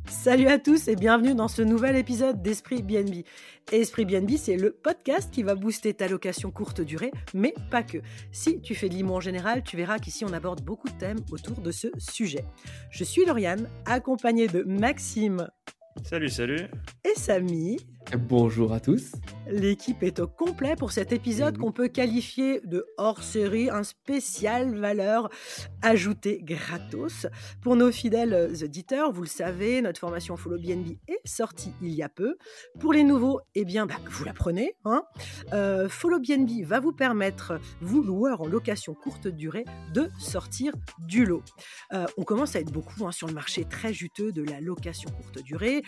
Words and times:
Salut 0.07 0.45
à 0.45 0.59
tous 0.59 0.87
et 0.87 0.95
bienvenue 0.95 1.33
dans 1.33 1.47
ce 1.47 1.63
nouvel 1.63 1.95
épisode 1.95 2.43
d'Esprit 2.43 2.83
BNB. 2.83 3.23
Esprit 3.71 4.05
BNB, 4.05 4.37
c'est 4.37 4.57
le 4.57 4.71
podcast 4.71 5.33
qui 5.33 5.41
va 5.41 5.55
booster 5.55 5.95
ta 5.95 6.07
location 6.07 6.51
courte 6.51 6.81
durée, 6.81 7.11
mais 7.33 7.55
pas 7.71 7.81
que. 7.81 7.97
Si 8.31 8.61
tu 8.61 8.75
fais 8.75 8.87
de 8.87 8.93
l'IMO 8.93 9.15
en 9.15 9.19
général, 9.19 9.63
tu 9.63 9.77
verras 9.77 9.97
qu'ici 9.97 10.25
on 10.25 10.33
aborde 10.33 10.61
beaucoup 10.61 10.89
de 10.89 10.97
thèmes 10.99 11.21
autour 11.31 11.59
de 11.59 11.71
ce 11.71 11.87
sujet. 11.97 12.45
Je 12.91 13.03
suis 13.03 13.25
Lauriane, 13.25 13.67
accompagnée 13.87 14.47
de 14.47 14.61
Maxime. 14.61 15.47
Salut, 16.01 16.29
salut. 16.29 16.67
Et 17.05 17.13
Samy. 17.17 17.77
Bonjour 18.11 18.73
à 18.73 18.79
tous. 18.79 19.13
L'équipe 19.47 20.03
est 20.03 20.19
au 20.19 20.27
complet 20.27 20.75
pour 20.75 20.91
cet 20.91 21.11
épisode 21.11 21.57
qu'on 21.57 21.71
peut 21.71 21.87
qualifier 21.87 22.61
de 22.63 22.85
hors-série, 22.97 23.69
un 23.69 23.83
spécial 23.83 24.75
valeur 24.75 25.29
ajoutée 25.81 26.39
gratos. 26.43 27.25
Pour 27.61 27.75
nos 27.75 27.91
fidèles 27.91 28.51
auditeurs, 28.63 29.11
vous 29.11 29.23
le 29.23 29.27
savez, 29.27 29.81
notre 29.81 29.99
formation 29.99 30.37
Follow 30.37 30.59
BNB 30.59 30.97
est 31.07 31.19
sortie 31.25 31.73
il 31.81 31.89
y 31.89 32.03
a 32.03 32.09
peu. 32.09 32.37
Pour 32.79 32.93
les 32.93 33.03
nouveaux, 33.03 33.41
eh 33.55 33.65
bien, 33.65 33.85
bah, 33.85 33.95
vous 34.09 34.23
l'apprenez. 34.23 34.75
Hein 34.85 35.03
euh, 35.53 35.89
Follow 35.89 36.19
BNB 36.19 36.63
va 36.63 36.79
vous 36.79 36.93
permettre, 36.93 37.59
vous 37.81 38.03
loueurs 38.03 38.41
en 38.41 38.47
location 38.47 38.93
courte 38.93 39.27
durée, 39.27 39.65
de 39.93 40.09
sortir 40.19 40.73
du 40.99 41.25
lot. 41.25 41.43
Euh, 41.93 42.05
on 42.17 42.23
commence 42.23 42.55
à 42.55 42.59
être 42.59 42.71
beaucoup 42.71 43.07
hein, 43.07 43.11
sur 43.11 43.27
le 43.27 43.33
marché 43.33 43.65
très 43.65 43.91
juteux 43.91 44.31
de 44.31 44.43
la 44.43 44.61
location 44.61 45.09
courte 45.09 45.43
durée. 45.43 45.81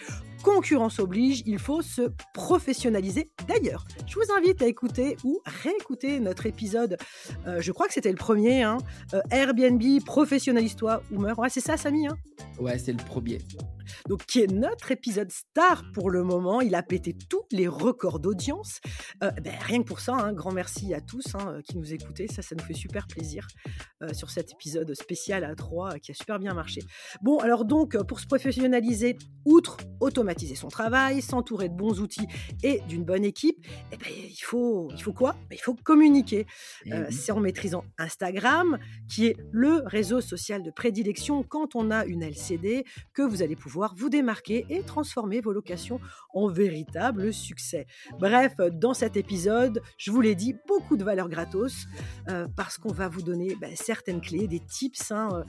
Concurrence 0.43 0.99
oblige, 0.99 1.43
il 1.45 1.59
faut 1.59 1.81
se 1.81 2.04
professionnaliser. 2.33 3.29
D'ailleurs, 3.47 3.85
je 4.07 4.15
vous 4.15 4.31
invite 4.37 4.61
à 4.61 4.67
écouter 4.67 5.17
ou 5.23 5.41
réécouter 5.45 6.19
notre 6.19 6.45
épisode, 6.45 6.97
euh, 7.47 7.61
je 7.61 7.71
crois 7.71 7.87
que 7.87 7.93
c'était 7.93 8.11
le 8.11 8.17
premier, 8.17 8.63
hein, 8.63 8.77
euh, 9.13 9.21
Airbnb, 9.31 9.81
professionnalise-toi 10.05 11.01
ou 11.11 11.19
meurs. 11.19 11.39
Ouais, 11.39 11.49
c'est 11.49 11.61
ça, 11.61 11.77
Samy 11.77 12.07
hein? 12.07 12.17
Ouais, 12.59 12.77
c'est 12.77 12.93
le 12.93 13.03
premier 13.03 13.39
donc 14.07 14.25
qui 14.25 14.41
est 14.41 14.51
notre 14.51 14.91
épisode 14.91 15.31
star 15.31 15.83
pour 15.93 16.09
le 16.09 16.23
moment. 16.23 16.61
Il 16.61 16.75
a 16.75 16.83
pété 16.83 17.15
tous 17.29 17.43
les 17.51 17.67
records 17.67 18.19
d'audience. 18.19 18.79
Euh, 19.23 19.31
ben, 19.43 19.53
rien 19.61 19.81
que 19.81 19.87
pour 19.87 19.99
ça, 19.99 20.13
un 20.13 20.25
hein, 20.25 20.33
grand 20.33 20.51
merci 20.51 20.93
à 20.93 21.01
tous 21.01 21.35
hein, 21.35 21.59
qui 21.67 21.77
nous 21.77 21.93
écoutez. 21.93 22.27
Ça, 22.27 22.41
ça 22.41 22.55
nous 22.55 22.63
fait 22.63 22.73
super 22.73 23.07
plaisir 23.07 23.47
euh, 24.03 24.13
sur 24.13 24.29
cet 24.29 24.51
épisode 24.51 24.93
spécial 24.93 25.43
à 25.43 25.55
3 25.55 25.99
qui 25.99 26.11
a 26.11 26.13
super 26.13 26.39
bien 26.39 26.53
marché. 26.53 26.81
Bon, 27.21 27.39
alors 27.39 27.65
donc, 27.65 27.97
pour 28.03 28.19
se 28.19 28.27
professionnaliser, 28.27 29.17
outre 29.45 29.77
automatiser 29.99 30.55
son 30.55 30.67
travail, 30.67 31.21
s'entourer 31.21 31.69
de 31.69 31.75
bons 31.75 31.94
outils 31.99 32.27
et 32.63 32.81
d'une 32.87 33.03
bonne 33.03 33.25
équipe, 33.25 33.65
eh 33.91 33.97
ben, 33.97 34.09
il, 34.09 34.43
faut, 34.43 34.89
il 34.91 35.01
faut 35.01 35.13
quoi? 35.13 35.35
Ben, 35.49 35.55
Il 35.55 35.61
faut 35.61 35.75
communiquer. 35.75 36.45
Eh 36.85 36.93
euh, 36.93 37.05
c'est 37.09 37.31
en 37.31 37.39
maîtrisant 37.39 37.83
Instagram, 37.97 38.77
qui 39.09 39.27
est 39.27 39.37
le 39.51 39.81
réseau 39.85 40.21
social 40.21 40.63
de 40.63 40.71
prédilection 40.71 41.43
quand 41.43 41.75
on 41.75 41.91
a 41.91 42.05
une 42.05 42.23
LCD, 42.23 42.85
que 43.13 43.21
vous 43.21 43.41
allez 43.41 43.55
pouvoir 43.55 43.95
vous 43.95 44.09
démarquer 44.09 44.65
et 44.69 44.81
transformer 44.81 45.41
vos 45.41 45.53
locations 45.53 45.99
en 46.33 46.47
véritable 46.47 47.33
succès. 47.33 47.85
Bref, 48.19 48.55
dans 48.73 48.93
cet 48.93 49.17
épisode, 49.17 49.81
je 49.97 50.11
vous 50.11 50.21
l'ai 50.21 50.35
dit, 50.35 50.55
beaucoup 50.67 50.97
de 50.97 51.03
valeurs 51.03 51.29
gratos 51.29 51.87
euh, 52.29 52.47
parce 52.55 52.77
qu'on 52.77 52.93
va 52.93 53.07
vous 53.07 53.21
donner 53.21 53.55
ben, 53.59 53.71
certaines 53.75 54.21
clés, 54.21 54.47
des 54.47 54.59
tips 54.59 55.11
hein, 55.11 55.29
euh, 55.33 55.43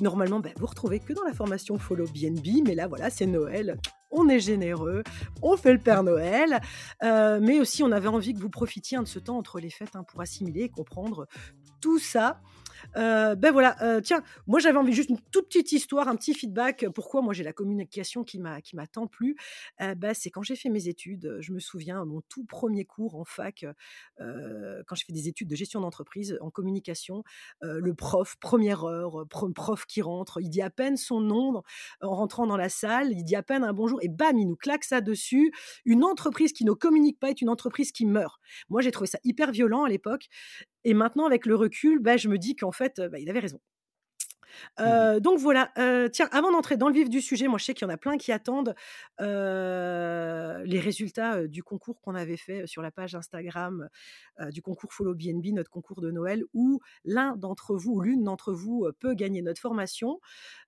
normalement 0.00 0.40
ben, 0.40 0.52
vous 0.58 0.66
retrouvez 0.66 1.00
que 1.00 1.12
dans 1.12 1.24
la 1.24 1.32
formation 1.32 1.78
Follow 1.78 2.06
BNB, 2.06 2.66
mais 2.66 2.74
là 2.74 2.86
voilà, 2.86 3.10
c'est 3.10 3.26
Noël. 3.26 3.78
On 4.10 4.28
est 4.28 4.40
généreux, 4.40 5.02
on 5.40 5.56
fait 5.56 5.72
le 5.72 5.78
Père 5.78 6.02
Noël, 6.02 6.60
euh, 7.02 7.40
mais 7.40 7.60
aussi 7.60 7.82
on 7.82 7.92
avait 7.92 8.08
envie 8.08 8.34
que 8.34 8.40
vous 8.40 8.50
profitiez 8.50 8.98
de 8.98 9.04
ce 9.04 9.18
temps 9.18 9.38
entre 9.38 9.58
les 9.58 9.70
fêtes 9.70 9.94
hein, 9.96 10.04
pour 10.04 10.20
assimiler 10.20 10.62
et 10.62 10.68
comprendre 10.68 11.26
tout 11.80 11.98
ça. 11.98 12.40
Euh, 12.96 13.34
ben 13.34 13.52
voilà, 13.52 13.76
euh, 13.82 14.00
tiens, 14.00 14.22
moi 14.46 14.60
j'avais 14.60 14.78
envie 14.78 14.92
juste 14.92 15.10
une 15.10 15.20
toute 15.30 15.46
petite 15.48 15.72
histoire, 15.72 16.08
un 16.08 16.16
petit 16.16 16.34
feedback. 16.34 16.86
Pourquoi 16.94 17.22
moi 17.22 17.32
j'ai 17.34 17.44
la 17.44 17.52
communication 17.52 18.24
qui 18.24 18.38
m'a 18.38 18.60
qui 18.60 18.76
m'a 18.76 18.86
tant 18.86 19.06
plu? 19.06 19.36
Euh, 19.80 19.94
ben, 19.94 20.14
C'est 20.14 20.30
quand 20.30 20.42
j'ai 20.42 20.56
fait 20.56 20.68
mes 20.68 20.88
études. 20.88 21.38
Je 21.40 21.52
me 21.52 21.58
souviens 21.60 22.04
mon 22.04 22.20
tout 22.28 22.44
premier 22.44 22.84
cours 22.84 23.16
en 23.16 23.24
fac, 23.24 23.64
quand 24.18 24.94
j'ai 24.94 25.04
fait 25.04 25.12
des 25.12 25.28
études 25.28 25.48
de 25.48 25.56
gestion 25.56 25.80
d'entreprise 25.80 26.38
en 26.40 26.50
communication. 26.50 27.24
le 27.60 27.94
prof, 27.94 28.36
première 28.40 28.84
heure, 28.84 29.26
prof 29.28 29.86
qui 29.86 30.02
rentre, 30.02 30.40
il 30.40 30.50
dit 30.50 30.62
à 30.62 30.70
peine 30.70 30.96
son 30.96 31.20
nom 31.20 31.62
en 32.00 32.14
rentrant 32.14 32.46
dans 32.46 32.56
la 32.56 32.68
salle, 32.68 33.12
il 33.12 33.24
dit 33.24 33.36
à 33.36 33.42
peine 33.42 33.64
un 33.64 33.72
bonjour 33.72 33.98
et 34.02 34.08
bam, 34.08 34.38
il 34.38 34.46
nous 34.46 34.56
claque 34.56 34.84
ça 34.84 35.00
dessus. 35.00 35.52
Une 35.84 36.04
entreprise 36.04 36.52
qui 36.52 36.64
ne 36.64 36.72
communique 36.72 37.18
pas 37.18 37.30
est 37.30 37.40
une 37.40 37.48
entreprise 37.48 37.92
qui 37.92 38.06
meurt. 38.06 38.40
Moi 38.68 38.82
j'ai 38.82 38.90
trouvé 38.90 39.08
ça 39.08 39.18
hyper 39.24 39.50
violent 39.50 39.84
à 39.84 39.88
l'époque 39.88 40.28
et 40.84 40.94
maintenant, 40.94 41.26
avec 41.26 41.46
le 41.46 41.54
recul, 41.56 41.98
bah, 42.00 42.16
je 42.16 42.28
me 42.28 42.38
dis 42.38 42.56
qu'en 42.56 42.72
fait, 42.72 43.00
bah, 43.00 43.18
il 43.18 43.28
avait 43.30 43.40
raison. 43.40 43.60
Mmh 44.78 45.20
donc 45.20 45.38
voilà, 45.38 45.72
tiens, 46.12 46.28
avant 46.30 46.52
d'entrer 46.52 46.76
dans 46.76 46.88
le 46.88 46.94
vif 46.94 47.08
du 47.08 47.22
sujet, 47.22 47.48
moi 47.48 47.58
je 47.58 47.64
sais 47.64 47.74
qu'il 47.74 47.86
y 47.86 47.90
en 47.90 47.94
a 47.94 47.96
plein 47.96 48.18
qui 48.18 48.32
attendent 48.32 48.74
les 49.18 50.80
résultats 50.80 51.46
du 51.46 51.62
concours 51.62 52.00
qu'on 52.02 52.14
avait 52.14 52.36
fait 52.36 52.66
sur 52.66 52.82
la 52.82 52.90
page 52.90 53.14
Instagram 53.14 53.88
du 54.50 54.60
concours 54.62 54.92
Follow 54.92 55.14
BNB, 55.14 55.54
notre 55.54 55.70
concours 55.70 56.02
de 56.02 56.10
Noël, 56.10 56.42
où 56.52 56.80
l'un 57.04 57.36
d'entre 57.36 57.76
vous 57.76 57.92
ou 57.92 58.00
l'une 58.02 58.24
d'entre 58.24 58.52
vous 58.52 58.86
peut 59.00 59.14
gagner 59.14 59.40
notre 59.42 59.60
formation. 59.60 60.20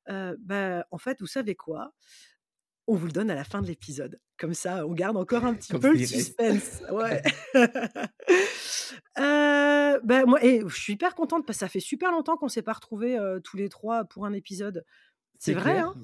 Bah, 0.08 0.86
en 0.90 0.98
fait, 0.98 1.20
vous 1.20 1.26
savez 1.26 1.54
quoi? 1.54 1.92
On 2.86 2.94
vous 2.94 3.06
le 3.06 3.12
donne 3.12 3.30
à 3.30 3.34
la 3.34 3.44
fin 3.44 3.62
de 3.62 3.66
l'épisode. 3.66 4.20
Comme 4.38 4.54
ça, 4.54 4.86
on 4.86 4.92
garde 4.92 5.16
encore 5.16 5.44
un 5.44 5.54
petit 5.54 5.72
peu 5.72 5.92
le 5.92 6.04
suspense. 6.04 6.82
Ouais. 6.90 7.22
Euh, 9.18 10.00
ben, 10.02 10.26
moi, 10.26 10.44
et 10.44 10.60
je 10.66 10.74
suis 10.74 10.94
hyper 10.94 11.14
contente 11.14 11.46
parce 11.46 11.58
que 11.58 11.60
ça 11.60 11.68
fait 11.68 11.80
super 11.80 12.10
longtemps 12.10 12.36
qu'on 12.36 12.46
ne 12.46 12.50
s'est 12.50 12.62
pas 12.62 12.72
retrouvés 12.72 13.18
tous 13.44 13.56
les 13.56 13.68
trois 13.68 14.04
pour 14.04 14.26
un 14.26 14.32
épisode. 14.32 14.84
C'est 15.38 15.54
vrai, 15.54 15.78
hein? 15.78 15.94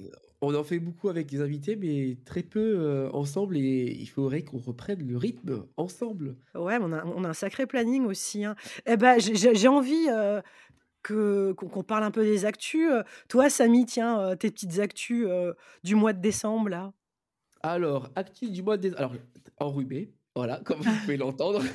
On 0.43 0.55
en 0.55 0.65
fait 0.65 0.79
beaucoup 0.79 1.09
avec 1.09 1.31
les 1.31 1.41
invités, 1.41 1.77
mais 1.77 2.19
très 2.25 2.43
peu 2.43 3.09
ensemble 3.13 3.57
et 3.57 3.97
il 3.99 4.07
faudrait 4.07 4.43
qu'on 4.43 4.59
reprenne 4.59 5.07
le 5.07 5.17
rythme 5.17 5.67
ensemble. 5.77 6.37
Ouais, 6.55 6.79
on 6.81 6.93
a, 6.93 7.05
on 7.05 7.25
a 7.25 7.29
un 7.29 7.35
sacré 7.35 7.67
planning 7.67 8.07
aussi. 8.07 8.45
Hein. 8.45 8.55
Eh 8.87 8.97
ben, 8.97 9.19
j'ai 9.19 9.69
envie 9.69 10.09
qu'on 11.03 11.85
parle 11.87 12.05
un 12.05 12.11
peu 12.11 12.25
des 12.25 12.45
actus. 12.45 12.91
Toi, 13.29 13.51
Samy, 13.51 13.87
tiens, 13.87 14.37
tes 14.37 14.51
petites 14.51 14.79
actus 14.79 15.27
du 15.83 15.95
mois 15.95 16.13
de 16.13 16.21
décembre, 16.21 16.69
là. 16.69 16.93
Alors, 17.63 18.09
actus 18.17 18.51
du 18.51 18.63
mois 18.63 18.77
de 18.77 18.83
décembre. 18.83 19.01
Alors, 19.01 19.15
enrhumé, 19.59 20.15
voilà, 20.35 20.61
comme 20.65 20.81
vous 20.81 20.91
pouvez 21.03 21.17
l'entendre. 21.17 21.63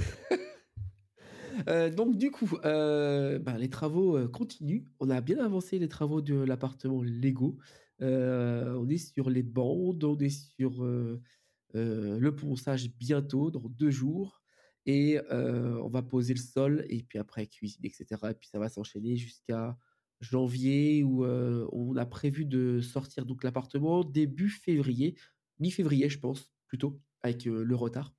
Euh, 1.69 1.89
donc 1.89 2.17
du 2.17 2.31
coup, 2.31 2.49
euh, 2.65 3.39
ben, 3.39 3.57
les 3.57 3.69
travaux 3.69 4.17
euh, 4.17 4.27
continuent. 4.27 4.83
On 4.99 5.09
a 5.09 5.21
bien 5.21 5.39
avancé 5.39 5.79
les 5.79 5.87
travaux 5.87 6.21
de 6.21 6.35
l'appartement 6.35 7.01
Lego. 7.01 7.57
on 8.01 8.89
est 8.89 8.97
sur 8.97 9.29
les 9.29 9.41
bandes, 9.41 10.03
on 10.03 10.17
est 10.17 10.29
sur 10.57 10.83
le 10.83 12.29
ponçage 12.35 12.89
bientôt, 12.97 13.51
dans 13.51 13.69
deux 13.69 13.89
jours. 13.89 14.43
Et 14.85 15.19
on 15.29 15.89
va 15.89 16.01
poser 16.03 16.33
le 16.33 16.39
sol, 16.39 16.85
et 16.89 17.03
puis 17.03 17.17
après 17.19 17.47
cuisine, 17.47 17.83
etc. 17.83 18.05
Et 18.29 18.33
puis 18.33 18.47
ça 18.47 18.59
va 18.59 18.69
s'enchaîner 18.69 19.17
jusqu'à 19.17 19.77
janvier, 20.21 21.03
où 21.03 21.25
on 21.25 21.95
a 21.95 22.05
prévu 22.05 22.45
de 22.45 22.81
sortir 22.81 23.25
donc 23.25 23.43
l'appartement 23.43 24.03
début 24.03 24.49
février, 24.49 25.17
mi-février, 25.59 26.09
je 26.09 26.19
pense, 26.19 26.51
plutôt, 26.67 26.99
avec 27.23 27.45
le 27.45 27.75
retard. 27.75 28.13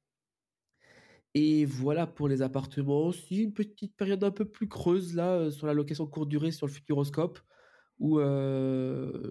Et 1.34 1.66
voilà 1.66 2.06
pour 2.06 2.28
les 2.28 2.40
appartements. 2.40 3.12
Si 3.12 3.42
une 3.42 3.52
petite 3.52 3.94
période 3.94 4.24
un 4.24 4.30
peu 4.30 4.46
plus 4.46 4.69
creuse 4.69 5.14
là 5.14 5.50
sur 5.50 5.66
la 5.66 5.74
location 5.74 6.06
courte 6.06 6.30
durée 6.30 6.50
sur 6.50 6.66
le 6.66 6.72
Futuroscope, 6.72 7.38
où 7.98 8.19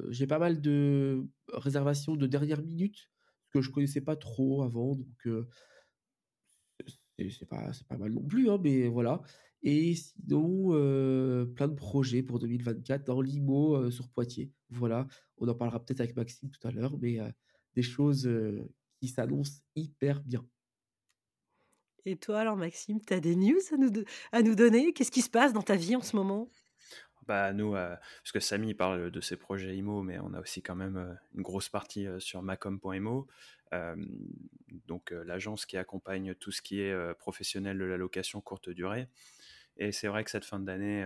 j'ai 0.10 0.28
pas 0.28 0.40
mal 0.40 0.62
de 0.62 1.28
réservations 1.52 2.16
de 2.16 2.28
dernière 2.28 2.62
minute 2.62 3.10
que 3.52 3.62
je 3.62 3.72
connaissais 3.72 4.02
pas 4.02 4.16
trop 4.16 4.64
avant, 4.64 4.96
donc 4.96 5.28
c'est 7.18 7.48
pas, 7.48 7.72
pas 7.88 7.98
mal 7.98 8.12
non 8.12 8.24
plus, 8.24 8.50
hein, 8.50 8.60
mais 8.62 8.88
voilà. 8.88 9.22
Et 9.64 9.96
sinon, 9.96 10.70
plein 11.56 11.68
de 11.68 11.76
projets 11.76 12.22
pour 12.22 12.40
2024 12.40 13.04
dans 13.06 13.22
l'IMO 13.22 13.90
sur 13.90 14.10
Poitiers. 14.10 14.52
Voilà, 14.70 15.08
on 15.38 15.48
en 15.48 15.56
parlera 15.56 15.84
peut-être 15.84 16.02
avec 16.02 16.16
Maxime 16.16 16.50
tout 16.50 16.68
à 16.68 16.72
l'heure, 16.72 16.98
mais 17.00 17.20
des 17.74 17.82
choses 17.82 18.30
qui 19.00 19.08
s'annoncent 19.08 19.62
hyper 19.76 20.22
bien. 20.24 20.46
Et 22.06 22.16
toi, 22.18 22.40
alors, 22.42 22.56
Maxime, 22.56 23.02
tu 23.02 23.14
as 23.14 23.20
des 23.20 23.36
news 23.36 23.58
à 23.72 23.78
nous, 23.78 23.92
à 24.32 24.44
nous 24.44 24.54
donner? 24.54 24.94
Qu'est-ce 24.94 25.10
qui 25.10 25.24
se 25.24 25.30
passe 25.30 25.54
dans 25.54 25.64
ta 25.64 25.76
vie 25.76 25.96
en 25.96 26.02
ce 26.02 26.16
moment? 26.16 26.50
Bah, 27.28 27.54
nous, 27.54 27.72
parce 27.74 28.32
que 28.34 28.40
Samy 28.40 28.74
parle 28.74 29.12
de 29.12 29.22
ses 29.22 29.38
projets 29.38 29.76
IMO, 29.76 30.04
mais 30.04 30.20
on 30.20 30.34
a 30.34 30.40
aussi 30.40 30.62
quand 30.62 30.76
même 30.76 31.18
une 31.34 31.42
grosse 31.42 31.70
partie 31.70 32.08
sur 32.20 32.42
macom.imo, 32.42 33.28
donc 34.88 35.12
l'agence 35.12 35.66
qui 35.66 35.78
accompagne 35.78 36.36
tout 36.36 36.52
ce 36.52 36.62
qui 36.62 36.82
est 36.82 37.14
professionnel 37.16 37.78
de 37.78 37.86
la 37.86 37.98
location 37.98 38.42
courte 38.42 38.70
durée. 38.70 39.08
Et 39.78 39.92
c'est 39.92 40.08
vrai 40.08 40.24
que 40.24 40.32
cette 40.32 40.46
fin 40.46 40.60
d'année, 40.60 41.06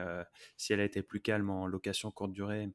si 0.57 0.73
elle 0.73 0.79
a 0.79 0.83
été 0.83 1.01
plus 1.01 1.21
calme 1.21 1.49
en 1.49 1.65
location 1.65 2.11
courte 2.11 2.33
durée, 2.33 2.69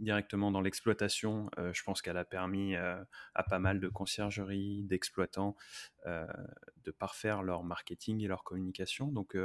directement 0.00 0.50
dans 0.50 0.60
l'exploitation, 0.60 1.48
je 1.72 1.82
pense 1.82 2.02
qu'elle 2.02 2.18
a 2.18 2.24
permis 2.24 2.76
à 2.76 3.42
pas 3.48 3.58
mal 3.58 3.80
de 3.80 3.88
conciergeries, 3.88 4.82
d'exploitants 4.84 5.56
de 6.04 6.90
parfaire 6.90 7.42
leur 7.42 7.62
marketing 7.64 8.20
et 8.22 8.26
leur 8.26 8.44
communication. 8.44 9.06
Donc 9.08 9.36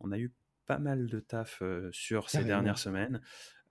on 0.00 0.10
a 0.10 0.18
eu 0.18 0.32
pas 0.66 0.78
mal 0.78 1.06
de 1.06 1.20
taf 1.20 1.62
sur 1.92 2.30
ces 2.30 2.44
dernières 2.44 2.78
semaines. 2.78 3.20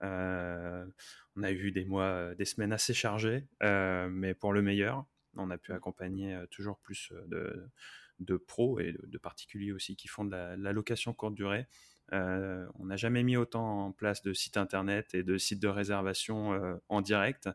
on 0.00 1.42
a 1.42 1.50
eu 1.50 1.72
des 1.72 1.84
mois, 1.84 2.34
des 2.34 2.44
semaines 2.44 2.72
assez 2.72 2.94
chargées, 2.94 3.46
mais 3.60 4.34
pour 4.34 4.52
le 4.52 4.62
meilleur. 4.62 5.06
On 5.36 5.50
a 5.50 5.56
pu 5.56 5.72
accompagner 5.72 6.38
toujours 6.50 6.78
plus 6.78 7.12
de, 7.26 7.70
de 8.18 8.36
pros 8.36 8.78
et 8.78 8.92
de, 8.92 9.18
particuliers 9.18 9.72
aussi 9.72 9.96
qui 9.96 10.08
font 10.08 10.24
de 10.24 10.30
la, 10.30 10.72
location 10.72 11.12
courte 11.14 11.34
durée. 11.34 11.66
on 12.10 12.84
n'a 12.84 12.96
jamais 12.96 13.22
mis 13.22 13.36
autant 13.36 13.86
en 13.86 13.92
place 13.92 14.22
de 14.22 14.32
sites 14.32 14.56
internet 14.56 15.14
et 15.14 15.22
de 15.22 15.38
sites 15.38 15.60
de 15.60 15.68
réservation 15.68 16.80
en 16.88 17.00
direct. 17.00 17.48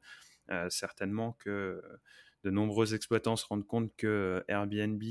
certainement 0.69 1.33
que 1.33 1.81
de 2.43 2.49
nombreux 2.49 2.93
exploitants 2.93 3.35
se 3.35 3.45
rendent 3.45 3.67
compte 3.67 3.95
que 3.95 4.43
Airbnb, 4.47 5.03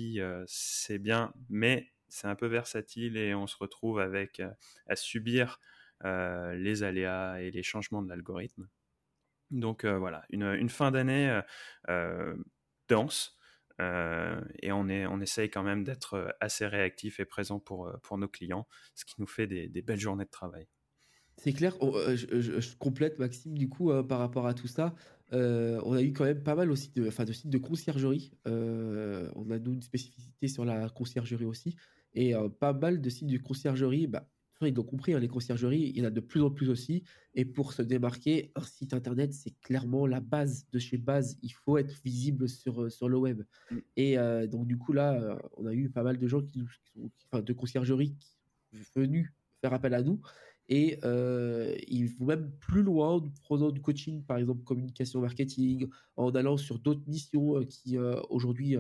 c'est 0.47 0.99
bien, 0.99 1.33
mais 1.49 1.93
c'est 2.09 2.27
un 2.27 2.35
peu 2.35 2.47
versatile 2.47 3.17
et 3.17 3.35
on 3.35 3.47
se 3.47 3.57
retrouve 3.57 3.99
avec 3.99 4.43
à 4.87 4.97
subir 4.97 5.61
les 6.05 6.83
aléas 6.83 7.41
et 7.41 7.51
les 7.51 7.63
changements 7.63 8.03
de 8.03 8.09
l'algorithme. 8.09 8.69
Donc 9.51 9.85
voilà, 9.85 10.25
une, 10.31 10.69
fin 10.69 10.91
d'année 10.91 11.41
dense 12.89 13.39
et 13.81 14.73
on, 14.73 14.89
est, 14.89 15.07
on 15.07 15.21
essaye 15.21 15.51
quand 15.51 15.63
même 15.63 15.85
d'être 15.85 16.35
assez 16.41 16.67
réactif 16.67 17.21
et 17.21 17.25
présent 17.25 17.61
pour, 17.61 17.91
pour 18.03 18.19
nos 18.19 18.29
clients, 18.29 18.67
ce 18.95 19.05
qui 19.05 19.15
nous 19.19 19.27
fait 19.27 19.47
des, 19.47 19.83
belles 19.83 20.01
journées 20.01 20.25
de 20.25 20.31
travail. 20.31 20.67
C'est 21.39 21.53
clair, 21.53 21.77
je, 21.81 22.77
complète 22.77 23.19
Maxime 23.19 23.57
du 23.57 23.69
coup 23.69 23.93
par 24.05 24.19
rapport 24.19 24.47
à 24.47 24.55
tout 24.55 24.69
ça. 24.69 24.95
on 25.31 25.93
a 25.93 26.03
eu 26.03 26.13
quand 26.13 26.25
même 26.25 26.43
pas 26.43 26.55
mal 26.55 26.71
aussi 26.71 26.91
de, 26.93 27.07
enfin, 27.07 27.25
de 27.25 27.33
sites 27.33 27.51
de 27.51 27.59
conciergerie. 27.59 28.33
on 28.45 29.51
a 29.51 29.59
nous 29.59 29.73
une 29.73 29.83
spécificité 29.83 30.49
sur 30.49 30.65
la 30.65 30.89
conciergerie 30.89 31.45
aussi. 31.45 31.77
Et 32.17 32.35
pas 32.59 32.73
mal 32.73 33.01
de 33.01 33.11
sites 33.11 33.29
de 33.29 33.37
conciergerie, 33.39 34.07
bah, 34.07 34.27
ils 34.63 34.81
ont 34.81 34.85
compris, 34.85 35.13
hein, 35.13 35.21
les 35.21 35.29
conciergeries, 35.29 35.93
il 35.95 35.99
y 35.99 36.03
en 36.03 36.07
a 36.07 36.11
de 36.11 36.21
plus 36.21 36.41
en 36.41 36.51
plus 36.51 36.71
aussi. 36.71 37.05
Et 37.35 37.45
pour 37.45 37.75
se 37.75 37.83
démarquer, 37.83 38.53
un 38.57 38.63
site 38.63 38.95
internet, 38.95 39.35
c'est 39.35 39.55
clairement 39.61 40.07
la 40.07 40.21
base 40.21 40.67
de 40.73 40.79
chez 40.79 40.97
base. 40.97 41.37
Il 41.43 41.51
faut 41.53 41.77
être 41.77 42.01
visible 42.03 42.49
sur, 42.49 42.91
sur 42.91 43.11
le 43.11 43.19
web. 43.19 43.43
Mmh. 43.71 43.77
Et 43.97 44.17
donc, 44.49 44.67
du 44.67 44.79
coup, 44.79 44.95
là, 44.95 45.39
on 45.59 45.67
a 45.67 45.75
eu 45.75 45.91
pas 45.91 46.03
mal 46.03 46.19
de 46.19 46.27
gens 46.27 46.41
qui, 46.41 46.65
sont, 46.95 47.11
enfin, 47.31 47.43
de 47.43 47.53
conciergeries 47.53 48.17
qui 48.73 48.85
sont 48.85 49.01
venus 49.01 49.31
faire 49.61 49.75
appel 49.75 49.93
à 49.93 50.03
nous. 50.03 50.21
Et 50.71 50.99
ils 51.89 52.07
vont 52.19 52.25
même 52.25 52.51
plus 52.59 52.83
loin 52.83 53.17
en 53.17 53.29
prenant 53.43 53.71
du 53.71 53.83
coaching, 53.83 54.25
par 54.25 54.39
exemple, 54.39 54.65
communication 54.65 55.21
marketing, 55.21 55.87
en 56.17 56.31
allant 56.31 56.57
sur 56.57 56.79
d'autres 56.79 57.07
missions 57.07 57.63
qui 57.67 57.99
aujourd'hui 58.31 58.77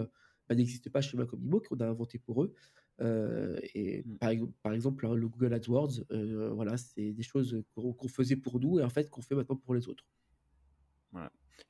bah, 0.49 0.55
n'existent 0.55 0.91
pas 0.91 1.03
chez 1.03 1.19
Macomimo, 1.19 1.61
qu'on 1.61 1.77
a 1.77 1.87
inventé 1.87 2.19
pour 2.19 2.43
eux. 2.43 2.55
Euh, 3.01 3.59
et 3.75 4.03
mmh. 4.03 4.19
par, 4.19 4.31
par, 4.63 4.73
exemple, 4.73 5.07
le 5.07 5.29
Google 5.29 5.55
AdWords, 5.55 6.01
euh, 6.13 6.51
voilà, 6.55 6.77
c'est 6.77 7.13
des 7.13 7.23
choses 7.23 7.63
qu'on 7.75 8.09
faisait 8.09 8.37
pour 8.37 8.61
nous 8.61 8.79
et 8.79 8.83
en 8.83 8.89
fait 8.89 9.11
qu'on 9.11 9.23
fait 9.23 9.35
maintenant 9.35 9.57
pour 9.57 9.75
les 9.75 9.89
autres. 9.89 10.05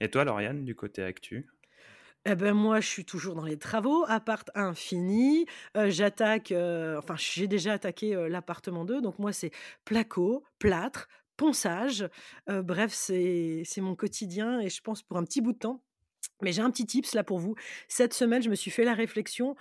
Et 0.00 0.10
toi, 0.10 0.24
Lauriane, 0.24 0.64
du 0.64 0.74
côté 0.74 1.02
actu? 1.02 1.48
Eh 2.28 2.34
ben 2.34 2.54
moi, 2.54 2.80
je 2.80 2.88
suis 2.88 3.04
toujours 3.04 3.36
dans 3.36 3.44
les 3.44 3.56
travaux, 3.56 4.04
appart 4.08 4.50
infini. 4.56 5.46
Euh, 5.76 5.90
j'attaque, 5.90 6.52
enfin, 6.52 7.14
j'ai 7.16 7.46
déjà 7.46 7.74
attaqué 7.74 8.14
l'appartement 8.28 8.84
2. 8.84 9.00
Donc, 9.00 9.20
moi, 9.20 9.32
c'est 9.32 9.52
placo, 9.84 10.42
plâtre, 10.58 11.06
ponçage. 11.36 12.08
bref, 12.48 12.92
c'est 12.92 13.64
mon 13.78 13.94
quotidien 13.94 14.60
et 14.60 14.68
je 14.68 14.80
pense 14.80 15.02
pour 15.02 15.18
un 15.18 15.24
petit 15.24 15.40
bout 15.40 15.52
de 15.52 15.58
temps. 15.58 15.82
Mais 16.42 16.52
j'ai 16.52 16.62
un 16.62 16.70
petit 16.70 16.86
tips 16.86 17.14
là 17.14 17.22
pour 17.22 17.38
vous. 17.38 17.54
Cette 17.86 18.12
semaine, 18.12 18.42
je 18.42 18.50
me 18.50 18.56
suis 18.56 18.72
fait 18.72 18.84
la 18.84 18.94
réflexion 18.94 19.54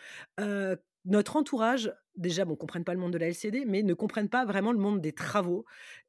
notre 1.05 1.35
entourage, 1.37 1.93
déjà, 2.17 2.45
bon, 2.45 2.56
comprennent 2.56 2.83
pas 2.83 2.94
le 2.94 3.00
monde 3.00 3.13
de 3.13 3.17
la 3.17 3.27
LCD, 3.27 3.65
mais 3.65 3.83
ne 3.83 3.94
comprennent 3.94 4.29
pas 4.29 4.45
vraiment 4.45 4.71
le 4.71 4.79
monde 4.79 5.01
des 5.01 5.13
travaux. 5.13 5.65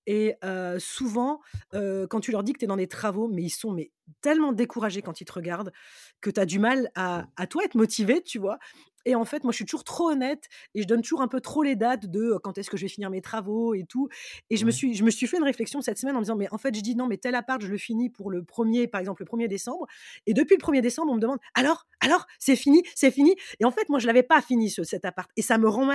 Et 0.07 0.35
souvent, 0.79 1.41
quand 1.73 2.21
tu 2.21 2.31
leur 2.31 2.43
dis 2.45 2.53
que 2.53 2.59
tu 2.59 2.65
es 2.65 2.69
dans 2.69 2.77
des 2.77 2.89
travaux, 2.89 3.29
mais 3.29 3.43
ils 3.43 3.51
sont 3.51 3.73
mais, 3.73 3.91
tellement 4.21 4.53
découragés 4.53 5.03
quand 5.03 5.21
ils 5.21 5.25
te 5.25 5.33
regardent 5.33 5.73
que 6.21 6.31
tu 6.31 6.41
as 6.41 6.47
du 6.47 6.59
mal 6.59 6.91
à, 6.95 7.27
à, 7.37 7.47
toi 7.47 7.65
être 7.65 7.75
motivé, 7.75 8.23
tu 8.23 8.39
vois. 8.39 8.59
Et 9.07 9.15
en 9.15 9.25
fait, 9.25 9.45
moi, 9.45 9.53
je 9.53 9.57
suis 9.57 9.65
toujours 9.65 9.85
trop 9.85 10.11
honnête 10.11 10.49
et 10.75 10.83
je 10.83 10.87
donne 10.87 11.01
toujours 11.01 11.23
un 11.23 11.29
peu 11.29 11.41
trop 11.41 11.63
les 11.63 11.77
dates 11.77 12.07
de 12.07 12.37
quand 12.43 12.59
est-ce 12.59 12.69
que 12.69 12.77
je 12.77 12.83
vais 12.83 12.89
finir 12.89 13.09
mes 13.09 13.23
travaux 13.23 13.73
et 13.73 13.85
tout. 13.85 14.09
Et 14.51 14.57
je, 14.57 14.67
me 14.67 14.73
suis, 14.73 14.95
je 14.95 15.05
me 15.05 15.11
suis 15.11 15.29
fait 15.29 15.37
une 15.37 15.45
réflexion 15.45 15.81
cette 15.81 15.97
semaine 15.97 16.17
en 16.17 16.19
me 16.19 16.25
disant, 16.25 16.35
mais 16.35 16.49
en 16.53 16.59
fait, 16.59 16.75
je 16.75 16.81
dis 16.81 16.97
non, 16.97 17.07
mais 17.07 17.17
tel 17.17 17.37
appart, 17.37 17.63
je 17.63 17.69
le 17.69 17.79
finis 17.79 18.11
pour 18.11 18.31
le 18.31 18.43
premier, 18.43 18.89
par 18.89 19.01
exemple, 19.01 19.23
le 19.23 19.39
1er 19.39 19.47
décembre. 19.47 19.87
Et 20.27 20.35
depuis 20.35 20.57
le 20.57 20.63
1er 20.63 20.81
décembre, 20.81 21.13
on 21.13 21.15
me 21.15 21.21
demande, 21.21 21.39
alors, 21.55 21.87
alors, 22.01 22.27
c'est 22.41 22.57
fini, 22.57 22.83
c'est 22.97 23.13
fini? 23.13 23.37
Et 23.61 23.65
en 23.65 23.71
fait, 23.71 23.89
moi, 23.89 24.01
je 24.01 24.09
l'avais 24.09 24.25
pas 24.25 24.43
fini, 24.43 24.71
ce, 24.71 24.83
cet 24.83 25.05
appart. 25.05 25.31
Et 25.37 25.43
ça 25.43 25.57
me 25.57 25.69
rend 25.69 25.87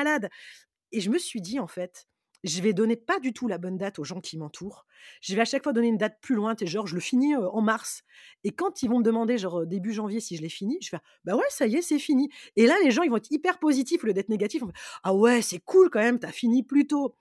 Et 0.92 1.02
je 1.02 1.10
me 1.10 1.18
suis 1.18 1.42
dit, 1.42 1.60
en 1.60 1.68
fait, 1.68 2.08
je 2.44 2.62
vais 2.62 2.74
donner 2.74 2.96
pas 2.96 3.20
du 3.20 3.34
tout 3.34 3.48
la 3.48 3.58
bonne 3.58 3.78
date 3.78 4.00
aux 4.00 4.04
gens 4.04 4.20
qui 4.20 4.38
m'entourent. 4.38 4.86
Je 5.22 5.36
vais 5.36 5.42
à 5.42 5.46
chaque 5.46 5.64
fois 5.64 5.74
donner 5.74 5.88
une 5.88 5.98
date 5.98 6.18
plus 6.22 6.36
loin, 6.36 6.56
et 6.60 6.66
genre 6.68 6.88
je 6.88 6.96
le 6.96 7.02
finis 7.02 7.36
en 7.36 7.62
mars. 7.62 8.02
Et 8.44 8.52
quand 8.52 8.82
ils 8.84 8.90
vont 8.90 9.00
me 9.00 9.04
demander 9.04 9.38
genre 9.38 9.66
début 9.66 9.94
janvier 9.94 10.20
si 10.20 10.38
je 10.38 10.42
l'ai 10.42 10.50
fini, 10.50 10.78
je 10.82 10.90
vais 10.92 11.00
bah 11.24 11.36
ouais 11.36 11.46
ça 11.50 11.68
y 11.68 11.76
est 11.76 11.82
c'est 11.82 12.00
fini. 12.00 12.30
Et 12.56 12.66
là 12.66 12.76
les 12.84 12.92
gens 12.92 13.04
ils 13.04 13.10
vont 13.10 13.18
être 13.18 13.32
hyper 13.32 13.60
positifs 13.60 14.04
le 14.04 14.14
d'être 14.14 14.30
négatif. 14.30 14.64
ah 15.04 15.14
ouais 15.14 15.42
c'est 15.42 15.60
cool 15.60 15.90
quand 15.90 16.00
même 16.00 16.20
t'as 16.20 16.32
fini 16.32 16.64
plus 16.64 16.88
tôt. 16.88 17.16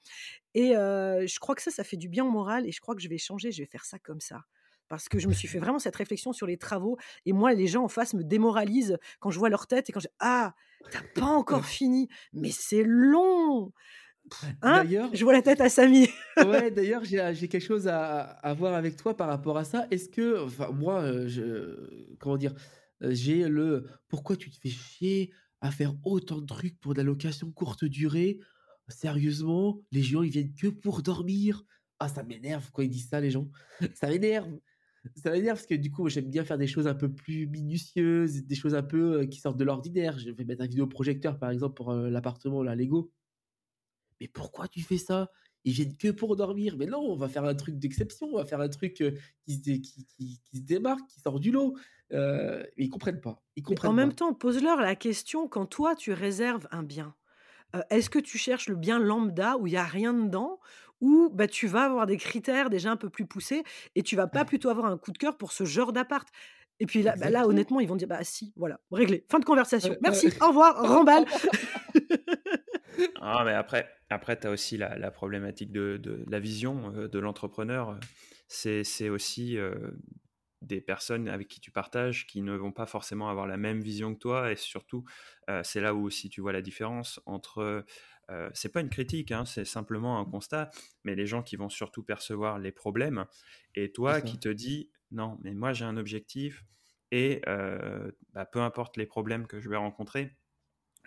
Et 0.54 0.70
je 0.72 1.38
crois 1.38 1.54
que 1.54 1.62
ça 1.62 1.70
ça 1.70 1.84
fait 1.84 1.96
du 1.96 2.08
bien 2.08 2.24
au 2.24 2.30
moral 2.30 2.66
et 2.66 2.72
je 2.72 2.80
crois 2.80 2.94
que 2.94 3.02
je 3.02 3.08
vais 3.08 3.18
changer, 3.18 3.52
je 3.52 3.62
vais 3.62 3.68
faire 3.68 3.84
ça 3.84 3.98
comme 3.98 4.20
ça 4.20 4.44
parce 4.88 5.08
que 5.08 5.20
je 5.20 5.28
me 5.28 5.32
suis 5.32 5.46
fait 5.46 5.60
vraiment 5.60 5.78
cette 5.78 5.94
réflexion 5.94 6.32
sur 6.32 6.48
les 6.48 6.58
travaux. 6.58 6.98
Et 7.24 7.32
moi, 7.32 7.54
les 7.54 7.68
gens 7.68 7.84
en 7.84 7.88
face 7.88 8.12
me 8.12 8.24
démoralisent 8.24 8.98
quand 9.20 9.30
je 9.30 9.38
vois 9.38 9.48
leur 9.48 9.68
tête 9.68 9.88
et 9.88 9.92
quand 9.92 10.00
je 10.00 10.08
Ah, 10.18 10.54
t'as 10.90 11.02
pas 11.14 11.26
encore 11.26 11.64
fini, 11.64 12.08
mais 12.32 12.50
c'est 12.50 12.82
long. 12.84 13.72
Hein? 14.62 14.84
d'ailleurs, 14.84 15.10
je 15.12 15.24
vois 15.24 15.32
la 15.32 15.42
tête 15.42 15.60
à 15.60 15.68
Samy. 15.68 16.08
ouais, 16.36 16.70
d'ailleurs, 16.70 17.04
j'ai 17.04 17.48
quelque 17.48 17.60
chose 17.60 17.88
à, 17.88 18.20
à, 18.20 18.54
voir 18.54 18.74
avec 18.74 18.96
toi 18.96 19.16
par 19.16 19.28
rapport 19.28 19.58
à 19.58 19.64
ça. 19.64 19.86
Est-ce 19.90 20.08
que, 20.08 20.44
enfin, 20.44 20.70
moi, 20.70 21.00
euh, 21.00 21.28
je, 21.28 22.14
comment 22.18 22.36
dire, 22.36 22.54
euh, 23.02 23.10
j'ai 23.12 23.48
le 23.48 23.86
pourquoi 24.08 24.36
tu 24.36 24.50
te 24.50 24.56
fais 24.56 24.68
chier 24.68 25.32
à 25.60 25.70
faire 25.70 25.94
autant 26.04 26.38
de 26.38 26.46
trucs 26.46 26.78
pour 26.80 26.94
de 26.94 26.98
la 26.98 27.04
location 27.04 27.50
courte 27.50 27.84
durée? 27.84 28.38
Sérieusement, 28.88 29.80
les 29.92 30.02
gens 30.02 30.22
ils 30.22 30.30
viennent 30.30 30.54
que 30.54 30.66
pour 30.66 31.02
dormir. 31.02 31.64
Ah, 32.00 32.08
ça 32.08 32.22
m'énerve 32.22 32.70
quand 32.72 32.82
ils 32.82 32.90
disent 32.90 33.08
ça, 33.08 33.20
les 33.20 33.30
gens. 33.30 33.48
Ça 33.94 34.08
m'énerve. 34.08 34.48
Ça 35.16 35.30
m'énerve 35.30 35.56
parce 35.56 35.66
que 35.66 35.74
du 35.74 35.90
coup, 35.90 36.08
j'aime 36.08 36.30
bien 36.30 36.44
faire 36.44 36.58
des 36.58 36.66
choses 36.66 36.86
un 36.86 36.94
peu 36.94 37.12
plus 37.12 37.46
minutieuses, 37.46 38.44
des 38.44 38.54
choses 38.54 38.74
un 38.74 38.82
peu 38.82 39.20
euh, 39.20 39.26
qui 39.26 39.40
sortent 39.40 39.56
de 39.56 39.64
l'ordinaire. 39.64 40.18
Je 40.18 40.30
vais 40.30 40.44
mettre 40.44 40.62
un 40.62 40.66
vidéoprojecteur, 40.66 41.38
par 41.38 41.50
exemple, 41.50 41.74
pour 41.74 41.92
l'appartement, 41.94 42.62
là, 42.62 42.74
Lego 42.74 43.12
mais 44.20 44.28
pourquoi 44.28 44.68
tu 44.68 44.82
fais 44.82 44.98
ça? 44.98 45.30
Ils 45.64 45.72
viennent 45.72 45.96
que 45.96 46.10
pour 46.10 46.36
dormir. 46.36 46.76
Mais 46.78 46.86
non, 46.86 47.00
on 47.00 47.16
va 47.16 47.28
faire 47.28 47.44
un 47.44 47.54
truc 47.54 47.78
d'exception, 47.78 48.28
on 48.32 48.36
va 48.36 48.44
faire 48.44 48.60
un 48.60 48.68
truc 48.68 48.94
qui, 48.94 49.54
se 49.54 49.60
qui, 49.70 50.40
se 50.52 50.60
démarque, 50.60 51.06
qui 51.08 51.20
sort 51.20 51.40
du 51.40 51.50
lot. 51.50 51.76
Euh, 52.12 52.64
ils 52.76 52.88
comprennent 52.88 53.20
pas. 53.20 53.42
Ils 53.56 53.62
comprennent 53.62 53.92
en 53.92 53.94
pas. 53.94 54.02
même 54.02 54.14
temps, 54.14 54.34
pose-leur 54.34 54.80
la 54.80 54.94
question 54.94 55.48
quand 55.48 55.66
toi 55.66 55.94
tu 55.94 56.12
réserves 56.12 56.68
un 56.70 56.82
bien. 56.82 57.14
Euh, 57.74 57.82
Est-ce 57.90 58.10
que 58.10 58.18
tu 58.18 58.36
cherches 58.36 58.68
le 58.68 58.76
bien 58.76 58.98
lambda 58.98 59.56
où 59.58 59.66
il 59.66 59.72
y 59.72 59.76
a 59.76 59.84
rien 59.84 60.12
dedans? 60.12 60.60
Ou 61.00 61.30
bah, 61.32 61.46
tu 61.48 61.66
vas 61.66 61.84
avoir 61.84 62.06
des 62.06 62.16
critères 62.16 62.70
déjà 62.70 62.90
un 62.90 62.96
peu 62.96 63.10
plus 63.10 63.26
poussés 63.26 63.62
et 63.94 64.02
tu 64.02 64.16
vas 64.16 64.26
pas 64.26 64.44
plutôt 64.44 64.68
avoir 64.70 64.86
un 64.86 64.98
coup 64.98 65.12
de 65.12 65.18
cœur 65.18 65.36
pour 65.36 65.52
ce 65.52 65.64
genre 65.64 65.92
d'appart 65.92 66.28
Et 66.78 66.86
puis 66.86 67.02
là, 67.02 67.14
bah, 67.18 67.30
là, 67.30 67.46
honnêtement, 67.46 67.80
ils 67.80 67.88
vont 67.88 67.96
dire 67.96 68.08
bah 68.08 68.22
si, 68.24 68.52
voilà, 68.56 68.80
réglé, 68.90 69.26
fin 69.30 69.38
de 69.38 69.44
conversation. 69.44 69.96
Merci, 70.02 70.28
au 70.40 70.48
revoir, 70.48 70.76
remballe. 70.82 71.26
Ah, 73.20 73.42
mais 73.44 73.52
après, 73.54 73.88
après 74.10 74.38
tu 74.38 74.46
as 74.46 74.50
aussi 74.50 74.76
la, 74.76 74.98
la 74.98 75.10
problématique 75.10 75.72
de, 75.72 75.96
de 75.96 76.24
la 76.28 76.40
vision 76.40 76.90
de 76.90 77.18
l'entrepreneur. 77.18 77.98
C'est 78.48 79.08
aussi 79.08 79.56
euh, 79.56 79.74
des 80.60 80.80
personnes 80.80 81.28
avec 81.28 81.48
qui 81.48 81.60
tu 81.60 81.70
partages 81.70 82.26
qui 82.26 82.42
ne 82.42 82.54
vont 82.54 82.72
pas 82.72 82.86
forcément 82.86 83.30
avoir 83.30 83.46
la 83.46 83.56
même 83.56 83.80
vision 83.80 84.12
que 84.14 84.18
toi. 84.18 84.52
Et 84.52 84.56
surtout, 84.56 85.04
c'est 85.62 85.80
là 85.80 85.94
où 85.94 86.04
aussi 86.04 86.28
tu 86.28 86.40
vois 86.40 86.52
la 86.52 86.62
différence 86.62 87.20
entre. 87.26 87.84
Euh, 88.30 88.50
c'est 88.54 88.70
pas 88.72 88.80
une 88.80 88.90
critique, 88.90 89.32
hein, 89.32 89.44
c'est 89.44 89.64
simplement 89.64 90.20
un 90.20 90.24
constat, 90.24 90.70
mais 91.04 91.14
les 91.14 91.26
gens 91.26 91.42
qui 91.42 91.56
vont 91.56 91.68
surtout 91.68 92.02
percevoir 92.02 92.58
les 92.58 92.72
problèmes 92.72 93.26
et 93.74 93.92
toi 93.92 94.20
qui 94.22 94.38
te 94.38 94.48
dis 94.48 94.90
non, 95.10 95.38
mais 95.42 95.54
moi 95.54 95.72
j'ai 95.72 95.84
un 95.84 95.96
objectif 95.96 96.64
et 97.10 97.42
euh, 97.48 98.12
bah, 98.32 98.46
peu 98.46 98.60
importe 98.60 98.96
les 98.96 99.06
problèmes 99.06 99.46
que 99.46 99.58
je 99.60 99.68
vais 99.68 99.76
rencontrer, 99.76 100.36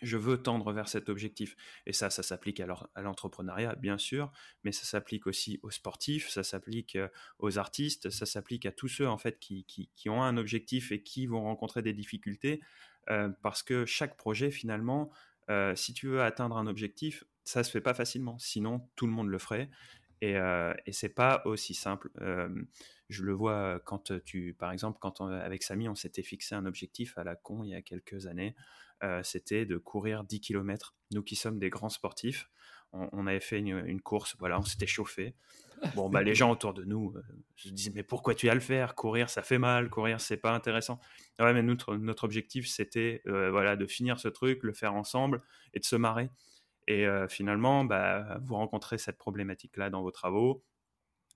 je 0.02 0.18
veux 0.18 0.42
tendre 0.42 0.74
vers 0.74 0.90
cet 0.90 1.08
objectif. 1.08 1.56
Et 1.86 1.94
ça, 1.94 2.10
ça 2.10 2.24
s'applique 2.24 2.60
à 2.60 2.66
l'entrepreneuriat, 3.02 3.76
bien 3.76 3.98
sûr, 3.98 4.32
mais 4.64 4.72
ça 4.74 4.84
s'applique 4.86 5.28
aussi 5.28 5.60
aux 5.64 5.72
sportifs, 5.72 6.30
ça 6.30 6.44
s'applique 6.44 6.96
euh, 6.98 7.08
aux 7.40 7.58
artistes, 7.58 8.10
ça 8.10 8.26
s'applique 8.26 8.66
à 8.66 8.72
tous 8.74 8.90
ceux 8.90 9.08
en 9.08 9.18
fait 9.18 9.40
qui, 9.40 9.64
qui- 9.66 9.92
qui 9.96 10.10
ont 10.10 10.22
un 10.24 10.36
objectif 10.38 10.92
et 10.92 11.04
qui 11.04 11.26
vont 11.28 11.44
rencontrer 11.44 11.82
des 11.82 11.94
difficultés, 11.94 12.62
euh, 13.10 13.30
parce 13.42 13.64
que 13.64 13.86
chaque 13.86 14.18
projet, 14.18 14.52
finalement, 14.52 15.12
euh, 15.50 15.76
si 15.76 15.94
tu 15.94 16.08
veux 16.08 16.22
atteindre 16.22 16.58
un 16.58 16.68
objectif, 16.68 17.24
ça 17.44 17.64
se 17.64 17.72
fait 17.72 17.82
pas 17.82 17.94
facilement. 17.94 18.38
Sinon, 18.40 18.88
tout 18.96 19.06
le 19.06 19.14
monde 19.14 19.28
le 19.28 19.38
ferait. 19.38 19.70
Et, 20.22 20.38
euh, 20.38 20.74
et 20.86 20.94
c'est 20.94 21.14
pas 21.14 21.42
aussi 21.46 21.74
simple. 21.74 22.10
Euh, 22.22 22.50
je 23.10 23.24
le 23.24 23.34
vois 23.34 23.82
quand 23.86 24.14
tu, 24.24 24.56
par 24.58 24.72
exemple, 24.72 24.98
quand 25.02 25.22
avec 25.22 25.64
Samy, 25.64 25.90
on 25.90 25.96
s'était 25.96 26.24
fixé 26.24 26.56
un 26.56 26.66
objectif 26.66 27.18
à 27.18 27.24
la 27.24 27.36
con 27.36 27.64
il 27.64 27.72
y 27.72 27.76
a 27.76 27.82
quelques 27.82 28.26
années. 28.28 28.56
Euh, 29.04 29.22
c'était 29.24 29.66
de 29.66 29.78
courir 29.78 30.24
10 30.24 30.40
km. 30.40 30.96
Nous 31.12 31.24
qui 31.24 31.36
sommes 31.36 31.60
des 31.60 31.70
grands 31.70 31.90
sportifs, 31.90 32.50
on, 32.94 33.10
on 33.12 33.28
avait 33.28 33.42
fait 33.42 33.60
une, 33.60 33.86
une 33.86 34.02
course, 34.02 34.38
voilà, 34.40 34.58
on 34.60 34.64
s'était 34.64 34.88
chauffé. 34.88 35.36
Bon, 35.96 36.10
bah, 36.10 36.24
les 36.24 36.36
gens 36.36 36.52
autour 36.52 36.74
de 36.74 36.84
nous 36.84 37.14
euh, 37.16 37.22
se 37.56 37.70
disaient 37.70 37.92
Mais 37.94 38.04
pourquoi 38.04 38.36
tu 38.36 38.48
vas 38.48 38.54
le 38.54 38.60
faire? 38.60 38.96
Courir, 38.96 39.30
ça 39.30 39.42
fait 39.42 39.58
mal, 39.58 39.90
courir, 39.90 40.20
c'est 40.22 40.38
pas 40.38 40.52
intéressant. 40.52 41.00
Ouais, 41.40 41.54
mais 41.54 41.62
notre, 41.64 42.24
objectif, 42.24 42.68
c'était 42.68 43.22
euh, 43.28 43.52
voilà, 43.52 43.76
de 43.76 43.86
finir 43.86 44.20
ce 44.20 44.28
truc, 44.28 44.64
le 44.64 44.74
faire 44.74 44.94
ensemble 44.94 45.42
et 45.74 45.80
de 45.80 45.86
se 45.86 45.96
marrer. 45.96 46.30
Et 46.88 47.06
euh, 47.08 47.28
finalement, 47.28 47.86
bah, 47.86 48.40
vous 48.46 48.56
rencontrez 48.56 48.98
cette 48.98 49.18
problématique-là 49.18 49.90
dans 49.90 50.02
vos 50.02 50.12
travaux. 50.12 50.64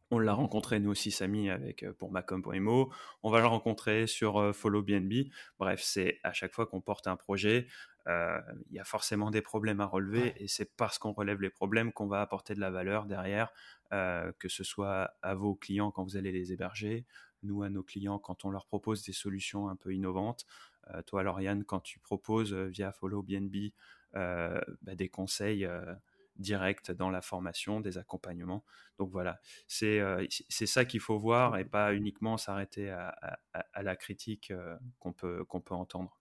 On 0.09 0.19
l'a 0.19 0.33
rencontré 0.33 0.79
nous 0.79 0.91
aussi, 0.91 1.11
Samy, 1.11 1.49
avec 1.49 1.85
pour 1.97 2.11
Macom.imo. 2.11 2.93
On 3.23 3.29
va 3.29 3.39
le 3.41 3.47
rencontrer 3.47 4.07
sur 4.07 4.55
Follow 4.55 4.81
BNB. 4.81 5.27
Bref, 5.59 5.81
c'est 5.83 6.19
à 6.23 6.31
chaque 6.31 6.53
fois 6.53 6.65
qu'on 6.65 6.79
porte 6.79 7.07
un 7.07 7.17
projet, 7.17 7.67
il 8.07 8.75
y 8.75 8.79
a 8.79 8.83
forcément 8.83 9.31
des 9.31 9.41
problèmes 9.41 9.81
à 9.81 9.85
relever 9.85 10.33
et 10.41 10.47
c'est 10.47 10.75
parce 10.77 10.97
qu'on 10.97 11.11
relève 11.13 11.41
les 11.41 11.49
problèmes 11.49 11.91
qu'on 11.91 12.07
va 12.07 12.21
apporter 12.21 12.53
de 12.55 12.59
la 12.59 12.71
valeur 12.71 13.05
derrière, 13.05 13.51
euh, 13.93 14.31
que 14.39 14.49
ce 14.49 14.63
soit 14.63 15.11
à 15.21 15.35
vos 15.35 15.55
clients 15.55 15.91
quand 15.91 16.03
vous 16.03 16.17
allez 16.17 16.31
les 16.31 16.53
héberger, 16.53 17.05
nous 17.43 17.63
à 17.63 17.69
nos 17.69 17.83
clients 17.83 18.19
quand 18.19 18.45
on 18.45 18.49
leur 18.51 18.65
propose 18.65 19.03
des 19.03 19.13
solutions 19.13 19.69
un 19.69 19.75
peu 19.75 19.93
innovantes. 19.93 20.45
Euh, 20.93 21.01
toi, 21.03 21.23
Lauriane, 21.23 21.63
quand 21.63 21.79
tu 21.81 21.99
proposes 21.99 22.53
euh, 22.53 22.65
via 22.67 22.91
Follow 22.91 23.21
BNB 23.23 23.73
euh, 24.15 24.59
bah, 24.81 24.95
des 24.95 25.09
conseils 25.09 25.65
euh, 25.65 25.93
directs 26.37 26.91
dans 26.91 27.09
la 27.09 27.21
formation, 27.21 27.81
des 27.81 27.97
accompagnements. 27.97 28.63
Donc 28.99 29.11
voilà, 29.11 29.39
c'est 29.67 29.99
euh, 29.99 30.25
c'est 30.49 30.65
ça 30.67 30.85
qu'il 30.85 30.99
faut 30.99 31.19
voir 31.19 31.57
et 31.57 31.65
pas 31.65 31.93
uniquement 31.93 32.37
s'arrêter 32.37 32.89
à, 32.89 33.09
à- 33.53 33.65
à 33.73 33.83
la 33.83 33.95
critique 33.95 34.51
euh, 34.51 34.77
qu'on 34.99 35.13
peut, 35.13 35.43
qu'on 35.45 35.61
peut 35.61 35.73
entendre. 35.75 36.17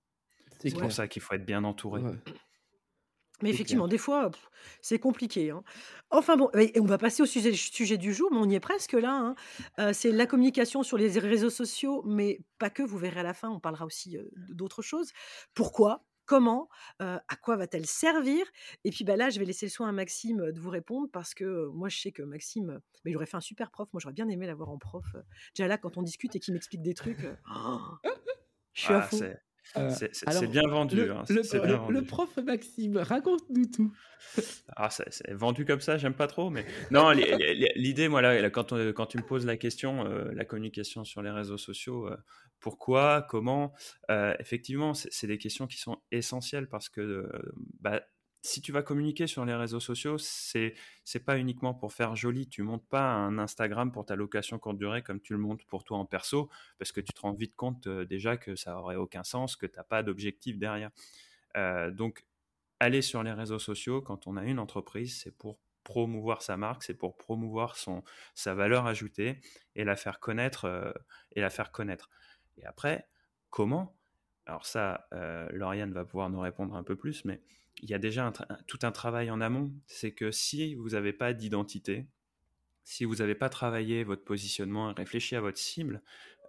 C'est 0.58 0.74
pour 0.78 0.92
ça 0.92 1.08
qu'il 1.08 1.22
faut 1.22 1.34
être 1.34 1.46
bien 1.46 1.64
entouré. 1.64 2.02
Ouais. 2.02 2.12
Mais 3.42 3.50
effectivement, 3.50 3.86
des 3.86 3.98
fois, 3.98 4.30
c'est 4.80 4.98
compliqué. 4.98 5.50
hein. 5.50 5.62
Enfin 6.10 6.38
bon, 6.38 6.48
et 6.54 6.80
on 6.80 6.86
va 6.86 6.96
passer 6.96 7.22
au 7.22 7.26
sujet, 7.26 7.52
sujet 7.52 7.98
du 7.98 8.14
jour, 8.14 8.30
mais 8.32 8.38
on 8.38 8.48
y 8.48 8.54
est 8.54 8.60
presque 8.60 8.94
là. 8.94 9.12
hein. 9.14 9.34
Euh, 9.78 9.92
c'est 9.92 10.10
la 10.10 10.24
communication 10.26 10.82
sur 10.82 10.96
les 10.96 11.18
réseaux 11.18 11.50
sociaux, 11.50 12.02
mais 12.06 12.40
pas 12.58 12.70
que, 12.70 12.82
vous 12.82 12.96
verrez 12.96 13.20
à 13.20 13.22
la 13.22 13.34
fin, 13.34 13.50
on 13.50 13.60
parlera 13.60 13.84
aussi 13.84 14.16
euh, 14.16 14.22
d'autres 14.48 14.80
choses. 14.80 15.12
Pourquoi? 15.52 16.06
Comment? 16.24 16.68
Euh, 17.02 17.18
À 17.28 17.36
quoi 17.36 17.56
va-t-elle 17.56 17.84
servir? 17.86 18.44
Et 18.84 18.90
puis 18.90 19.04
bah, 19.04 19.16
là, 19.16 19.28
je 19.28 19.38
vais 19.38 19.44
laisser 19.44 19.66
le 19.66 19.70
soin 19.70 19.88
à 19.88 19.92
Maxime 19.92 20.50
de 20.50 20.58
vous 20.58 20.70
répondre 20.70 21.08
parce 21.12 21.34
que 21.34 21.66
moi, 21.74 21.90
je 21.90 21.98
sais 22.00 22.12
que 22.12 22.22
Maxime, 22.22 22.80
il 23.04 23.14
aurait 23.16 23.26
fait 23.26 23.36
un 23.36 23.40
super 23.40 23.70
prof. 23.70 23.86
Moi, 23.92 24.00
j'aurais 24.00 24.14
bien 24.14 24.28
aimé 24.30 24.46
l'avoir 24.46 24.70
en 24.70 24.78
prof. 24.78 25.04
Déjà 25.54 25.68
là, 25.68 25.76
quand 25.76 25.98
on 25.98 26.02
discute 26.02 26.34
et 26.34 26.40
qu'il 26.40 26.54
m'explique 26.54 26.82
des 26.82 26.94
trucs, 26.94 27.20
oh, 27.54 27.78
je 28.72 28.82
suis 28.82 28.94
à 28.94 28.98
Ah, 28.98 29.02
fond. 29.02 29.18
C'est 29.74 29.78
Euh, 30.28 30.30
c'est- 30.30 30.46
bien 30.46 30.62
vendu. 30.68 30.96
le, 30.96 31.12
hein, 31.12 31.24
le- 31.28 31.42
le- 31.66 31.92
le 32.00 32.02
prof 32.04 32.36
Maxime, 32.38 32.96
raconte-nous 32.98 33.66
tout. 33.66 33.92
Ah, 34.76 34.88
c'est 34.90 35.32
vendu 35.32 35.64
comme 35.64 35.80
ça, 35.80 35.96
j'aime 35.98 36.14
pas 36.14 36.26
trop, 36.26 36.50
mais 36.50 36.64
non, 36.90 37.10
li- 37.10 37.24
li- 37.54 37.68
l'idée, 37.76 38.08
moi, 38.08 38.20
là, 38.22 38.40
là, 38.40 38.50
quand, 38.50 38.72
on- 38.72 38.92
quand 38.92 39.06
tu 39.06 39.18
me 39.18 39.22
poses 39.22 39.46
la 39.46 39.56
question, 39.56 40.06
euh, 40.06 40.32
la 40.32 40.44
communication 40.44 41.04
sur 41.04 41.22
les 41.22 41.30
réseaux 41.30 41.58
sociaux, 41.58 42.08
euh, 42.08 42.16
pourquoi, 42.60 43.22
comment, 43.28 43.72
euh, 44.10 44.34
effectivement, 44.40 44.94
c'est 44.94 45.26
des 45.26 45.38
questions 45.38 45.66
qui 45.66 45.78
sont 45.78 45.98
essentielles 46.10 46.68
parce 46.68 46.88
que 46.88 47.00
euh, 47.00 47.28
bah, 47.80 48.02
si 48.46 48.62
tu 48.62 48.72
vas 48.72 48.82
communiquer 48.82 49.26
sur 49.26 49.44
les 49.44 49.54
réseaux 49.54 49.80
sociaux, 49.80 50.18
c'est 50.18 50.74
c'est 51.04 51.20
pas 51.24 51.38
uniquement 51.38 51.74
pour 51.74 51.92
faire 51.92 52.16
joli. 52.16 52.48
Tu 52.48 52.62
montes 52.62 52.86
pas 52.88 53.12
un 53.12 53.38
Instagram 53.38 53.92
pour 53.92 54.06
ta 54.06 54.16
location 54.16 54.58
courte 54.58 54.78
durée 54.78 55.02
comme 55.02 55.20
tu 55.20 55.32
le 55.32 55.38
montes 55.38 55.64
pour 55.66 55.84
toi 55.84 55.98
en 55.98 56.06
perso, 56.06 56.48
parce 56.78 56.92
que 56.92 57.00
tu 57.00 57.12
te 57.12 57.20
rends 57.20 57.32
vite 57.34 57.56
compte 57.56 57.86
euh, 57.86 58.04
déjà 58.04 58.36
que 58.36 58.56
ça 58.56 58.78
aurait 58.78 58.96
aucun 58.96 59.24
sens, 59.24 59.56
que 59.56 59.66
t'as 59.66 59.82
pas 59.84 60.02
d'objectif 60.02 60.58
derrière. 60.58 60.90
Euh, 61.56 61.90
donc 61.90 62.24
aller 62.80 63.02
sur 63.02 63.22
les 63.22 63.32
réseaux 63.32 63.58
sociaux 63.58 64.02
quand 64.02 64.26
on 64.26 64.36
a 64.36 64.44
une 64.44 64.58
entreprise, 64.58 65.20
c'est 65.22 65.36
pour 65.36 65.58
promouvoir 65.84 66.42
sa 66.42 66.56
marque, 66.56 66.82
c'est 66.84 66.94
pour 66.94 67.16
promouvoir 67.16 67.76
son, 67.76 68.02
sa 68.34 68.54
valeur 68.54 68.86
ajoutée 68.86 69.40
et 69.74 69.84
la 69.84 69.96
faire 69.96 70.20
connaître. 70.20 70.66
euh, 70.66 70.92
et 71.32 71.40
la 71.40 71.50
faire 71.50 71.72
connaître. 71.72 72.10
Et 72.58 72.64
après, 72.64 73.08
comment? 73.50 73.96
Alors 74.46 74.64
ça, 74.64 75.08
Lauriane 75.50 75.92
va 75.92 76.04
pouvoir 76.04 76.30
nous 76.30 76.38
répondre 76.38 76.76
un 76.76 76.84
peu 76.84 76.94
plus, 76.94 77.24
mais 77.24 77.42
il 77.82 77.90
y 77.90 77.94
a 77.94 77.98
déjà 77.98 78.32
tout 78.66 78.78
un 78.82 78.92
travail 78.92 79.30
en 79.30 79.40
amont. 79.40 79.72
C'est 79.86 80.12
que 80.12 80.30
si 80.30 80.74
vous 80.74 80.90
n'avez 80.90 81.12
pas 81.12 81.32
d'identité, 81.32 82.06
si 82.84 83.04
vous 83.04 83.16
n'avez 83.16 83.34
pas 83.34 83.48
travaillé 83.48 84.04
votre 84.04 84.24
positionnement 84.24 84.92
réfléchi 84.94 85.36
à 85.36 85.40
votre 85.40 85.58
cible, 85.58 86.02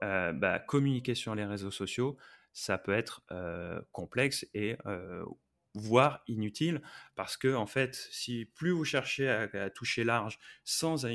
euh, 0.03 0.31
bah, 0.33 0.59
communiquer 0.59 1.15
sur 1.15 1.35
les 1.35 1.45
réseaux 1.45 1.71
sociaux, 1.71 2.17
ça 2.53 2.77
peut 2.77 2.93
être 2.93 3.23
euh, 3.31 3.81
complexe 3.91 4.47
et 4.53 4.77
euh, 4.85 5.25
voire 5.73 6.23
inutile 6.27 6.81
parce 7.15 7.37
que 7.37 7.53
en 7.53 7.65
fait, 7.65 7.95
si 8.11 8.45
plus 8.45 8.71
vous 8.71 8.85
cherchez 8.85 9.29
à, 9.29 9.69
toucher 9.69 10.03
large 10.03 10.39
sans, 10.63 11.05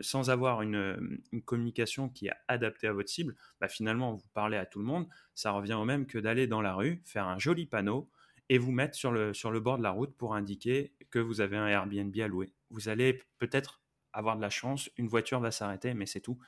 sans 0.00 0.30
avoir 0.30 0.62
une, 0.62 1.20
une 1.32 1.42
communication 1.42 2.08
qui 2.08 2.26
est 2.26 2.34
adaptée 2.48 2.88
à 2.88 2.92
votre 2.92 3.08
cible, 3.08 3.36
bah, 3.60 3.68
finalement 3.68 4.14
vous 4.14 4.28
parlez 4.34 4.56
à 4.56 4.66
tout 4.66 4.80
le 4.80 4.84
monde. 4.84 5.08
Ça 5.34 5.52
revient 5.52 5.74
au 5.74 5.84
même 5.84 6.06
que 6.06 6.18
d'aller 6.18 6.46
dans 6.46 6.60
la 6.60 6.74
rue, 6.74 7.02
faire 7.04 7.26
un 7.26 7.38
joli 7.38 7.66
panneau 7.66 8.10
et 8.52 8.58
vous 8.58 8.70
mettre 8.70 8.94
sur 8.94 9.12
le, 9.12 9.32
sur 9.32 9.50
le 9.50 9.60
bord 9.60 9.78
de 9.78 9.82
la 9.82 9.92
route 9.92 10.14
pour 10.14 10.34
indiquer 10.34 10.92
que 11.08 11.18
vous 11.18 11.40
avez 11.40 11.56
un 11.56 11.66
Airbnb 11.66 12.14
à 12.20 12.28
louer. 12.28 12.52
Vous 12.68 12.90
allez 12.90 13.22
peut-être 13.38 13.80
avoir 14.12 14.36
de 14.36 14.42
la 14.42 14.50
chance, 14.50 14.90
une 14.98 15.08
voiture 15.08 15.40
va 15.40 15.50
s'arrêter, 15.50 15.94
mais 15.94 16.04
c'est 16.04 16.20
tout. 16.20 16.38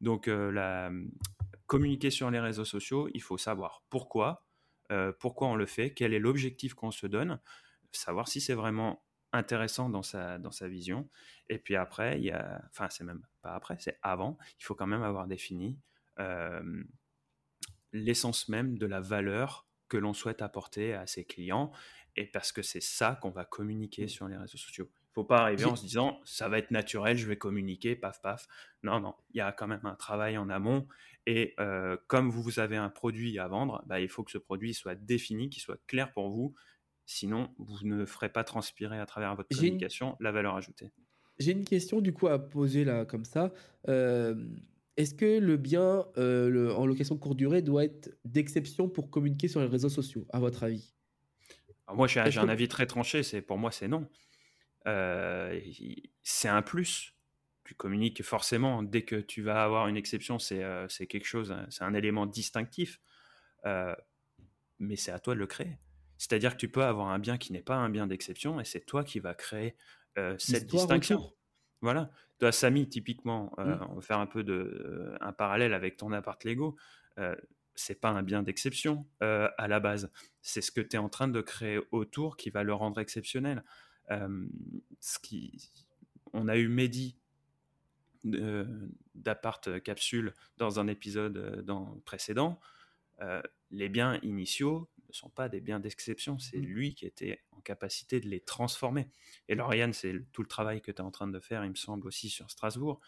Donc, 0.00 0.26
euh, 0.26 1.06
communiquer 1.66 2.08
sur 2.08 2.30
les 2.30 2.40
réseaux 2.40 2.64
sociaux, 2.64 3.10
il 3.12 3.20
faut 3.20 3.36
savoir 3.36 3.84
pourquoi, 3.90 4.46
euh, 4.90 5.12
pourquoi 5.20 5.48
on 5.48 5.54
le 5.54 5.66
fait, 5.66 5.92
quel 5.92 6.14
est 6.14 6.18
l'objectif 6.18 6.72
qu'on 6.72 6.92
se 6.92 7.06
donne, 7.06 7.38
savoir 7.92 8.26
si 8.26 8.40
c'est 8.40 8.54
vraiment 8.54 9.04
intéressant 9.34 9.90
dans 9.90 10.02
sa, 10.02 10.38
dans 10.38 10.52
sa 10.52 10.66
vision. 10.66 11.10
Et 11.50 11.58
puis 11.58 11.76
après, 11.76 12.18
il 12.18 12.24
y 12.24 12.30
a, 12.30 12.64
enfin, 12.70 12.88
c'est 12.88 13.04
même 13.04 13.20
pas 13.42 13.54
après, 13.54 13.76
c'est 13.80 13.98
avant, 14.00 14.38
il 14.58 14.64
faut 14.64 14.74
quand 14.74 14.86
même 14.86 15.02
avoir 15.02 15.26
défini 15.26 15.78
euh, 16.20 16.82
l'essence 17.92 18.48
même 18.48 18.78
de 18.78 18.86
la 18.86 19.00
valeur 19.00 19.66
que 19.90 19.98
l'on 19.98 20.14
souhaite 20.14 20.40
apporter 20.40 20.94
à 20.94 21.06
ses 21.06 21.24
clients, 21.26 21.70
et 22.16 22.24
parce 22.24 22.52
que 22.52 22.62
c'est 22.62 22.82
ça 22.82 23.18
qu'on 23.20 23.30
va 23.30 23.44
communiquer 23.44 24.08
sur 24.08 24.26
les 24.28 24.36
réseaux 24.38 24.56
sociaux. 24.56 24.88
Il 24.90 25.10
ne 25.10 25.14
faut 25.14 25.24
pas 25.24 25.38
arriver 25.38 25.64
en 25.64 25.74
se 25.76 25.82
disant 25.82 26.20
ça 26.24 26.48
va 26.48 26.58
être 26.58 26.70
naturel, 26.70 27.16
je 27.16 27.26
vais 27.26 27.36
communiquer, 27.36 27.96
paf 27.96 28.22
paf. 28.22 28.46
Non, 28.84 29.00
non, 29.00 29.14
il 29.34 29.38
y 29.38 29.40
a 29.40 29.50
quand 29.52 29.66
même 29.66 29.84
un 29.84 29.96
travail 29.96 30.38
en 30.38 30.48
amont. 30.48 30.86
Et 31.26 31.54
euh, 31.60 31.96
comme 32.06 32.30
vous 32.30 32.60
avez 32.60 32.76
un 32.76 32.88
produit 32.90 33.38
à 33.38 33.48
vendre, 33.48 33.82
bah, 33.86 34.00
il 34.00 34.08
faut 34.08 34.22
que 34.22 34.30
ce 34.30 34.38
produit 34.38 34.72
soit 34.72 34.94
défini, 34.94 35.50
qu'il 35.50 35.62
soit 35.62 35.80
clair 35.86 36.12
pour 36.12 36.30
vous. 36.30 36.54
Sinon, 37.06 37.52
vous 37.58 37.84
ne 37.84 38.04
ferez 38.06 38.28
pas 38.28 38.44
transpirer 38.44 39.00
à 39.00 39.06
travers 39.06 39.34
votre 39.34 39.48
une- 39.50 39.56
communication 39.58 40.16
la 40.20 40.30
valeur 40.30 40.54
ajoutée. 40.56 40.92
J'ai 41.40 41.52
une 41.52 41.64
question 41.64 42.00
du 42.00 42.12
coup 42.12 42.28
à 42.28 42.38
poser 42.38 42.84
là 42.84 43.04
comme 43.04 43.24
ça. 43.24 43.52
Euh, 43.88 44.36
est-ce 45.00 45.14
que 45.14 45.38
le 45.38 45.56
bien 45.56 46.06
euh, 46.16 46.74
en 46.74 46.86
location 46.86 47.16
courte 47.16 47.36
durée 47.36 47.62
doit 47.62 47.84
être 47.84 48.10
d'exception 48.24 48.88
pour 48.88 49.10
communiquer 49.10 49.48
sur 49.48 49.60
les 49.60 49.66
réseaux 49.66 49.88
sociaux, 49.88 50.26
à 50.30 50.38
votre 50.38 50.62
avis? 50.62 50.94
Moi, 51.92 52.06
j'ai 52.06 52.20
un 52.20 52.48
avis 52.48 52.68
très 52.68 52.86
tranché. 52.86 53.22
C'est 53.22 53.42
pour 53.42 53.58
moi, 53.58 53.72
c'est 53.72 53.88
non. 53.88 54.08
Euh, 54.86 55.60
c'est 56.22 56.48
un 56.48 56.62
plus. 56.62 57.14
Tu 57.64 57.74
communiques 57.74 58.22
forcément. 58.22 58.82
Dès 58.82 59.02
que 59.02 59.16
tu 59.16 59.42
vas 59.42 59.64
avoir 59.64 59.88
une 59.88 59.96
exception, 59.96 60.38
c'est 60.38 60.62
euh, 60.62 60.86
quelque 60.88 61.26
chose, 61.26 61.54
c'est 61.68 61.84
un 61.84 61.94
élément 61.94 62.26
distinctif. 62.26 63.00
mais 64.78 64.96
c'est 64.96 65.12
à 65.12 65.18
toi 65.18 65.34
de 65.34 65.40
le 65.40 65.46
créer. 65.46 65.78
C'est-à-dire 66.16 66.52
que 66.52 66.58
tu 66.58 66.68
peux 66.68 66.84
avoir 66.84 67.08
un 67.08 67.18
bien 67.18 67.38
qui 67.38 67.52
n'est 67.52 67.62
pas 67.62 67.76
un 67.76 67.88
bien 67.88 68.06
d'exception 68.06 68.60
et 68.60 68.64
c'est 68.64 68.84
toi 68.84 69.02
qui 69.02 69.18
vas 69.20 69.34
créer 69.34 69.74
cette 70.38 70.66
distinction. 70.66 71.32
Voilà. 71.80 72.10
Toi, 72.40 72.52
Samy, 72.52 72.88
typiquement, 72.88 73.52
euh, 73.58 73.76
mmh. 73.76 73.86
on 73.90 73.94
va 73.96 74.00
faire 74.00 74.18
un 74.18 74.26
peu 74.26 74.42
de, 74.42 74.54
euh, 74.54 75.16
un 75.20 75.32
parallèle 75.32 75.74
avec 75.74 75.98
ton 75.98 76.10
appart 76.10 76.42
Lego. 76.42 76.74
Euh, 77.18 77.36
c'est 77.74 78.00
pas 78.00 78.08
un 78.08 78.22
bien 78.22 78.42
d'exception 78.42 79.06
à 79.20 79.68
la 79.68 79.80
base. 79.80 80.10
C'est 80.42 80.60
ce 80.60 80.70
que 80.70 80.82
tu 80.82 80.96
es 80.96 80.98
en 80.98 81.08
train 81.08 81.28
de 81.28 81.40
créer 81.40 81.80
autour 81.92 82.36
qui 82.36 82.50
va 82.50 82.62
le 82.62 82.74
rendre 82.74 83.00
exceptionnel. 83.00 83.64
ce 84.10 85.18
qui... 85.22 85.70
On 86.34 86.46
a 86.48 86.58
eu 86.58 86.68
Mehdi 86.68 87.16
d'appart 88.24 89.80
capsule 89.82 90.34
dans 90.58 90.78
un 90.78 90.88
épisode 90.88 91.64
dans, 91.64 92.02
précédent. 92.04 92.60
les 93.70 93.88
biens 93.88 94.18
initiaux, 94.22 94.89
ne 95.10 95.14
sont 95.14 95.30
pas 95.30 95.48
des 95.48 95.60
biens 95.60 95.80
d'exception, 95.80 96.38
c'est 96.38 96.58
mmh. 96.58 96.64
lui 96.64 96.94
qui 96.94 97.06
était 97.06 97.40
en 97.52 97.60
capacité 97.60 98.20
de 98.20 98.28
les 98.28 98.40
transformer. 98.40 99.08
Et 99.48 99.54
Lauriane, 99.54 99.92
c'est 99.92 100.14
tout 100.32 100.42
le 100.42 100.48
travail 100.48 100.80
que 100.80 100.90
tu 100.90 100.98
es 100.98 101.00
en 101.00 101.10
train 101.10 101.28
de 101.28 101.40
faire, 101.40 101.64
il 101.64 101.70
me 101.70 101.76
semble 101.76 102.06
aussi 102.06 102.28
sur 102.28 102.50
Strasbourg. 102.50 103.00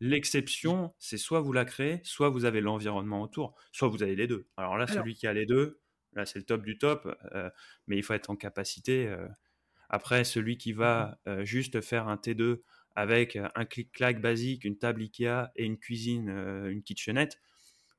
L'exception, 0.00 0.94
c'est 0.98 1.16
soit 1.16 1.40
vous 1.40 1.52
la 1.52 1.64
créez, 1.64 2.00
soit 2.04 2.28
vous 2.28 2.44
avez 2.44 2.60
l'environnement 2.60 3.22
autour, 3.22 3.54
soit 3.72 3.88
vous 3.88 4.02
avez 4.02 4.16
les 4.16 4.26
deux. 4.26 4.46
Alors 4.56 4.76
là, 4.76 4.86
celui 4.86 5.14
qui 5.14 5.26
a 5.26 5.32
les 5.32 5.46
deux, 5.46 5.80
là 6.12 6.26
c'est 6.26 6.38
le 6.38 6.44
top 6.44 6.62
du 6.62 6.78
top, 6.78 7.16
euh, 7.32 7.50
mais 7.86 7.96
il 7.96 8.02
faut 8.02 8.14
être 8.14 8.30
en 8.30 8.36
capacité. 8.36 9.08
Euh, 9.08 9.26
après, 9.88 10.24
celui 10.24 10.56
qui 10.56 10.72
va 10.72 11.18
mmh. 11.26 11.28
euh, 11.28 11.44
juste 11.44 11.80
faire 11.80 12.08
un 12.08 12.16
T2 12.16 12.62
avec 12.96 13.36
un 13.36 13.64
clic-clac 13.64 14.20
basique, 14.20 14.64
une 14.64 14.78
table 14.78 15.02
Ikea 15.02 15.50
et 15.56 15.64
une 15.64 15.78
cuisine, 15.78 16.28
une 16.28 16.80
kitchenette, 16.84 17.40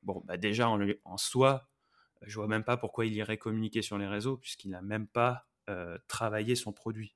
bon, 0.04 0.22
bah 0.26 0.38
déjà 0.38 0.70
en, 0.70 0.80
en 1.04 1.18
soi, 1.18 1.68
je 2.26 2.36
vois 2.36 2.48
même 2.48 2.64
pas 2.64 2.78
pourquoi 2.78 3.06
il 3.06 3.14
irait 3.14 3.38
communiquer 3.38 3.82
sur 3.82 3.98
les 3.98 4.08
réseaux 4.08 4.38
puisqu'il 4.38 4.72
n'a 4.72 4.82
même 4.82 5.08
pas 5.08 5.48
euh, 5.70 5.98
travaillé 6.08 6.56
son 6.56 6.72
produit. 6.72 7.16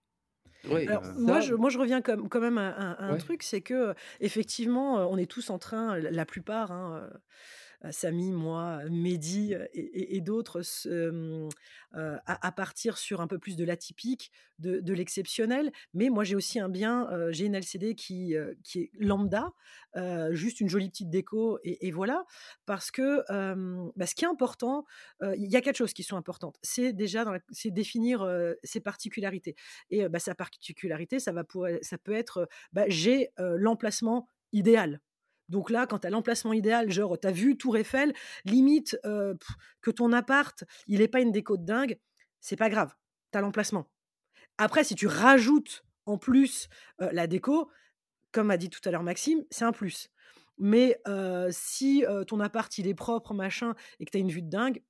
Alors, 0.65 1.05
euh, 1.05 1.13
moi, 1.17 1.39
je, 1.39 1.53
moi, 1.53 1.69
je 1.69 1.77
reviens 1.77 2.01
quand 2.01 2.39
même 2.39 2.57
à, 2.57 3.01
un 3.01 3.17
truc, 3.17 3.43
c'est 3.43 3.61
que 3.61 3.93
effectivement, 4.19 5.09
on 5.09 5.17
est 5.17 5.29
tous 5.29 5.49
en 5.49 5.57
train, 5.57 5.97
la 5.97 6.25
plupart, 6.25 6.71
hein, 6.71 7.09
Samy, 7.91 8.31
moi, 8.31 8.81
Mehdi 8.89 9.55
et, 9.73 10.21
d'autres 10.21 10.61
à, 11.93 12.51
partir 12.51 12.97
sur 12.97 13.21
un 13.21 13.27
peu 13.27 13.39
plus 13.39 13.55
de 13.55 13.63
l'atypique, 13.63 14.31
de, 14.59 14.93
l'exceptionnel. 14.93 15.71
Mais 15.93 16.09
moi, 16.09 16.23
j'ai 16.23 16.35
aussi 16.35 16.59
un 16.59 16.69
bien, 16.69 17.07
j'ai 17.31 17.45
une 17.45 17.55
LCD 17.55 17.95
qui, 17.95 18.35
qui 18.63 18.81
est 18.81 18.91
lambda, 18.99 19.51
juste 20.31 20.59
une 20.59 20.69
jolie 20.69 20.89
petite 20.89 21.09
déco, 21.09 21.59
et, 21.63 21.91
voilà. 21.91 22.25
Parce 22.65 22.91
que 22.91 23.23
bah, 23.95 24.05
ce 24.05 24.15
qui 24.15 24.25
est 24.25 24.29
important, 24.29 24.85
il 25.21 25.47
y 25.49 25.55
a 25.55 25.61
quatre 25.61 25.77
choses 25.77 25.93
qui 25.93 26.03
sont 26.03 26.17
importantes. 26.17 26.57
C'est 26.61 26.93
déjà 26.93 27.25
c'est 27.51 27.71
définir 27.71 28.27
ses 28.63 28.81
particularités. 28.81 29.55
Et 29.89 30.07
bah, 30.09 30.19
sa 30.19 30.35
particularité, 30.35 31.19
ça, 31.19 31.31
va 31.31 31.43
pour, 31.43 31.67
ça 31.81 31.97
peut 31.97 32.13
être 32.13 32.49
bah, 32.73 32.85
j'ai 32.87 33.29
l'emplacement 33.37 34.27
idéal. 34.51 34.99
Donc 35.49 35.69
là, 35.69 35.87
quand 35.87 35.99
tu 35.99 36.07
as 36.07 36.09
l'emplacement 36.09 36.53
idéal, 36.53 36.91
genre 36.91 37.19
tu 37.19 37.27
as 37.27 37.31
vu 37.31 37.57
Tour 37.57 37.77
Eiffel, 37.77 38.13
limite 38.45 38.97
que 39.81 39.91
ton 39.91 40.13
appart, 40.13 40.63
il 40.87 40.99
n'est 40.99 41.07
pas 41.07 41.21
une 41.21 41.31
déco 41.31 41.57
de 41.57 41.65
dingue, 41.65 41.99
c'est 42.39 42.55
pas 42.55 42.69
grave, 42.69 42.93
tu 43.31 43.37
as 43.37 43.41
l'emplacement. 43.41 43.89
Après, 44.57 44.83
si 44.83 44.95
tu 44.95 45.07
rajoutes 45.07 45.83
en 46.05 46.17
plus 46.17 46.69
la 46.99 47.27
déco, 47.27 47.69
comme 48.31 48.51
a 48.51 48.57
dit 48.57 48.69
tout 48.69 48.81
à 48.85 48.91
l'heure 48.91 49.03
Maxime, 49.03 49.43
c'est 49.49 49.65
un 49.65 49.71
plus. 49.71 50.09
Mais 50.57 51.01
si 51.51 52.03
ton 52.27 52.39
appart, 52.39 52.77
il 52.77 52.87
est 52.87 52.93
propre, 52.93 53.33
machin, 53.33 53.75
et 53.99 54.05
que 54.05 54.11
tu 54.11 54.17
as 54.17 54.21
une 54.21 54.31
vue 54.31 54.41
de 54.41 54.49
dingue, 54.49 54.81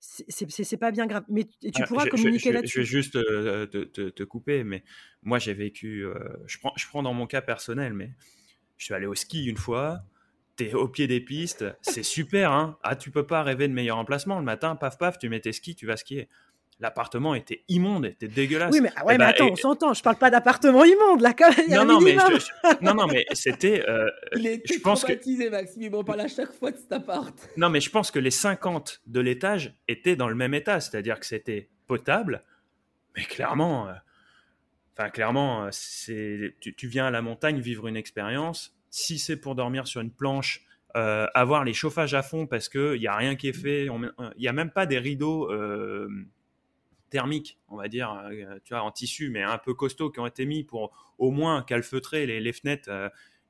c'est 0.00 0.78
pas 0.78 0.90
bien 0.90 1.06
grave. 1.06 1.24
Mais 1.28 1.44
tu 1.44 1.82
pourras 1.86 2.06
communiquer 2.06 2.52
là-dessus. 2.52 2.72
Je 2.72 2.80
vais 2.80 2.86
juste 2.86 3.12
te, 3.12 4.22
couper, 4.24 4.64
mais 4.64 4.82
moi 5.22 5.38
j'ai 5.38 5.54
vécu. 5.54 6.06
je, 6.46 6.58
prends, 6.58 6.72
je 6.76 6.86
prends 6.88 7.02
dans 7.02 7.14
mon 7.14 7.26
cas 7.26 7.42
personnel, 7.42 7.92
mais 7.92 8.10
je 8.80 8.86
suis 8.86 8.94
allé 8.94 9.06
au 9.06 9.14
ski 9.14 9.44
une 9.44 9.58
fois. 9.58 10.00
T'es 10.56 10.74
au 10.74 10.88
pied 10.88 11.06
des 11.06 11.20
pistes, 11.20 11.64
c'est 11.82 12.02
super, 12.02 12.50
hein. 12.52 12.78
Ah, 12.82 12.96
tu 12.96 13.10
peux 13.10 13.26
pas 13.26 13.42
rêver 13.42 13.68
de 13.68 13.72
meilleur 13.72 13.98
emplacement. 13.98 14.38
Le 14.38 14.44
matin, 14.44 14.74
paf, 14.74 14.98
paf, 14.98 15.18
tu 15.18 15.28
mets 15.28 15.40
tes 15.40 15.52
skis, 15.52 15.74
tu 15.74 15.86
vas 15.86 15.96
skier. 15.96 16.28
L'appartement 16.80 17.34
était 17.34 17.62
immonde, 17.68 18.06
était 18.06 18.28
dégueulasse. 18.28 18.72
Oui, 18.72 18.80
mais, 18.80 18.88
ouais, 18.88 18.94
eh 19.02 19.12
mais 19.12 19.18
ben, 19.18 19.26
attends, 19.26 19.50
on 19.50 19.56
s'entend. 19.56 19.92
Je 19.92 20.02
parle 20.02 20.16
pas 20.16 20.30
d'appartement 20.30 20.82
immonde, 20.84 21.20
là, 21.20 21.34
quand 21.34 21.54
même. 21.54 21.68
Non, 21.68 21.84
non, 21.84 22.00
mais 22.00 22.16
non, 22.80 22.94
non, 22.94 23.06
mais 23.06 23.26
c'était. 23.32 23.84
Euh, 23.86 24.08
il 24.34 24.46
est 24.46 24.62
je 24.66 24.80
pense 24.80 25.04
que... 25.04 25.12
Maxime. 25.50 25.94
On 25.94 26.04
parle 26.04 26.20
à 26.20 26.28
chaque 26.28 26.52
fois 26.52 26.70
de 26.70 26.78
cet 26.78 26.92
appart. 26.92 27.34
Non, 27.58 27.68
mais 27.68 27.80
je 27.80 27.90
pense 27.90 28.10
que 28.10 28.18
les 28.18 28.30
50 28.30 29.02
de 29.06 29.20
l'étage 29.20 29.74
étaient 29.88 30.16
dans 30.16 30.28
le 30.28 30.34
même 30.34 30.54
état, 30.54 30.80
c'est-à-dire 30.80 31.20
que 31.20 31.26
c'était 31.26 31.68
potable, 31.86 32.44
mais 33.14 33.24
clairement, 33.24 33.88
euh, 33.88 33.92
clairement, 35.08 35.64
euh, 35.64 35.68
c'est 35.72 36.54
tu, 36.60 36.88
viens 36.88 37.06
à 37.06 37.10
la 37.10 37.22
montagne 37.22 37.60
vivre 37.60 37.86
une 37.86 37.96
expérience. 37.96 38.76
Si 38.90 39.18
c'est 39.18 39.36
pour 39.36 39.54
dormir 39.54 39.86
sur 39.86 40.00
une 40.00 40.10
planche, 40.10 40.66
euh, 40.96 41.26
avoir 41.34 41.64
les 41.64 41.72
chauffages 41.72 42.14
à 42.14 42.22
fond 42.22 42.46
parce 42.46 42.68
qu'il 42.68 42.98
n'y 42.98 43.06
a 43.06 43.16
rien 43.16 43.36
qui 43.36 43.48
est 43.48 43.58
fait, 43.58 43.86
il 43.86 44.12
n'y 44.38 44.48
a 44.48 44.52
même 44.52 44.70
pas 44.70 44.86
des 44.86 44.98
rideaux 44.98 45.50
euh, 45.50 46.08
thermiques, 47.08 47.58
on 47.68 47.76
va 47.76 47.88
dire, 47.88 48.22
tu 48.64 48.74
vois, 48.74 48.82
en 48.82 48.90
tissu, 48.90 49.30
mais 49.30 49.42
un 49.42 49.58
peu 49.58 49.74
costauds 49.74 50.10
qui 50.10 50.20
ont 50.20 50.26
été 50.26 50.44
mis 50.44 50.64
pour 50.64 50.92
au 51.18 51.30
moins 51.30 51.62
calfeutrer 51.62 52.26
les, 52.26 52.52
fenêtres. 52.52 52.90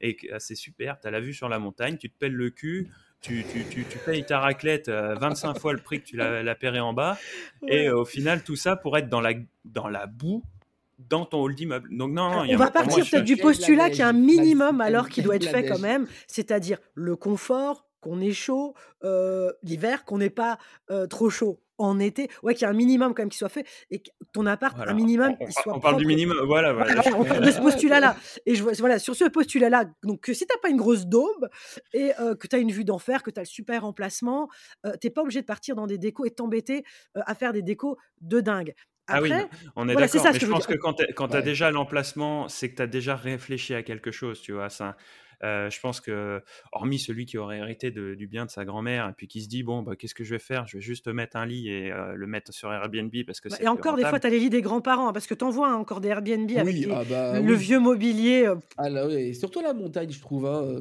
et 0.00 0.16
c'est 0.38 0.54
super, 0.54 1.00
tu 1.00 1.08
as 1.08 1.10
la 1.10 1.20
vue 1.20 1.34
sur 1.34 1.48
la 1.48 1.58
montagne, 1.58 1.96
tu 1.96 2.10
te 2.10 2.18
pelles 2.18 2.34
le 2.34 2.50
cul, 2.50 2.90
tu, 3.22 3.44
tu, 3.50 3.84
tu, 3.84 3.98
payes 3.98 4.24
ta 4.24 4.40
raclette 4.40 4.88
25 4.88 5.58
fois 5.58 5.72
le 5.72 5.80
prix 5.80 6.00
que 6.00 6.06
tu 6.06 6.16
l'as, 6.16 6.42
la 6.42 6.54
paieré 6.54 6.80
en 6.80 6.92
bas. 6.94 7.18
Et 7.68 7.90
au 7.90 8.06
final, 8.06 8.44
tout 8.44 8.56
ça 8.56 8.76
pour 8.76 8.96
être 8.96 9.08
dans 9.08 9.20
la, 9.20 9.32
dans 9.64 9.88
la 9.88 10.06
boue 10.06 10.42
dans 11.08 11.24
ton 11.24 11.42
hall 11.42 11.54
d'immeuble. 11.54 11.88
Donc 11.96 12.12
non, 12.12 12.44
on 12.48 12.56
va 12.56 12.70
partir 12.70 13.04
peut-être 13.08 13.24
du 13.24 13.36
postulat 13.36 13.90
qu'il 13.90 14.00
y 14.00 14.02
a 14.02 14.08
un 14.08 14.12
minimum 14.12 14.80
alors 14.80 15.08
qui 15.08 15.22
doit 15.22 15.36
être 15.36 15.48
fait 15.48 15.66
quand 15.66 15.78
même, 15.78 16.06
c'est-à-dire 16.26 16.78
le 16.94 17.16
confort, 17.16 17.86
qu'on 18.00 18.20
est 18.20 18.32
chaud 18.32 18.74
euh, 19.04 19.52
l'hiver, 19.62 20.04
qu'on 20.04 20.18
n'est 20.18 20.30
pas 20.30 20.58
euh, 20.90 21.06
trop 21.06 21.30
chaud 21.30 21.60
en 21.78 21.98
été, 21.98 22.28
ouais, 22.42 22.54
qu'il 22.54 22.62
y 22.62 22.64
a 22.66 22.68
un 22.68 22.74
minimum 22.74 23.14
quand 23.14 23.22
même 23.22 23.30
qui 23.30 23.38
soit 23.38 23.48
fait 23.48 23.66
et 23.90 24.00
que 24.00 24.10
ton 24.34 24.44
appart, 24.44 24.78
un 24.78 24.92
minimum, 24.92 25.34
on, 25.40 25.46
il 25.46 25.52
soit 25.52 25.74
on 25.74 25.80
parle 25.80 25.96
du 25.96 26.04
minimum, 26.04 26.36
voilà. 26.46 26.74
voilà, 26.74 27.02
on 27.16 27.24
parle 27.24 27.42
de 27.42 27.50
ce 27.50 27.58
postulat-là. 27.58 28.16
Et 28.44 28.54
je 28.54 28.62
vois, 28.62 28.72
voilà, 28.78 28.98
sur 28.98 29.14
ce 29.14 29.24
postulat-là, 29.24 29.86
donc 30.02 30.28
si 30.30 30.46
t'as 30.46 30.58
pas 30.58 30.68
une 30.68 30.76
grosse 30.76 31.06
daube 31.06 31.48
et 31.94 32.12
euh, 32.20 32.34
que 32.34 32.46
tu 32.46 32.54
as 32.54 32.58
une 32.58 32.70
vue 32.70 32.84
d'enfer, 32.84 33.22
que 33.22 33.30
tu 33.30 33.40
as 33.40 33.44
le 33.44 33.48
super 33.48 33.86
emplacement, 33.86 34.48
tu 34.84 34.98
t'es 35.00 35.10
pas 35.10 35.22
obligé 35.22 35.40
de 35.40 35.46
partir 35.46 35.74
dans 35.74 35.86
des 35.86 35.96
décos 35.96 36.26
et 36.26 36.30
t'embêter 36.30 36.84
à 37.14 37.34
faire 37.34 37.54
des 37.54 37.62
décos 37.62 37.96
de 38.20 38.40
dingue 38.40 38.74
ah 39.10 39.22
oui, 39.22 39.32
on 39.76 39.88
est 39.88 39.94
d'accord. 39.94 40.24
Mais 40.24 40.38
je, 40.38 40.46
pense 40.46 40.66
que 40.66 40.74
quand 40.74 41.28
tu 41.28 41.36
as 41.36 41.42
déjà 41.42 41.70
l'emplacement, 41.70 42.48
c'est 42.48 42.70
que 42.70 42.76
tu 42.76 42.82
as 42.82 42.86
déjà 42.86 43.16
réfléchi 43.16 43.74
à 43.74 43.82
quelque 43.82 44.10
chose, 44.10 44.40
tu 44.40 44.52
vois. 44.52 44.70
Ça, 44.70 44.96
euh, 45.42 45.70
je 45.70 45.80
pense 45.80 46.00
que, 46.00 46.42
hormis 46.72 46.98
celui 46.98 47.24
qui 47.24 47.38
aurait 47.38 47.58
hérité 47.58 47.90
du 47.90 48.26
bien 48.26 48.44
de 48.44 48.50
sa 48.50 48.64
grand-mère 48.64 49.08
et 49.08 49.12
puis 49.12 49.26
qui 49.26 49.42
se 49.42 49.48
dit 49.48 49.62
bon, 49.62 49.82
bah, 49.82 49.96
qu'est-ce 49.96 50.14
que 50.14 50.24
je 50.24 50.34
vais 50.34 50.38
faire? 50.38 50.66
Je 50.66 50.76
vais 50.76 50.82
juste 50.82 51.08
mettre 51.08 51.36
un 51.36 51.46
lit 51.46 51.68
et 51.68 51.90
euh, 51.92 52.14
le 52.14 52.26
mettre 52.26 52.52
sur 52.52 52.72
Airbnb 52.72 53.14
parce 53.26 53.40
que 53.40 53.48
bah, 53.48 53.56
c'est. 53.58 53.64
Et 53.64 53.68
encore, 53.68 53.96
des 53.96 54.04
fois, 54.04 54.20
tu 54.20 54.26
as 54.26 54.30
les 54.30 54.38
lits 54.38 54.50
des 54.50 54.62
grands-parents 54.62 55.08
hein, 55.08 55.12
parce 55.12 55.26
que 55.26 55.34
tu 55.34 55.44
en 55.44 55.50
vois 55.50 55.70
hein, 55.70 55.76
encore 55.76 56.00
des 56.00 56.08
Airbnb 56.08 56.50
avec 56.56 56.76
ah 56.90 57.02
bah 57.08 57.40
le 57.40 57.54
vieux 57.54 57.78
mobilier. 57.78 58.46
Euh. 58.46 58.56
Ah 58.76 58.90
là, 58.90 59.06
oui, 59.06 59.34
surtout 59.34 59.60
la 59.60 59.72
montagne, 59.72 60.10
je 60.10 60.20
trouve. 60.20 60.46
Hein, 60.46 60.78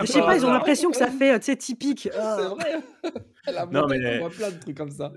je 0.00 0.06
sais 0.06 0.20
pas, 0.20 0.36
ils 0.36 0.44
ont 0.44 0.52
l'impression 0.52 0.90
que 0.90 0.96
ça 0.96 1.10
fait, 1.10 1.38
tu 1.38 1.46
sais, 1.46 1.56
typique. 1.56 2.08
c'est 2.12 2.18
vrai. 2.18 2.76
la 3.46 3.64
montagne, 3.64 3.72
non, 3.72 3.86
mais... 3.88 4.16
on 4.16 4.28
voit 4.28 4.30
plein 4.30 4.50
de 4.50 4.60
trucs 4.60 4.76
comme 4.76 4.90
ça. 4.90 5.12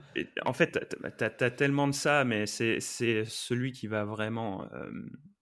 En 0.45 0.53
fait, 0.53 0.79
tu 1.17 1.23
as, 1.23 1.45
as, 1.45 1.51
tellement 1.51 1.87
de 1.87 1.93
ça, 1.93 2.23
mais 2.23 2.45
c'est 2.45 2.79
celui 2.79 3.71
qui 3.73 3.87
va 3.87 4.05
vraiment 4.05 4.65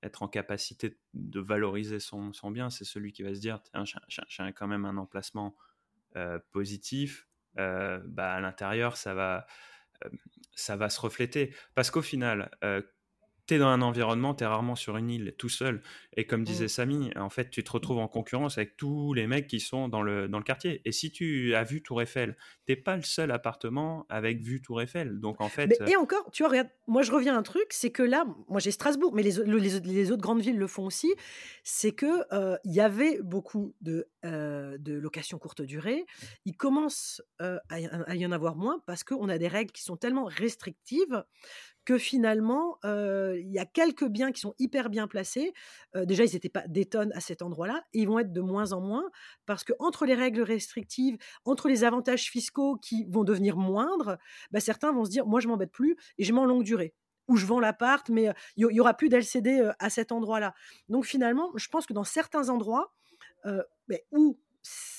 être 0.04 0.24
en 0.24 0.28
capacité 0.28 0.98
de 1.14 1.40
valoriser 1.40 2.00
son, 2.00 2.32
bien, 2.52 2.70
c'est 2.70 2.86
celui 2.86 3.12
qui 3.12 3.24
va 3.24 3.34
se 3.36 3.40
dire 3.40 3.62
j'ai 4.28 4.54
quand 4.54 4.68
même 4.68 4.86
un 4.86 4.98
emplacement 4.98 5.56
euh, 6.16 6.40
positif, 6.52 7.28
euh, 7.58 8.00
bah, 8.06 8.34
à 8.34 8.40
l'intérieur, 8.40 8.98
ça 8.98 9.14
va, 9.14 9.46
euh, 10.06 10.10
ça 10.56 10.76
va 10.76 10.90
se 10.90 11.00
refléter. 11.02 11.54
Parce 11.76 11.92
qu'au 11.92 12.02
final, 12.02 12.50
tu 13.50 13.56
es 13.56 13.58
dans 13.58 13.68
un 13.68 13.82
environnement, 13.82 14.36
tu 14.36 14.44
es 14.44 14.48
rarement 14.48 14.76
sur 14.76 14.96
une 14.96 15.10
île 15.10 15.34
tout 15.38 15.50
seul. 15.50 15.82
Et 16.16 16.26
comme 16.26 16.44
disait 16.44 16.66
mmh. 16.66 16.70
Samy, 16.70 17.12
en 17.16 17.30
fait, 17.30 17.50
tu 17.50 17.64
te 17.64 17.72
retrouves 17.72 17.98
en 17.98 18.08
concurrence 18.08 18.58
avec 18.58 18.78
tous 18.78 19.14
les 19.14 19.26
mecs 19.26 19.48
qui 19.48 19.60
sont 19.60 19.88
dans 19.88 20.02
le, 20.02 20.28
dans 20.28 20.38
le 20.38 20.44
quartier. 20.44 20.82
Et 20.86 20.92
si 20.92 21.12
tu 21.12 21.56
as 21.56 21.64
vu 21.64 21.82
Tour 21.82 22.02
Eiffel, 22.02 22.38
t'es 22.66 22.76
pas 22.76 22.96
le 22.96 23.02
seul 23.02 23.32
appartement 23.32 24.06
avec 24.10 24.42
vue 24.42 24.62
Tour 24.62 24.82
Eiffel. 24.82 25.20
Donc 25.20 25.42
en 25.42 25.50
fait. 25.50 25.82
et 25.88 25.96
encore, 25.96 26.30
tu 26.32 26.44
vois, 26.44 26.52
regarde, 26.52 26.70
moi 26.88 27.02
je 27.02 27.12
reviens 27.12 27.36
à 27.36 27.40
un 27.40 27.44
truc, 27.44 27.68
c'est 27.72 27.92
que 27.92 28.04
là, 28.04 28.26
moi 28.48 28.60
j'ai 28.60 28.72
Strasbourg, 28.72 29.14
mais 29.16 29.24
les, 29.24 29.32
les, 29.84 30.12
autres 30.12 30.22
grandes 30.22 30.42
villes 30.42 30.58
le 30.58 30.68
font 30.68 30.86
aussi, 30.86 31.12
c'est 31.64 31.94
que 31.94 32.06
il 32.66 32.74
y 32.74 32.82
avait 32.82 33.20
beaucoup 33.22 33.74
de 33.82 34.08
de 34.24 34.94
location 34.94 35.40
courte 35.40 35.62
durée, 35.62 36.06
il 36.46 36.56
commence 36.56 37.22
à, 37.40 37.80
y 37.80 38.26
en 38.26 38.32
avoir 38.32 38.56
moins 38.56 38.84
parce 38.86 39.04
qu'on 39.04 39.30
a 39.30 39.38
des 39.38 39.48
règles 39.48 39.72
qui 39.72 39.84
sont 39.84 39.98
tellement 39.98 40.26
restrictives 40.26 41.24
que 41.90 41.98
finalement, 41.98 42.78
il 42.84 43.50
y 43.50 43.58
a 43.58 43.66
quelques 43.66 44.08
biens 44.08 44.32
qui 44.32 44.42
sont 44.42 44.54
hyper 44.60 44.92
bien 44.92 45.08
placés. 45.08 45.54
déjà, 45.96 46.24
ils 46.24 46.34
n'étaient 46.34 46.48
pas 46.48 46.68
des 46.68 46.86
tonnes 46.86 47.12
à 47.16 47.20
cet 47.20 47.42
endroit-là. 47.42 47.84
Ils 47.94 48.08
vont 48.08 48.20
être 48.20 48.32
de 48.32 48.42
moins 48.42 48.74
en 48.74 48.80
moins 48.80 49.10
parce 49.48 49.64
que 49.64 49.74
entre 49.80 50.06
les 50.06 50.14
règles 50.14 50.44
restrictives, 50.44 51.18
entre 51.46 51.68
les 51.68 51.84
avantages 51.84 52.30
fiscaux 52.30 52.78
qui 52.78 53.08
vont 53.10 53.24
devenir 53.24 53.58
moindres, 53.58 54.20
bah, 54.52 54.60
certains 54.60 54.92
vont 54.92 55.04
se 55.04 55.10
dire, 55.10 55.26
moi, 55.26 55.40
je 55.40 55.48
m'embête 55.48 55.72
plus 55.72 55.98
et 56.20 56.24
je 56.24 56.32
mets 56.32 56.40
en 56.40 56.46
longue 56.46 56.64
durée 56.64 56.94
ou 57.28 57.38
je 57.38 57.48
vends 57.48 57.60
l'appart, 57.60 58.08
mais 58.10 58.32
il 58.56 58.68
y, 58.70 58.80
aura 58.80 58.94
plus 58.94 59.10
d'LCD 59.10 59.72
à 59.80 59.90
cet 59.90 60.12
endroit-là. 60.12 60.54
Donc 60.90 61.06
finalement, 61.06 61.52
je 61.56 61.70
pense 61.70 61.88
que 61.88 61.94
dans 61.94 62.04
certains 62.04 62.50
endroits 62.50 62.94
où 64.12 64.40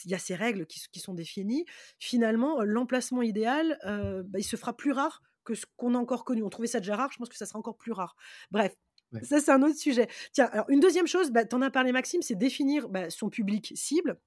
il 0.05 0.11
y 0.11 0.14
a 0.14 0.18
ces 0.18 0.35
règles 0.35 0.66
qui, 0.66 0.98
sont 0.98 1.14
définies, 1.14 1.66
finalement, 2.00 2.62
l'emplacement 2.64 3.22
idéal, 3.22 3.79
bah, 3.85 4.40
il 4.40 4.44
se 4.44 4.57
fera 4.57 4.76
plus 4.76 4.90
rare 4.90 5.22
que 5.44 5.55
ce 5.55 5.66
qu'on 5.76 5.94
a 5.94 5.98
encore 5.98 6.24
connu. 6.24 6.42
On 6.42 6.50
trouvait 6.50 6.68
ça 6.68 6.81
déjà 6.81 6.96
rare, 6.96 7.11
je 7.12 7.18
pense 7.18 7.29
que 7.29 7.37
ça 7.37 7.46
sera 7.46 7.59
encore 7.59 7.76
plus 7.76 7.92
rare. 7.92 8.16
Bref, 8.50 8.74
ça 9.22 9.40
c'est 9.40 9.50
un 9.50 9.62
autre 9.62 9.79
sujet. 9.79 10.09
Tiens, 10.33 10.48
alors 10.53 10.68
une 10.68 10.81
deuxième 10.81 11.07
chose, 11.07 11.31
bah, 11.31 11.44
tu 11.44 11.55
en 11.57 11.62
as 11.62 11.70
parlé 11.70 11.92
Maxime, 11.92 12.22
c'est 12.22 12.37
définir 12.37 12.88
bah, 12.88 13.11
son 13.11 13.29
public 13.29 13.72
cible. 13.74 14.18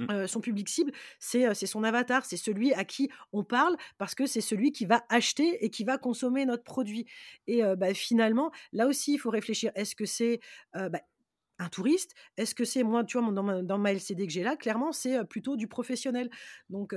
Mmh. 0.00 0.28
son 0.28 0.40
public 0.40 0.68
cible, 0.68 0.92
c'est 1.18 1.52
son 1.66 1.82
avatar, 1.82 2.24
c'est 2.24 2.36
celui 2.36 2.72
à 2.72 2.84
qui 2.84 3.10
on 3.32 3.42
parle 3.42 3.76
parce 3.98 4.14
que 4.14 4.26
c'est 4.26 4.40
celui 4.40 4.70
qui 4.70 4.86
va 4.86 5.04
acheter 5.08 5.64
et 5.64 5.70
qui 5.70 5.82
va 5.82 5.98
consommer 5.98 6.46
notre 6.46 6.62
produit. 6.62 7.04
Et 7.48 7.62
bah, 7.76 7.92
finalement, 7.94 8.52
là 8.72 8.86
aussi, 8.86 9.14
il 9.14 9.18
faut 9.18 9.30
réfléchir. 9.30 9.72
Est-ce 9.74 9.96
que 9.96 10.06
c'est 10.06 10.38
un 10.72 11.68
touriste? 11.68 12.14
Est-ce 12.36 12.54
que 12.54 12.64
c'est 12.64 12.84
moi, 12.84 13.02
tu 13.02 13.18
vois, 13.18 13.32
dans 13.32 13.42
ma, 13.42 13.62
dans 13.62 13.78
ma 13.78 13.92
LCD 13.92 14.28
que 14.28 14.32
j'ai 14.32 14.44
là, 14.44 14.54
clairement, 14.54 14.92
c'est 14.92 15.24
plutôt 15.24 15.56
du 15.56 15.66
professionnel. 15.66 16.30
Donc, 16.70 16.94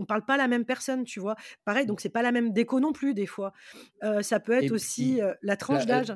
on 0.00 0.06
parle 0.06 0.24
pas 0.24 0.36
la 0.36 0.48
même 0.48 0.64
personne, 0.64 1.04
tu 1.04 1.20
vois? 1.20 1.36
Pareil, 1.64 1.86
donc 1.86 2.00
c'est 2.00 2.08
pas 2.08 2.22
la 2.22 2.32
même 2.32 2.52
déco 2.52 2.80
non 2.80 2.92
plus 2.92 3.14
des 3.14 3.26
fois. 3.26 3.52
ça 4.22 4.40
peut 4.40 4.52
être 4.52 4.72
aussi 4.72 5.20
la 5.42 5.56
tranche 5.56 5.86
d'âge. 5.86 6.12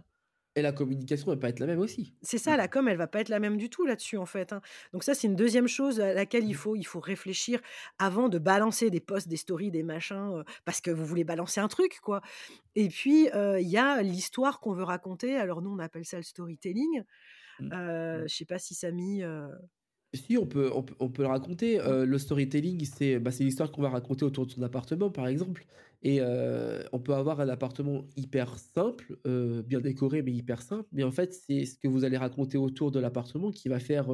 Et 0.56 0.62
la 0.62 0.72
communication 0.72 1.32
va 1.32 1.36
pas 1.36 1.48
être 1.48 1.58
la 1.58 1.66
même 1.66 1.80
aussi. 1.80 2.14
C'est 2.22 2.38
ça, 2.38 2.56
la 2.56 2.68
com, 2.68 2.86
elle 2.86 2.96
va 2.96 3.08
pas 3.08 3.20
être 3.20 3.28
la 3.28 3.40
même 3.40 3.56
du 3.56 3.70
tout 3.70 3.84
là-dessus 3.84 4.16
en 4.16 4.26
fait. 4.26 4.52
Hein. 4.52 4.60
Donc 4.92 5.02
ça, 5.02 5.12
c'est 5.12 5.26
une 5.26 5.34
deuxième 5.34 5.66
chose 5.66 6.00
à 6.00 6.12
laquelle 6.14 6.44
il 6.44 6.52
mmh. 6.52 6.54
faut, 6.54 6.76
il 6.76 6.84
faut 6.84 7.00
réfléchir 7.00 7.60
avant 7.98 8.28
de 8.28 8.38
balancer 8.38 8.88
des 8.88 9.00
posts, 9.00 9.26
des 9.26 9.36
stories, 9.36 9.72
des 9.72 9.82
machins, 9.82 10.44
parce 10.64 10.80
que 10.80 10.92
vous 10.92 11.04
voulez 11.04 11.24
balancer 11.24 11.60
un 11.60 11.66
truc, 11.66 11.98
quoi. 12.00 12.20
Et 12.76 12.88
puis 12.88 13.28
il 13.34 13.68
y 13.68 13.78
a 13.78 14.00
l'histoire 14.02 14.60
qu'on 14.60 14.72
veut 14.72 14.84
raconter. 14.84 15.36
Alors 15.36 15.60
nous, 15.60 15.70
on 15.70 15.80
appelle 15.80 16.04
ça 16.04 16.18
le 16.18 16.22
storytelling. 16.22 17.02
Mmh. 17.58 17.72
Euh, 17.72 18.22
mmh. 18.22 18.28
Je 18.28 18.34
sais 18.34 18.44
pas 18.44 18.58
si 18.58 18.74
Samy. 18.74 19.24
Si, 20.14 20.38
on 20.38 20.46
peut, 20.46 20.70
on 21.00 21.10
le 21.18 21.26
raconter. 21.26 21.78
le 21.86 22.18
storytelling, 22.18 22.84
c'est 22.84 23.18
bah, 23.18 23.30
l'histoire 23.38 23.70
qu'on 23.70 23.82
va 23.82 23.90
raconter 23.90 24.24
autour 24.24 24.46
de 24.46 24.52
son 24.52 24.62
appartement, 24.62 25.10
par 25.10 25.26
exemple. 25.26 25.66
Et 26.02 26.20
on 26.92 26.98
peut 26.98 27.14
avoir 27.14 27.40
un 27.40 27.48
appartement 27.48 28.04
hyper 28.16 28.58
simple, 28.58 29.16
bien 29.66 29.80
décoré, 29.80 30.22
mais 30.22 30.32
hyper 30.32 30.62
simple. 30.62 30.88
Mais 30.92 31.02
en 31.02 31.10
fait, 31.10 31.34
c'est 31.34 31.64
ce 31.64 31.78
que 31.78 31.88
vous 31.88 32.04
allez 32.04 32.16
raconter 32.16 32.58
autour 32.58 32.90
de 32.90 33.00
l'appartement 33.00 33.50
qui 33.50 33.68
va 33.68 33.80
faire 33.80 34.06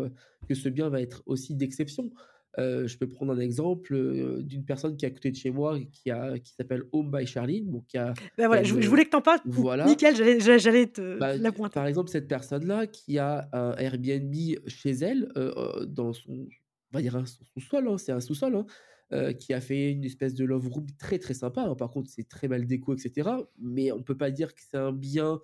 que 0.48 0.54
ce 0.54 0.68
bien 0.68 0.88
va 0.88 1.00
être 1.00 1.22
aussi 1.26 1.54
d'exception. 1.54 2.10
Euh, 2.58 2.88
je 2.88 2.98
peux 2.98 3.06
prendre 3.06 3.32
un 3.32 3.38
exemple 3.38 3.94
euh, 3.94 4.42
d'une 4.42 4.64
personne 4.64 4.96
qui 4.96 5.04
est 5.04 5.08
à 5.08 5.10
côté 5.12 5.30
de 5.30 5.36
chez 5.36 5.50
moi 5.50 5.78
qui, 5.92 6.10
a, 6.10 6.36
qui 6.38 6.52
s'appelle 6.52 6.82
Home 6.92 7.10
by 7.10 7.26
Charline. 7.26 7.70
Bon, 7.70 7.80
qui 7.86 7.96
a, 7.96 8.12
ben 8.36 8.48
voilà, 8.48 8.64
je, 8.64 8.74
voulais 8.74 9.04
que 9.04 9.10
tu 9.10 9.16
en 9.16 9.22
parles. 9.22 9.40
Voilà. 9.44 9.86
Nickel, 9.86 10.40
j'allais 10.40 10.88
te 10.88 11.18
bah, 11.18 11.36
la 11.36 11.52
pointer. 11.52 11.74
Par 11.74 11.86
exemple, 11.86 12.10
cette 12.10 12.26
personne-là 12.26 12.86
qui 12.88 13.18
a 13.18 13.48
un 13.52 13.76
Airbnb 13.76 14.34
chez 14.66 14.90
elle, 14.90 15.30
euh, 15.36 15.86
dans 15.86 16.12
son, 16.12 16.32
on 16.32 16.96
va 16.96 17.02
dire 17.02 17.16
un 17.16 17.24
sous-sol, 17.26 17.86
hein, 17.88 17.98
c'est 17.98 18.12
un 18.12 18.20
sous-sol, 18.20 18.64
hein, 19.12 19.32
qui 19.34 19.54
a 19.54 19.60
fait 19.60 19.92
une 19.92 20.04
espèce 20.04 20.34
de 20.34 20.44
love 20.44 20.68
room 20.68 20.86
très 20.98 21.18
très 21.18 21.34
sympa. 21.34 21.62
Hein. 21.62 21.76
Par 21.76 21.90
contre, 21.90 22.10
c'est 22.10 22.28
très 22.28 22.48
mal 22.48 22.66
déco, 22.66 22.94
etc. 22.94 23.30
Mais 23.60 23.92
on 23.92 24.02
peut 24.02 24.16
pas 24.16 24.32
dire 24.32 24.54
que 24.54 24.60
c'est 24.68 24.76
un 24.76 24.92
bien 24.92 25.40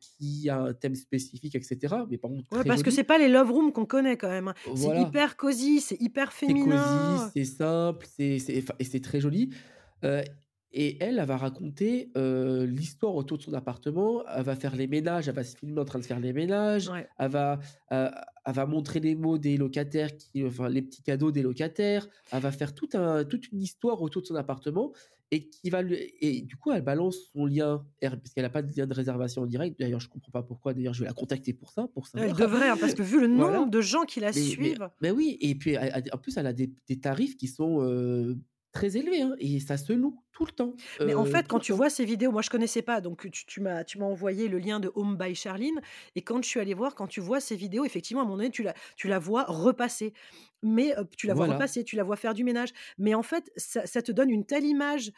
qui 0.00 0.48
a 0.48 0.60
un 0.60 0.74
thème 0.74 0.94
spécifique, 0.94 1.54
etc. 1.54 1.94
Mais 2.10 2.18
par 2.18 2.30
contre, 2.30 2.56
ouais, 2.56 2.64
parce 2.64 2.82
que 2.82 2.90
c'est 2.90 3.04
pas 3.04 3.18
les 3.18 3.28
love 3.28 3.50
rooms 3.50 3.72
qu'on 3.72 3.86
connaît 3.86 4.16
quand 4.16 4.28
même. 4.28 4.48
Hein. 4.48 4.54
C'est 4.74 5.00
hyper 5.00 5.36
cosy, 5.36 5.80
c'est 5.80 6.00
hyper 6.00 6.32
féminin. 6.32 7.30
C'est 7.34 7.40
cosy, 7.40 7.46
c'est 7.46 7.56
simple, 7.56 8.06
c'est, 8.16 8.64
et 8.78 8.84
c'est 8.84 9.00
très 9.00 9.20
joli. 9.20 9.50
et 10.02 10.96
elle, 11.00 11.18
elle 11.18 11.26
va 11.26 11.36
raconter 11.36 12.10
l'histoire 12.16 13.14
autour 13.14 13.38
de 13.38 13.42
son 13.42 13.54
appartement. 13.54 14.24
Elle 14.34 14.44
va 14.44 14.56
faire 14.56 14.74
les 14.74 14.86
ménages, 14.86 15.28
elle 15.28 15.34
va 15.34 15.44
se 15.44 15.56
filmer 15.56 15.80
en 15.80 15.84
train 15.84 15.98
de 15.98 16.04
faire 16.04 16.20
les 16.20 16.32
ménages. 16.32 16.90
Elle, 17.18 17.30
va, 17.30 17.58
elle 17.90 18.10
va 18.46 18.66
montrer 18.66 19.00
les 19.00 19.14
mots 19.14 19.38
des 19.38 19.56
locataires, 19.56 20.16
qui, 20.16 20.44
enfin 20.44 20.68
les 20.68 20.82
petits 20.82 21.02
cadeaux 21.02 21.30
des 21.30 21.42
locataires. 21.42 22.08
Elle 22.32 22.40
va 22.40 22.52
faire 22.52 22.74
tout 22.74 22.88
un, 22.94 23.24
toute 23.24 23.52
une 23.52 23.62
histoire 23.62 24.02
autour 24.02 24.22
de 24.22 24.26
son 24.26 24.36
appartement 24.36 24.92
et 25.32 25.48
qui 25.48 25.70
va 25.70 25.80
lui, 25.80 25.96
et 26.20 26.42
du 26.42 26.56
coup 26.56 26.70
elle 26.72 26.82
balance 26.82 27.16
son 27.32 27.46
lien 27.46 27.84
parce 28.00 28.34
qu'elle 28.34 28.44
n'a 28.44 28.50
pas 28.50 28.60
de 28.60 28.70
lien 28.76 28.86
de 28.86 28.94
réservation 28.94 29.42
en 29.42 29.46
direct 29.46 29.80
d'ailleurs 29.80 29.98
je 29.98 30.08
comprends 30.08 30.30
pas 30.30 30.42
pourquoi. 30.42 30.74
D'ailleurs 30.74 30.92
je 30.92 31.00
vais 31.00 31.06
la 31.06 31.14
contacter 31.14 31.54
pour 31.54 31.70
ça 31.70 31.88
pour 31.94 32.06
ça 32.06 32.18
elle 32.20 32.34
devrait 32.34 32.68
hein, 32.68 32.76
parce 32.78 32.94
que 32.94 33.02
vu 33.02 33.18
le 33.18 33.26
nombre 33.28 33.70
de 33.70 33.80
gens 33.80 34.02
qui 34.02 34.20
la 34.20 34.32
suivent. 34.32 34.90
mais, 35.00 35.10
oui 35.10 35.38
et 35.40 35.54
puis 35.54 35.76
en 35.78 36.18
plus 36.18 36.36
elle 36.36 36.46
a 36.46 36.52
des, 36.52 36.70
tarifs 37.00 37.36
qui 37.38 37.48
sont 37.48 37.80
très 38.72 38.96
élevé 38.98 39.22
hein, 39.22 39.34
et 39.38 39.58
ça 39.58 39.78
se 39.78 39.92
loue 39.94 40.22
tout 40.32 40.46
le 40.46 40.52
temps. 40.52 40.74
Mais 41.04 41.14
en 41.14 41.26
fait, 41.26 41.46
quand 41.46 41.58
tu 41.58 41.72
vois 41.72 41.90
ces 41.90 42.06
vidéos, 42.06 42.32
moi 42.32 42.40
je 42.40 42.48
connaissais 42.48 42.80
pas, 42.80 43.00
donc 43.00 43.30
tu, 43.30 43.44
tu 43.46 43.60
m'as 43.60 43.84
tu 43.84 43.98
m'as 43.98 44.06
envoyé 44.06 44.48
le 44.48 44.58
lien 44.58 44.80
de 44.80 44.90
Home 44.94 45.16
by 45.16 45.34
Charline 45.34 45.80
et 46.14 46.22
quand 46.22 46.42
je 46.42 46.48
suis 46.48 46.60
allée 46.60 46.74
voir, 46.74 46.94
quand 46.94 47.06
tu 47.06 47.20
vois 47.20 47.40
ces 47.40 47.56
vidéos, 47.56 47.84
effectivement 47.84 48.22
à 48.22 48.24
un 48.24 48.26
moment 48.26 48.38
donné 48.38 48.50
tu 48.50 48.62
la 48.62 48.74
tu 48.96 49.08
la 49.08 49.18
vois 49.18 49.44
repasser, 49.44 50.12
mais 50.62 50.94
tu 51.16 51.26
la 51.26 51.34
vois 51.34 51.46
repasser, 51.46 51.84
tu 51.84 51.96
la 51.96 52.04
vois 52.04 52.16
faire 52.16 52.34
du 52.34 52.44
ménage, 52.44 52.70
mais 52.98 53.14
en 53.14 53.22
fait 53.22 53.50
ça, 53.56 53.86
ça 53.86 54.02
te 54.02 54.12
donne 54.12 54.30
une 54.30 54.44
telle 54.44 54.64
image. 54.64 55.12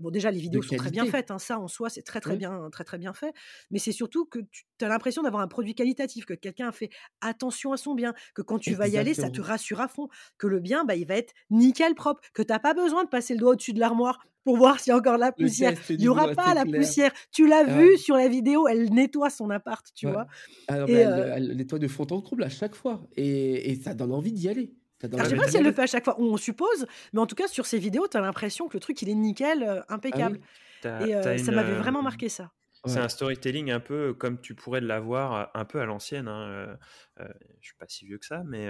bon 0.00 0.10
déjà 0.10 0.30
les 0.30 0.40
vidéos 0.40 0.62
sont 0.62 0.76
très 0.76 0.90
bien 0.90 1.06
faites, 1.06 1.30
hein, 1.30 1.38
ça 1.38 1.58
en 1.58 1.68
soi 1.68 1.90
c'est 1.90 2.02
très 2.02 2.20
très 2.20 2.36
bien 2.36 2.68
très 2.70 2.84
très 2.84 2.98
bien 2.98 3.12
fait, 3.12 3.34
mais 3.70 3.78
c'est 3.78 3.92
surtout 3.92 4.24
que 4.24 4.38
tu 4.38 4.84
as 4.84 4.88
l'impression 4.88 5.22
d'avoir 5.22 5.42
un 5.42 5.48
produit 5.48 5.74
qualitatif, 5.74 6.24
que 6.24 6.34
quelqu'un 6.34 6.68
a 6.68 6.72
fait 6.72 6.90
attention 7.20 7.72
à 7.72 7.76
son 7.76 7.94
bien, 7.94 8.14
que 8.34 8.42
quand 8.42 8.58
tu 8.58 8.74
vas 8.74 8.88
y 8.88 8.96
aller 8.96 9.14
ça 9.14 9.30
te 9.30 9.40
rassure 9.40 9.80
à 9.80 9.88
fond, 9.88 10.08
que 10.38 10.46
le 10.46 10.60
bien 10.60 10.84
bah 10.84 10.96
il 10.96 11.06
va 11.06 11.16
être 11.16 11.32
nickel 11.50 11.94
propre, 11.94 12.20
que 12.32 12.42
tu 12.42 12.52
n'as 12.52 12.58
pas 12.58 12.74
besoin 12.74 13.04
de 13.04 13.08
passer 13.08 13.34
le 13.34 13.40
doigt 13.40 13.52
au-dessus 13.52 13.72
de 13.72 13.80
l'armoire 13.80 14.24
pour 14.44 14.56
voir 14.56 14.78
s'il 14.78 14.90
y 14.90 14.94
a 14.94 14.98
encore 14.98 15.18
la 15.18 15.32
poussière. 15.32 15.74
Il 15.88 15.98
n'y 15.98 16.08
aura 16.08 16.28
pas 16.28 16.54
la 16.54 16.64
poussière. 16.64 17.10
Tu 17.32 17.48
l'as 17.48 17.64
ah 17.66 17.78
vu 17.78 17.96
sur 17.96 18.16
la 18.16 18.28
vidéo, 18.28 18.68
elle 18.68 18.92
nettoie 18.92 19.30
son 19.30 19.50
appart, 19.50 19.84
tu 19.94 20.06
vois? 20.06 20.26
Ah 20.68 20.84
elle, 20.86 21.56
nettoie 21.56 21.78
de 21.78 21.88
fond 21.88 22.06
en 22.10 22.20
comble 22.20 22.44
à 22.44 22.48
chaque 22.48 22.74
fois. 22.74 23.08
Et, 23.16 23.80
ça 23.82 23.94
donne 23.94 24.12
envie 24.12 24.32
d'y 24.32 24.48
aller. 24.48 24.74
Je 25.12 25.16
ne 25.16 25.24
sais 25.24 25.36
pas 25.36 25.48
si 25.48 25.56
elle 25.56 25.64
le 25.64 25.72
fait 25.72 25.82
à 25.82 25.86
chaque 25.86 26.04
fois, 26.04 26.20
on 26.20 26.36
suppose, 26.36 26.86
mais 27.12 27.20
en 27.20 27.26
tout 27.26 27.34
cas, 27.34 27.48
sur 27.48 27.66
ces 27.66 27.78
vidéos, 27.78 28.08
tu 28.08 28.16
as 28.16 28.20
l'impression 28.20 28.68
que 28.68 28.74
le 28.74 28.80
truc, 28.80 29.00
il 29.02 29.08
est 29.08 29.14
nickel, 29.14 29.84
impeccable. 29.88 30.40
et 30.84 31.38
ça 31.38 31.52
m'avait 31.52 31.76
vraiment 31.76 32.02
marqué 32.02 32.28
ça. 32.28 32.52
C'est 32.86 33.00
un 33.00 33.08
storytelling 33.08 33.70
un 33.70 33.80
peu 33.80 34.12
comme 34.12 34.38
tu 34.42 34.54
pourrais 34.54 34.82
l'avoir 34.82 35.50
un 35.54 35.64
peu 35.64 35.80
à 35.80 35.86
l'ancienne. 35.86 36.28
Hein. 36.28 36.76
Euh, 37.18 37.26
je 37.60 37.68
suis 37.68 37.76
pas 37.78 37.86
si 37.88 38.04
vieux 38.04 38.18
que 38.18 38.26
ça, 38.26 38.42
mais 38.44 38.68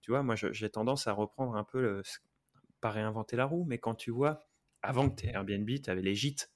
tu 0.00 0.12
vois, 0.12 0.22
moi 0.22 0.36
j'ai 0.36 0.70
tendance 0.70 1.08
à 1.08 1.12
reprendre 1.12 1.56
un 1.56 1.64
peu, 1.64 1.80
le, 1.80 2.02
pas 2.80 2.90
réinventer 2.90 3.36
la 3.36 3.44
roue, 3.44 3.64
mais 3.64 3.78
quand 3.78 3.94
tu 3.94 4.10
vois 4.10 4.46
avant 4.82 5.10
que 5.10 5.20
tu 5.20 5.26
aies 5.26 5.32
Airbnb, 5.32 5.68
tu 5.82 5.90
avais 5.90 6.02
les 6.02 6.14
gîtes, 6.14 6.50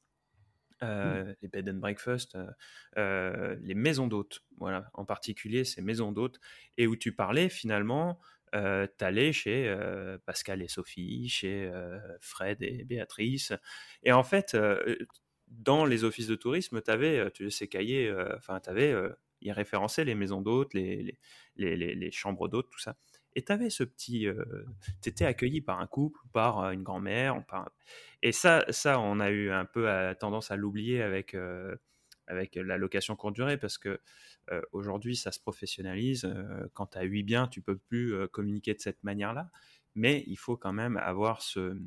mmh. 0.81 0.85
euh, 0.85 1.35
les 1.42 1.48
bed 1.48 1.68
and 1.68 1.74
breakfast, 1.79 2.35
euh, 2.35 2.50
euh, 2.96 3.57
les 3.61 3.74
maisons 3.74 4.07
d'hôtes, 4.07 4.42
voilà, 4.59 4.90
en 4.94 5.05
particulier 5.05 5.64
ces 5.64 5.83
maisons 5.83 6.12
d'hôtes, 6.12 6.40
et 6.77 6.87
où 6.87 6.96
tu 6.96 7.14
parlais 7.14 7.48
finalement, 7.48 8.18
euh, 8.55 8.87
allais 9.01 9.33
chez 9.33 9.75
Pascal 10.25 10.62
et 10.62 10.69
Sophie, 10.69 11.29
chez 11.29 11.71
Fred 12.21 12.62
et 12.62 12.85
Béatrice, 12.85 13.53
et 14.03 14.12
en 14.12 14.23
fait, 14.23 14.57
dans 15.49 15.85
les 15.85 16.05
offices 16.05 16.29
de 16.29 16.37
tourisme, 16.37 16.81
tu 16.83 16.90
avais 16.90 17.31
ces 17.51 17.69
cahiers, 17.69 18.12
enfin, 18.37 18.61
tu 18.61 18.71
avais, 18.71 18.95
ils 19.40 19.53
référençaient 19.53 20.05
les 20.05 20.14
maisons 20.14 20.40
d'hôtes, 20.40 20.75
les, 20.75 21.19
les, 21.57 21.77
les, 21.77 21.95
les 21.95 22.11
chambres 22.11 22.49
d'hôtes, 22.49 22.71
tout 22.71 22.81
ça 22.81 22.97
et 23.37 23.43
tu 23.43 23.53
avais 23.53 23.71
ce 23.71 23.85
petit. 23.85 24.27
Euh, 24.27 24.45
tu 25.03 25.09
étais 25.09 25.25
accueilli 25.25 25.61
par 25.61 25.81
un 25.81 25.87
couple, 25.87 26.21
par 26.33 26.61
euh, 26.61 26.71
une 26.71 26.83
grand-mère. 26.83 27.45
Par... 27.47 27.71
Et 28.23 28.33
ça, 28.33 28.64
ça, 28.71 29.01
on 29.01 29.21
a 29.21 29.31
eu 29.31 29.51
un 29.51 29.64
peu 29.64 29.88
tendance 30.19 30.51
à 30.51 30.57
l'oublier 30.57 31.03
avec, 31.03 31.35
euh, 31.35 31.77
avec 32.27 32.57
la 32.57 32.77
location 32.77 33.17
courte 33.17 33.35
durée 33.35 33.59
parce 33.59 33.79
que 33.79 34.01
aujourd'hui, 34.73 35.17
ça 35.17 35.33
se 35.33 35.41
professionnalise. 35.41 36.29
quand 36.75 36.87
tu 36.89 36.99
as 36.99 37.03
8 37.03 37.23
biens, 37.23 37.49
tu 37.49 37.63
peux 37.63 37.77
plus 37.77 38.15
communiquer 38.29 38.75
de 38.75 38.81
cette 38.81 39.03
manière-là. 39.05 39.51
Mais 39.95 40.25
il 40.27 40.37
faut 40.37 40.57
quand 40.57 40.73
même 40.73 40.97
avoir 40.97 41.41
ce, 41.41 41.79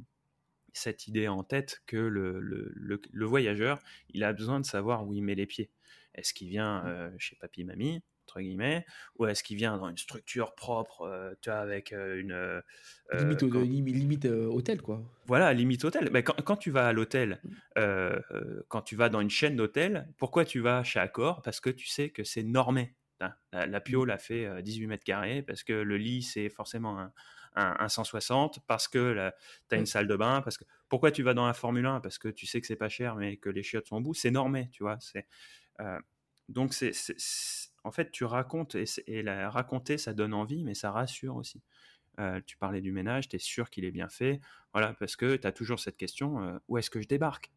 cette 0.73 1.08
idée 1.08 1.28
en 1.28 1.43
tête 1.43 1.82
que 1.86 1.97
le, 1.97 2.39
le, 2.39 2.71
le, 2.73 3.26
voyageur, 3.26 3.80
il 4.10 4.23
a 4.23 4.34
besoin 4.34 4.60
de 4.60 4.65
savoir 4.65 5.06
où 5.06 5.13
il 5.13 5.21
met 5.23 5.36
les 5.36 5.45
pieds. 5.45 5.69
Est-ce 6.15 6.34
qu'il 6.34 6.50
vient 6.50 6.84
mmh. 6.84 7.19
chez 7.19 7.36
papy, 7.36 7.63
mamie? 7.63 8.02
Entre 8.38 8.43
guillemets, 8.43 8.86
ou 9.17 9.26
est-ce 9.26 9.43
qu'il 9.43 9.58
vient 9.58 9.78
dans 9.78 9.89
une 9.89 9.97
structure 9.97 10.56
propre, 10.56 11.02
euh, 11.02 11.34
tu 11.41 11.50
vois, 11.50 11.60
avec 11.60 11.91
euh, 11.91 12.19
une... 12.19 12.32
Euh, 12.32 12.62
limite, 13.13 13.41
limite 13.41 14.26
hôtel, 14.26 14.82
quoi. 14.82 15.02
Voilà, 15.26 15.54
limite 15.54 15.84
hôtel. 15.84 16.10
Mais 16.12 16.23
quand, 16.23 16.58
tu 16.58 16.71
vas 16.71 16.88
à 16.88 16.93
l'hôtel, 16.93 17.41
mmh. 17.43 17.82
quand 18.67 18.82
tu 18.82 18.95
vas 18.95 19.10
dans 19.10 19.21
une 19.21 19.30
chaîne 19.30 19.56
d'hôtels, 19.56 20.08
pourquoi 20.17 20.45
tu 20.45 20.60
vas 20.60 20.84
chez 20.84 21.00
Accor? 21.00 21.41
Parce 21.41 21.60
que 21.60 21.69
tu 21.69 21.88
sais 21.88 22.10
que 22.10 22.23
c'est 22.23 22.43
normé. 22.43 22.95
La, 23.19 23.65
la 23.65 23.82
Pio 23.82 24.06
l'a 24.06 24.17
fait 24.17 24.62
18 24.62 24.88
mètres 24.88 25.04
carrés 25.04 25.41
parce 25.41 25.63
que 25.63 25.73
le 25.73 25.97
lit, 25.97 26.21
c'est 26.21 26.50
forcément 26.50 27.00
un, 27.00 27.12
un, 27.56 27.89
160 27.89 28.60
parce 28.67 28.88
que 28.88 29.32
tu 29.69 29.76
as 29.76 29.80
une 29.80 29.86
salle 29.86 30.08
de 30.08 30.15
bain. 30.15 30.41
Parce 30.41 30.58
que 30.58 30.65
pourquoi 30.89 31.12
tu 31.12 31.23
vas 31.23 31.34
dans 31.34 31.47
la 31.47 31.54
Formule 31.54 31.86
1 31.86 32.02
Parce 32.02 32.17
que 32.17 32.28
tu 32.28 32.45
sais 32.45 32.62
que 32.62 32.67
c'est 32.67 32.76
pas 32.76 32.89
cher, 32.89 33.15
mais 33.15 33.38
que 33.38 33.50
les 33.50 33.63
chiottes 33.63 33.88
sont 33.88 33.97
au 33.97 34.02
bout. 34.02 34.13
C'est 34.13 34.32
normé, 34.32 34.69
tu 34.71 34.84
vois. 34.84 34.97
C'est 35.00 35.26
donc 36.49 36.73
c'est 36.73 36.91
en 37.83 37.91
fait 37.91 38.12
tu 38.12 38.23
racontes 38.23 38.75
et, 39.07 39.21
la, 39.21 39.49
raconter 39.49 39.97
ça 39.97 40.13
donne 40.13 40.33
envie, 40.33 40.63
mais 40.63 40.73
ça 40.73 40.91
rassure 40.91 41.36
aussi. 41.36 41.62
tu 42.45 42.57
parlais 42.57 42.81
du 42.81 42.91
ménage, 42.91 43.29
tu 43.29 43.36
es 43.36 43.39
sûr 43.39 43.69
qu'il 43.69 43.86
est 43.86 43.91
bien 43.91 44.10
fait. 44.10 44.39
Voilà, 44.73 44.93
parce 44.99 45.15
que 45.15 45.36
tu 45.36 45.47
as 45.47 45.51
toujours 45.51 45.79
cette 45.79 45.97
question 45.97 46.60
où 46.67 46.77
est-ce 46.77 46.89
que 46.89 47.01
je 47.01 47.07
débarque? 47.07 47.51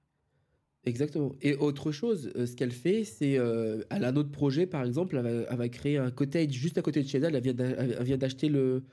Exactement. 0.84 1.36
Et 1.42 1.54
autre 1.56 1.92
chose, 1.92 2.32
ce 2.34 2.56
qu'elle 2.56 2.72
fait, 2.72 3.04
c'est 3.04 3.32
elle 3.32 4.04
a 4.04 4.08
un 4.08 4.16
autre 4.16 4.30
projet, 4.30 4.66
par 4.66 4.84
exemple, 4.84 5.16
elle 5.16 5.56
va, 5.56 5.68
créer 5.68 5.98
un 5.98 6.10
cottage 6.10 6.50
juste 6.52 6.78
à 6.78 6.82
côté 6.82 7.02
de 7.02 7.08
chez 7.08 7.18
elle. 7.18 7.34
Elle 7.36 8.02
vient 8.02 8.16
d'acheter 8.16 8.48
le, 8.48 8.84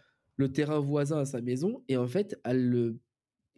terrain 0.53 0.79
voisin 0.79 1.19
à 1.19 1.25
sa 1.25 1.41
maison 1.41 1.83
et 1.88 1.97
en 1.97 2.07
fait, 2.07 2.39
elle 2.43 2.95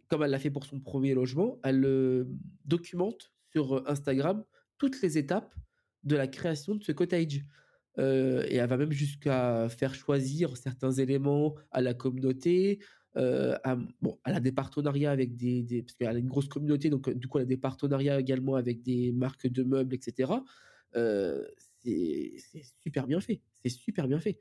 comme 0.08 0.24
elle 0.24 0.32
l'a 0.32 0.40
fait 0.40 0.50
pour 0.50 0.64
son 0.64 0.80
premier 0.80 1.14
logement, 1.14 1.60
elle 1.62 1.78
le 1.78 2.28
documente 2.64 3.32
sur 3.52 3.88
Instagram 3.88 4.44
toutes 4.76 5.00
les 5.02 5.18
étapes 5.18 5.54
de 6.04 6.16
la 6.16 6.26
création 6.26 6.74
de 6.74 6.82
ce 6.82 6.92
cottage. 6.92 7.44
et 7.98 8.56
elle 8.56 8.68
va 8.68 8.76
même 8.76 8.92
jusqu'à 8.92 9.68
faire 9.68 9.94
choisir 9.94 10.56
certains 10.56 10.92
éléments 10.92 11.54
à 11.70 11.80
la 11.80 11.94
communauté. 11.94 12.80
bon, 13.14 14.18
elle 14.24 14.34
a 14.34 14.40
des 14.40 14.52
partenariats 14.52 15.10
avec 15.10 15.36
des, 15.36 15.82
parce 15.82 15.94
qu'elle 15.94 16.08
a 16.08 16.18
une 16.18 16.28
grosse 16.28 16.48
communauté, 16.48 16.90
donc 16.90 17.10
du 17.10 17.28
coup 17.28 17.38
elle 17.38 17.44
a 17.44 17.46
des 17.46 17.56
partenariats 17.56 18.18
également 18.20 18.54
avec 18.54 18.82
des 18.82 19.12
marques 19.12 19.46
de 19.46 19.62
meubles, 19.62 19.94
etc. 19.94 20.32
c'est 20.94 22.36
super 22.82 23.06
bien 23.06 23.20
fait. 23.20 23.40
C'est 23.62 23.70
super 23.70 24.08
bien 24.08 24.20
fait. 24.20 24.38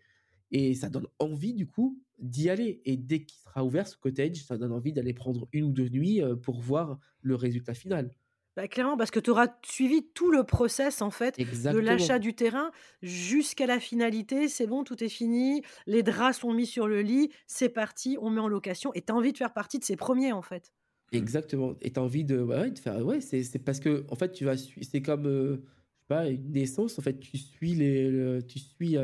Et 0.51 0.73
ça 0.73 0.89
donne 0.89 1.07
envie, 1.19 1.53
du 1.53 1.67
coup, 1.67 2.01
d'y 2.17 2.49
aller. 2.49 2.81
Et 2.85 2.97
dès 2.97 3.23
qu'il 3.23 3.37
sera 3.37 3.63
ouvert, 3.63 3.87
ce 3.87 3.97
cottage, 3.97 4.43
ça 4.43 4.57
donne 4.57 4.71
envie 4.71 4.93
d'aller 4.93 5.13
prendre 5.13 5.47
une 5.53 5.65
ou 5.65 5.71
deux 5.71 5.89
nuits 5.89 6.21
pour 6.41 6.59
voir 6.59 6.99
le 7.21 7.35
résultat 7.35 7.73
final. 7.73 8.13
Bah, 8.55 8.67
clairement, 8.67 8.97
parce 8.97 9.12
que 9.12 9.19
tu 9.19 9.29
auras 9.29 9.47
suivi 9.63 10.03
tout 10.13 10.31
le 10.31 10.43
process 10.43 11.01
en 11.01 11.12
fait 11.12 11.38
de 11.38 11.77
l'achat 11.77 12.19
du 12.19 12.33
terrain 12.33 12.71
jusqu'à 13.01 13.65
la 13.65 13.79
finalité. 13.79 14.47
C'est 14.47 14.67
bon, 14.67 14.83
tout 14.83 15.03
est 15.03 15.09
fini. 15.09 15.62
Les 15.85 16.03
draps 16.03 16.39
sont 16.39 16.53
mis 16.53 16.65
sur 16.65 16.88
le 16.88 17.01
lit. 17.01 17.31
C'est 17.47 17.69
parti, 17.69 18.17
on 18.19 18.29
met 18.29 18.41
en 18.41 18.47
location. 18.47 18.91
Et 18.95 19.01
tu 19.01 19.12
as 19.12 19.15
envie 19.15 19.31
de 19.31 19.38
faire 19.38 19.53
partie 19.53 19.79
de 19.79 19.83
ces 19.83 19.95
premiers 19.95 20.33
en 20.33 20.41
fait. 20.41 20.73
Exactement. 21.12 21.75
Et 21.81 21.91
tu 21.91 21.99
as 21.99 22.03
envie 22.03 22.23
de, 22.23 22.39
ouais, 22.41 22.71
de 22.71 22.79
faire. 22.79 23.05
Ouais, 23.05 23.21
c'est 23.21 23.63
parce 23.63 23.79
que 23.79 24.05
en 24.09 24.15
fait, 24.15 24.31
tu 24.31 24.45
vas. 24.45 24.57
C'est 24.57 25.01
comme. 25.01 25.23
je 25.23 25.55
sais 25.55 26.07
pas, 26.07 26.27
une 26.27 26.51
naissance. 26.51 26.99
En 26.99 27.01
fait, 27.01 27.19
tu 27.19 27.38
suis 27.38 27.75
les. 27.75 28.39
tu 28.47 28.59
suis 28.59 28.97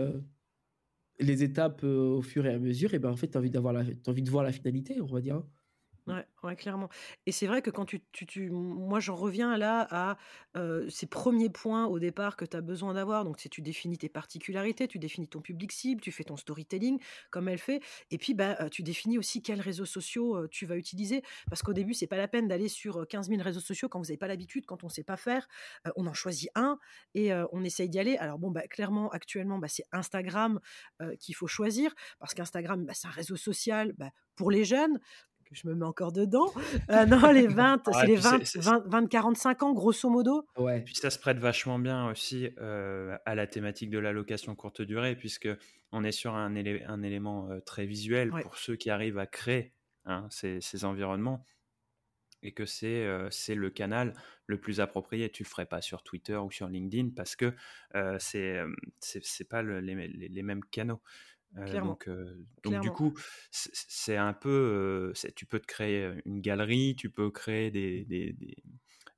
les 1.20 1.44
étapes 1.44 1.84
au 1.84 2.22
fur 2.22 2.46
et 2.46 2.54
à 2.54 2.60
mesure, 2.60 2.94
et 2.94 3.00
ben 3.00 3.10
en 3.10 3.16
fait, 3.16 3.30
tu 3.30 3.38
as 3.38 3.40
envie, 3.40 3.50
d'avoir 3.50 3.74
la, 3.74 3.82
as 3.82 4.10
envie 4.10 4.22
de 4.22 4.30
voir 4.30 4.44
la 4.44 4.52
finalité, 4.52 5.00
on 5.02 5.06
va 5.06 5.22
dire. 5.22 5.36
Hein. 5.36 5.48
Ouais, 6.08 6.24
ouais, 6.44 6.56
clairement. 6.56 6.88
Et 7.26 7.32
c'est 7.32 7.48
vrai 7.48 7.64
que 7.64 7.72
quand 7.72 7.86
tu, 7.86 8.00
tu, 8.12 8.28
tu 8.28 8.52
moi 8.52 9.00
j'en 9.00 9.16
reviens 9.16 9.58
là 9.58 9.88
à 9.90 10.18
ces 10.88 11.08
premiers 11.08 11.50
points 11.50 11.88
au 11.88 11.98
départ 11.98 12.38
que 12.38 12.46
tu 12.46 12.56
as 12.56 12.62
besoin 12.62 12.94
d'avoir. 12.94 13.24
Donc 13.26 13.40
c'est 13.40 13.50
tu 13.50 13.62
définis 13.64 13.98
tes 13.98 14.08
particularités, 14.08 14.88
tu 14.88 15.00
définis 15.00 15.28
ton 15.28 15.42
public 15.42 15.72
cible, 15.72 16.02
tu 16.02 16.12
fais 16.12 16.24
ton 16.24 16.38
storytelling 16.38 17.00
comme 17.32 17.50
elle 17.50 17.58
fait, 17.58 17.82
et 18.12 18.20
puis 18.20 18.36
bah 18.36 18.70
tu 18.70 18.84
définis 18.84 19.18
aussi 19.18 19.42
quels 19.42 19.62
réseaux 19.62 19.86
sociaux 19.86 20.48
tu 20.48 20.68
vas 20.68 20.78
utiliser. 20.78 21.24
Parce 21.50 21.64
qu'au 21.64 21.74
début 21.74 21.96
c'est 21.96 22.06
pas 22.08 22.18
la 22.18 22.28
peine 22.28 22.48
d'aller 22.48 22.70
sur 22.70 23.08
15 23.08 23.28
000 23.30 23.42
réseaux 23.42 23.60
sociaux 23.60 23.90
quand 23.90 23.98
vous 24.00 24.06
n'avez 24.06 24.18
pas 24.18 24.28
l'habitude, 24.28 24.68
quand 24.68 24.84
on 24.84 24.90
sait 24.90 25.04
pas 25.04 25.18
faire. 25.18 25.48
on 25.96 26.06
en 26.06 26.14
choisit 26.14 26.52
un 26.54 26.78
et 27.16 27.34
on 27.52 27.64
essaye 27.64 27.90
d'y 27.90 27.98
aller. 28.00 28.16
Alors 28.18 28.38
bon 28.38 28.52
bah 28.52 28.68
clairement 28.68 29.10
actuellement 29.10 29.58
bah, 29.58 29.68
c'est 29.68 29.86
Instagram 29.92 30.60
qu'il 31.20 31.34
faut 31.36 31.48
choisir 31.48 31.94
parce 32.20 32.36
qu'Instagram 32.36 32.86
bah, 32.86 32.94
c'est 32.94 33.08
un 33.08 33.12
réseau 33.12 33.36
social 33.38 33.94
bah, 33.98 34.12
pour 34.36 34.52
les 34.52 34.66
jeunes 34.66 35.00
que 35.46 35.56
je 35.56 35.68
me 35.68 35.76
mets 35.76 35.86
encore 35.86 36.12
dedans. 36.12 36.52
Euh, 36.90 37.06
non, 37.06 37.32
les 37.32 37.48
20, 37.48 37.82
c'est 37.92 38.06
les 38.06 38.16
20, 38.16 39.08
45 39.08 39.64
ans, 39.64 39.74
grosso 39.74 40.10
modo. 40.10 40.46
Ouais. 40.58 40.82
Puis 40.82 40.96
ça 40.96 41.10
se 41.10 41.18
prête 41.18 41.38
vachement 41.38 41.80
bien 41.80 42.10
aussi 42.10 42.50
euh, 42.60 43.18
à 43.26 43.34
la 43.34 43.48
thématique 43.48 43.90
de 43.90 43.98
la 43.98 44.12
location 44.12 44.56
courte 44.56 44.82
durée, 44.82 45.16
puisque 45.16 45.50
on 45.92 46.04
est 46.04 46.12
sur 46.12 46.36
un, 46.36 46.56
un 46.56 47.02
élément 47.02 47.50
euh, 47.50 47.60
très 47.62 47.86
visuel 47.86 48.30
pour 48.42 48.58
ceux 48.58 48.76
qui 48.76 48.90
arrivent 48.90 49.18
à 49.18 49.26
créer 49.26 49.74
hein, 50.06 50.28
ces, 50.30 50.86
environnements 50.86 51.44
et 52.44 52.54
que 52.54 52.66
c'est 52.66 53.08
c'est 53.32 53.56
le 53.56 53.70
canal 53.72 54.14
le 54.46 54.60
plus 54.60 54.80
approprié. 54.80 55.30
Tu 55.30 55.44
le 55.44 55.50
ferais 55.50 55.66
pas 55.66 55.82
sur 55.82 56.04
Twitter 56.04 56.36
ou 56.36 56.52
sur 56.52 56.68
LinkedIn 56.68 57.10
parce 57.16 57.36
que 57.36 57.54
c'est 58.20 58.62
c'est 59.00 59.50
pas 59.50 59.64
les, 59.64 60.08
les, 60.08 60.44
mêmes 60.44 60.64
canaux 60.66 61.02
donc, 61.56 62.10
donc 62.64 62.82
du 62.82 62.92
coup, 62.92 63.14
c'est 63.52 64.18
un 64.18 64.34
peu, 64.34 65.14
tu 65.36 65.46
peux 65.46 65.60
te 65.60 65.68
créer 65.68 66.12
une 66.26 66.42
galerie, 66.42 66.96
tu 66.96 67.10
peux 67.10 67.30
créer 67.32 67.72
des, 67.72 68.06
des, 68.06 68.36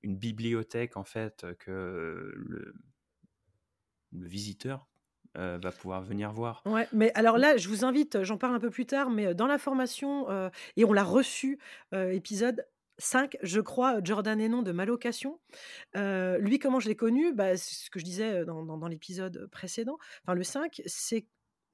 une 0.03 0.17
bibliothèque 0.17 0.97
en 0.97 1.03
fait 1.03 1.45
que 1.59 2.31
le, 2.35 2.73
le 4.11 4.27
visiteur 4.27 4.87
va 5.35 5.71
pouvoir 5.71 6.01
venir 6.01 6.31
voir. 6.31 6.63
Ouais, 6.65 6.87
mais 6.93 7.11
alors 7.13 7.37
là, 7.37 7.57
je 7.57 7.69
vous 7.69 7.85
invite, 7.85 8.23
j'en 8.23 8.37
parle 8.37 8.55
un 8.55 8.59
peu 8.59 8.71
plus 8.71 8.87
tard, 8.87 9.11
mais 9.11 9.35
dans 9.35 9.45
la 9.45 9.59
formation, 9.59 10.27
et 10.75 10.83
on 10.85 10.93
l'a 10.93 11.03
reçu, 11.03 11.59
épisode 11.91 12.65
5, 12.97 13.37
je 13.43 13.61
crois, 13.61 13.99
Jordan 14.03 14.39
Hénon 14.41 14.63
de 14.63 14.71
Malocation. 14.71 15.39
lui, 15.93 16.59
comment 16.59 16.79
je 16.79 16.87
l'ai 16.87 16.95
connu? 16.95 17.33
Bah, 17.33 17.55
Ce 17.55 17.89
que 17.89 17.99
je 17.99 18.05
disais 18.05 18.45
dans, 18.45 18.63
dans, 18.65 18.77
dans 18.77 18.87
l'épisode 18.87 19.47
précédent, 19.51 19.97
enfin 20.23 20.33
le 20.33 20.43
5, 20.43 20.81
c'est 20.85 21.27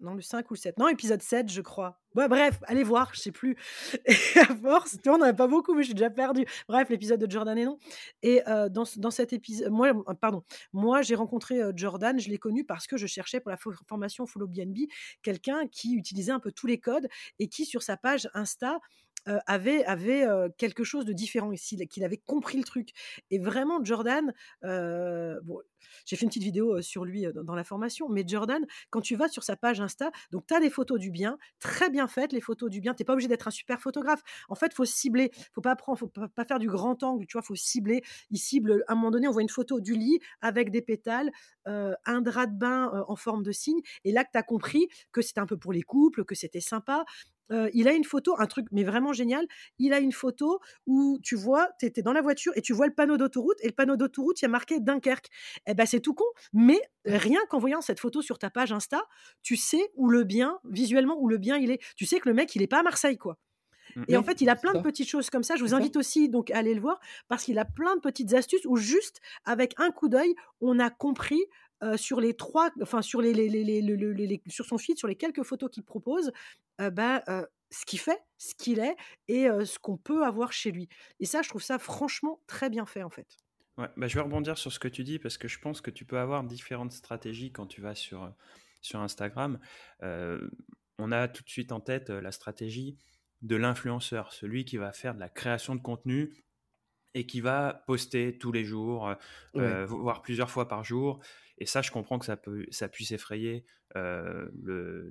non, 0.04 0.13
le 0.13 0.22
5 0.22 0.50
ou 0.52 0.54
le 0.54 0.60
7. 0.60 0.78
Non, 0.78 0.89
épisode 0.89 1.22
7, 1.22 1.50
je 1.50 1.62
crois. 1.62 2.00
Ouais, 2.16 2.28
bref, 2.28 2.60
allez 2.68 2.84
voir, 2.84 3.12
je 3.13 3.22
sais 3.22 3.32
plus. 3.32 3.56
Et 4.06 4.39
à 4.39 4.54
force, 4.56 4.98
tu 5.02 5.10
vois, 5.10 5.16
on 5.16 5.18
n'en 5.20 5.28
a 5.28 5.34
pas 5.34 5.48
beaucoup, 5.48 5.74
mais 5.74 5.82
je 5.82 5.88
suis 5.88 5.94
déjà 5.96 6.10
perdu. 6.10 6.46
Bref, 6.68 6.89
l'épisode 6.89 7.20
de 7.20 7.32
Jordan 7.32 7.58
et 7.58 7.66
non. 7.66 7.80
Et 8.22 8.48
euh, 8.48 8.70
dans, 8.70 8.84
dans, 8.98 9.12
cet 9.12 9.34
épisode, 9.34 9.72
moi, 9.72 9.88
euh, 9.88 10.13
pardon, 10.13 10.44
moi, 10.74 11.02
j'ai 11.02 11.16
rencontré 11.16 11.62
euh, 11.62 11.72
Jordan, 11.76 12.20
je 12.20 12.30
l'ai 12.30 12.38
connu 12.38 12.66
parce 12.66 12.86
que 12.86 12.98
je 12.98 13.08
cherchais 13.08 13.39
pour 13.39 13.50
la 13.50 13.58
formation 13.58 14.26
Follow 14.28 14.48
BNB 14.48 14.89
quelqu'un 15.22 15.68
qui 15.68 15.96
utilisait 15.96 16.32
un 16.32 16.39
peu 16.39 16.52
tous 16.52 16.68
les 16.68 16.80
codes 16.80 17.08
et 17.39 17.48
qui, 17.48 17.66
sur 17.66 17.82
sa 17.82 17.98
page 17.98 18.30
Insta, 18.34 18.80
avait, 19.26 19.84
avait 19.86 20.26
quelque 20.58 20.84
chose 20.84 21.06
de 21.06 21.14
différent 21.14 21.52
ici, 21.52 21.78
qu'il 21.88 22.04
avait 22.04 22.18
compris 22.18 22.58
le 22.58 22.64
truc. 22.64 22.90
Et 23.32 23.40
vraiment, 23.40 23.84
Jordan, 23.84 24.34
bon, 24.62 25.60
j'ai 26.06 26.16
fait 26.16 26.24
une 26.24 26.30
petite 26.30 26.44
vidéo 26.44 26.82
sur 26.82 27.06
lui 27.06 27.26
dans, 27.34 27.56
la 27.56 27.64
formation, 27.64 28.10
mais 28.10 28.24
Jordan, 28.28 28.66
quand 28.90 29.02
tu 29.02 29.16
vas 29.16 29.28
sur 29.28 29.44
sa 29.44 29.56
page 29.56 29.82
Insta, 29.82 30.12
donc 30.32 30.46
tu 30.48 30.54
as 30.54 30.60
des 30.60 30.70
photos 30.70 31.00
du 31.00 31.12
bien, 31.12 31.38
très 31.60 31.90
bien 31.90 32.08
faites, 32.08 32.34
les 32.34 32.42
photos 32.42 32.70
du 32.70 32.82
bien, 32.82 32.94
tu 32.94 33.04
pas 33.04 33.14
obligé 33.14 33.28
d'être 33.28 33.48
un 33.48 33.52
super 33.52 33.80
photographe. 33.82 34.22
En 34.50 34.56
fait, 34.56 34.74
faut 34.74 34.86
cibler, 34.86 35.32
faut 35.54 35.62
pas 35.62 35.76
prendre, 35.76 36.00
faut 36.00 36.08
pas, 36.08 36.46
faire 36.46 36.60
du 36.60 36.70
grand 36.70 37.04
angle, 37.04 37.26
tu 37.28 37.34
vois, 37.34 37.42
faut 37.42 37.56
cibler. 37.56 38.02
Il 38.32 38.38
cible, 38.38 38.84
à 38.88 38.94
un 38.94 38.96
moment 38.96 39.12
donné, 39.12 39.28
on 39.28 39.32
voit 39.32 39.42
une 39.42 39.50
photo 39.50 39.80
du 39.80 39.94
lit 39.94 40.20
avec 40.42 40.72
des 40.72 40.82
pétales, 40.82 41.32
un 41.66 42.22
drap 42.22 42.48
de 42.48 42.58
bain 42.58 43.04
en 43.08 43.16
forme 43.16 43.44
de 43.44 43.52
cygne, 43.52 43.82
et 44.04 44.12
là 44.12 44.24
que 44.24 44.32
tu 44.32 44.38
as 44.38 44.44
compris 44.44 44.88
que 45.12 45.22
c'était 45.22 45.40
un 45.40 45.46
peu 45.46 45.58
pour 45.58 45.74
les 45.74 45.84
couples, 45.84 46.26
que 46.26 46.36
c'était 46.36 46.62
sympa, 46.62 47.06
il 47.74 47.88
a 47.88 47.94
une 47.94 48.04
photo, 48.04 48.36
un 48.39 48.48
truc 48.48 48.68
mais 48.72 48.84
vraiment 48.84 49.13
génial. 49.13 49.46
Il 49.80 49.94
a 49.94 50.00
une 50.00 50.12
photo 50.12 50.60
où 50.86 51.20
tu 51.24 51.36
vois, 51.36 51.70
tu 51.80 51.86
étais 51.86 52.02
dans 52.02 52.13
la 52.13 52.22
voiture 52.22 52.54
et 52.56 52.62
tu 52.62 52.74
vois 52.74 52.88
le 52.88 52.94
panneau 52.94 53.18
d'autoroute 53.18 53.58
et 53.62 53.68
le 53.68 53.74
panneau 53.74 53.96
d'autoroute, 53.96 54.42
il 54.42 54.46
y 54.46 54.48
a 54.48 54.50
marqué 54.50 54.80
Dunkerque. 54.80 55.30
Eh 55.68 55.74
ben 55.74 55.86
c'est 55.86 56.00
tout 56.00 56.13
con, 56.13 56.26
mais 56.54 56.82
rien 57.06 57.39
qu'en 57.50 57.60
voyant 57.60 57.82
cette 57.82 58.00
photo 58.00 58.22
sur 58.22 58.39
ta 58.39 58.50
page 58.50 58.72
Insta, 58.72 59.02
tu 59.42 59.56
sais 59.56 59.92
où 59.96 60.10
le 60.10 60.24
bien, 60.24 60.60
visuellement 60.66 61.18
où 61.20 61.28
le 61.28 61.38
bien 61.38 61.58
il 61.58 61.72
est. 61.72 61.82
Tu 61.96 62.06
sais 62.06 62.20
que 62.20 62.30
le 62.30 62.36
mec, 62.36 62.56
il 62.56 62.62
est 62.62 62.68
pas 62.68 62.80
à 62.80 62.84
Marseille 62.84 63.18
quoi. 63.18 63.38
Mmh. 63.96 64.04
Et 64.08 64.18
en 64.18 64.24
fait, 64.24 64.42
il 64.42 64.50
a 64.50 64.56
plein 64.56 64.74
de 64.74 64.80
petites 64.80 65.08
choses 65.08 65.30
comme 65.30 65.44
ça. 65.44 65.56
Je 65.56 65.63
vous 65.63 65.74
invite 65.74 65.98
aussi 65.98 66.30
donc 66.30 66.52
à 66.52 66.58
aller 66.58 66.74
le 66.74 66.82
voir 66.82 67.00
parce 67.28 67.44
qu'il 67.44 67.60
a 67.60 67.66
plein 67.66 67.96
de 67.96 68.02
petites 68.02 68.34
astuces 68.34 68.66
où 68.66 68.76
juste 68.76 69.20
avec 69.46 69.74
un 69.78 69.92
coup 69.92 70.10
d'œil, 70.10 70.34
on 70.62 70.80
a 70.80 70.89
compris 70.89 71.42
sur 71.98 72.19
les 72.19 72.34
trois, 72.34 72.72
enfin 72.82 73.02
sur 73.02 73.22
les, 73.22 74.41
sur 74.48 74.65
son 74.65 74.78
feed, 74.78 74.98
sur 74.98 75.08
les 75.08 75.15
quelques 75.15 75.43
photos 75.43 75.69
qu'il 75.69 75.84
propose, 75.84 76.32
bah, 76.80 77.24
ce 77.72 77.86
qu'il 77.86 78.00
fait, 78.00 78.19
ce 78.38 78.54
qu'il 78.56 78.80
est 78.80 78.96
et 79.28 79.48
ce 79.65 79.80
qu'on 79.80 79.98
peut 79.98 80.24
avoir 80.24 80.52
chez 80.52 80.72
lui. 80.72 80.89
Et 81.19 81.26
ça, 81.26 81.41
je 81.41 81.50
trouve 81.50 81.62
ça 81.62 81.80
franchement 81.80 82.39
très 82.48 82.69
bien 82.69 82.86
fait 82.86 83.04
en 83.04 83.10
fait. 83.10 83.28
Ouais, 83.78 83.88
bah, 83.98 84.08
je 84.08 84.15
vais 84.15 84.22
rebondir 84.22 84.58
sur 84.58 84.72
ce 84.72 84.80
que 84.80 84.88
tu 84.88 85.04
dis 85.04 85.19
parce 85.19 85.38
que 85.38 85.48
je 85.48 85.60
pense 85.60 85.82
que 85.82 85.91
tu 85.91 86.06
peux 86.06 86.19
avoir 86.19 86.43
différentes 86.43 86.91
stratégies 86.91 87.52
quand 87.52 87.65
tu 87.65 87.82
vas 87.82 87.96
sur, 87.96 88.32
sur 88.82 89.00
Instagram. 89.00 89.60
on 90.02 91.12
a 91.12 91.28
tout 91.28 91.43
de 91.43 91.50
suite 91.50 91.72
en 91.72 91.80
tête 91.80 92.10
la 92.10 92.32
stratégie 92.32 92.98
de 93.43 93.56
l'influenceur, 93.56 94.34
celui 94.34 94.65
qui 94.65 94.78
va 94.78 94.93
faire 94.93 95.13
de 95.13 95.19
la 95.19 95.30
création 95.30 95.76
de 95.76 95.82
contenu 95.82 96.34
et 97.13 97.26
qui 97.26 97.41
va 97.41 97.84
poster 97.86 98.38
tous 98.38 98.52
les 98.52 98.63
jours, 98.63 99.13
voire 99.54 100.21
plusieurs 100.21 100.49
fois 100.49 100.67
par 100.67 100.84
jour, 100.84 101.19
et 101.58 101.65
ça, 101.65 101.82
je 101.82 101.91
comprends 101.91 102.19
que 102.19 102.26
ça, 102.26 102.38
peut, 102.38 102.65
ça 102.71 102.88
puisse 102.88 103.12
effrayer 103.12 103.65
euh, 103.95 104.49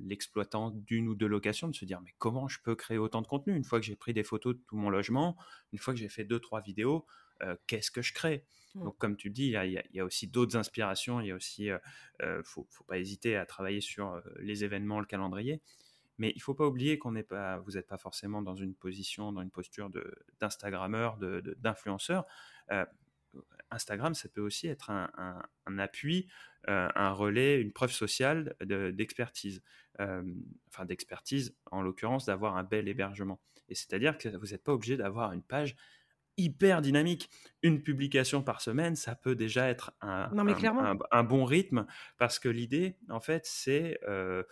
l'exploitant 0.05 0.71
d'une 0.71 1.09
ou 1.09 1.15
deux 1.15 1.29
locations 1.29 1.69
de 1.69 1.75
se 1.75 1.85
dire 1.85 2.01
mais 2.01 2.15
comment 2.19 2.49
je 2.49 2.59
peux 2.63 2.75
créer 2.75 2.99
autant 2.99 3.23
de 3.23 3.29
contenu? 3.29 3.55
Une 3.55 3.65
fois 3.65 3.79
que 3.79 3.87
j'ai 3.87 3.95
pris 3.97 4.13
des 4.13 4.25
photos 4.25 4.57
de 4.57 4.61
tout 4.67 4.77
mon 4.77 4.91
logement, 4.91 5.37
une 5.73 5.79
fois 5.79 5.95
que 5.95 6.01
j'ai 6.01 6.09
fait 6.09 6.25
deux 6.25 6.41
trois 6.41 6.61
vidéos, 6.61 7.07
qu'est-ce 7.67 7.91
que 7.91 8.03
je 8.03 8.13
crée? 8.13 8.45
Donc, 8.75 8.97
comme 8.97 9.17
tu 9.17 9.29
dis, 9.29 9.49
il 9.49 9.83
y, 9.93 10.01
a, 10.01 10.05
aussi 10.05 10.29
d'autres 10.29 10.57
inspirations. 10.57 11.21
Il 11.21 11.27
y 11.27 11.31
a 11.31 11.35
aussi, 11.35 11.69
faut, 12.45 12.67
pas 12.87 12.99
hésiter 12.99 13.37
à 13.37 13.45
travailler 13.45 13.81
sur 13.81 14.21
les 14.39 14.65
événements, 14.65 15.01
le 15.01 15.07
calendrier. 15.07 15.61
Mais 16.19 16.31
il 16.31 16.39
ne 16.39 16.43
faut 16.43 16.55
pas 16.55 16.67
oublier 16.67 16.99
qu'on 16.99 17.13
n'est 17.13 17.23
pas, 17.23 17.59
vous 17.59 17.73
n'êtes 17.73 17.87
pas 17.87 17.99
forcément 17.99 18.43
dans 18.43 18.55
une 18.55 18.75
position, 18.75 19.33
dans 19.33 19.43
une 19.43 19.51
posture 19.51 19.91
d'Instagrammeur, 20.41 21.17
d'influenceur. 21.19 22.27
De, 22.71 22.85
Instagram, 23.71 24.15
ça 24.15 24.29
peut 24.29 24.43
aussi 24.43 24.69
être 24.69 24.91
un, 24.91 25.79
appui, 25.79 26.29
un 26.67 27.13
relais, 27.13 27.61
une 27.61 27.73
preuve 27.73 27.91
sociale 27.91 28.55
d'expertise. 28.61 29.63
enfin, 29.99 30.85
d'expertise, 30.85 31.57
en 31.71 31.81
l'occurrence, 31.81 32.27
d'avoir 32.27 32.57
un 32.57 32.65
bel 32.65 32.89
hébergement. 32.89 33.41
Et 33.69 33.75
c'est-à-dire 33.75 34.19
que 34.19 34.29
vous 34.29 34.49
n'êtes 34.49 34.63
pas 34.63 34.75
obligé 34.75 34.99
d'avoir 34.99 35.33
une 35.33 35.43
page 35.43 35.77
hyper 36.37 36.83
dynamique. 36.83 37.31
Une 37.63 37.83
publication 37.83 38.43
par 38.43 38.61
semaine, 38.61 38.97
ça 38.97 39.15
peut 39.15 39.35
déjà 39.35 39.69
être 39.69 39.93
un, 40.01 40.31
un, 41.11 41.25
bon 41.25 41.45
rythme 41.45 41.87
parce 42.19 42.39
que 42.39 42.49
l'idée, 42.49 42.97
en 43.09 43.21
fait, 43.21 43.47
c'est 43.47 43.99
euh, 44.09 44.43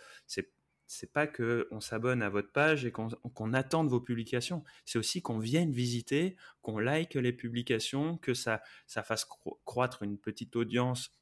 c'est 0.91 1.13
pas 1.13 1.25
que 1.25 1.69
on 1.71 1.79
s'abonne 1.79 2.21
à 2.21 2.29
votre 2.29 2.51
page 2.51 2.85
et 2.85 2.91
qu'on 2.91 3.53
attende 3.53 3.87
vos 3.87 4.01
publications. 4.01 4.61
C'est 4.83 4.99
aussi 4.99 5.21
qu'on 5.21 5.39
vienne 5.39 5.71
visiter, 5.71 6.35
qu'on 6.61 6.79
like 6.79 7.15
les 7.15 7.31
publications, 7.31 8.17
que 8.17 8.33
ça, 8.33 8.61
ça 8.87 9.01
fasse 9.01 9.25
croître 9.63 10.03
une 10.03 10.17
petite 10.17 10.57
audience 10.57 11.17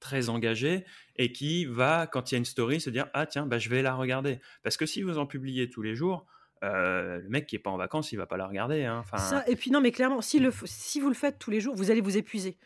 très 0.00 0.30
engagée 0.30 0.86
et 1.16 1.32
qui 1.32 1.66
va, 1.66 2.06
quand 2.06 2.30
il 2.30 2.34
y 2.34 2.36
a 2.36 2.38
une 2.38 2.46
story, 2.46 2.80
se 2.80 2.88
dire 2.88 3.08
ah 3.12 3.26
tiens, 3.26 3.46
bah, 3.46 3.58
je 3.58 3.68
vais 3.68 3.82
la 3.82 3.94
regarder. 3.94 4.40
Parce 4.62 4.78
que 4.78 4.86
si 4.86 5.02
vous 5.02 5.18
en 5.18 5.26
publiez 5.26 5.68
tous 5.68 5.82
les 5.82 5.94
jours, 5.94 6.24
euh, 6.64 7.18
le 7.18 7.28
mec 7.28 7.46
qui 7.46 7.56
est 7.56 7.60
pas 7.60 7.70
en 7.70 7.76
vacances, 7.76 8.12
il 8.12 8.16
va 8.16 8.26
pas 8.26 8.38
la 8.38 8.46
regarder. 8.46 8.84
Hein. 8.84 9.04
Ça, 9.18 9.44
et 9.48 9.56
puis 9.56 9.70
non, 9.70 9.82
mais 9.82 9.92
clairement, 9.92 10.22
si 10.22 10.38
vous 10.40 11.08
le 11.08 11.14
faites 11.14 11.38
tous 11.38 11.50
les 11.50 11.60
jours, 11.60 11.74
vous 11.74 11.90
allez 11.90 12.00
vous 12.00 12.16
épuiser. 12.16 12.56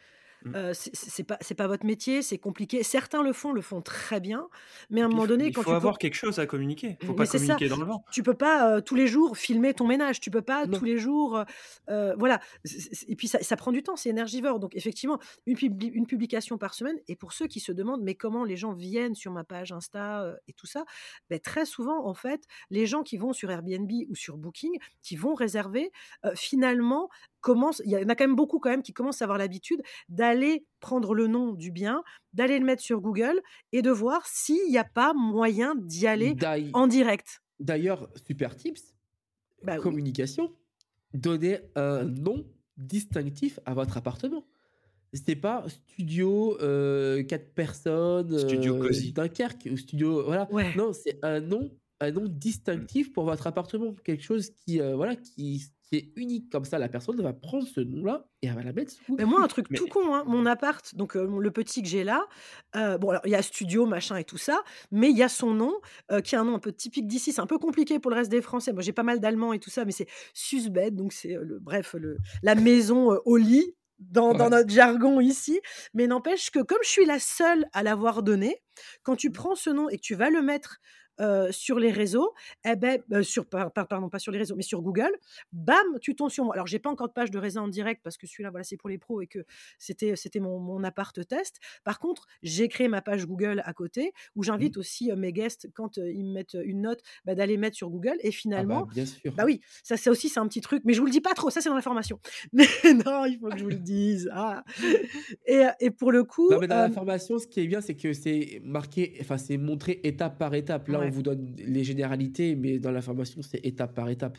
Mmh. 0.44 0.54
Euh, 0.54 0.72
c'est 0.74 1.24
pas 1.24 1.38
c'est 1.40 1.54
pas 1.54 1.66
votre 1.66 1.86
métier, 1.86 2.22
c'est 2.22 2.38
compliqué. 2.38 2.82
Certains 2.82 3.22
le 3.22 3.32
font, 3.32 3.52
le 3.52 3.60
font 3.60 3.80
très 3.80 4.20
bien, 4.20 4.48
mais 4.90 5.02
à 5.02 5.06
un 5.06 5.08
moment 5.08 5.26
donné, 5.26 5.46
il 5.46 5.54
faut 5.54 5.70
avoir 5.70 5.98
quelque 5.98 6.14
chose 6.14 6.38
à 6.38 6.46
communiquer. 6.46 6.96
Il 7.00 7.06
faut 7.06 7.14
pas 7.14 7.26
communiquer 7.26 7.68
dans 7.68 7.76
le 7.76 7.84
vent. 7.84 8.04
Tu 8.10 8.22
peux 8.22 8.34
pas 8.34 8.80
tous 8.82 8.94
les 8.94 9.06
jours 9.06 9.36
filmer 9.36 9.74
ton 9.74 9.86
ménage. 9.86 10.20
Tu 10.20 10.30
peux 10.30 10.42
pas 10.42 10.66
tous 10.66 10.84
les 10.84 10.98
jours, 10.98 11.44
voilà. 11.88 12.40
Et 13.08 13.16
puis 13.16 13.28
ça, 13.28 13.56
prend 13.56 13.72
du 13.72 13.82
temps, 13.82 13.96
c'est 13.96 14.10
énergivore. 14.10 14.58
Donc 14.58 14.74
effectivement, 14.74 15.18
une, 15.46 15.56
une, 15.80 16.06
publication 16.06 16.58
par 16.58 16.74
semaine. 16.74 16.96
Et 17.08 17.16
pour 17.16 17.32
ceux 17.32 17.46
qui 17.46 17.60
se 17.60 17.72
demandent, 17.72 18.02
mais 18.02 18.14
comment 18.14 18.44
les 18.44 18.56
gens 18.56 18.72
viennent 18.72 19.14
sur 19.14 19.32
ma 19.32 19.44
page 19.44 19.72
Insta 19.72 20.34
et 20.48 20.52
tout 20.52 20.66
ça, 20.66 20.84
ben, 21.30 21.38
très 21.38 21.64
souvent 21.64 22.06
en 22.06 22.14
fait, 22.14 22.44
les 22.70 22.86
gens 22.86 23.02
qui 23.02 23.16
vont 23.16 23.32
sur 23.32 23.50
Airbnb 23.50 23.90
ou 24.08 24.14
sur 24.14 24.36
Booking, 24.36 24.78
qui 25.02 25.16
vont 25.16 25.34
réserver, 25.34 25.92
finalement 26.34 27.08
il 27.84 27.90
y 27.90 27.96
en 27.96 28.08
a 28.08 28.14
quand 28.14 28.26
même 28.26 28.36
beaucoup 28.36 28.58
quand 28.58 28.70
même 28.70 28.82
qui 28.82 28.92
commencent 28.92 29.22
à 29.22 29.24
avoir 29.24 29.38
l'habitude 29.38 29.82
d'aller 30.08 30.64
prendre 30.80 31.14
le 31.14 31.26
nom 31.26 31.52
du 31.52 31.70
bien, 31.70 32.02
d'aller 32.32 32.58
le 32.58 32.64
mettre 32.64 32.82
sur 32.82 33.00
Google 33.00 33.40
et 33.72 33.82
de 33.82 33.90
voir 33.90 34.26
s'il 34.26 34.68
n'y 34.68 34.78
a 34.78 34.84
pas 34.84 35.12
moyen 35.14 35.74
d'y 35.76 36.06
aller 36.06 36.36
en 36.72 36.86
direct. 36.86 37.42
D'ailleurs, 37.60 38.08
super 38.26 38.56
tips, 38.56 38.94
bah 39.62 39.78
communication, 39.78 40.52
donnez 41.14 41.60
un 41.76 42.04
nom 42.04 42.44
distinctif 42.76 43.60
à 43.64 43.74
votre 43.74 43.96
appartement. 43.96 44.44
C'était 45.14 45.36
pas 45.36 45.64
studio 45.68 46.58
euh, 46.62 47.22
4 47.22 47.54
personnes, 47.54 48.38
studio 48.38 48.76
euh, 48.76 48.88
cosy. 48.88 49.12
Dunkerque 49.12 49.68
ou 49.70 49.76
studio 49.76 50.24
voilà. 50.24 50.48
Non, 50.76 50.92
c'est 50.92 51.18
un 51.22 51.40
nom 51.40 51.70
un 52.02 52.10
nom 52.10 52.24
distinctif 52.26 53.12
pour 53.12 53.24
votre 53.24 53.46
appartement, 53.46 53.94
quelque 54.04 54.24
chose 54.24 54.50
qui 54.50 54.80
euh, 54.80 54.96
voilà 54.96 55.14
qui 55.14 55.62
unique 56.16 56.50
comme 56.50 56.64
ça, 56.64 56.78
la 56.78 56.88
personne 56.88 57.20
va 57.20 57.32
prendre 57.32 57.66
ce 57.66 57.80
nom-là 57.80 58.26
et 58.42 58.46
elle 58.46 58.54
va 58.54 58.62
la 58.62 58.72
mettre 58.72 58.92
Mais 59.08 59.24
moi, 59.24 59.42
un 59.42 59.48
truc 59.48 59.68
tout 59.74 59.86
con, 59.86 60.14
hein, 60.14 60.24
mon 60.26 60.46
appart, 60.46 60.94
donc 60.94 61.16
euh, 61.16 61.38
le 61.38 61.50
petit 61.50 61.82
que 61.82 61.88
j'ai 61.88 62.04
là, 62.04 62.26
euh, 62.76 62.98
bon, 62.98 63.10
alors 63.10 63.22
il 63.24 63.30
y 63.30 63.34
a 63.34 63.42
studio, 63.42 63.86
machin 63.86 64.16
et 64.16 64.24
tout 64.24 64.38
ça, 64.38 64.62
mais 64.90 65.10
il 65.10 65.16
y 65.16 65.22
a 65.22 65.28
son 65.28 65.52
nom, 65.54 65.74
euh, 66.10 66.20
qui 66.20 66.34
est 66.34 66.38
un 66.38 66.44
nom 66.44 66.54
un 66.54 66.58
peu 66.58 66.72
typique 66.72 67.06
d'ici. 67.06 67.32
C'est 67.32 67.40
un 67.40 67.46
peu 67.46 67.58
compliqué 67.58 67.98
pour 67.98 68.10
le 68.10 68.16
reste 68.16 68.30
des 68.30 68.42
Français. 68.42 68.72
Moi, 68.72 68.82
j'ai 68.82 68.92
pas 68.92 69.02
mal 69.02 69.20
d'allemand 69.20 69.52
et 69.52 69.58
tout 69.58 69.70
ça, 69.70 69.84
mais 69.84 69.92
c'est 69.92 70.08
Susbed, 70.34 70.94
donc 70.94 71.12
c'est 71.12 71.36
le, 71.40 71.58
bref, 71.58 71.94
le, 71.98 72.18
la 72.42 72.54
maison 72.54 73.18
au 73.24 73.36
lit. 73.36 73.74
Dans, 74.10 74.34
dans, 74.34 74.50
notre 74.50 74.68
jargon 74.68 75.20
ici, 75.20 75.60
mais 75.94 76.08
n'empêche 76.08 76.50
que 76.50 76.58
comme 76.58 76.80
je 76.82 76.88
suis 76.88 77.04
la 77.04 77.20
seule 77.20 77.66
à 77.72 77.84
l'avoir 77.84 78.24
donné, 78.24 78.60
quand 79.04 79.14
tu 79.14 79.30
prends 79.30 79.54
ce 79.54 79.70
nom 79.70 79.88
et 79.88 79.96
que 79.96 80.02
tu 80.02 80.16
vas 80.16 80.28
le 80.28 80.42
mettre 80.42 80.80
sur 81.50 81.78
les 81.78 81.90
réseaux, 81.90 82.32
eh 82.64 82.76
ben, 82.76 83.00
sur, 83.22 83.46
pardon, 83.46 84.08
pas 84.08 84.18
sur 84.18 84.32
les 84.32 84.38
réseaux, 84.38 84.56
mais 84.56 84.62
sur 84.62 84.82
Google, 84.82 85.12
bam, 85.52 85.98
tu 86.00 86.14
tombes 86.14 86.30
sur 86.30 86.44
moi. 86.44 86.54
Alors, 86.54 86.66
j'ai 86.66 86.78
pas 86.78 86.90
encore 86.90 87.08
de 87.08 87.12
page 87.12 87.30
de 87.30 87.38
réseau 87.38 87.60
en 87.60 87.68
direct 87.68 88.00
parce 88.02 88.16
que 88.16 88.26
celui-là, 88.26 88.50
voilà, 88.50 88.64
c'est 88.64 88.76
pour 88.76 88.88
les 88.88 88.98
pros 88.98 89.20
et 89.20 89.26
que 89.26 89.40
c'était, 89.78 90.16
c'était 90.16 90.40
mon, 90.40 90.58
mon 90.58 90.84
appart 90.84 91.26
test. 91.26 91.58
Par 91.84 91.98
contre, 91.98 92.26
j'ai 92.42 92.68
créé 92.68 92.88
ma 92.88 93.02
page 93.02 93.26
Google 93.26 93.62
à 93.64 93.72
côté 93.72 94.12
où 94.36 94.40
mmh. 94.40 94.44
j'invite 94.44 94.76
aussi 94.76 95.10
mes 95.16 95.32
guests, 95.32 95.68
quand 95.74 95.96
ils 95.96 96.24
me 96.24 96.32
mettent 96.32 96.56
une 96.64 96.82
note, 96.82 97.00
bah, 97.24 97.34
d'aller 97.34 97.56
mettre 97.56 97.76
sur 97.76 97.90
Google. 97.90 98.16
Et 98.20 98.28
ah 98.28 98.28
bah, 98.28 98.32
finalement, 98.32 98.86
bien 98.86 99.06
sûr. 99.06 99.32
bah 99.32 99.44
oui, 99.46 99.60
ça, 99.82 99.96
c'est 99.96 100.10
aussi, 100.10 100.28
c'est 100.28 100.40
un 100.40 100.48
petit 100.48 100.60
truc, 100.60 100.82
mais 100.84 100.92
je 100.92 101.00
vous 101.00 101.06
le 101.06 101.12
dis 101.12 101.20
pas 101.20 101.34
trop, 101.34 101.50
ça, 101.50 101.60
c'est 101.60 101.68
dans 101.68 101.74
l'information. 101.74 102.18
Mais 102.52 102.66
non, 103.06 103.24
il 103.24 103.38
faut 103.38 103.48
que 103.48 103.58
je 103.58 103.64
vous 103.64 103.70
le 103.70 103.76
dise. 103.76 104.30
Ah. 104.32 104.64
Et, 105.46 105.64
et, 105.80 105.90
pour 105.90 106.12
le 106.12 106.24
coup. 106.24 106.50
Non, 106.50 106.58
mais 106.60 106.66
dans 106.66 106.76
l'information, 106.76 107.38
ce 107.38 107.46
qui 107.46 107.60
est 107.60 107.66
bien, 107.66 107.80
c'est 107.80 107.94
que 107.94 108.12
c'est 108.12 108.60
marqué, 108.64 109.16
enfin, 109.20 109.38
c'est 109.38 109.56
montré 109.56 110.00
étape 110.04 110.38
par 110.38 110.54
étape. 110.54 110.88
Là, 110.88 111.00
vous 111.12 111.22
donne 111.22 111.54
les 111.56 111.84
généralités, 111.84 112.56
mais 112.56 112.78
dans 112.78 112.90
la 112.90 113.02
formation, 113.02 113.40
c'est 113.42 113.64
étape 113.64 113.94
par 113.94 114.08
étape. 114.08 114.38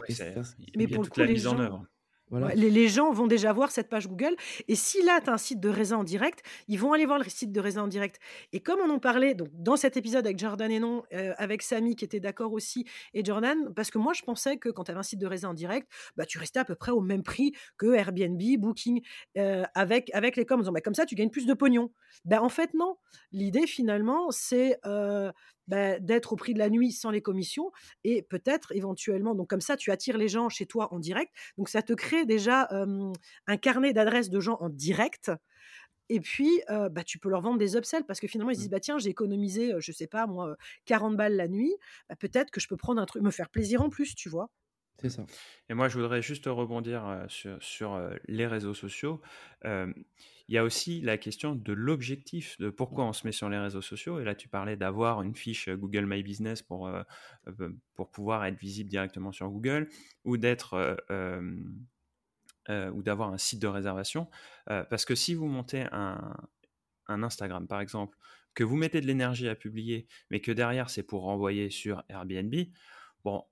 mais 0.75 0.87
pour 0.87 1.03
le 1.03 1.09
coup, 1.09 1.21
les 1.21 1.37
gens, 1.37 1.55
en 1.55 1.59
œuvre. 1.59 1.87
Les, 2.55 2.87
gens 2.87 3.11
vont 3.11 3.27
déjà 3.27 3.53
voir 3.53 3.71
cette 3.71 3.89
page 3.89 4.07
Google. 4.07 4.35
Et 4.67 4.75
si 4.75 5.03
là, 5.03 5.21
tu 5.21 5.29
as 5.29 5.33
un 5.33 5.37
site 5.37 5.59
de 5.59 5.69
raisin 5.69 5.97
en 5.97 6.03
direct, 6.03 6.43
ils 6.67 6.79
vont 6.79 6.93
aller 6.93 7.05
voir 7.05 7.19
le 7.19 7.25
site 7.25 7.51
de 7.51 7.59
raisin 7.59 7.83
en 7.83 7.87
direct. 7.87 8.19
Et 8.51 8.59
comme 8.59 8.79
on 8.79 8.89
en 8.89 8.99
parlait 8.99 9.35
donc, 9.35 9.49
dans 9.53 9.75
cet 9.75 9.97
épisode 9.97 10.25
avec 10.25 10.39
Jordan 10.39 10.71
et 10.71 10.79
non, 10.79 11.03
euh, 11.13 11.33
avec 11.37 11.61
Samy 11.61 11.95
qui 11.95 12.05
était 12.05 12.19
d'accord 12.19 12.53
aussi, 12.53 12.85
et 13.13 13.23
Jordan, 13.23 13.73
parce 13.75 13.91
que 13.91 13.97
moi, 13.97 14.13
je 14.13 14.23
pensais 14.23 14.57
que 14.57 14.69
quand 14.69 14.85
tu 14.85 14.91
avais 14.91 14.99
un 14.99 15.03
site 15.03 15.19
de 15.19 15.27
raisin 15.27 15.49
en 15.49 15.53
direct, 15.53 15.87
bah, 16.15 16.25
tu 16.25 16.39
restais 16.39 16.59
à 16.59 16.65
peu 16.65 16.75
près 16.75 16.91
au 16.91 17.01
même 17.01 17.23
prix 17.23 17.53
que 17.77 17.93
Airbnb, 17.93 18.41
Booking, 18.57 19.01
euh, 19.37 19.63
avec, 19.75 20.09
avec 20.13 20.35
les 20.35 20.45
coms. 20.45 20.63
Bah, 20.71 20.81
comme 20.81 20.95
ça, 20.95 21.05
tu 21.05 21.15
gagnes 21.15 21.29
plus 21.29 21.45
de 21.45 21.53
pognon. 21.53 21.91
Ben, 22.25 22.39
en 22.41 22.49
fait, 22.49 22.73
non. 22.73 22.97
L'idée, 23.31 23.67
finalement, 23.67 24.31
c'est 24.31 24.79
euh, 24.85 25.31
bah, 25.67 25.99
d'être 25.99 26.33
au 26.33 26.35
prix 26.35 26.53
de 26.53 26.59
la 26.59 26.69
nuit 26.69 26.91
sans 26.91 27.11
les 27.11 27.21
commissions 27.21 27.71
et 28.03 28.21
peut-être 28.21 28.71
éventuellement, 28.75 29.35
donc 29.35 29.49
comme 29.49 29.61
ça, 29.61 29.77
tu 29.77 29.91
attires 29.91 30.17
les 30.17 30.27
gens 30.27 30.49
chez 30.49 30.65
toi 30.65 30.93
en 30.93 30.99
direct. 30.99 31.33
Donc 31.57 31.69
ça 31.69 31.81
te 31.81 31.93
crée 31.93 32.25
déjà 32.25 32.67
un 32.71 33.57
carnet 33.57 33.93
d'adresses 33.93 34.29
de 34.29 34.39
gens 34.39 34.57
en 34.59 34.69
direct. 34.69 35.31
Et 36.09 36.19
puis, 36.19 36.61
bah, 36.67 37.03
tu 37.03 37.17
peux 37.17 37.29
leur 37.29 37.41
vendre 37.41 37.57
des 37.57 37.75
upsells 37.75 38.05
parce 38.05 38.19
que 38.19 38.27
finalement, 38.27 38.51
ils 38.51 38.55
se 38.55 38.59
disent, 38.59 38.69
mmh. 38.69 38.71
bah, 38.71 38.79
tiens, 38.79 38.97
j'ai 38.97 39.09
économisé, 39.09 39.73
je 39.79 39.91
sais 39.91 40.07
pas, 40.07 40.27
moi, 40.27 40.55
40 40.85 41.15
balles 41.15 41.35
la 41.35 41.47
nuit. 41.47 41.73
Bah, 42.09 42.15
peut-être 42.15 42.51
que 42.51 42.59
je 42.59 42.67
peux 42.67 42.77
prendre 42.77 43.01
un 43.01 43.05
truc, 43.05 43.23
me 43.23 43.31
faire 43.31 43.49
plaisir 43.49 43.81
en 43.81 43.89
plus, 43.89 44.15
tu 44.15 44.29
vois. 44.29 44.49
C'est 44.99 45.09
ça. 45.09 45.25
Et 45.69 45.73
moi, 45.73 45.89
je 45.89 45.97
voudrais 45.97 46.21
juste 46.21 46.45
rebondir 46.45 47.25
sur, 47.27 47.61
sur 47.61 47.99
les 48.27 48.47
réseaux 48.47 48.73
sociaux. 48.73 49.21
Il 49.65 50.55
y 50.55 50.57
a 50.57 50.63
aussi 50.63 51.01
la 51.01 51.17
question 51.17 51.55
de 51.55 51.73
l'objectif, 51.73 52.57
de 52.59 52.69
pourquoi 52.69 53.05
on 53.05 53.13
se 53.13 53.25
met 53.25 53.31
sur 53.31 53.49
les 53.49 53.57
réseaux 53.57 53.81
sociaux. 53.81 54.19
Et 54.19 54.23
là, 54.23 54.35
tu 54.35 54.47
parlais 54.47 54.75
d'avoir 54.77 55.21
une 55.21 55.35
fiche 55.35 55.69
Google 55.69 56.05
My 56.05 56.23
Business 56.23 56.61
pour, 56.61 56.89
pour 57.95 58.11
pouvoir 58.11 58.45
être 58.45 58.57
visible 58.57 58.89
directement 58.89 59.31
sur 59.31 59.49
Google 59.49 59.89
ou 60.23 60.37
d'être. 60.37 60.97
ou 62.69 63.03
d'avoir 63.03 63.33
un 63.33 63.37
site 63.37 63.61
de 63.61 63.67
réservation. 63.67 64.29
parce 64.65 65.05
que 65.05 65.15
si 65.15 65.33
vous 65.33 65.47
montez 65.47 65.85
un 65.91 67.23
Instagram, 67.23 67.67
par 67.67 67.81
exemple, 67.81 68.17
que 68.53 68.63
vous 68.63 68.75
mettez 68.75 69.01
de 69.01 69.07
l'énergie 69.07 69.47
à 69.47 69.55
publier, 69.55 70.07
mais 70.29 70.39
que 70.39 70.51
derrière, 70.51 70.89
c'est 70.89 71.03
pour 71.03 71.23
renvoyer 71.23 71.69
sur 71.69 72.03
Airbnb, 72.09 72.53
bon, 73.23 73.43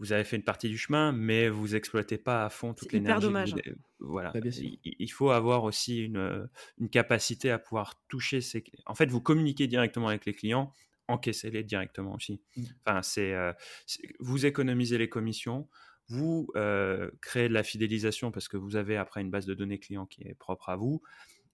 vous 0.00 0.12
avez 0.12 0.24
fait 0.24 0.36
une 0.36 0.42
partie 0.42 0.70
du 0.70 0.78
chemin, 0.78 1.12
mais 1.12 1.50
vous 1.50 1.76
exploitez 1.76 2.16
pas 2.16 2.46
à 2.46 2.48
fond 2.48 2.72
toute 2.72 2.90
l'énergie. 2.92 3.26
dommage. 3.26 3.54
Hein. 3.54 3.72
Voilà. 4.00 4.32
Bah, 4.32 4.40
il, 4.82 5.08
faut 5.08 5.30
avoir 5.30 5.62
aussi 5.64 6.02
une, 6.02 6.48
une, 6.78 6.88
capacité 6.88 7.50
à 7.50 7.58
pouvoir 7.58 8.02
toucher 8.08 8.40
ces. 8.40 8.64
En 8.86 8.94
fait, 8.94 9.10
vous 9.10 9.20
communiquez 9.20 9.66
directement 9.66 10.08
avec 10.08 10.24
les 10.24 10.32
clients, 10.32 10.72
encaissez-les 11.06 11.64
directement 11.64 12.14
aussi. 12.14 12.40
Mmh. 12.56 12.62
Enfin, 12.86 13.00
euh, 13.18 13.52
c'est, 13.86 14.02
vous 14.20 14.46
économisez 14.46 14.96
les 14.96 15.10
commissions, 15.10 15.68
vous 16.08 16.48
euh, 16.56 17.10
créez 17.20 17.50
de 17.50 17.54
la 17.54 17.62
fidélisation 17.62 18.32
parce 18.32 18.48
que 18.48 18.56
vous 18.56 18.76
avez 18.76 18.96
après 18.96 19.20
une 19.20 19.30
base 19.30 19.44
de 19.44 19.52
données 19.52 19.78
client 19.78 20.06
qui 20.06 20.22
est 20.22 20.34
propre 20.34 20.70
à 20.70 20.76
vous, 20.76 21.02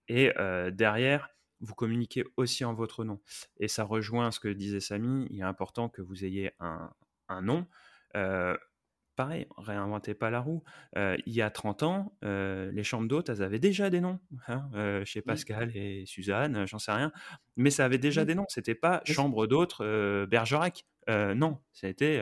et 0.07 0.33
euh, 0.39 0.71
derrière. 0.71 1.29
Vous 1.59 1.73
communiquez 1.73 2.23
aussi 2.37 2.63
en 2.65 2.75
votre 2.75 3.03
nom. 3.03 3.19
Et 3.59 3.67
ça 3.67 3.83
rejoint 3.83 4.29
ce 4.29 4.39
que 4.39 4.47
disait 4.47 4.79
Samy. 4.79 5.25
Il 5.31 5.39
est 5.39 5.41
important 5.41 5.89
que 5.89 6.03
vous 6.03 6.23
ayez 6.23 6.51
un, 6.59 6.91
un 7.29 7.41
nom 7.41 7.65
pareil, 8.13 9.47
réinventez 9.57 10.13
pas 10.13 10.29
la 10.29 10.39
roue. 10.39 10.63
il 10.95 11.33
y 11.33 11.41
a 11.41 11.49
30 11.49 11.83
ans, 11.83 12.17
les 12.21 12.83
chambres 12.83 13.07
d'hôtes, 13.07 13.29
elles 13.29 13.43
avaient 13.43 13.59
déjà 13.59 13.89
des 13.89 14.01
noms. 14.01 14.19
Hein, 14.47 15.03
chez 15.05 15.21
Pascal 15.21 15.75
et 15.75 16.05
Suzanne, 16.05 16.65
j'en 16.67 16.79
sais 16.79 16.91
rien. 16.91 17.11
Mais 17.55 17.69
ça 17.69 17.85
avait 17.85 17.97
déjà 17.97 18.25
des 18.25 18.35
noms. 18.35 18.45
C'était 18.49 18.75
pas 18.75 19.01
chambre 19.05 19.47
d'hôtes 19.47 19.81
Bergerac. 19.81 20.85
non, 21.07 21.59
c'était 21.73 22.21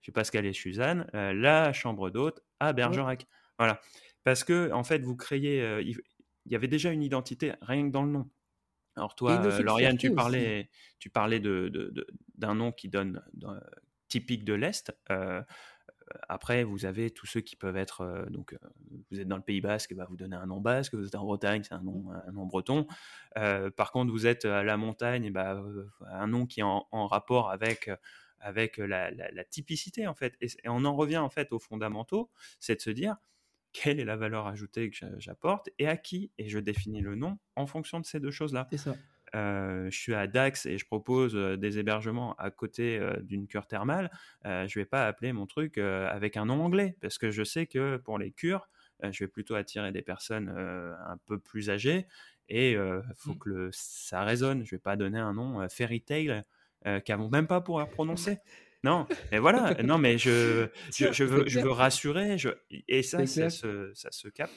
chez 0.00 0.12
Pascal 0.12 0.46
et 0.46 0.52
Suzanne, 0.52 1.06
la 1.12 1.72
chambre 1.72 2.10
d'hôtes 2.10 2.40
à 2.60 2.72
Bergerac. 2.72 3.26
Voilà. 3.58 3.80
Parce 4.24 4.44
que, 4.44 4.70
en 4.72 4.84
fait, 4.84 5.02
vous 5.02 5.16
créez. 5.16 5.80
il 5.80 5.96
y 6.46 6.54
avait 6.54 6.68
déjà 6.68 6.90
une 6.90 7.02
identité 7.02 7.52
rien 7.60 7.86
que 7.86 7.92
dans 7.92 8.04
le 8.04 8.10
nom. 8.10 8.30
Alors, 8.94 9.14
toi, 9.14 9.42
Lauriane, 9.60 9.96
tu 9.96 10.08
aussi. 10.08 10.14
parlais, 10.16 10.70
tu 10.98 11.08
parlais 11.10 11.40
de, 11.40 11.92
d'un 12.36 12.54
nom 12.54 12.72
qui 12.72 12.88
donne 12.88 13.22
typique 14.12 14.44
de 14.44 14.52
l'Est. 14.52 14.94
Euh, 15.10 15.42
après, 16.28 16.64
vous 16.64 16.84
avez 16.84 17.10
tous 17.10 17.24
ceux 17.24 17.40
qui 17.40 17.56
peuvent 17.56 17.78
être. 17.78 18.02
euh, 18.02 18.26
donc, 18.26 18.52
euh, 18.52 18.58
vous 19.10 19.20
êtes 19.20 19.26
dans 19.26 19.38
le 19.38 19.42
Pays 19.42 19.62
Basque, 19.62 19.94
bah, 19.94 20.06
vous 20.06 20.16
donnez 20.16 20.36
un 20.36 20.44
nom 20.44 20.60
basque. 20.60 20.94
Vous 20.94 21.06
êtes 21.06 21.14
en 21.14 21.24
Bretagne, 21.24 21.62
c'est 21.62 21.72
un 21.72 21.82
nom, 21.82 22.46
breton. 22.46 22.86
Par 23.34 23.90
contre, 23.90 24.12
vous 24.12 24.26
êtes 24.26 24.44
à 24.44 24.62
la 24.62 24.76
montagne, 24.76 25.32
bah, 25.32 25.62
un 26.10 26.26
nom 26.26 26.44
qui 26.44 26.60
est 26.60 26.64
en, 26.64 27.06
rapport 27.06 27.50
avec, 27.50 27.90
avec 28.38 28.76
la, 28.76 29.44
typicité, 29.44 30.06
en 30.06 30.14
fait. 30.14 30.36
Et, 30.42 30.48
et 30.64 30.68
on 30.68 30.84
en 30.84 30.94
revient, 30.94 31.18
en 31.18 31.30
fait, 31.30 31.50
aux 31.52 31.58
fondamentaux 31.58 32.30
c'est 32.60 32.76
de 32.76 32.80
se 32.82 32.90
dire 32.90 33.16
quelle 33.72 33.98
est 33.98 34.04
la 34.04 34.16
valeur 34.16 34.46
ajoutée 34.46 34.90
que 34.90 34.96
j'a- 34.96 35.18
j'apporte 35.18 35.70
et 35.78 35.88
à 35.88 35.96
qui. 35.96 36.30
Et 36.36 36.50
je 36.50 36.58
définis 36.58 37.00
le 37.00 37.14
nom 37.14 37.38
en 37.56 37.66
fonction 37.66 37.98
de 37.98 38.04
ces 38.04 38.20
deux 38.20 38.30
choses-là. 38.30 38.68
C'est 38.70 38.76
ça. 38.76 38.94
Euh, 39.34 39.90
je 39.90 39.98
suis 39.98 40.14
à 40.14 40.26
Dax 40.26 40.66
et 40.66 40.76
je 40.76 40.84
propose 40.84 41.34
euh, 41.36 41.56
des 41.56 41.78
hébergements 41.78 42.34
à 42.34 42.50
côté 42.50 42.98
euh, 42.98 43.16
d'une 43.22 43.46
cure 43.46 43.66
thermale, 43.66 44.10
je 44.44 44.78
vais 44.78 44.84
pas 44.84 45.06
appeler 45.06 45.32
mon 45.32 45.46
truc 45.46 45.78
avec 45.78 46.36
un 46.36 46.44
nom 46.46 46.62
anglais 46.62 46.96
parce 47.00 47.16
que 47.18 47.30
je 47.30 47.42
sais 47.42 47.66
que 47.66 47.96
pour 47.96 48.18
les 48.18 48.32
cures, 48.32 48.68
je 49.02 49.24
vais 49.24 49.28
plutôt 49.28 49.54
attirer 49.54 49.90
des 49.92 50.02
personnes 50.02 50.48
un 50.50 51.16
peu 51.26 51.38
plus 51.38 51.70
âgées 51.70 52.06
et 52.48 52.72
il 52.72 53.02
faut 53.16 53.32
Mm. 53.34 53.38
que 53.38 53.48
le- 53.48 53.70
ça 53.72 54.22
résonne. 54.24 54.64
Je 54.64 54.74
vais 54.74 54.80
pas 54.80 54.96
donner 54.96 55.18
un 55.18 55.32
nom 55.32 55.66
fairy 55.68 56.02
tale 56.02 56.44
qu'elles 57.04 57.18
vont 57.18 57.30
même 57.30 57.46
pas 57.46 57.60
pouvoir 57.60 57.88
prononcer. 57.88 58.38
Non, 58.84 59.06
mais 59.30 59.38
voilà, 59.38 59.76
non, 59.84 59.96
mais 59.98 60.18
je, 60.18 60.68
je, 60.92 61.12
je 61.12 61.24
veux, 61.24 61.48
je 61.48 61.60
rassurer, 61.60 62.36
je, 62.36 62.48
et 62.88 63.02
ça, 63.04 63.24
se, 63.26 63.92
ça 63.94 64.10
se 64.10 64.28
capte. 64.28 64.54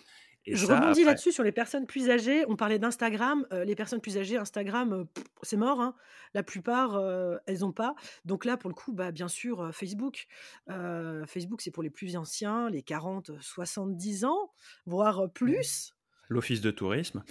Et 0.48 0.56
Je 0.56 0.66
ça, 0.66 0.76
rebondis 0.80 1.02
après- 1.02 1.12
là-dessus 1.14 1.32
sur 1.32 1.44
les 1.44 1.52
personnes 1.52 1.86
plus 1.88 2.10
âgées. 2.10 2.44
On 2.48 2.56
parlait 2.56 2.78
d'Instagram. 2.80 3.46
euh, 3.52 3.66
les 3.66 3.76
personnes 3.76 4.00
plus 4.02 4.18
âgées, 4.18 4.38
Instagram, 4.38 4.94
euh, 4.94 5.04
c'est 5.42 5.58
mort. 5.58 5.82
hein. 5.82 5.96
La 6.34 6.44
plupart, 6.44 6.96
euh, 6.96 7.38
elles 7.48 7.60
n'ont 7.62 7.72
pas. 7.72 7.96
Donc 8.26 8.46
là, 8.46 8.56
pour 8.58 8.70
le 8.70 8.76
coup, 8.76 8.94
bah, 8.94 9.12
bien 9.12 9.28
sûr, 9.28 9.62
euh, 9.62 9.72
Facebook. 9.72 10.28
Euh, 10.70 11.26
Facebook, 11.26 11.62
c'est 11.62 11.72
pour 11.72 11.82
les 11.84 11.90
plus 11.90 12.16
anciens, 12.16 12.70
les 12.70 12.82
40, 12.84 13.32
70 13.42 14.26
ans, 14.26 14.52
voire 14.86 15.20
euh, 15.22 15.28
plus. 15.28 15.94
L'office 16.30 16.62
de 16.62 16.72
tourisme. 16.72 17.24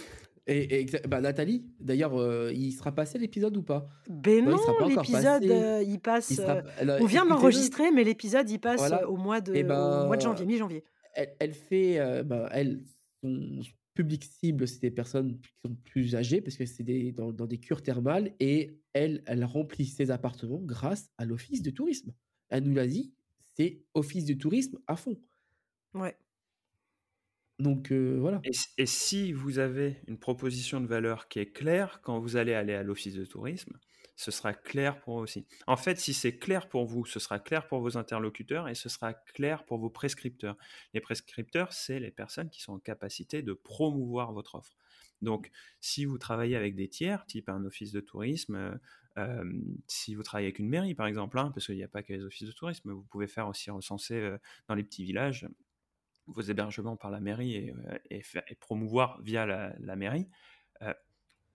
Et, 0.47 0.85
bah, 1.07 1.21
Nathalie, 1.21 1.65
d'ailleurs, 1.79 2.19
euh, 2.21 2.51
il 2.53 2.71
sera 2.71 2.91
passé 2.91 3.17
l'épisode 3.17 3.57
ou 3.57 3.63
pas? 3.63 3.87
Ben 4.09 4.43
Non, 4.45 4.51
il 4.51 4.55
non, 4.55 4.57
sera 4.59 4.73
pas 4.77 4.85
encore 4.85 5.01
l'épisode, 5.03 5.41
passé. 5.41 5.51
euh, 5.51 5.81
il 5.83 5.99
passe. 5.99 6.29
Il 6.29 6.35
sera- 6.35 6.55
euh, 6.57 6.61
elle 6.79 6.89
a- 6.91 6.97
on 7.01 7.05
vient 7.05 7.25
l'enregistrer, 7.25 7.89
mais 7.91 8.03
l'épisode, 8.03 8.47
il 8.49 8.59
passe 8.59 8.77
Voilà. 8.77 9.01
euh, 9.03 9.07
au, 9.07 9.17
mois 9.17 9.41
de, 9.41 9.53
Eh 9.55 9.63
au 9.63 9.67
mois 9.67 10.05
de 10.05 10.09
ben, 10.11 10.19
janvier, 10.19 10.45
mi-janvier. 10.45 10.83
elle, 11.15 11.35
elle 11.39 11.53
fait, 11.53 11.99
euh, 11.99 12.21
bah, 12.23 12.47
elle, 12.51 12.83
son 13.25 13.71
public 13.93 14.23
cible, 14.23 14.67
c'est 14.67 14.81
des 14.81 14.91
personnes 14.91 15.39
qui 15.39 15.49
sont 15.63 15.75
plus 15.75 16.15
âgées 16.15 16.41
parce 16.41 16.57
que 16.57 16.65
c'est 16.65 16.83
des, 16.83 17.11
dans, 17.11 17.31
dans 17.31 17.47
des 17.47 17.59
cures 17.59 17.81
thermales 17.81 18.33
et 18.39 18.77
elle, 18.93 19.23
elle 19.25 19.45
remplit 19.45 19.85
ses 19.85 20.11
appartements 20.11 20.61
grâce 20.61 21.09
à 21.17 21.25
l'office 21.25 21.61
de 21.61 21.71
tourisme. 21.71 22.13
Elle 22.49 22.63
nous 22.63 22.75
l'a 22.75 22.87
dit, 22.87 23.13
c'est 23.55 23.83
office 23.93 24.25
de 24.25 24.33
tourisme 24.33 24.79
à 24.87 24.95
fond. 24.95 25.17
Ouais. 25.93 26.15
Donc 27.57 27.91
euh, 27.91 28.17
voilà. 28.19 28.41
Et 28.77 28.85
si 28.85 29.31
vous 29.31 29.59
avez 29.59 29.95
une 30.07 30.17
proposition 30.17 30.81
de 30.81 30.87
valeur 30.87 31.29
qui 31.29 31.39
est 31.39 31.51
claire, 31.51 32.01
quand 32.01 32.19
vous 32.19 32.35
allez 32.35 32.53
aller 32.53 32.73
à 32.73 32.83
l'office 32.83 33.15
de 33.15 33.23
tourisme, 33.23 33.79
ce 34.15 34.31
sera 34.31 34.53
clair 34.53 34.99
pour 35.01 35.19
eux 35.19 35.23
aussi. 35.23 35.45
En 35.67 35.77
fait, 35.77 35.99
si 35.99 36.13
c'est 36.13 36.37
clair 36.37 36.69
pour 36.69 36.85
vous, 36.85 37.05
ce 37.05 37.19
sera 37.19 37.39
clair 37.39 37.67
pour 37.67 37.81
vos 37.81 37.97
interlocuteurs 37.97 38.67
et 38.67 38.75
ce 38.75 38.89
sera 38.89 39.13
clair 39.13 39.65
pour 39.65 39.77
vos 39.77 39.89
prescripteurs. 39.89 40.57
Les 40.93 41.01
prescripteurs, 41.01 41.73
c'est 41.73 41.99
les 41.99 42.11
personnes 42.11 42.49
qui 42.49 42.61
sont 42.61 42.73
en 42.73 42.79
capacité 42.79 43.41
de 43.41 43.53
promouvoir 43.53 44.31
votre 44.31 44.55
offre. 44.55 44.77
Donc, 45.21 45.51
si 45.81 46.05
vous 46.05 46.17
travaillez 46.17 46.55
avec 46.55 46.75
des 46.75 46.87
tiers, 46.87 47.25
type 47.25 47.49
un 47.49 47.65
office 47.65 47.91
de 47.91 47.99
tourisme, 47.99 48.55
euh, 48.55 48.75
euh, 49.17 49.51
si 49.87 50.13
vous 50.13 50.23
travaillez 50.23 50.47
avec 50.47 50.59
une 50.59 50.69
mairie, 50.69 50.93
par 50.93 51.07
exemple, 51.07 51.39
hein, 51.39 51.51
parce 51.53 51.65
qu'il 51.65 51.75
n'y 51.75 51.83
a 51.83 51.87
pas 51.87 52.03
que 52.03 52.13
les 52.13 52.23
offices 52.23 52.47
de 52.47 52.53
tourisme, 52.53 52.91
vous 52.91 53.03
pouvez 53.03 53.27
faire 53.27 53.47
aussi 53.47 53.71
recenser 53.71 54.15
euh, 54.15 54.37
dans 54.67 54.75
les 54.75 54.83
petits 54.83 55.03
villages 55.03 55.47
vos 56.27 56.41
hébergements 56.41 56.97
par 56.97 57.11
la 57.11 57.19
mairie 57.19 57.71
et, 58.09 58.23
promouvoir 58.59 59.21
via 59.21 59.45
la 59.45 59.95
mairie. 59.95 60.27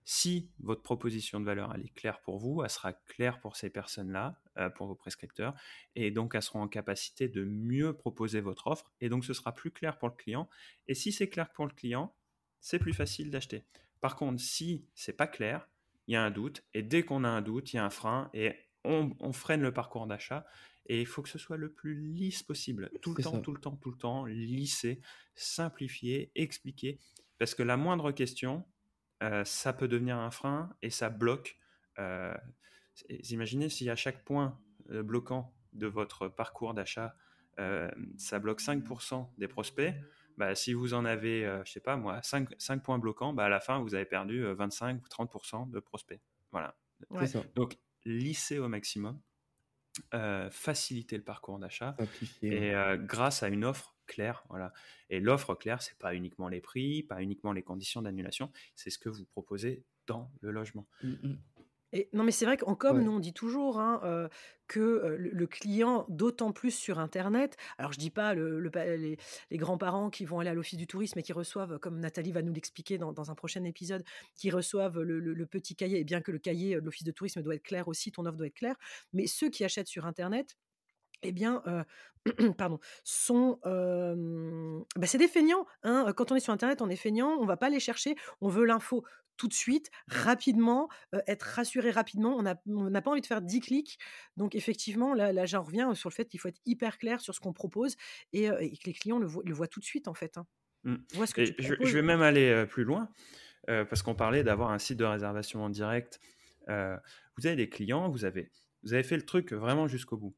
Si 0.03 0.49
votre 0.59 0.81
proposition 0.81 1.39
de 1.39 1.45
valeur 1.45 1.73
elle 1.75 1.85
est 1.85 1.93
claire 1.93 2.21
pour 2.21 2.37
vous, 2.37 2.63
elle 2.63 2.69
sera 2.69 2.93
claire 2.93 3.39
pour 3.39 3.55
ces 3.55 3.69
personnes-là, 3.69 4.41
euh, 4.57 4.69
pour 4.69 4.87
vos 4.87 4.95
prescripteurs, 4.95 5.53
et 5.95 6.11
donc 6.11 6.35
elles 6.35 6.41
seront 6.41 6.61
en 6.61 6.67
capacité 6.67 7.29
de 7.29 7.43
mieux 7.43 7.93
proposer 7.93 8.41
votre 8.41 8.67
offre, 8.67 8.91
et 8.99 9.09
donc 9.09 9.25
ce 9.25 9.33
sera 9.33 9.53
plus 9.53 9.71
clair 9.71 9.97
pour 9.97 10.09
le 10.09 10.15
client. 10.15 10.49
Et 10.87 10.95
si 10.95 11.11
c'est 11.11 11.29
clair 11.29 11.51
pour 11.51 11.65
le 11.65 11.73
client, 11.73 12.15
c'est 12.59 12.79
plus 12.79 12.93
facile 12.93 13.29
d'acheter. 13.29 13.63
Par 13.99 14.15
contre, 14.15 14.41
si 14.41 14.87
c'est 14.95 15.13
pas 15.13 15.27
clair, 15.27 15.69
il 16.07 16.13
y 16.13 16.17
a 16.17 16.23
un 16.23 16.31
doute, 16.31 16.63
et 16.73 16.81
dès 16.81 17.03
qu'on 17.03 17.23
a 17.23 17.29
un 17.29 17.41
doute, 17.41 17.73
il 17.73 17.75
y 17.75 17.79
a 17.79 17.85
un 17.85 17.91
frein, 17.91 18.29
et 18.33 18.55
on, 18.83 19.15
on 19.19 19.33
freine 19.33 19.61
le 19.61 19.71
parcours 19.71 20.07
d'achat, 20.07 20.45
et 20.87 20.99
il 20.99 21.05
faut 21.05 21.21
que 21.21 21.29
ce 21.29 21.37
soit 21.37 21.57
le 21.57 21.71
plus 21.71 21.95
lisse 21.95 22.41
possible, 22.41 22.89
tout 23.01 23.13
le 23.13 23.23
temps, 23.23 23.33
ça. 23.33 23.39
tout 23.39 23.53
le 23.53 23.61
temps, 23.61 23.75
tout 23.75 23.91
le 23.91 23.97
temps, 23.97 24.25
lisser, 24.25 24.99
simplifier, 25.35 26.31
expliquer, 26.33 26.99
parce 27.37 27.55
que 27.55 27.63
la 27.63 27.77
moindre 27.77 28.11
question, 28.11 28.65
euh, 29.21 29.43
ça 29.45 29.73
peut 29.73 29.87
devenir 29.87 30.17
un 30.17 30.31
frein 30.31 30.69
et 30.81 30.89
ça 30.89 31.09
bloque. 31.09 31.57
Euh, 31.99 32.33
imaginez 33.29 33.69
si 33.69 33.89
à 33.89 33.95
chaque 33.95 34.23
point 34.23 34.59
euh, 34.91 35.03
bloquant 35.03 35.53
de 35.73 35.87
votre 35.87 36.27
parcours 36.27 36.73
d'achat, 36.73 37.15
euh, 37.59 37.89
ça 38.17 38.39
bloque 38.39 38.61
5% 38.61 39.29
des 39.37 39.47
prospects. 39.47 39.93
Bah, 40.37 40.55
si 40.55 40.73
vous 40.73 40.93
en 40.93 41.05
avez, 41.05 41.45
euh, 41.45 41.63
je 41.65 41.71
sais 41.71 41.79
pas 41.79 41.97
moi, 41.97 42.21
5, 42.23 42.49
5 42.57 42.81
points 42.83 42.97
bloquants, 42.97 43.33
bah, 43.33 43.45
à 43.45 43.49
la 43.49 43.59
fin, 43.59 43.79
vous 43.79 43.95
avez 43.95 44.05
perdu 44.05 44.43
euh, 44.45 44.53
25 44.53 45.01
ou 45.03 45.07
30% 45.07 45.69
de 45.69 45.79
prospects. 45.79 46.21
Voilà. 46.51 46.75
Ouais. 47.09 47.27
Donc, 47.55 47.77
lisser 48.05 48.57
au 48.59 48.67
maximum, 48.67 49.19
euh, 50.13 50.49
faciliter 50.51 51.17
le 51.17 51.23
parcours 51.23 51.59
d'achat 51.59 51.95
et 52.41 52.73
euh, 52.73 52.97
grâce 52.97 53.43
à 53.43 53.49
une 53.49 53.65
offre 53.65 53.95
claire. 54.11 54.43
Voilà. 54.49 54.73
Et 55.09 55.19
l'offre 55.19 55.55
claire, 55.55 55.81
c'est 55.81 55.97
pas 55.97 56.13
uniquement 56.13 56.49
les 56.49 56.61
prix, 56.61 57.03
pas 57.03 57.21
uniquement 57.21 57.53
les 57.53 57.63
conditions 57.63 58.01
d'annulation, 58.01 58.51
c'est 58.75 58.89
ce 58.89 58.99
que 58.99 59.09
vous 59.09 59.25
proposez 59.25 59.83
dans 60.07 60.31
le 60.41 60.51
logement. 60.51 60.87
Mm, 61.03 61.09
mm. 61.23 61.37
Et, 61.93 62.07
non, 62.13 62.23
mais 62.23 62.31
c'est 62.31 62.45
vrai 62.45 62.55
qu'en 62.55 62.73
com, 62.73 62.95
Ouais. 62.97 63.03
nous, 63.03 63.11
on 63.11 63.19
dit 63.19 63.33
toujours 63.33 63.77
hein, 63.77 63.99
euh, 64.05 64.29
que 64.67 64.79
euh, 64.79 65.17
le, 65.17 65.29
le 65.31 65.45
client, 65.47 66.05
d'autant 66.07 66.53
plus 66.53 66.71
sur 66.71 66.99
Internet, 66.99 67.57
alors 67.77 67.91
je 67.91 67.99
dis 67.99 68.09
pas 68.09 68.33
le, 68.33 68.61
les, 68.61 69.17
les 69.49 69.57
grands-parents 69.57 70.09
qui 70.09 70.23
vont 70.23 70.39
aller 70.39 70.49
à 70.49 70.53
l'office 70.53 70.79
du 70.79 70.87
tourisme 70.87 71.19
et 71.19 71.21
qui 71.23 71.33
reçoivent, 71.33 71.79
comme 71.79 71.99
Nathalie 71.99 72.31
va 72.31 72.43
nous 72.43 72.53
l'expliquer 72.53 72.97
dans, 72.97 73.11
dans 73.11 73.29
un 73.29 73.35
prochain 73.35 73.65
épisode, 73.65 74.05
qui 74.35 74.49
reçoivent 74.51 75.01
le, 75.01 75.19
le- 75.19 75.33
le 75.33 75.45
petit 75.45 75.75
cahier, 75.75 75.99
et 75.99 76.05
bien 76.05 76.21
que 76.21 76.31
le 76.31 76.39
cahier 76.39 76.75
de 76.75 76.85
l'office 76.85 77.03
de 77.03 77.11
tourisme 77.11 77.41
doit 77.41 77.55
être 77.55 77.63
clair 77.63 77.89
aussi, 77.89 78.09
ton 78.13 78.25
offre 78.25 78.37
doit 78.37 78.47
être 78.47 78.53
claire, 78.53 78.77
mais 79.11 79.27
ceux 79.27 79.49
qui 79.49 79.65
achètent 79.65 79.89
sur 79.89 80.05
Internet, 80.05 80.55
eh 81.23 81.31
bien, 81.31 81.61
euh, 81.67 81.83
pardon, 82.57 82.79
sont, 83.03 83.59
euh, 83.65 84.79
bah, 84.95 85.07
c'est 85.07 85.17
des 85.17 85.27
feignants. 85.27 85.65
hein. 85.83 86.11
Quand 86.15 86.31
on 86.31 86.35
est 86.35 86.39
sur 86.39 86.53
Internet, 86.53 86.81
on 86.81 86.89
est 86.89 86.95
feignant, 86.95 87.37
on 87.39 87.45
va 87.45 87.57
pas 87.57 87.69
les 87.69 87.79
chercher, 87.79 88.15
on 88.41 88.47
veut 88.49 88.65
l'info 88.65 89.03
tout 89.37 89.47
de 89.47 89.53
suite, 89.53 89.89
rapidement, 90.07 90.87
euh, 91.15 91.21
être 91.25 91.43
rassuré 91.43 91.89
rapidement. 91.89 92.37
On 92.37 92.43
n'a 92.89 93.01
pas 93.01 93.11
envie 93.11 93.21
de 93.21 93.25
faire 93.25 93.41
10 93.41 93.59
clics. 93.61 93.97
Donc, 94.37 94.53
effectivement, 94.55 95.13
là, 95.15 95.33
là 95.33 95.45
j'en 95.45 95.63
reviens 95.63 95.95
sur 95.95 96.09
le 96.09 96.13
fait 96.13 96.25
qu'il 96.25 96.39
faut 96.39 96.49
être 96.49 96.61
hyper 96.65 96.97
clair 96.99 97.21
sur 97.21 97.33
ce 97.33 97.39
qu'on 97.39 97.53
propose 97.53 97.95
et, 98.33 98.45
et 98.45 98.77
que 98.77 98.85
les 98.85 98.93
clients 98.93 99.17
le, 99.17 99.25
voient- 99.25 99.43
le 99.45 99.53
voient 99.53 99.67
tout 99.67 99.79
de 99.79 99.85
suite, 99.85 100.07
en 100.07 100.13
fait. 100.13 100.37
Hein. 100.37 100.45
Mm. 100.83 100.95
Ce 101.25 101.33
que 101.33 101.41
tu 101.41 101.55
je, 101.57 101.73
je 101.79 101.93
vais 101.93 102.01
même 102.03 102.21
aller 102.21 102.65
plus 102.67 102.83
loin, 102.83 103.09
parce 103.65 104.03
qu'on 104.03 104.15
parlait 104.15 104.43
d'avoir 104.43 104.71
un 104.71 104.79
site 104.79 104.97
de 104.97 105.05
réservation 105.05 105.63
en 105.63 105.69
direct. 105.69 106.19
Vous 106.67 107.47
avez 107.47 107.55
des 107.55 107.69
clients, 107.69 108.09
vous 108.09 108.25
avez, 108.25 108.51
vous 108.83 108.93
avez 108.93 109.03
fait 109.03 109.17
le 109.17 109.25
truc 109.25 109.53
vraiment 109.53 109.87
jusqu'au 109.87 110.17
bout. 110.17 110.35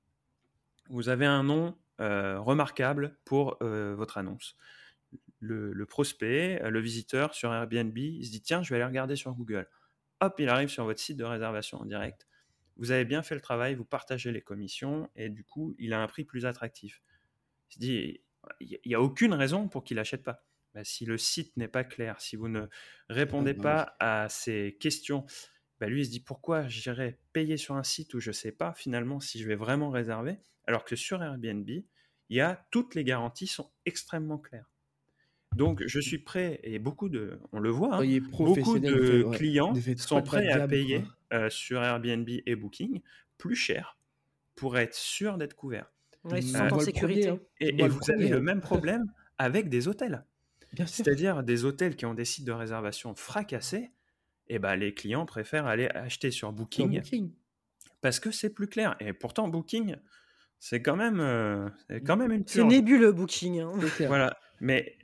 Vous 0.89 1.09
avez 1.09 1.25
un 1.25 1.43
nom 1.43 1.77
euh, 2.01 2.39
remarquable 2.39 3.17
pour 3.25 3.57
euh, 3.61 3.93
votre 3.95 4.17
annonce. 4.17 4.55
Le, 5.39 5.73
le 5.73 5.85
prospect, 5.85 6.61
euh, 6.63 6.69
le 6.69 6.79
visiteur 6.79 7.33
sur 7.33 7.53
Airbnb, 7.53 7.97
il 7.97 8.25
se 8.25 8.31
dit 8.31 8.41
tiens, 8.41 8.63
je 8.63 8.69
vais 8.69 8.75
aller 8.77 8.85
regarder 8.85 9.15
sur 9.15 9.33
Google. 9.33 9.67
Hop, 10.21 10.35
il 10.39 10.49
arrive 10.49 10.69
sur 10.69 10.85
votre 10.85 10.99
site 10.99 11.17
de 11.17 11.23
réservation 11.23 11.79
en 11.79 11.85
direct. 11.85 12.27
Vous 12.77 12.91
avez 12.91 13.05
bien 13.05 13.21
fait 13.21 13.35
le 13.35 13.41
travail, 13.41 13.75
vous 13.75 13.85
partagez 13.85 14.31
les 14.31 14.41
commissions 14.41 15.09
et 15.15 15.29
du 15.29 15.43
coup, 15.43 15.75
il 15.77 15.93
a 15.93 16.01
un 16.01 16.07
prix 16.07 16.23
plus 16.23 16.45
attractif. 16.45 17.03
Il 17.69 17.73
se 17.73 17.79
dit 17.79 18.21
il 18.59 18.79
n'y 18.85 18.95
a 18.95 19.01
aucune 19.01 19.33
raison 19.33 19.67
pour 19.67 19.83
qu'il 19.83 19.97
n'achète 19.97 20.23
pas. 20.23 20.43
Bah, 20.73 20.83
si 20.83 21.05
le 21.05 21.17
site 21.17 21.55
n'est 21.55 21.67
pas 21.67 21.83
clair, 21.83 22.19
si 22.19 22.35
vous 22.35 22.47
ne 22.47 22.65
répondez 23.09 23.53
pas 23.53 23.95
à 23.99 24.27
ces 24.29 24.75
questions, 24.79 25.25
bah, 25.79 25.87
lui 25.87 26.01
il 26.01 26.05
se 26.05 26.11
dit 26.11 26.19
pourquoi 26.19 26.67
j'irais 26.67 27.19
payer 27.33 27.57
sur 27.57 27.75
un 27.75 27.83
site 27.83 28.13
où 28.13 28.19
je 28.19 28.29
ne 28.29 28.33
sais 28.33 28.51
pas 28.51 28.73
finalement 28.73 29.19
si 29.19 29.39
je 29.39 29.47
vais 29.47 29.55
vraiment 29.55 29.89
réserver, 29.89 30.37
alors 30.65 30.85
que 30.85 30.95
sur 30.95 31.21
Airbnb, 31.21 31.69
il 31.69 31.85
y 32.29 32.41
a 32.41 32.65
toutes 32.71 32.95
les 32.95 33.03
garanties 33.03 33.47
sont 33.47 33.71
extrêmement 33.85 34.37
claires. 34.37 34.69
Donc 35.55 35.83
je 35.85 35.99
suis 35.99 36.17
prêt 36.17 36.59
et 36.63 36.79
beaucoup 36.79 37.09
de, 37.09 37.39
on 37.51 37.59
le 37.59 37.69
voit, 37.69 37.97
hein, 37.97 38.19
beaucoup 38.31 38.79
de 38.79 39.23
ouais, 39.23 39.37
clients 39.37 39.73
sont 39.97 40.21
prêts 40.21 40.49
à 40.49 40.67
payer 40.67 41.03
euh, 41.31 41.49
sur 41.49 41.83
Airbnb 41.83 42.27
et 42.27 42.55
Booking 42.55 43.01
plus 43.37 43.55
cher 43.55 43.97
pour 44.55 44.77
être 44.77 44.95
sûr 44.95 45.37
d'être 45.37 45.55
couvert. 45.55 45.91
Ouais, 46.23 46.39
ils 46.39 46.47
se 46.47 46.57
Euh, 46.57 46.69
en 46.69 46.79
sécurité. 46.79 47.27
premier, 47.27 47.39
hein. 47.39 47.39
Et, 47.59 47.87
vous 47.87 47.99
premier, 47.99 48.13
avez 48.15 48.29
le 48.29 48.37
hein. 48.37 48.41
même 48.41 48.61
problème 48.61 49.11
avec 49.37 49.69
des 49.69 49.87
hôtels. 49.87 50.23
C'est-à-dire 50.85 51.43
des 51.43 51.65
hôtels 51.65 51.95
qui 51.95 52.05
ont 52.05 52.13
des 52.13 52.25
sites 52.25 52.45
de 52.45 52.51
réservation 52.51 53.13
fracassés, 53.13 53.91
et 54.53 54.59
ben, 54.59 54.75
les 54.75 54.93
clients 54.93 55.25
préfèrent 55.25 55.65
aller 55.65 55.87
acheter 55.87 56.29
sur 56.29 56.53
Booking, 56.53 57.01
parce 58.01 58.19
que 58.19 58.29
c'est 58.29 58.51
plus 58.51 58.67
clair. 58.67 58.95
Et 58.99 59.11
pourtant, 59.11 59.47
Booking, 59.47 59.95
c'est 60.59 60.83
quand 60.83 60.95
même, 60.95 61.19
euh, 61.19 61.69
quand 62.05 62.17
même 62.17 62.31
une 62.31 62.45
C'est 62.45 62.63
nébuleux, 62.63 63.11
Booking. 63.11 63.61
Hein. 63.61 63.71
Voilà. 64.01 64.37
Mais 64.61 64.95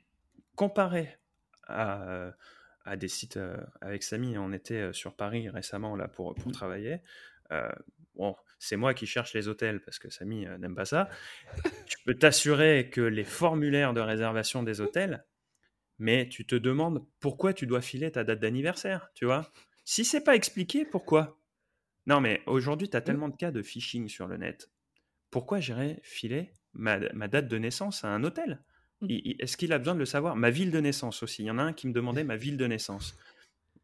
comparé 0.56 1.18
à, 1.68 2.32
à 2.86 2.95
des 2.95 3.08
sites 3.08 3.38
euh, 3.38 3.58
avec 3.82 4.04
Samy, 4.04 4.38
on 4.38 4.54
était 4.54 4.76
euh, 4.76 4.93
sur 4.93 5.16
Paris 5.16 5.50
récemment 5.50 5.95
là 5.95 6.08
pour, 6.08 6.36
pour 6.36 6.50
mmh. 6.50 6.52
travailler. 6.52 7.02
bon, 8.16 8.36
c'est 8.60 8.78
moi 8.78 8.93
qui 8.93 9.08
cherche 9.08 9.34
les 9.34 9.47
hôtels 9.47 9.82
parce 9.82 9.97
que 9.97 10.12
Samy 10.12 10.45
n'aime 10.60 10.76
pas 10.76 10.86
ça. 10.86 11.10
Je 11.88 11.95
peux 12.06 12.14
t'assurer 12.14 12.91
que 12.91 13.02
les 13.02 13.24
formulaires 13.24 13.95
de 13.95 14.02
réservation 14.02 14.62
des 14.62 14.80
hôtels, 14.80 15.26
mais 16.00 16.28
tu 16.30 16.45
te 16.45 16.56
demandes 16.56 17.06
pourquoi 17.20 17.54
tu 17.54 17.68
dois 17.68 17.82
filer 17.82 18.12
ta 18.12 18.24
date 18.24 18.39
d'anniversaire, 18.39 19.12
tu 19.14 19.26
vois? 19.26 19.52
Si 19.84 20.06
c'est 20.06 20.24
pas 20.24 20.36
expliqué, 20.36 20.86
pourquoi? 20.86 21.39
Non, 22.08 22.22
mais 22.22 22.41
aujourd'hui, 22.45 22.89
tu 22.89 22.97
as 22.97 23.02
mmh. 23.02 23.04
tellement 23.04 23.30
de 23.30 23.36
cas 23.36 23.52
de 23.52 23.62
phishing 23.62 24.08
sur 24.08 24.28
le 24.28 24.38
net. 24.38 24.72
Pourquoi 25.30 25.60
j'irais 25.60 26.00
filer 26.04 26.52
ma, 26.74 26.97
date 27.00 27.47
de 27.47 27.58
naissance 27.58 28.04
à 28.04 28.08
un 28.08 28.24
hôtel? 28.24 28.62
Mmh. 29.02 29.08
Est-ce 29.39 29.58
qu'il 29.58 29.74
a 29.74 29.78
besoin 29.78 29.93
de 29.93 30.00
le 30.00 30.06
savoir? 30.06 30.36
Ma 30.36 30.50
ville 30.50 30.72
de 30.72 30.80
naissance 30.80 31.22
aussi. 31.22 31.43
Il 31.43 31.47
y 31.47 31.52
en 31.52 31.58
a 31.60 31.64
un 31.64 31.74
qui 31.74 31.88
me 31.88 31.93
demandait 31.93 32.24
ma 32.24 32.36
ville 32.36 32.58
de 32.58 32.66
naissance. 32.66 33.16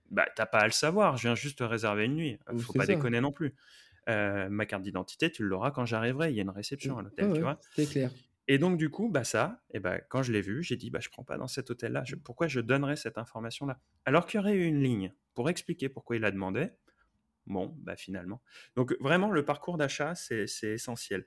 Bah, 0.09 0.27
t'as 0.35 0.45
pas 0.45 0.59
à 0.59 0.65
le 0.65 0.71
savoir, 0.71 1.17
je 1.17 1.23
viens 1.23 1.35
juste 1.35 1.59
te 1.59 1.63
réserver 1.63 2.05
une 2.05 2.15
nuit. 2.15 2.39
Faut 2.59 2.73
pas 2.73 2.85
déconner 2.85 3.21
non 3.21 3.31
plus. 3.31 3.53
Euh, 4.07 4.47
ma 4.49 4.65
carte 4.65 4.83
d'identité, 4.83 5.31
tu 5.31 5.43
l'auras 5.43 5.71
quand 5.71 5.85
j'arriverai. 5.85 6.29
Il 6.29 6.35
y 6.35 6.39
a 6.39 6.43
une 6.43 6.49
réception 6.49 6.97
à 6.97 7.01
l'hôtel, 7.01 7.33
tu 7.33 7.41
vois? 7.41 7.59
C'est 7.75 7.89
clair. 7.89 8.11
Et 8.47 8.59
donc, 8.59 8.77
du 8.77 8.89
coup, 8.89 9.09
bah, 9.09 9.23
ça, 9.23 9.63
et 9.71 9.79
bah, 9.79 9.99
quand 9.99 10.21
je 10.21 10.31
l'ai 10.31 10.41
vu, 10.41 10.61
j'ai 10.61 10.75
dit, 10.75 10.89
bah, 10.89 10.99
je 11.01 11.09
prends 11.09 11.23
pas 11.23 11.37
dans 11.37 11.47
cet 11.47 11.71
hôtel-là. 11.71 12.03
pourquoi 12.23 12.47
je 12.47 12.59
donnerais 12.59 12.95
cette 12.95 13.17
information-là? 13.17 13.79
Alors 14.05 14.27
qu'il 14.27 14.39
y 14.39 14.41
aurait 14.41 14.53
eu 14.53 14.65
une 14.65 14.81
ligne 14.81 15.13
pour 15.33 15.49
expliquer 15.49 15.89
pourquoi 15.89 16.15
il 16.15 16.25
a 16.25 16.31
demandé. 16.31 16.69
Bon, 17.47 17.75
bah, 17.79 17.95
finalement. 17.95 18.41
Donc, 18.75 18.95
vraiment, 18.99 19.31
le 19.31 19.43
parcours 19.43 19.77
d'achat, 19.77 20.13
c'est 20.15 20.47
essentiel. 20.63 21.25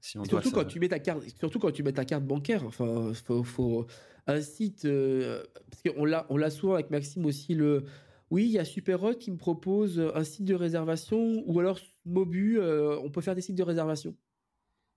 surtout, 0.00 0.50
quand 0.50 0.64
tu 0.64 0.80
mets 0.80 0.88
ta 0.88 0.98
carte, 0.98 1.22
surtout 1.38 1.60
quand 1.60 1.70
tu 1.70 1.82
mets 1.84 1.92
ta 1.92 2.04
carte 2.04 2.24
bancaire. 2.24 2.64
Enfin, 2.64 3.12
faut, 3.14 3.44
faut 3.44 3.86
un 4.26 4.40
site. 4.40 4.84
Euh, 4.86 5.44
parce 5.70 5.82
qu'on 5.82 6.04
l'a, 6.04 6.26
on 6.30 6.36
l'a 6.36 6.50
souvent 6.50 6.74
avec 6.74 6.90
Maxime 6.90 7.26
aussi. 7.26 7.54
Le, 7.54 7.84
oui, 8.30 8.44
il 8.44 8.50
y 8.50 8.58
a 8.58 8.64
Superhot 8.64 9.14
qui 9.14 9.30
me 9.30 9.36
propose 9.36 10.00
un 10.14 10.24
site 10.24 10.44
de 10.44 10.54
réservation 10.54 11.42
ou 11.46 11.60
alors 11.60 11.78
Mobu, 12.04 12.58
euh, 12.58 12.98
on 12.98 13.10
peut 13.10 13.20
faire 13.20 13.34
des 13.34 13.40
sites 13.40 13.56
de 13.56 13.62
réservation. 13.62 14.16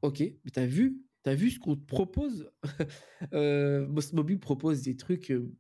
Ok, 0.01 0.19
mais 0.19 0.51
t'as 0.51 0.65
vu, 0.65 1.01
t'as 1.23 1.35
vu 1.35 1.51
ce 1.51 1.59
qu'on 1.59 1.75
te 1.75 1.85
propose? 1.85 2.51
Euh, 3.33 3.87
Mobile 4.13 4.39
propose 4.39 4.81
des 4.81 4.97
trucs. 4.97 5.31
Euh, 5.31 5.53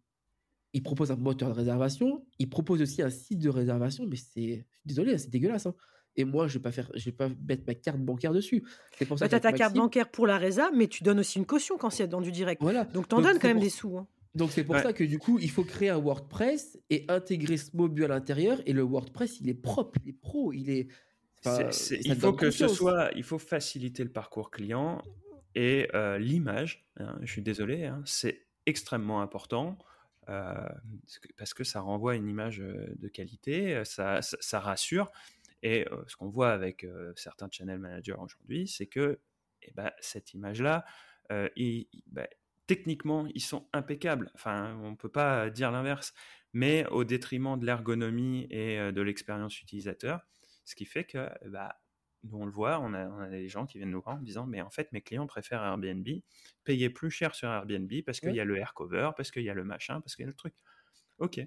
il 0.73 0.81
propose 0.81 1.11
un 1.11 1.15
moteur 1.15 1.49
de 1.49 1.53
réservation. 1.53 2.25
Il 2.39 2.49
propose 2.49 2.81
aussi 2.81 3.01
un 3.03 3.11
site 3.11 3.39
de 3.39 3.49
réservation, 3.49 4.07
mais 4.07 4.15
c'est 4.15 4.65
désolé, 4.83 5.17
c'est 5.19 5.29
dégueulasse. 5.29 5.67
Hein. 5.67 5.75
Et 6.15 6.25
moi, 6.25 6.47
je 6.47 6.55
vais 6.55 6.61
pas 6.61 6.71
faire, 6.71 6.91
je 6.95 7.05
vais 7.05 7.11
pas 7.11 7.29
mettre 7.47 7.63
ma 7.67 7.75
carte 7.75 7.99
bancaire 7.99 8.33
dessus. 8.33 8.63
C'est 8.97 9.05
pour 9.05 9.19
ça. 9.19 9.27
Bah, 9.27 9.37
as 9.37 9.39
ta 9.39 9.53
carte 9.53 9.75
bancaire 9.75 10.09
pour 10.09 10.27
la 10.27 10.37
résa, 10.37 10.71
mais 10.75 10.87
tu 10.87 11.03
donnes 11.03 11.19
aussi 11.19 11.37
une 11.37 11.45
caution 11.45 11.77
quand 11.77 11.89
c'est 11.89 12.07
dans 12.07 12.21
du 12.21 12.31
direct. 12.31 12.61
Voilà. 12.61 12.85
Donc 12.85 13.07
t'en 13.07 13.21
donnes 13.21 13.39
quand 13.39 13.47
même 13.47 13.59
des 13.59 13.69
sous. 13.69 13.97
Hein. 13.97 14.07
Donc 14.33 14.51
c'est 14.51 14.63
pour 14.63 14.77
ça 14.77 14.93
que 14.93 15.03
du 15.03 15.19
coup, 15.19 15.39
il 15.39 15.49
faut 15.49 15.63
créer 15.63 15.89
un 15.89 15.99
WordPress 15.99 16.79
et 16.89 17.05
intégrer 17.09 17.57
ce 17.57 17.75
mobile 17.75 18.05
à 18.05 18.07
l'intérieur. 18.07 18.59
Et 18.65 18.73
le 18.73 18.81
WordPress, 18.81 19.39
il 19.39 19.49
est 19.49 19.53
propre, 19.53 19.99
il 20.03 20.09
est 20.09 20.13
pro, 20.13 20.53
il 20.53 20.69
est 20.69 20.87
il 21.45 22.15
faut 22.15 22.33
que 22.33 22.51
ce 22.51 22.67
soit, 22.67 23.11
il 23.15 23.23
faut 23.23 23.39
faciliter 23.39 24.03
le 24.03 24.11
parcours 24.11 24.51
client 24.51 25.01
et 25.55 25.89
euh, 25.93 26.17
l'image. 26.17 26.85
Hein, 26.97 27.17
je 27.21 27.31
suis 27.31 27.41
désolé, 27.41 27.85
hein, 27.85 28.01
c'est 28.05 28.47
extrêmement 28.65 29.21
important 29.21 29.77
euh, 30.29 30.53
parce 31.37 31.53
que 31.53 31.63
ça 31.63 31.81
renvoie 31.81 32.15
une 32.15 32.29
image 32.29 32.61
euh, 32.61 32.93
de 32.97 33.07
qualité, 33.07 33.83
ça, 33.85 34.21
ça, 34.21 34.59
rassure. 34.59 35.11
Et 35.63 35.85
ce 36.07 36.15
qu'on 36.15 36.29
voit 36.29 36.51
avec 36.53 36.87
certains 37.15 37.47
channel 37.51 37.77
managers 37.77 38.15
aujourd'hui, 38.17 38.67
c'est 38.67 38.87
que 38.87 39.19
eh 39.61 39.71
ben, 39.75 39.91
cette 39.99 40.33
image-là, 40.33 40.85
ben, 41.29 42.27
techniquement, 42.65 43.27
ils 43.35 43.43
sont 43.43 43.67
impeccables. 43.71 44.31
Enfin, 44.33 44.75
on 44.81 44.89
ne 44.89 44.95
peut 44.95 45.11
pas 45.11 45.51
dire 45.51 45.69
l'inverse, 45.69 46.15
mais 46.51 46.87
au 46.87 47.03
détriment 47.03 47.59
de 47.59 47.67
l'ergonomie 47.67 48.47
et 48.49 48.91
de 48.91 49.01
l'expérience 49.03 49.61
utilisateur. 49.61 50.21
Ce 50.65 50.75
qui 50.75 50.85
fait 50.85 51.03
que, 51.03 51.29
bah, 51.47 51.81
nous 52.23 52.37
on 52.37 52.45
le 52.45 52.51
voit, 52.51 52.79
on 52.79 52.93
a, 52.93 53.29
des 53.29 53.47
gens 53.47 53.65
qui 53.65 53.77
viennent 53.77 53.91
nous 53.91 54.01
voir 54.01 54.17
en 54.17 54.21
disant 54.21 54.45
mais 54.45 54.61
en 54.61 54.69
fait 54.69 54.91
mes 54.91 55.01
clients 55.01 55.27
préfèrent 55.27 55.63
Airbnb, 55.63 56.07
payer 56.63 56.89
plus 56.89 57.09
cher 57.09 57.33
sur 57.33 57.49
Airbnb 57.49 57.91
parce 58.05 58.19
qu'il 58.19 58.35
y 58.35 58.39
a 58.39 58.45
le 58.45 58.57
air 58.57 58.73
cover, 58.73 59.11
parce 59.17 59.31
qu'il 59.31 59.43
y 59.43 59.49
a 59.49 59.53
le 59.53 59.63
machin, 59.63 60.01
parce 60.01 60.15
qu'il 60.15 60.23
y 60.23 60.27
a 60.27 60.29
le 60.29 60.35
truc. 60.35 60.53
Ok. 61.17 61.39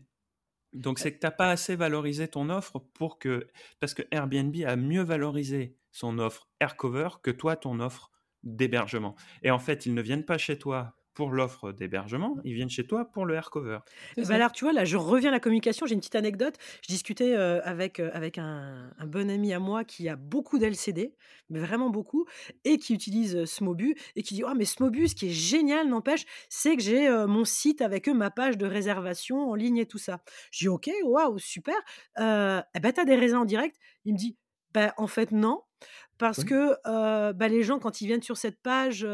Donc 0.72 0.98
c'est 0.98 1.12
que 1.12 1.20
tu 1.20 1.26
n'as 1.26 1.30
pas 1.30 1.50
assez 1.50 1.76
valorisé 1.76 2.26
ton 2.26 2.50
offre 2.50 2.80
pour 2.80 3.18
que 3.18 3.46
parce 3.78 3.94
que 3.94 4.02
Airbnb 4.10 4.56
a 4.66 4.74
mieux 4.76 5.02
valorisé 5.02 5.76
son 5.92 6.18
offre 6.18 6.48
air 6.60 6.76
cover 6.76 7.08
que 7.22 7.30
toi 7.30 7.56
ton 7.56 7.78
offre 7.78 8.10
d'hébergement. 8.42 9.14
Et 9.42 9.50
en 9.50 9.60
fait 9.60 9.86
ils 9.86 9.94
ne 9.94 10.02
viennent 10.02 10.24
pas 10.24 10.38
chez 10.38 10.58
toi 10.58 10.96
pour 11.14 11.30
l'offre 11.30 11.72
d'hébergement, 11.72 12.36
ils 12.44 12.54
viennent 12.54 12.70
chez 12.70 12.86
toi 12.86 13.04
pour 13.04 13.24
le 13.26 13.34
air 13.34 13.50
cover. 13.50 13.78
Bah 14.16 14.34
alors, 14.34 14.52
tu 14.52 14.64
vois, 14.64 14.72
là, 14.72 14.84
je 14.84 14.96
reviens 14.96 15.30
à 15.30 15.32
la 15.32 15.40
communication. 15.40 15.86
J'ai 15.86 15.94
une 15.94 16.00
petite 16.00 16.14
anecdote. 16.14 16.56
Je 16.82 16.88
discutais 16.88 17.34
euh, 17.34 17.60
avec, 17.64 18.00
euh, 18.00 18.10
avec 18.12 18.38
un, 18.38 18.90
bon 19.06 19.30
ami 19.30 19.52
à 19.52 19.58
moi 19.58 19.84
qui 19.84 20.08
a 20.08 20.16
beaucoup 20.16 20.58
d'LCD, 20.58 21.14
mais 21.50 21.60
vraiment 21.60 21.90
beaucoup, 21.90 22.26
et 22.64 22.78
qui 22.78 22.94
utilise 22.94 23.36
euh, 23.36 23.46
Smobu, 23.46 23.94
et 24.16 24.22
qui 24.22 24.34
dit 24.34 24.42
Ah, 24.46 24.54
mais 24.54 24.64
Smobu, 24.64 25.08
ce 25.08 25.14
qui 25.14 25.26
est 25.26 25.32
génial, 25.32 25.88
n'empêche, 25.88 26.24
c'est 26.48 26.76
que 26.76 26.82
j'ai 26.82 27.08
mon 27.26 27.44
site 27.44 27.80
avec 27.80 28.08
eux, 28.08 28.14
ma 28.14 28.30
page 28.30 28.58
de 28.58 28.66
réservation 28.66 29.50
en 29.50 29.54
ligne 29.54 29.78
et 29.78 29.86
tout 29.86 29.98
ça. 29.98 30.20
Je 30.50 30.60
dis 30.60 30.68
Ok, 30.68 30.90
waouh, 31.04 31.38
super. 31.38 31.76
Euh, 32.18 32.60
eh 32.74 32.80
ben, 32.80 32.92
t'as 32.92 33.04
des 33.04 33.16
raisins 33.16 33.38
en 33.38 33.44
direct. 33.44 33.76
Il 34.04 34.14
me 34.14 34.18
dit 34.18 34.36
bah, 34.72 34.94
En 34.96 35.06
fait, 35.06 35.30
non. 35.32 35.62
Parce 36.18 36.44
que 36.44 36.76
bah, 37.32 37.48
les 37.48 37.62
gens, 37.62 37.78
quand 37.78 38.00
ils 38.00 38.06
viennent 38.06 38.22
sur 38.22 38.36
cette 38.36 38.60
page, 38.60 39.06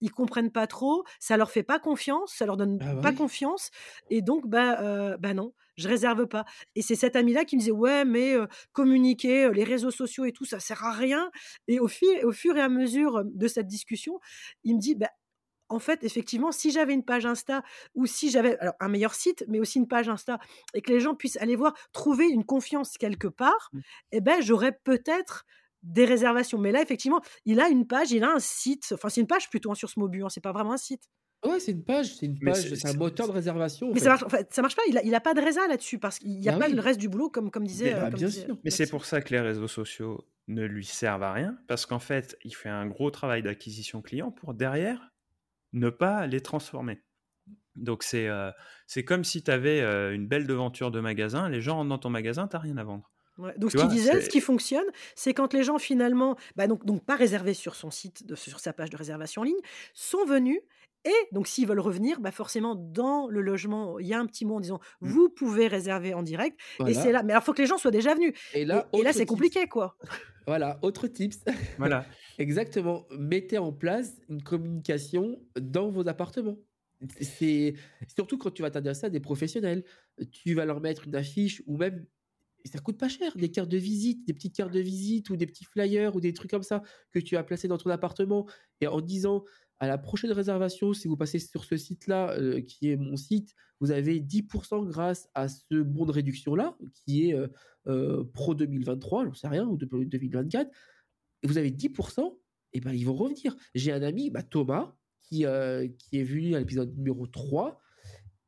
ils 0.00 0.10
comprennent 0.10 0.52
pas 0.52 0.66
trop, 0.66 1.04
ça 1.20 1.36
leur 1.36 1.50
fait 1.50 1.62
pas 1.62 1.78
confiance, 1.78 2.32
ça 2.34 2.46
leur 2.46 2.56
donne 2.56 2.78
ah 2.80 2.94
bah 2.94 3.02
pas 3.02 3.12
confiance, 3.12 3.70
et 4.10 4.22
donc 4.22 4.46
bah, 4.46 5.16
bah 5.18 5.34
non, 5.34 5.52
je 5.76 5.88
réserve 5.88 6.26
pas. 6.26 6.44
Et 6.74 6.82
c'est 6.82 6.96
cet 6.96 7.16
ami-là 7.16 7.44
qui 7.44 7.56
me 7.56 7.60
disait 7.60 7.72
ouais, 7.72 8.04
mais 8.04 8.34
communiquer, 8.72 9.50
les 9.52 9.64
réseaux 9.64 9.90
sociaux 9.90 10.24
et 10.24 10.32
tout, 10.32 10.44
ça 10.44 10.60
sert 10.60 10.84
à 10.84 10.92
rien. 10.92 11.30
Et 11.66 11.80
au, 11.80 11.88
fur, 11.88 12.08
au 12.24 12.32
fur 12.32 12.56
et 12.56 12.60
à 12.60 12.68
mesure 12.68 13.22
de 13.24 13.48
cette 13.48 13.66
discussion, 13.66 14.20
il 14.64 14.76
me 14.76 14.80
dit 14.80 14.94
bah, 14.94 15.10
en 15.68 15.78
fait, 15.78 16.02
effectivement, 16.04 16.52
si 16.52 16.70
j'avais 16.70 16.94
une 16.94 17.04
page 17.04 17.26
Insta 17.26 17.62
ou 17.94 18.06
si 18.06 18.30
j'avais 18.30 18.58
un 18.80 18.88
meilleur 18.88 19.14
site, 19.14 19.44
mais 19.48 19.60
aussi 19.60 19.78
une 19.78 19.88
page 19.88 20.08
Insta, 20.08 20.38
et 20.74 20.80
que 20.80 20.90
les 20.90 21.00
gens 21.00 21.14
puissent 21.14 21.36
aller 21.38 21.56
voir, 21.56 21.74
trouver 21.92 22.26
une 22.26 22.44
confiance 22.44 22.96
quelque 22.96 23.28
part, 23.28 23.70
mmh. 23.72 23.80
eh 24.12 24.20
ben, 24.20 24.40
j'aurais 24.40 24.72
peut-être 24.72 25.44
des 25.82 26.04
réservations. 26.04 26.58
Mais 26.58 26.72
là, 26.72 26.82
effectivement, 26.82 27.20
il 27.44 27.60
a 27.60 27.68
une 27.68 27.86
page, 27.86 28.10
il 28.10 28.24
a 28.24 28.32
un 28.32 28.40
site. 28.40 28.92
Enfin, 28.92 29.08
c'est 29.08 29.20
une 29.20 29.26
page 29.26 29.48
plutôt 29.50 29.70
hein, 29.70 29.74
sur 29.74 29.90
ce 29.90 29.98
Mobu, 29.98 30.24
hein, 30.24 30.28
c'est 30.28 30.40
pas 30.40 30.52
vraiment 30.52 30.72
un 30.72 30.78
site. 30.78 31.08
Ouais, 31.44 31.60
c'est 31.60 31.70
une 31.70 31.84
page, 31.84 32.16
c'est 32.16 32.26
une 32.26 32.38
page, 32.38 32.74
c'est 32.74 32.88
un 32.88 32.94
moteur 32.94 33.28
de 33.28 33.32
réservation. 33.32 33.92
Mais 33.92 34.00
ça 34.00 34.10
marche, 34.10 34.24
ça 34.50 34.60
marche 34.60 34.74
pas, 34.74 34.82
il 34.88 34.98
a, 34.98 35.04
il 35.04 35.14
a 35.14 35.20
pas 35.20 35.34
de 35.34 35.40
résa 35.40 35.68
là-dessus 35.68 36.00
parce 36.00 36.18
qu'il 36.18 36.36
n'y 36.36 36.48
a 36.48 36.52
bah 36.52 36.66
pas 36.66 36.68
le 36.68 36.80
reste 36.80 36.98
du 36.98 37.08
boulot 37.08 37.30
comme, 37.30 37.52
comme 37.52 37.64
disait. 37.64 37.94
Mais, 37.94 38.00
euh, 38.00 38.10
bien 38.10 38.28
sûr. 38.28 38.58
Mais 38.64 38.70
c'est 38.70 38.90
pour 38.90 39.04
ça 39.04 39.20
que 39.20 39.32
les 39.32 39.40
réseaux 39.40 39.68
sociaux 39.68 40.26
ne 40.48 40.64
lui 40.64 40.84
servent 40.84 41.22
à 41.22 41.32
rien 41.32 41.56
parce 41.68 41.86
qu'en 41.86 42.00
fait, 42.00 42.36
il 42.42 42.54
fait 42.56 42.68
un 42.68 42.86
gros 42.86 43.12
travail 43.12 43.42
d'acquisition 43.42 44.02
client 44.02 44.32
pour 44.32 44.52
derrière 44.52 45.12
ne 45.72 45.90
pas 45.90 46.26
les 46.26 46.40
transformer. 46.40 47.04
Donc 47.76 48.02
c'est 48.02 48.26
euh, 48.26 48.50
c'est 48.88 49.04
comme 49.04 49.22
si 49.22 49.44
tu 49.44 49.50
avais 49.52 49.80
euh, 49.80 50.12
une 50.12 50.26
belle 50.26 50.48
devanture 50.48 50.90
de 50.90 50.98
magasin, 50.98 51.48
les 51.48 51.60
gens 51.60 51.76
rentrent 51.76 51.90
dans 51.90 51.98
ton 51.98 52.10
magasin, 52.10 52.48
tu 52.48 52.56
n'as 52.56 52.62
rien 52.62 52.76
à 52.78 52.82
vendre 52.82 53.12
donc, 53.56 53.72
ce 53.72 53.76
qu'il 53.76 53.88
disait, 53.88 54.20
ce 54.20 54.28
qui 54.28 54.40
fonctionne, 54.40 54.86
c'est 55.14 55.34
quand 55.34 55.54
les 55.54 55.62
gens 55.62 55.78
finalement, 55.78 56.36
bah 56.56 56.66
donc, 56.66 56.84
donc 56.84 57.04
pas 57.04 57.16
réservés 57.16 57.54
sur 57.54 57.74
son 57.74 57.90
site, 57.90 58.26
de, 58.26 58.34
sur 58.34 58.60
sa 58.60 58.72
page 58.72 58.90
de 58.90 58.96
réservation 58.96 59.42
en 59.42 59.44
ligne, 59.44 59.60
sont 59.94 60.24
venus 60.24 60.60
et 61.04 61.14
donc, 61.32 61.46
s'ils 61.46 61.66
veulent 61.66 61.80
revenir, 61.80 62.20
bah 62.20 62.32
forcément, 62.32 62.74
dans 62.74 63.28
le 63.28 63.40
logement, 63.40 63.98
il 63.98 64.06
y 64.06 64.14
a 64.14 64.18
un 64.18 64.26
petit 64.26 64.44
mot 64.44 64.56
en 64.56 64.60
disant 64.60 64.80
mmh. 65.00 65.08
vous 65.08 65.28
pouvez 65.28 65.68
réserver 65.68 66.12
en 66.12 66.22
direct. 66.22 66.58
Et 66.86 66.92
c'est 66.92 67.12
là. 67.12 67.22
Mais 67.22 67.32
alors, 67.32 67.42
il 67.42 67.46
faut 67.46 67.52
que 67.52 67.62
les 67.62 67.68
gens 67.68 67.78
soient 67.78 67.90
déjà 67.90 68.14
venus. 68.14 68.34
Et 68.52 68.64
là, 68.64 68.88
et, 68.92 69.02
là 69.02 69.12
c'est 69.12 69.26
compliqué, 69.26 69.66
quoi. 69.68 69.96
Voilà, 70.46 70.78
autre 70.80 71.08
tips. 71.08 71.44
Voilà. 71.76 72.06
Exactement. 72.38 73.04
Mettez 73.10 73.58
en 73.58 73.70
place 73.70 74.14
une 74.30 74.42
communication 74.42 75.38
dans 75.60 75.90
vos 75.90 76.08
appartements. 76.08 76.56
C'est 77.20 77.74
surtout 78.16 78.38
quand 78.38 78.50
tu 78.50 78.62
vas 78.62 78.70
t'adresser 78.70 79.06
à 79.06 79.10
des 79.10 79.20
professionnels. 79.20 79.84
Tu 80.32 80.54
vas 80.54 80.64
leur 80.64 80.80
mettre 80.80 81.06
une 81.06 81.14
affiche 81.16 81.62
ou 81.66 81.76
même 81.76 82.06
ça 82.68 82.78
coûte 82.78 82.98
pas 82.98 83.08
cher, 83.08 83.36
des 83.36 83.50
cartes 83.50 83.68
de 83.68 83.76
visite, 83.76 84.26
des 84.26 84.32
petites 84.32 84.54
cartes 84.54 84.72
de 84.72 84.80
visite 84.80 85.30
ou 85.30 85.36
des 85.36 85.46
petits 85.46 85.64
flyers 85.64 86.14
ou 86.14 86.20
des 86.20 86.32
trucs 86.32 86.50
comme 86.50 86.62
ça 86.62 86.82
que 87.10 87.18
tu 87.18 87.36
as 87.36 87.42
placés 87.42 87.68
dans 87.68 87.78
ton 87.78 87.90
appartement 87.90 88.46
et 88.80 88.86
en 88.86 89.00
disant 89.00 89.44
à 89.80 89.86
la 89.86 89.98
prochaine 89.98 90.32
réservation, 90.32 90.92
si 90.92 91.08
vous 91.08 91.16
passez 91.16 91.38
sur 91.38 91.64
ce 91.64 91.76
site-là, 91.76 92.32
euh, 92.32 92.60
qui 92.60 92.90
est 92.90 92.96
mon 92.96 93.16
site, 93.16 93.54
vous 93.80 93.92
avez 93.92 94.20
10% 94.20 94.86
grâce 94.86 95.28
à 95.34 95.48
ce 95.48 95.82
bon 95.82 96.04
de 96.04 96.10
réduction-là, 96.10 96.76
qui 96.94 97.28
est 97.28 97.34
euh, 97.34 97.46
euh, 97.86 98.24
Pro 98.34 98.54
2023, 98.54 99.26
j'en 99.26 99.34
sais 99.34 99.48
rien, 99.48 99.66
ou 99.66 99.76
2024. 99.76 100.70
Et 101.42 101.46
vous 101.46 101.58
avez 101.58 101.70
10%, 101.70 102.36
et 102.72 102.80
ben 102.80 102.92
ils 102.92 103.04
vont 103.04 103.14
revenir. 103.14 103.56
J'ai 103.74 103.92
un 103.92 104.02
ami, 104.02 104.30
bah, 104.30 104.42
Thomas, 104.42 104.96
qui, 105.22 105.44
qui 105.98 106.18
est 106.18 106.24
venu 106.24 106.54
à 106.54 106.58
l'épisode 106.58 106.96
numéro 106.96 107.26
3, 107.26 107.78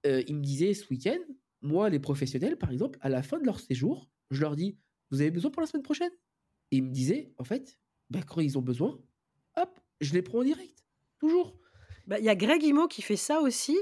il 0.04 0.34
me 0.34 0.42
disait 0.42 0.72
ce 0.72 0.88
week-end, 0.90 1.18
moi, 1.62 1.88
les 1.88 1.98
professionnels, 1.98 2.56
par 2.56 2.70
exemple, 2.70 2.98
à 3.02 3.08
la 3.08 3.22
fin 3.22 3.38
de 3.38 3.44
leur 3.44 3.60
séjour, 3.60 4.10
je 4.30 4.40
leur 4.40 4.56
dis, 4.56 4.78
vous 5.10 5.20
avez 5.20 5.30
besoin 5.30 5.50
pour 5.50 5.60
la 5.60 5.66
semaine 5.66 5.82
prochaine? 5.82 6.12
Et 6.70 6.76
ils 6.76 6.84
me 6.84 6.90
disaient, 6.90 7.32
en 7.38 7.44
fait, 7.44 7.78
ben, 8.10 8.22
quand 8.22 8.40
ils 8.40 8.56
ont 8.58 8.62
besoin, 8.62 8.98
hop, 9.56 9.80
je 10.00 10.12
les 10.14 10.22
prends 10.22 10.38
en 10.38 10.44
direct, 10.44 10.84
toujours. 11.18 11.56
Bah, 12.06 12.18
il 12.18 12.24
y 12.24 12.28
a 12.28 12.34
Greg 12.34 12.62
Imo 12.62 12.88
qui 12.88 13.02
fait 13.02 13.16
ça 13.16 13.40
aussi, 13.40 13.76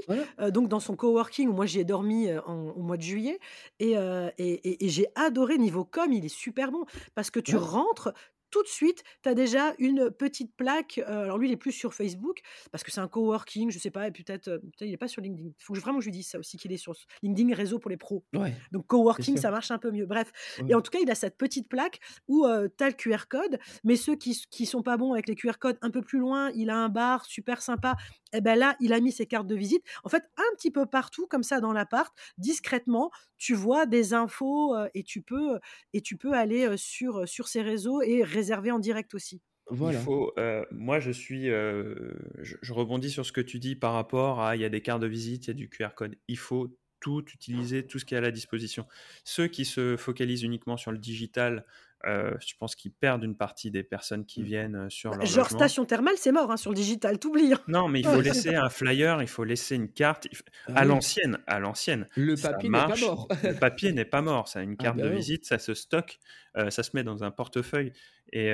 donc 0.53 0.67
dans 0.67 0.79
son 0.79 0.95
coworking 0.95 1.49
où 1.49 1.53
moi 1.53 1.65
j'y 1.65 1.79
ai 1.79 1.83
dormi 1.85 2.27
au 2.37 2.81
mois 2.81 2.97
de 2.97 3.01
juillet, 3.01 3.39
et, 3.79 3.93
et, 4.37 4.85
et 4.85 4.89
j'ai 4.89 5.07
adoré 5.15 5.57
niveau 5.57 5.83
com, 5.85 6.11
il 6.11 6.25
est 6.25 6.29
super 6.29 6.71
bon 6.71 6.85
parce 7.15 7.31
que 7.31 7.39
tu 7.39 7.55
rentres, 7.55 8.13
tout 8.49 8.63
de 8.63 8.67
suite, 8.67 9.03
tu 9.23 9.29
as 9.29 9.33
déjà 9.33 9.73
une 9.79 10.11
petite 10.11 10.55
plaque. 10.55 10.99
alors 11.05 11.37
lui, 11.37 11.49
il 11.49 11.51
est 11.51 11.57
plus 11.57 11.71
sur 11.71 11.93
Facebook 11.93 12.41
parce 12.71 12.83
que 12.83 12.91
c'est 12.91 13.01
un 13.01 13.07
coworking, 13.07 13.71
je 13.71 13.79
sais 13.79 13.91
pas, 13.91 14.07
et 14.07 14.11
peut-être 14.11 14.61
il 14.81 14.91
n'est 14.91 14.97
pas 14.97 15.07
sur 15.07 15.21
LinkedIn. 15.21 15.49
Il 15.49 15.63
faut 15.63 15.73
que 15.73 15.79
je, 15.79 15.83
vraiment 15.83 15.99
je 15.99 16.05
lui 16.05 16.11
dise 16.11 16.27
ça 16.27 16.39
aussi 16.39 16.57
qu'il 16.57 16.71
est 16.71 16.77
sur 16.77 16.93
LinkedIn 17.23 17.53
réseau 17.55 17.79
pour 17.79 17.89
les 17.89 17.97
pros. 17.97 18.23
Donc 18.71 18.87
coworking, 18.87 19.37
ça 19.37 19.51
marche 19.51 19.71
un 19.71 19.79
peu 19.79 19.91
mieux. 19.91 20.05
Bref, 20.05 20.31
et 20.67 20.75
en 20.75 20.81
tout 20.81 20.91
cas, 20.91 20.99
il 21.01 21.09
a 21.09 21.15
cette 21.15 21.37
petite 21.37 21.67
plaque 21.69 21.99
où 22.27 22.45
tu 22.77 22.83
as 22.83 22.87
le 22.87 22.93
QR 22.95 23.27
code, 23.29 23.59
mais 23.83 23.95
ceux 23.95 24.15
qui 24.15 24.39
qui 24.49 24.65
sont 24.65 24.81
pas 24.83 24.97
bons 24.97 25.13
avec 25.13 25.27
les 25.27 25.35
QR 25.35 25.57
codes, 25.59 25.77
un 25.81 25.91
peu 25.91 26.01
plus 26.01 26.19
loin, 26.19 26.51
il 26.55 26.69
a 26.69 26.77
un 26.77 26.89
bar 26.89 27.25
super 27.25 27.61
sympa. 27.61 27.95
Et 28.31 28.37
eh 28.37 28.41
ben 28.41 28.57
là, 28.57 28.75
il 28.79 28.93
a 28.93 28.99
mis 28.99 29.11
ses 29.11 29.25
cartes 29.25 29.47
de 29.47 29.55
visite. 29.55 29.83
En 30.03 30.09
fait, 30.09 30.23
un 30.37 30.55
petit 30.55 30.71
peu 30.71 30.85
partout 30.85 31.27
comme 31.27 31.43
ça 31.43 31.59
dans 31.59 31.73
l'appart, 31.73 32.15
discrètement, 32.37 33.11
tu 33.37 33.55
vois 33.55 33.85
des 33.85 34.13
infos 34.13 34.75
et 34.93 35.03
tu 35.03 35.21
peux 35.21 35.59
et 35.93 36.01
tu 36.01 36.15
peux 36.15 36.33
aller 36.33 36.77
sur 36.77 37.27
sur 37.27 37.47
ces 37.47 37.61
réseaux 37.61 38.01
et 38.01 38.23
réservé 38.23 38.71
en 38.71 38.79
direct 38.79 39.13
aussi. 39.13 39.41
Voilà. 39.69 39.99
Il 39.99 40.03
faut, 40.03 40.33
euh, 40.37 40.65
moi, 40.71 40.99
je 40.99 41.11
suis, 41.11 41.49
euh, 41.49 41.93
je, 42.39 42.73
rebondis 42.73 43.11
sur 43.11 43.25
ce 43.25 43.31
que 43.31 43.41
tu 43.41 43.59
dis 43.59 43.75
par 43.75 43.93
rapport 43.93 44.41
à, 44.41 44.55
il 44.55 44.61
y 44.61 44.65
a 44.65 44.69
des 44.69 44.81
cartes 44.81 45.01
de 45.01 45.07
visite, 45.07 45.45
il 45.45 45.49
y 45.49 45.51
a 45.51 45.53
du 45.53 45.69
QR 45.69 45.89
code. 45.95 46.15
Il 46.27 46.37
faut 46.37 46.75
tout 46.99 47.23
utiliser, 47.33 47.85
tout 47.85 47.99
ce 47.99 48.05
qui 48.05 48.13
est 48.13 48.17
à 48.17 48.21
la 48.21 48.31
disposition. 48.31 48.85
Ceux 49.23 49.47
qui 49.47 49.65
se 49.65 49.95
focalisent 49.95 50.43
uniquement 50.43 50.75
sur 50.75 50.91
le 50.91 50.97
digital, 50.97 51.65
euh, 52.05 52.33
je 52.39 52.53
pense 52.57 52.75
qu'ils 52.75 52.93
perdent 52.93 53.23
une 53.23 53.35
partie 53.35 53.71
des 53.71 53.83
personnes 53.83 54.25
qui 54.25 54.41
mmh. 54.41 54.45
viennent 54.45 54.89
sur 54.89 55.11
bah, 55.11 55.17
leur 55.17 55.25
Genre 55.25 55.49
station 55.49 55.83
thermale, 55.85 56.15
c'est 56.17 56.31
mort 56.31 56.49
hein, 56.49 56.57
sur 56.57 56.71
le 56.71 56.75
digital, 56.75 57.19
t'oublies. 57.19 57.53
Hein. 57.53 57.59
Non, 57.67 57.89
mais 57.89 57.99
il 57.99 58.05
faut 58.05 58.21
laisser 58.21 58.55
un 58.55 58.69
flyer, 58.69 59.21
il 59.21 59.27
faut 59.27 59.43
laisser 59.43 59.75
une 59.75 59.91
carte 59.91 60.27
ah 60.67 60.73
à 60.75 60.85
l'ancienne, 60.85 61.39
à 61.45 61.59
l'ancienne. 61.59 62.07
Le 62.15 62.35
papier 62.35 62.69
n'est 62.69 62.77
pas 62.77 62.95
mort. 62.95 63.27
le 63.43 63.59
papier 63.59 63.91
n'est 63.91 64.05
pas 64.05 64.21
mort. 64.21 64.47
Ça, 64.47 64.61
une 64.61 64.75
ah 64.79 64.83
carte 64.83 64.97
bah 64.97 65.03
de 65.03 65.09
visite, 65.09 65.45
ça 65.45 65.59
se 65.59 65.73
stocke, 65.73 66.19
ça 66.55 66.83
se 66.83 66.91
met 66.93 67.03
dans 67.03 67.23
un 67.23 67.31
portefeuille 67.31 67.91
et 68.31 68.53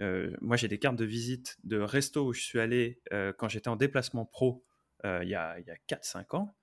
moi, 0.00 0.56
j'ai 0.56 0.68
des 0.68 0.78
cartes 0.78 0.96
de 0.96 1.04
visite 1.04 1.58
de 1.62 1.78
resto 1.78 2.26
où 2.26 2.32
je 2.32 2.42
suis 2.42 2.58
allé 2.58 3.00
quand 3.36 3.48
j'étais 3.48 3.68
en 3.68 3.76
déplacement 3.76 4.24
pro 4.24 4.64
il 5.04 5.28
y 5.28 5.36
a, 5.36 5.50
a 5.50 5.94
4-5 5.94 6.36
ans 6.36 6.57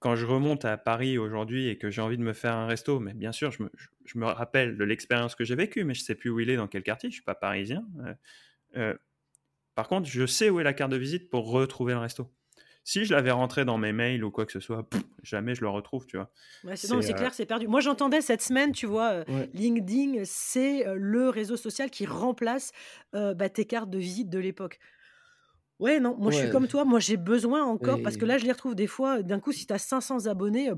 quand 0.00 0.14
je 0.14 0.26
remonte 0.26 0.64
à 0.64 0.76
Paris 0.76 1.18
aujourd'hui 1.18 1.68
et 1.68 1.76
que 1.76 1.90
j'ai 1.90 2.00
envie 2.00 2.16
de 2.16 2.22
me 2.22 2.32
faire 2.32 2.54
un 2.54 2.66
resto, 2.66 3.00
mais 3.00 3.14
bien 3.14 3.32
sûr, 3.32 3.50
je 3.50 3.64
me, 3.64 3.70
je, 4.04 4.18
me 4.18 4.26
rappelle 4.26 4.76
de 4.76 4.84
l'expérience 4.84 5.34
que 5.34 5.44
j'ai 5.44 5.56
vécue, 5.56 5.84
mais 5.84 5.94
je 5.94 6.02
ne 6.02 6.04
sais 6.04 6.14
plus 6.14 6.30
où 6.30 6.40
il 6.40 6.50
est, 6.50 6.56
dans 6.56 6.68
quel 6.68 6.82
quartier, 6.82 7.08
je 7.08 7.14
ne 7.14 7.16
suis 7.16 7.24
pas 7.24 7.34
parisien. 7.34 7.84
Euh, 8.00 8.14
euh, 8.76 8.94
par 9.74 9.88
contre, 9.88 10.08
je 10.08 10.26
sais 10.26 10.50
où 10.50 10.60
est 10.60 10.64
la 10.64 10.72
carte 10.72 10.92
de 10.92 10.96
visite 10.96 11.30
pour 11.30 11.50
retrouver 11.50 11.94
le 11.94 11.98
resto. 11.98 12.30
Si 12.84 13.04
je 13.04 13.12
l'avais 13.12 13.32
rentré 13.32 13.64
dans 13.64 13.76
mes 13.76 13.92
mails 13.92 14.24
ou 14.24 14.30
quoi 14.30 14.46
que 14.46 14.52
ce 14.52 14.60
soit, 14.60 14.88
jamais 15.22 15.54
je 15.54 15.60
le 15.60 15.68
retrouve, 15.68 16.06
tu 16.06 16.16
vois. 16.16 16.30
c'est 16.74 16.90
euh, 16.92 17.12
clair, 17.12 17.34
c'est 17.34 17.44
perdu. 17.44 17.66
Moi, 17.66 17.80
j'entendais 17.80 18.20
cette 18.20 18.40
semaine, 18.40 18.72
tu 18.72 18.86
vois, 18.86 19.24
LinkedIn, 19.52 20.22
c'est 20.24 20.84
le 20.94 21.28
réseau 21.28 21.56
social 21.56 21.90
qui 21.90 22.06
remplace 22.06 22.72
bah, 23.12 23.48
tes 23.48 23.66
cartes 23.66 23.90
de 23.90 23.98
visite 23.98 24.30
de 24.30 24.38
l'époque. 24.38 24.78
Ouais, 25.78 26.00
non, 26.00 26.16
moi 26.18 26.32
je 26.32 26.38
suis 26.38 26.50
comme 26.50 26.66
toi, 26.66 26.84
moi 26.84 26.98
j'ai 26.98 27.16
besoin 27.16 27.64
encore, 27.64 28.02
parce 28.02 28.16
que 28.16 28.24
là 28.24 28.38
je 28.38 28.44
les 28.44 28.52
retrouve 28.52 28.74
des 28.74 28.86
fois, 28.86 29.22
d'un 29.22 29.40
coup 29.40 29.52
si 29.52 29.66
tu 29.66 29.72
as 29.72 29.78
500 29.78 30.26
abonnés, 30.26 30.70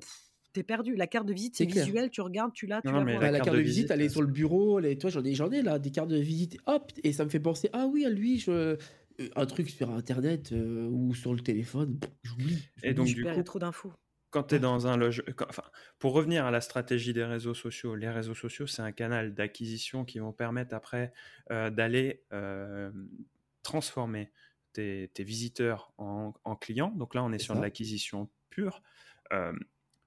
t'es 0.53 0.63
perdu. 0.63 0.97
La 0.97 1.07
carte 1.07 1.27
de 1.27 1.33
visite, 1.33 1.57
c'est 1.57 1.65
visuel, 1.65 2.11
tu 2.11 2.21
regardes, 2.21 2.53
tu 2.53 2.67
l'as, 2.67 2.81
tu 2.83 2.89
la 2.89 3.05
bah, 3.05 3.31
la, 3.31 3.41
carte 3.41 3.57
de, 3.57 3.63
visite, 3.63 3.91
elle 3.91 4.03
est 4.03 4.09
sur 4.09 4.23
le 4.23 4.29
bureau, 4.29 4.79
les... 4.79 4.99
toi 4.99 5.11
j'en 5.11 5.25
ai, 5.25 5.35
j'en 5.35 5.51
ai 5.51 5.63
là, 5.63 5.79
des 5.79 5.91
cartes 5.91 6.09
de 6.09 6.19
visite, 6.19 6.59
hop, 6.67 6.93
et 7.03 7.13
ça 7.13 7.25
me 7.25 7.31
fait 7.31 7.41
penser, 7.41 7.71
ah 7.73 7.87
oui, 7.87 8.05
à 8.05 8.11
lui, 8.11 8.39
je... 8.39 8.51
Euh, 8.51 8.77
un 9.37 9.45
truc 9.45 9.69
sur 9.69 9.91
internet 9.91 10.51
euh, 10.53 10.89
ou 10.89 11.15
sur 11.15 11.35
le 11.35 11.41
téléphone, 11.41 12.01
j'oublie. 12.23 12.59
Et 12.83 12.95
donc 12.95 13.07
du 13.07 13.23
coup, 13.23 13.43
trop 13.43 13.59
d'infos. 13.59 13.93
Quand 14.31 14.45
tu 14.45 14.55
es 14.55 14.59
dans 14.59 14.87
un 14.87 14.97
loge... 14.97 15.23
Enfin, 15.47 15.65
pour 15.99 16.15
revenir 16.15 16.47
à 16.47 16.51
la 16.51 16.63
stratégie 16.63 17.13
des 17.13 17.25
réseaux 17.25 17.53
sociaux, 17.53 17.97
les 17.97 18.09
réseaux 18.09 18.35
sociaux, 18.35 18.67
c'est 18.67 18.81
un 18.81 18.93
canal 18.93 19.35
d'acquisition 19.35 20.07
qui 20.07 20.21
vont 20.21 20.33
permettre 20.33 20.75
après 20.75 21.13
euh, 21.51 21.69
d'aller 21.69 22.23
transformer 23.63 24.31
tes, 24.73 25.11
visiteurs 25.19 25.93
en, 25.99 26.33
clients. 26.61 26.93
Donc 26.97 27.15
là, 27.15 27.23
on 27.25 27.33
est 27.33 27.39
sur 27.39 27.55
de 27.55 27.61
l'acquisition 27.61 28.29
pure. 28.51 28.83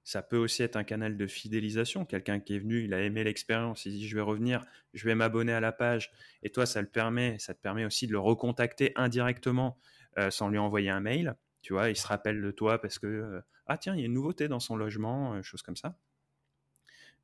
ça 0.04 0.22
peut 0.22 0.38
aussi 0.38 0.64
être 0.64 0.76
un 0.76 0.84
canal 0.84 1.18
de 1.18 1.28
fidélisation. 1.28 2.06
Quelqu'un 2.06 2.40
qui 2.40 2.56
est 2.56 2.60
venu, 2.60 2.84
il 2.84 2.94
a 2.94 3.02
aimé 3.02 3.24
l'expérience, 3.24 3.86
il 3.86 3.94
dit 3.94 4.08
je 4.08 4.16
vais 4.16 4.22
revenir, 4.22 4.66
je 4.94 5.06
vais 5.06 5.16
m'abonner 5.16 5.54
à 5.54 5.60
la 5.60 5.72
page. 5.72 6.12
Et 6.42 6.50
toi, 6.50 6.66
ça 6.66 6.82
le 6.82 6.88
permet, 6.88 7.38
ça 7.40 7.54
te 7.54 7.62
permet 7.62 7.86
aussi 7.86 8.08
de 8.08 8.12
le 8.12 8.20
recontacter 8.20 8.92
indirectement 8.96 9.78
euh, 10.20 10.30
sans 10.30 10.50
lui 10.50 10.60
envoyer 10.60 10.90
un 10.92 11.00
mail. 11.00 11.36
Tu 11.62 11.74
vois, 11.74 11.90
il 11.90 11.96
se 11.96 12.06
rappelle 12.06 12.42
de 12.42 12.52
toi 12.52 12.80
parce 12.80 13.00
que 13.00 13.08
euh, 13.08 13.42
ah 13.66 13.78
tiens, 13.78 13.96
il 13.96 14.00
y 14.00 14.04
a 14.04 14.06
une 14.06 14.14
nouveauté 14.14 14.48
dans 14.48 14.60
son 14.60 14.76
logement, 14.76 15.34
euh, 15.34 15.42
chose 15.42 15.64
comme 15.64 15.76
ça. 15.76 15.98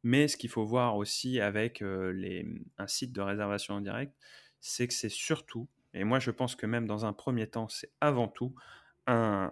Mais 0.01 0.27
ce 0.27 0.37
qu'il 0.37 0.49
faut 0.49 0.65
voir 0.65 0.95
aussi 0.95 1.39
avec 1.41 1.81
les, 1.81 2.47
un 2.77 2.87
site 2.87 3.11
de 3.11 3.19
réservation 3.19 3.75
en 3.75 3.81
direct, 3.81 4.15
c'est 4.61 4.87
que 4.87 4.93
c'est 4.93 5.09
surtout 5.09 5.67
et 5.93 6.03
moi, 6.03 6.19
je 6.19 6.31
pense 6.31 6.55
que 6.55 6.65
même 6.65 6.87
dans 6.87 7.05
un 7.05 7.13
premier 7.13 7.47
temps, 7.47 7.67
c'est 7.67 7.91
avant 8.01 8.27
tout 8.27 8.53
un, 9.07 9.51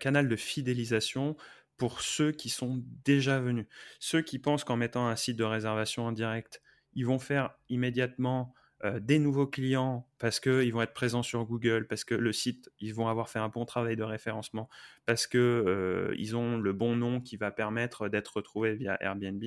canal 0.00 0.28
de 0.28 0.36
fidélisation 0.36 1.36
pour 1.76 2.00
ceux 2.00 2.32
qui 2.32 2.48
sont 2.48 2.82
déjà 3.04 3.38
venus. 3.38 3.66
Ceux 4.00 4.22
qui 4.22 4.38
pensent 4.38 4.64
qu'en 4.64 4.76
mettant 4.76 5.06
un 5.06 5.16
site 5.16 5.36
de 5.36 5.44
réservation 5.44 6.06
en 6.06 6.12
direct, 6.12 6.62
ils 6.94 7.06
vont 7.06 7.18
faire 7.18 7.54
immédiatement 7.68 8.54
euh, 8.84 8.98
des 8.98 9.18
nouveaux 9.18 9.46
clients 9.46 10.08
parce 10.18 10.40
qu'ils 10.40 10.72
vont 10.72 10.82
être 10.82 10.94
présents 10.94 11.22
sur 11.22 11.44
Google, 11.44 11.86
parce 11.86 12.04
que 12.04 12.14
le 12.14 12.32
site, 12.32 12.70
ils 12.80 12.94
vont 12.94 13.08
avoir 13.08 13.28
fait 13.28 13.38
un 13.38 13.48
bon 13.48 13.64
travail 13.64 13.96
de 13.96 14.02
référencement, 14.02 14.68
parce 15.04 15.26
qu'ils 15.26 15.40
euh, 15.40 16.34
ont 16.34 16.58
le 16.58 16.72
bon 16.72 16.96
nom 16.96 17.20
qui 17.20 17.36
va 17.36 17.50
permettre 17.50 18.08
d'être 18.08 18.36
retrouvé 18.36 18.74
via 18.74 18.96
Airbnb. 19.00 19.44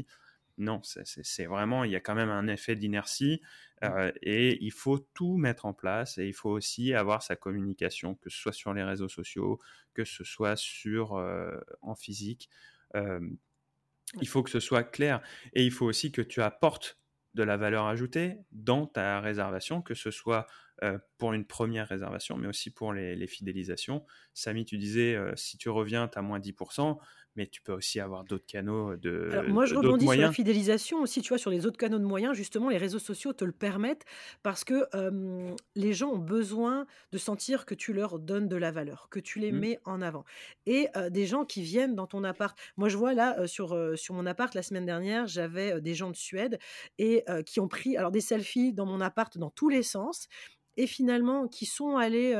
Non, 0.59 0.81
c'est 0.83 1.45
vraiment, 1.45 1.85
il 1.85 1.91
y 1.91 1.95
a 1.95 2.01
quand 2.01 2.15
même 2.15 2.29
un 2.29 2.47
effet 2.47 2.75
d'inertie 2.75 3.41
mmh. 3.81 3.85
euh, 3.85 4.11
et 4.21 4.61
il 4.61 4.73
faut 4.73 4.99
tout 4.99 5.37
mettre 5.37 5.65
en 5.65 5.73
place 5.73 6.17
et 6.17 6.27
il 6.27 6.33
faut 6.33 6.49
aussi 6.49 6.93
avoir 6.93 7.23
sa 7.23 7.37
communication, 7.37 8.15
que 8.15 8.29
ce 8.29 8.37
soit 8.37 8.51
sur 8.51 8.73
les 8.73 8.83
réseaux 8.83 9.07
sociaux, 9.07 9.57
que 9.93 10.03
ce 10.03 10.25
soit 10.25 10.57
sur 10.57 11.15
euh, 11.15 11.57
en 11.81 11.95
physique. 11.95 12.49
il 12.93 14.27
faut 14.27 14.43
que 14.43 14.49
ce 14.49 14.59
soit 14.59 14.83
clair 14.83 15.21
et 15.53 15.63
il 15.63 15.71
faut 15.71 15.85
aussi 15.85 16.11
que 16.11 16.21
tu 16.21 16.41
apportes 16.41 16.99
de 17.35 17.43
la 17.43 17.55
valeur 17.55 17.85
ajoutée 17.85 18.39
dans 18.51 18.85
ta 18.85 19.21
réservation, 19.21 19.81
que 19.81 19.93
ce 19.93 20.11
soit 20.11 20.45
euh, 20.83 20.97
pour 21.17 21.31
une 21.31 21.45
première 21.45 21.87
réservation, 21.87 22.35
mais 22.35 22.47
aussi 22.47 22.69
pour 22.69 22.91
les, 22.91 23.27
fidélisations. 23.27 24.05
Samy, 24.33 24.65
tu 24.65 24.77
disais, 24.77 25.17
si 25.35 25.57
tu 25.57 25.69
reviens, 25.69 26.09
tu 26.09 26.19
as 26.19 26.21
moins 26.21 26.39
10% 26.39 26.97
mais 27.39 27.47
tu 27.47 27.61
peux 27.61 27.71
aussi 27.71 28.01
avoir 28.01 28.25
d'autres 28.25 28.45
canaux 28.45 28.97
de. 28.97 29.29
Alors 29.31 29.45
moi, 29.45 29.65
je 29.65 29.73
rebondis 29.73 30.05
sur 30.05 30.17
la 30.17 30.33
fidélisation 30.33 31.01
aussi, 31.01 31.21
tu 31.21 31.29
vois, 31.29 31.37
sur 31.37 31.49
les 31.49 31.65
autres 31.65 31.77
canaux 31.77 31.97
de 31.97 32.03
moyens. 32.03 32.35
Justement, 32.35 32.67
les 32.67 32.77
réseaux 32.77 32.99
sociaux 32.99 33.31
te 33.31 33.45
le 33.45 33.53
permettent 33.53 34.03
parce 34.43 34.65
que 34.65 34.85
les 35.75 35.93
gens 35.93 36.09
ont 36.09 36.17
besoin 36.17 36.85
de 37.13 37.17
sentir 37.17 37.65
que 37.65 37.75
tu 37.75 37.93
leur 37.93 38.19
donnes 38.19 38.49
de 38.49 38.57
la 38.57 38.71
valeur, 38.71 39.07
que 39.09 39.21
tu 39.21 39.39
les 39.39 39.53
mmh. 39.53 39.59
mets 39.59 39.79
en 39.85 40.01
avant. 40.01 40.25
Et 40.65 40.89
des 41.09 41.25
gens 41.25 41.45
qui 41.45 41.61
viennent 41.61 41.95
dans 41.95 42.07
ton 42.07 42.25
appart. 42.25 42.59
Moi, 42.75 42.89
je 42.89 42.97
vois 42.97 43.13
là 43.13 43.47
sur, 43.47 43.77
sur 43.97 44.15
mon 44.15 44.25
appart 44.25 44.53
la 44.53 44.61
semaine 44.61 44.85
dernière, 44.85 45.25
j'avais 45.25 45.79
des 45.79 45.95
gens 45.95 46.11
de 46.11 46.17
Suède 46.17 46.59
et 46.97 47.23
qui 47.45 47.61
ont 47.61 47.69
pris 47.69 47.95
alors 47.95 48.11
des 48.11 48.21
selfies 48.21 48.73
dans 48.73 48.85
mon 48.85 48.99
appart 48.99 49.37
dans 49.37 49.49
tous 49.49 49.69
les 49.69 49.83
sens 49.83 50.27
et 50.79 50.87
finalement 50.87 51.47
qui 51.47 51.65
sont 51.65 51.97
allés 51.97 52.33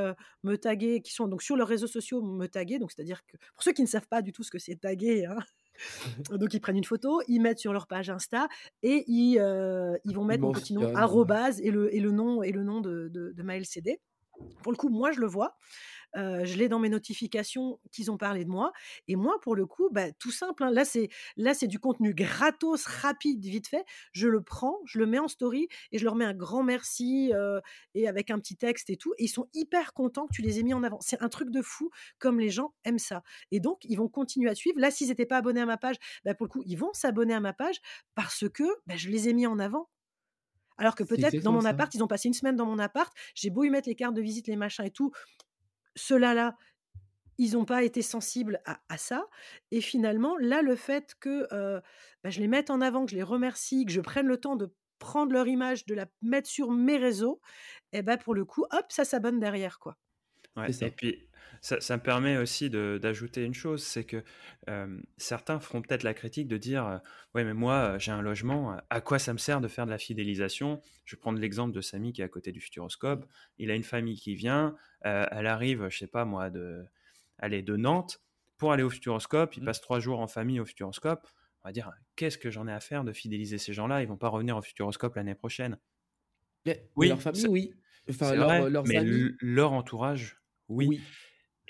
me 0.44 0.56
taguer, 0.56 1.02
qui 1.02 1.14
sont 1.14 1.28
donc 1.28 1.42
sur 1.42 1.56
leurs 1.56 1.68
réseaux 1.68 1.88
sociaux 1.88 2.22
me 2.22 2.48
taguer. 2.48 2.80
Donc 2.80 2.92
c'est-à-dire 2.92 3.26
que 3.26 3.38
pour 3.54 3.64
ceux 3.64 3.74
qui 3.74 3.82
ne 3.82 3.88
savent 3.88 4.08
pas 4.08 4.22
du 4.22 4.32
tout 4.32 4.44
ce 4.44 4.52
que 4.52 4.60
c'est 4.60 4.76
taguer, 4.76 5.26
hein, 5.26 5.38
donc 6.32 6.54
ils 6.54 6.62
prennent 6.62 6.78
une 6.78 6.84
photo, 6.86 7.22
ils 7.28 7.40
mettent 7.40 7.60
sur 7.60 7.74
leur 7.74 7.88
page 7.88 8.10
Insta 8.10 8.48
et 8.82 9.04
ils, 9.08 9.36
ils 10.06 10.16
vont 10.16 10.24
mettre 10.24 10.44
mon 10.44 10.52
petit 10.54 10.74
nom 10.74 10.96
arrobase 10.96 11.60
et 11.62 11.72
le, 11.72 11.94
et 11.94 12.00
le 12.00 12.12
nom 12.12 12.42
et 12.42 12.52
le 12.52 12.64
nom 12.64 12.82
de, 12.82 13.10
de, 13.10 13.32
de 13.32 13.44
ma 13.44 13.58
LCD. 13.58 14.00
Pour 14.64 14.72
le 14.72 14.78
coup, 14.78 14.90
moi 14.90 15.12
je 15.12 15.20
le 15.20 15.28
vois 15.28 15.58
je 16.16 16.56
l'ai 16.58 16.70
dans 16.70 16.80
mes 16.80 16.90
notifications 16.90 17.80
qu'ils 17.92 18.12
ont 18.12 18.18
parlé 18.18 18.46
de 18.46 18.50
moi. 18.50 18.72
Et 19.08 19.16
moi, 19.16 19.40
pour 19.42 19.56
le 19.56 19.66
coup, 19.66 19.90
bah, 19.92 20.12
tout 20.14 20.32
simple, 20.32 20.64
hein, 20.64 20.72
là, 20.72 20.86
c'est 20.86 21.10
là 21.38 21.54
c'est 21.54 21.68
du 21.68 21.80
contenu 21.80 22.14
gratos, 22.14 22.86
rapide, 22.86 23.44
vite 23.44 23.68
fait. 23.68 23.86
Je 24.12 24.28
le 24.28 24.42
prends, 24.42 24.80
je 24.86 25.00
le 25.00 25.06
mets 25.06 25.20
en 25.20 25.28
story 25.28 25.68
et 25.92 25.98
je 25.98 26.06
leur 26.06 26.16
mets 26.16 26.26
un 26.26 26.34
grand 26.34 26.64
merci 26.64 27.32
et 27.94 28.08
avec 28.08 28.32
un 28.32 28.40
petit 28.40 28.56
texte 28.56 28.90
et 28.90 28.98
tout. 28.98 29.14
Et 29.18 29.26
ils 29.26 29.30
sont 29.30 29.48
hyper 29.54 29.94
contents 29.94 30.28
que 30.28 30.34
tu 30.34 30.42
les 30.42 30.60
aies 30.60 30.64
mis 30.64 30.74
en 30.74 30.84
avant. 30.84 31.00
C'est 31.02 31.22
un 31.22 31.30
truc 31.30 31.50
de 31.52 31.62
fou, 31.62 31.90
comme 32.18 32.40
les 32.40 32.50
gens 32.50 32.74
aiment 32.84 33.00
ça. 33.00 33.24
Et 33.52 33.60
donc, 33.60 33.80
ils 33.84 33.96
vont 33.96 34.10
continuer 34.10 34.50
à 34.50 34.56
suivre. 34.56 34.80
Là, 34.80 34.92
s'ils 34.92 35.10
n'étaient 35.10 35.26
pas 35.26 35.38
abonnés 35.38 35.62
à 35.62 35.66
ma 35.66 35.78
page, 35.78 35.96
bah, 36.26 36.34
pour 36.34 36.46
le 36.46 36.52
coup, 36.52 36.64
ils 36.66 36.78
vont 36.78 36.94
s'abonner 36.94 37.34
à 37.34 37.40
ma 37.40 37.54
page 37.54 37.80
parce 38.16 38.46
que 38.50 38.64
bah, 38.88 38.96
je 38.98 39.10
les 39.10 39.30
ai 39.30 39.34
mis 39.34 39.48
en 39.48 39.60
avant. 39.60 39.90
Alors 40.78 40.96
que 40.96 41.04
peut-être 41.04 41.44
dans 41.44 41.52
mon 41.52 41.66
appart, 41.66 41.94
ils 41.94 42.02
ont 42.04 42.08
passé 42.08 42.30
une 42.30 42.34
semaine 42.34 42.56
dans 42.56 42.66
mon 42.66 42.80
appart, 42.80 43.14
j'ai 43.36 43.50
beau 43.50 43.66
y 43.66 43.70
mettre 43.70 43.90
les 43.90 43.96
cartes 43.96 44.16
de 44.16 44.22
visite, 44.22 44.48
les 44.48 44.56
machins 44.56 44.86
et 44.86 44.92
tout, 44.92 45.12
ceux-là, 46.00 46.56
ils 47.38 47.54
n'ont 47.54 47.66
pas 47.66 47.84
été 47.84 48.02
sensibles 48.02 48.62
à, 48.66 48.98
ça. 48.98 49.26
Et 49.72 49.82
finalement, 49.82 50.38
là, 50.38 50.62
le 50.62 50.76
fait 50.76 51.16
que 51.20 51.48
bah, 52.24 52.30
je 52.30 52.40
les 52.40 52.48
mette 52.48 52.70
en 52.70 52.82
avant, 52.82 53.06
que 53.06 53.12
je 53.12 53.16
les 53.16 53.24
remercie, 53.24 53.86
que 53.86 53.92
je 53.92 54.02
prenne 54.02 54.28
le 54.28 54.38
temps 54.38 54.56
de 54.56 54.74
prendre 55.00 55.32
leur 55.32 55.48
image, 55.48 55.86
de 55.86 55.96
la 55.96 56.06
mettre 56.22 56.50
sur 56.50 56.72
mes 56.72 56.98
réseaux, 56.98 57.40
et 57.94 58.02
ben 58.02 58.18
pour 58.18 58.36
le 58.36 58.44
coup, 58.44 58.66
hop, 58.72 58.86
ça 58.90 59.06
s'abonne 59.06 59.40
derrière, 59.40 59.80
quoi. 59.80 59.98
Ouais, 60.58 60.70
et 60.70 60.92
puis, 60.92 61.29
ça, 61.62 61.98
me 61.98 62.02
permet 62.02 62.38
aussi 62.38 62.70
d'ajouter 62.70 63.44
une 63.44 63.54
chose, 63.54 63.84
c'est 63.84 64.04
que 64.04 64.24
certains 65.18 65.60
feront 65.60 65.82
peut-être 65.82 66.04
la 66.04 66.14
critique 66.14 66.48
de 66.48 66.58
dire 66.58 67.02
Ouais, 67.36 67.44
mais 67.44 67.54
moi, 67.54 67.98
j'ai 67.98 68.12
un 68.12 68.22
logement, 68.22 68.78
à 68.90 69.02
quoi 69.02 69.20
ça 69.20 69.34
me 69.34 69.38
sert 69.38 69.62
de 69.62 69.68
faire 69.68 69.86
de 69.86 69.92
la 69.92 69.98
fidélisation? 69.98 70.82
Je 71.06 71.16
vais 71.16 71.20
prendre 71.20 71.40
l'exemple 71.40 71.74
de 71.74 71.82
Samy 71.82 72.14
qui 72.14 72.22
est 72.22 72.26
à 72.26 72.30
côté 72.30 72.52
du 72.52 72.62
Futuroscope. 72.62 73.26
Il 73.58 73.72
a 73.72 73.76
une 73.76 73.84
famille 73.84 74.18
qui 74.18 74.36
vient, 74.36 74.76
elle 75.02 75.48
arrive, 75.48 75.88
je 75.90 75.98
sais 75.98 76.08
pas 76.08 76.26
moi, 76.26 76.50
de, 76.50 76.86
aller 77.40 77.62
de 77.62 77.76
Nantes 77.76 78.22
pour 78.58 78.72
aller 78.72 78.84
au 78.84 78.90
Futuroscope. 78.90 79.56
Il 79.58 79.64
mmh. 79.64 79.66
passe 79.66 79.82
trois 79.82 80.00
jours 80.00 80.20
en 80.20 80.28
famille 80.28 80.60
au 80.60 80.66
Futuroscope. 80.66 81.28
On 81.64 81.70
va 81.70 81.74
dire 81.74 81.92
Qu'est-ce 82.16 82.38
que 82.38 82.52
j'en 82.52 82.68
ai 82.68 82.74
à 82.74 82.80
faire 82.80 83.04
de 83.04 83.14
fidéliser 83.14 83.58
ces 83.58 83.74
gens-là? 83.74 84.02
Ils 84.02 84.08
vont 84.08 84.18
pas 84.18 84.30
revenir 84.30 84.56
au 84.58 84.62
Futuroscope 84.62 85.16
l'année 85.16 85.36
prochaine. 85.36 85.78
oui, 86.96 87.08
leur 87.08 87.22
famille, 87.22 87.48
oui. 87.48 87.74
Enfin, 88.10 88.34
leur, 88.34 88.86
mais 88.86 89.02
leur 89.40 89.74
entourage, 89.74 90.42
oui. 90.68 91.02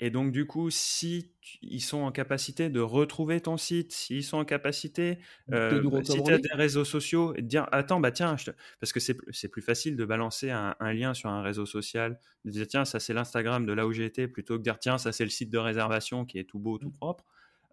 Et 0.02 0.08
donc, 0.08 0.32
du 0.32 0.46
coup, 0.46 0.70
si 0.70 1.30
ils 1.60 1.82
sont 1.82 1.98
en 1.98 2.10
capacité 2.10 2.70
de 2.70 2.80
retrouver 2.80 3.42
ton 3.42 3.58
site, 3.58 3.92
s'ils 3.92 4.24
sont 4.24 4.38
en 4.38 4.46
capacité, 4.46 5.18
euh, 5.52 6.02
si 6.02 6.22
tu 6.22 6.32
as 6.32 6.38
des 6.38 6.54
réseaux 6.54 6.86
sociaux, 6.86 7.34
et 7.36 7.42
de 7.42 7.46
dire 7.46 7.68
Attends, 7.70 8.00
bah 8.00 8.10
tiens, 8.10 8.34
parce 8.80 8.94
que 8.94 9.00
c'est 9.00 9.48
plus 9.48 9.60
facile 9.60 9.96
de 9.96 10.04
balancer 10.06 10.50
un, 10.50 10.74
lien 10.94 11.12
sur 11.12 11.28
un 11.28 11.42
réseau 11.42 11.66
social, 11.66 12.18
de 12.46 12.50
dire 12.50 12.66
Tiens, 12.66 12.86
ça 12.86 12.98
c'est 12.98 13.12
l'Instagram 13.12 13.66
de 13.66 13.72
là 13.74 13.86
où 13.86 13.92
été, 13.92 14.26
plutôt 14.26 14.54
que 14.54 14.58
de 14.60 14.64
dire 14.64 14.78
Tiens, 14.78 14.96
ça 14.96 15.12
c'est 15.12 15.24
le 15.24 15.30
site 15.30 15.50
de 15.50 15.58
réservation 15.58 16.24
qui 16.24 16.38
est 16.38 16.44
tout 16.44 16.58
beau, 16.58 16.78
tout 16.78 16.88
mmh. 16.88 16.96
propre. 16.96 17.26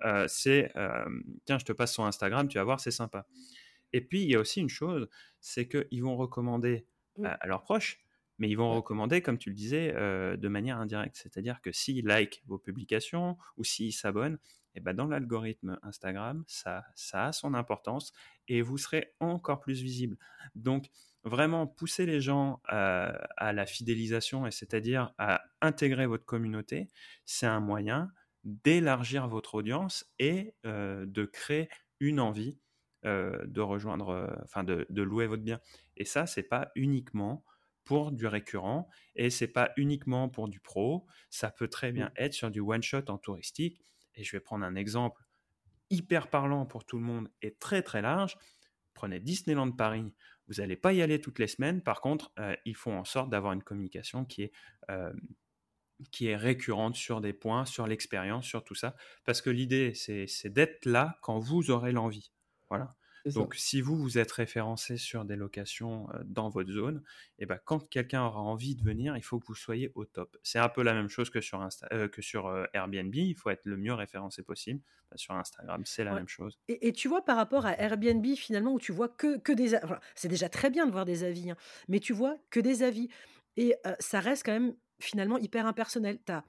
Euh, 0.03 0.25
c'est 0.27 0.73
Tiens, 1.45 1.59
je 1.59 1.65
te 1.65 1.71
passe 1.71 1.93
son 1.93 2.03
Instagram, 2.03 2.49
tu 2.49 2.57
vas 2.57 2.65
voir, 2.65 2.81
c'est 2.81 2.91
sympa. 2.91 3.25
Et 3.93 4.01
puis, 4.01 4.23
il 4.23 4.29
y 4.29 4.35
a 4.35 4.39
aussi 4.41 4.59
une 4.59 4.69
chose 4.69 5.07
c'est 5.39 5.69
qu'ils 5.69 6.03
vont 6.03 6.17
recommander 6.17 6.85
à 7.23 7.47
leurs 7.47 7.63
proches 7.63 7.99
mais 8.39 8.49
ils 8.49 8.55
vont 8.55 8.73
recommander, 8.73 9.21
comme 9.21 9.37
tu 9.37 9.49
le 9.49 9.55
disais, 9.55 9.93
euh, 9.95 10.37
de 10.37 10.47
manière 10.47 10.77
indirecte. 10.77 11.15
C'est-à-dire 11.15 11.61
que 11.61 11.71
s'ils 11.71 12.05
like 12.05 12.43
vos 12.45 12.57
publications 12.57 13.37
ou 13.57 13.63
s'ils 13.63 13.93
s'abonnent, 13.93 14.37
et 14.75 14.79
eh 14.79 14.83
ben 14.83 14.93
dans 14.93 15.07
l'algorithme 15.07 15.79
Instagram, 15.81 16.43
ça, 16.45 16.83
ça 16.93 17.25
a 17.25 17.31
son 17.31 17.55
importance 17.55 18.13
et 18.47 18.61
vous 18.61 18.77
serez 18.77 19.15
encore 19.19 19.59
plus 19.59 19.81
visible. 19.81 20.17
Donc, 20.53 20.89
vraiment 21.23 21.65
pousser 21.65 22.05
les 22.05 22.21
gens 22.21 22.61
à, 22.65 23.53
la 23.53 23.65
fidélisation, 23.65 24.45
et 24.45 24.51
c'est-à-dire 24.51 25.15
à 25.17 25.41
intégrer 25.61 26.05
votre 26.05 26.25
communauté, 26.25 26.89
c'est 27.25 27.47
un 27.47 27.59
moyen 27.59 28.11
d'élargir 28.43 29.27
votre 29.27 29.55
audience 29.55 30.05
et 30.19 30.53
euh, 30.67 31.07
de 31.07 31.25
créer 31.25 31.69
une 31.99 32.19
envie 32.19 32.59
euh, 33.03 33.43
de 33.47 33.61
rejoindre, 33.61 34.37
enfin 34.43 34.63
de, 34.63 34.85
de, 34.91 35.01
louer 35.01 35.25
votre 35.25 35.43
bien. 35.43 35.59
Et 35.97 36.05
ça, 36.05 36.27
c'est 36.27 36.43
pas 36.43 36.71
uniquement 36.75 37.43
pour 37.87 38.11
du 38.11 38.27
récurrent 38.27 38.89
et 39.15 39.29
c'est 39.29 39.47
pas 39.47 39.71
uniquement 39.77 40.27
pour 40.27 40.49
du 40.49 40.59
pro, 40.59 41.07
ça 41.29 41.49
peut 41.49 41.69
très 41.69 41.93
bien 41.93 42.11
être 42.17 42.33
sur 42.33 42.51
du 42.51 42.59
one 42.59 42.83
shot 42.83 43.05
en 43.07 43.17
touristique 43.17 43.81
et 44.13 44.25
je 44.25 44.35
vais 44.35 44.41
prendre 44.41 44.65
un 44.65 44.75
exemple 44.75 45.23
hyper 45.89 46.29
parlant 46.29 46.65
pour 46.65 46.85
tout 46.85 46.97
le 46.97 47.05
monde 47.05 47.29
et 47.41 47.55
très 47.55 47.81
très 47.81 48.01
large. 48.01 48.37
Prenez 48.93 49.21
Disneyland 49.21 49.71
Paris, 49.71 50.13
vous 50.47 50.55
n'allez 50.55 50.75
pas 50.75 50.91
y 50.91 51.01
aller 51.01 51.21
toutes 51.21 51.39
les 51.39 51.47
semaines, 51.47 51.81
par 51.81 52.01
contre, 52.01 52.33
euh, 52.39 52.55
ils 52.65 52.75
font 52.75 52.99
en 52.99 53.05
sorte 53.05 53.29
d'avoir 53.29 53.53
une 53.53 53.63
communication 53.63 54.25
qui 54.25 54.43
est 54.43 54.51
euh, 54.89 55.13
qui 56.11 56.27
est 56.27 56.35
récurrente 56.35 56.95
sur 56.95 57.21
des 57.21 57.33
points, 57.33 57.65
sur 57.65 57.87
l'expérience, 57.87 58.45
sur 58.45 58.63
tout 58.63 58.75
ça, 58.75 58.95
parce 59.23 59.41
que 59.41 59.49
l'idée, 59.49 59.93
c'est 59.95 60.49
d'être 60.49 60.85
là 60.85 61.17
quand 61.21 61.39
vous 61.39 61.71
aurez 61.71 61.91
l'envie. 61.91 62.31
Voilà. 62.69 62.95
Donc, 63.33 63.55
si 63.55 63.81
vous, 63.81 63.97
vous 63.97 64.17
êtes 64.17 64.31
référencé 64.31 64.97
sur 64.97 65.25
des 65.25 65.35
locations 65.35 66.07
dans 66.25 66.49
votre 66.49 66.71
zone, 66.71 67.03
et 67.39 67.43
eh 67.43 67.45
ben, 67.45 67.59
quand 67.65 67.87
quelqu'un 67.89 68.23
aura 68.23 68.41
envie 68.41 68.75
de 68.75 68.83
venir, 68.83 69.15
il 69.17 69.23
faut 69.23 69.39
que 69.39 69.45
vous 69.47 69.55
soyez 69.55 69.91
au 69.95 70.05
top. 70.05 70.37
C'est 70.43 70.59
un 70.59 70.69
peu 70.69 70.83
la 70.83 70.93
même 70.93 71.09
chose 71.09 71.29
que 71.29 71.41
sur, 71.41 71.67
que 72.11 72.21
sur 72.21 72.67
Airbnb. 72.73 73.15
Il 73.15 73.35
faut 73.35 73.49
être 73.49 73.65
le 73.65 73.77
mieux 73.77 73.93
référencé 73.93 74.43
possible. 74.43 74.81
Sur 75.15 75.35
Instagram, 75.35 75.83
c'est 75.85 76.03
la 76.03 76.13
même 76.13 76.27
chose. 76.27 76.59
Et, 76.67 76.91
tu 76.91 77.07
vois, 77.07 77.23
par 77.23 77.37
rapport 77.37 77.65
à 77.65 77.79
Airbnb, 77.79 78.25
finalement, 78.35 78.73
où 78.73 78.79
tu 78.79 78.91
vois 78.91 79.07
que, 79.07 79.37
que 79.37 79.53
des... 79.53 79.77
c'est 80.15 80.27
déjà 80.27 80.49
très 80.49 80.69
bien 80.69 80.85
de 80.85 80.91
voir 80.91 81.05
des 81.05 81.23
avis, 81.23 81.51
hein, 81.51 81.57
mais 81.87 81.99
tu 81.99 82.11
vois 82.11 82.37
que 82.49 82.59
des 82.59 82.83
avis. 82.83 83.07
Et 83.55 83.75
ça 83.99 84.19
reste 84.19 84.45
quand 84.45 84.51
même, 84.51 84.75
finalement, 84.99 85.37
hyper 85.37 85.65
impersonnel. 85.65 86.19
Tu 86.25 86.31
as 86.31 86.43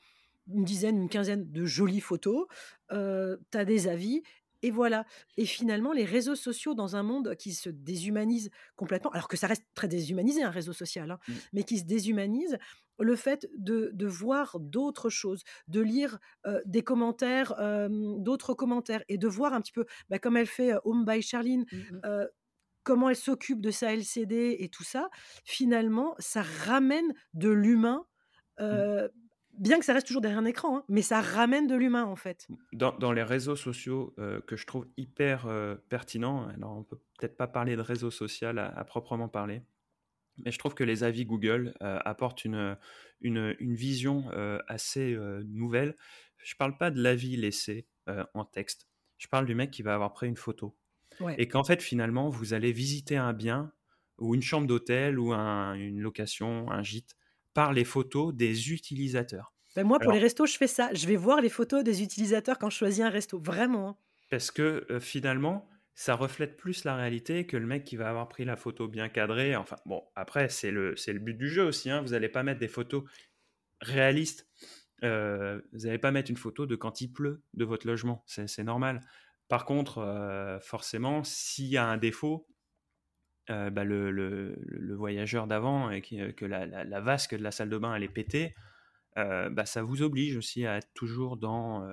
une 0.52 0.64
dizaine, 0.64 1.02
une 1.02 1.08
quinzaine 1.08 1.50
de 1.50 1.64
jolies 1.64 2.00
photos, 2.00 2.46
tu 2.90 2.96
as 2.96 3.64
des 3.64 3.86
avis, 3.86 4.22
et 4.62 4.70
voilà. 4.70 5.04
Et 5.36 5.46
finalement, 5.46 5.92
les 5.92 6.04
réseaux 6.04 6.34
sociaux, 6.34 6.74
dans 6.74 6.96
un 6.96 7.02
monde 7.02 7.34
qui 7.36 7.52
se 7.52 7.70
déshumanise 7.70 8.50
complètement, 8.76 9.10
alors 9.10 9.28
que 9.28 9.36
ça 9.36 9.46
reste 9.46 9.64
très 9.74 9.88
déshumanisé, 9.88 10.42
un 10.42 10.50
réseau 10.50 10.72
social, 10.72 11.10
hein, 11.10 11.18
mmh. 11.28 11.32
mais 11.52 11.62
qui 11.64 11.78
se 11.78 11.84
déshumanise, 11.84 12.58
le 12.98 13.16
fait 13.16 13.48
de, 13.56 14.06
voir 14.06 14.58
d'autres 14.58 15.10
choses, 15.10 15.44
de 15.68 15.80
lire 15.80 16.18
des 16.64 16.82
commentaires, 16.82 17.54
d'autres 17.90 18.54
commentaires, 18.54 19.04
et 19.08 19.18
de 19.18 19.28
voir 19.28 19.52
un 19.52 19.60
petit 19.60 19.72
peu, 19.72 19.86
bah, 20.08 20.18
comme 20.18 20.36
elle 20.36 20.46
fait 20.46 20.72
Home 20.84 21.04
by 21.04 21.22
Charline, 21.22 21.64
mmh 21.70 22.26
comment 22.84 23.10
elle 23.10 23.16
s'occupe 23.16 23.60
de 23.60 23.70
sa 23.70 23.92
LCD 23.92 24.56
et 24.60 24.70
tout 24.70 24.82
ça, 24.82 25.10
finalement, 25.44 26.14
ça 26.18 26.40
ramène 26.40 27.12
de 27.34 27.50
l'humain. 27.50 28.06
Mmh 28.58 29.08
bien 29.58 29.78
que 29.78 29.84
ça 29.84 29.92
reste 29.92 30.06
toujours 30.06 30.22
derrière 30.22 30.38
un 30.38 30.44
écran, 30.44 30.78
hein, 30.78 30.84
mais 30.88 31.02
ça 31.02 31.20
ramène 31.20 31.66
de 31.66 31.74
l'humain 31.74 32.04
en 32.04 32.16
fait. 32.16 32.48
Dans, 32.72 33.12
les 33.12 33.22
réseaux 33.22 33.56
sociaux 33.56 34.14
euh, 34.18 34.40
que 34.40 34.56
je 34.56 34.66
trouve 34.66 34.86
hyper 34.96 35.46
euh, 35.46 35.76
pertinents, 35.88 36.48
alors 36.48 36.76
on 36.76 36.82
peut 36.82 36.98
peut-être 37.18 37.36
pas 37.36 37.46
parler 37.46 37.76
de 37.76 37.80
réseau 37.80 38.10
social 38.10 38.58
à, 38.58 38.84
proprement 38.84 39.28
parler, 39.28 39.62
mais 40.44 40.52
je 40.52 40.58
trouve 40.58 40.74
que 40.74 40.84
les 40.84 41.04
avis 41.04 41.24
Google 41.24 41.74
euh, 41.82 41.98
apportent 42.04 42.44
une, 42.44 42.76
une, 43.20 43.74
vision 43.74 44.24
assez 44.68 45.16
nouvelle. 45.46 45.96
Je 46.38 46.54
parle 46.54 46.76
pas 46.76 46.90
de 46.90 47.02
l'avis 47.02 47.36
laissé 47.36 47.86
en 48.34 48.44
texte, 48.44 48.88
je 49.18 49.28
parle 49.28 49.46
du 49.46 49.54
mec 49.54 49.70
qui 49.70 49.82
va 49.82 49.94
avoir 49.94 50.12
pris 50.12 50.28
une 50.28 50.36
photo. 50.36 50.76
Et 51.36 51.48
qu'en 51.48 51.64
fait 51.64 51.82
finalement 51.82 52.28
vous 52.28 52.54
allez 52.54 52.70
visiter 52.70 53.16
un 53.16 53.32
bien 53.32 53.72
ou 54.18 54.34
une 54.34 54.42
chambre 54.42 54.66
d'hôtel 54.66 55.18
ou 55.18 55.32
une 55.32 56.00
location, 56.00 56.70
un 56.70 56.82
gîte, 56.82 57.16
par 57.54 57.72
les 57.72 57.84
photos 57.84 58.34
des 58.34 58.72
utilisateurs. 58.72 59.52
Ben 59.76 59.84
moi, 59.86 59.98
pour 59.98 60.12
les 60.12 60.18
restos, 60.18 60.46
je 60.46 60.56
fais 60.56 60.66
ça. 60.66 60.92
Je 60.92 61.06
vais 61.06 61.16
voir 61.16 61.40
les 61.40 61.48
photos 61.48 61.84
des 61.84 62.02
utilisateurs 62.02 62.58
quand 62.58 62.70
je 62.70 62.76
choisis 62.76 63.04
un 63.04 63.10
resto. 63.10 63.38
Vraiment. 63.38 63.90
Hein. 63.90 63.96
Parce 64.30 64.50
que 64.50 64.86
euh, 64.90 65.00
finalement, 65.00 65.68
ça 65.94 66.14
reflète 66.14 66.56
plus 66.56 66.84
la 66.84 66.96
réalité 66.96 67.46
que 67.46 67.56
le 67.56 67.66
mec 67.66 67.84
qui 67.84 67.96
va 67.96 68.08
avoir 68.08 68.28
pris 68.28 68.44
la 68.44 68.56
photo 68.56 68.88
bien 68.88 69.08
cadrée. 69.08 69.56
Enfin, 69.56 69.76
bon, 69.86 70.02
après, 70.14 70.48
c'est 70.48 70.70
le, 70.70 70.96
c'est 70.96 71.12
le 71.12 71.18
but 71.18 71.36
du 71.36 71.48
jeu 71.48 71.64
aussi. 71.64 71.90
Hein. 71.90 72.02
Vous 72.02 72.10
n'allez 72.10 72.28
pas 72.28 72.42
mettre 72.42 72.60
des 72.60 72.68
photos 72.68 73.04
réalistes. 73.80 74.48
Euh, 75.04 75.60
vous 75.72 75.86
n'allez 75.86 75.98
pas 75.98 76.10
mettre 76.10 76.30
une 76.30 76.36
photo 76.36 76.66
de 76.66 76.76
quand 76.76 77.00
il 77.00 77.12
pleut 77.12 77.42
de 77.54 77.64
votre 77.64 77.86
logement. 77.86 78.24
C'est, 78.26 78.62
normal. 78.64 79.00
Par 79.48 79.64
contre, 79.64 79.98
euh, 79.98 80.60
forcément, 80.60 81.24
s'il 81.24 81.66
y 81.66 81.76
a 81.76 81.86
un 81.86 81.96
défaut, 81.96 82.46
euh, 83.50 83.70
bah, 83.70 83.84
le, 83.84 84.10
le, 84.10 84.56
le, 84.60 84.94
voyageur 84.94 85.46
d'avant 85.46 85.90
et 85.90 86.02
euh, 86.12 86.32
que 86.32 86.44
la, 86.44 86.66
la, 86.66 87.00
vasque 87.00 87.34
de 87.34 87.42
la 87.42 87.50
salle 87.50 87.70
de 87.70 87.78
bain 87.78 87.94
elle 87.94 88.02
est 88.02 88.08
pétée, 88.08 88.54
euh, 89.16 89.48
bah, 89.48 89.64
ça 89.64 89.82
vous 89.82 90.02
oblige 90.02 90.36
aussi 90.36 90.66
à 90.66 90.76
être 90.76 90.92
toujours 90.94 91.36
dans 91.36 91.86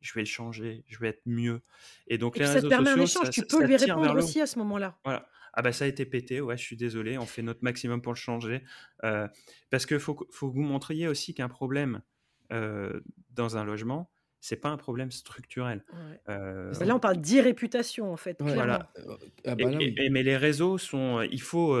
je 0.00 0.12
vais 0.14 0.20
le 0.22 0.26
changer, 0.26 0.84
je 0.88 0.98
vais 0.98 1.08
être 1.08 1.22
mieux. 1.26 1.62
Et 2.06 2.18
donc 2.18 2.38
les 2.38 2.46
ça 2.46 2.60
te 2.60 2.66
permet 2.66 2.90
un 2.90 3.00
échange, 3.00 3.30
tu 3.30 3.46
peux 3.46 3.64
lui 3.64 3.76
répondre 3.76 4.16
aussi 4.16 4.40
à 4.40 4.46
ce 4.46 4.58
moment-là. 4.58 4.98
Voilà. 5.04 5.28
Ah 5.52 5.62
bah 5.62 5.72
ça 5.72 5.84
a 5.86 5.88
été 5.88 6.04
pété, 6.04 6.40
ouais, 6.40 6.56
je 6.56 6.62
suis 6.62 6.76
désolé, 6.76 7.16
on 7.18 7.24
fait 7.24 7.42
notre 7.42 7.62
maximum 7.62 8.02
pour 8.02 8.12
le 8.12 8.18
changer. 8.18 8.62
parce 9.00 9.86
qu'il 9.86 10.00
faut, 10.00 10.16
faut 10.30 10.50
que 10.50 10.54
vous 10.54 10.62
montriez 10.62 11.08
aussi 11.08 11.34
qu'un 11.34 11.48
problème 11.48 12.02
dans 12.50 13.56
un 13.56 13.64
logement, 13.64 14.10
c'est 14.46 14.56
pas 14.56 14.68
un 14.68 14.76
problème 14.76 15.10
structurel. 15.10 15.84
Euh, 16.28 16.72
là, 16.84 16.94
on 16.94 17.00
parle 17.00 17.16
d'irréputation, 17.16 18.12
en 18.12 18.16
fait. 18.16 18.36
Voilà. 18.38 18.92
Euh, 18.98 19.16
ah 19.44 19.56
bah 19.56 19.64
mais 19.68 20.22
les 20.22 20.36
réseaux 20.36 20.78
sont. 20.78 21.18
Euh, 21.18 21.26
il 21.32 21.42
faut. 21.42 21.76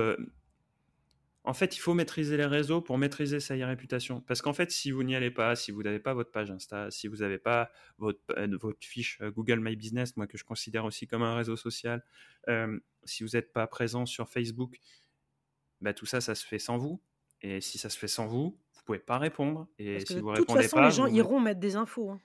en 1.44 1.54
fait, 1.54 1.76
il 1.76 1.78
faut 1.78 1.94
maîtriser 1.94 2.36
les 2.36 2.44
réseaux 2.44 2.80
pour 2.80 2.98
maîtriser 2.98 3.38
sa 3.38 3.54
réputation. 3.54 4.20
Parce 4.22 4.42
qu'en 4.42 4.52
fait, 4.52 4.72
si 4.72 4.90
vous 4.90 5.04
n'y 5.04 5.14
allez 5.14 5.30
pas, 5.30 5.54
si 5.54 5.70
vous 5.70 5.84
n'avez 5.84 6.00
pas 6.00 6.12
votre 6.12 6.32
page 6.32 6.50
Insta, 6.50 6.90
si 6.90 7.06
vous 7.06 7.18
n'avez 7.18 7.38
pas 7.38 7.70
votre, 7.98 8.20
votre 8.56 8.84
fiche 8.84 9.20
Google 9.22 9.60
My 9.60 9.76
Business, 9.76 10.16
moi 10.16 10.26
que 10.26 10.36
je 10.36 10.44
considère 10.44 10.84
aussi 10.84 11.06
comme 11.06 11.22
un 11.22 11.36
réseau 11.36 11.54
social, 11.54 12.02
si 13.04 13.22
vous 13.22 13.30
n'êtes 13.34 13.52
pas 13.52 13.68
présent 13.68 14.06
sur 14.06 14.28
Facebook, 14.28 14.80
bah, 15.80 15.94
tout 15.94 16.06
ça, 16.06 16.20
ça 16.20 16.34
se 16.34 16.44
fait 16.44 16.58
sans 16.58 16.78
vous. 16.78 17.00
Et 17.42 17.60
si 17.60 17.78
ça 17.78 17.90
se 17.90 17.98
fait 17.98 18.08
sans 18.08 18.26
vous, 18.26 18.58
vous 18.74 18.82
pouvez 18.84 18.98
pas 18.98 19.18
répondre. 19.18 19.68
Et 19.78 20.00
si 20.04 20.18
vous 20.18 20.32
de 20.32 20.38
toute 20.38 20.50
façon, 20.50 20.80
les 20.80 20.90
gens 20.90 21.06
iront 21.06 21.38
mettre 21.38 21.60
des 21.60 21.76
infos. 21.76 22.10
Hein. 22.10 22.20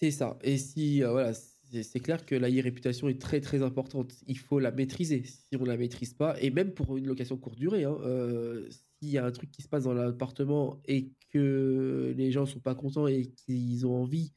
C'est 0.00 0.10
ça. 0.10 0.38
Et 0.42 0.58
si, 0.58 1.02
euh, 1.02 1.10
voilà, 1.10 1.32
c'est 1.34 2.00
clair 2.00 2.24
que 2.26 2.34
la 2.34 2.48
réputation 2.48 3.08
est 3.08 3.20
très 3.20 3.40
très 3.40 3.62
importante. 3.62 4.14
Il 4.26 4.38
faut 4.38 4.58
la 4.58 4.70
maîtriser. 4.70 5.24
Si 5.24 5.56
on 5.58 5.64
la 5.64 5.76
maîtrise 5.76 6.14
pas, 6.14 6.40
et 6.40 6.50
même 6.50 6.72
pour 6.74 6.96
une 6.96 7.06
location 7.06 7.36
courte 7.36 7.58
durée, 7.58 7.84
hein, 7.84 7.96
euh, 8.02 8.68
s'il 8.70 9.08
y 9.10 9.18
a 9.18 9.24
un 9.24 9.32
truc 9.32 9.50
qui 9.50 9.62
se 9.62 9.68
passe 9.68 9.84
dans 9.84 9.94
l'appartement 9.94 10.80
et 10.86 11.12
que 11.30 12.14
les 12.16 12.30
gens 12.30 12.46
sont 12.46 12.60
pas 12.60 12.74
contents 12.74 13.06
et 13.06 13.32
qu'ils 13.32 13.86
ont 13.86 14.02
envie 14.02 14.32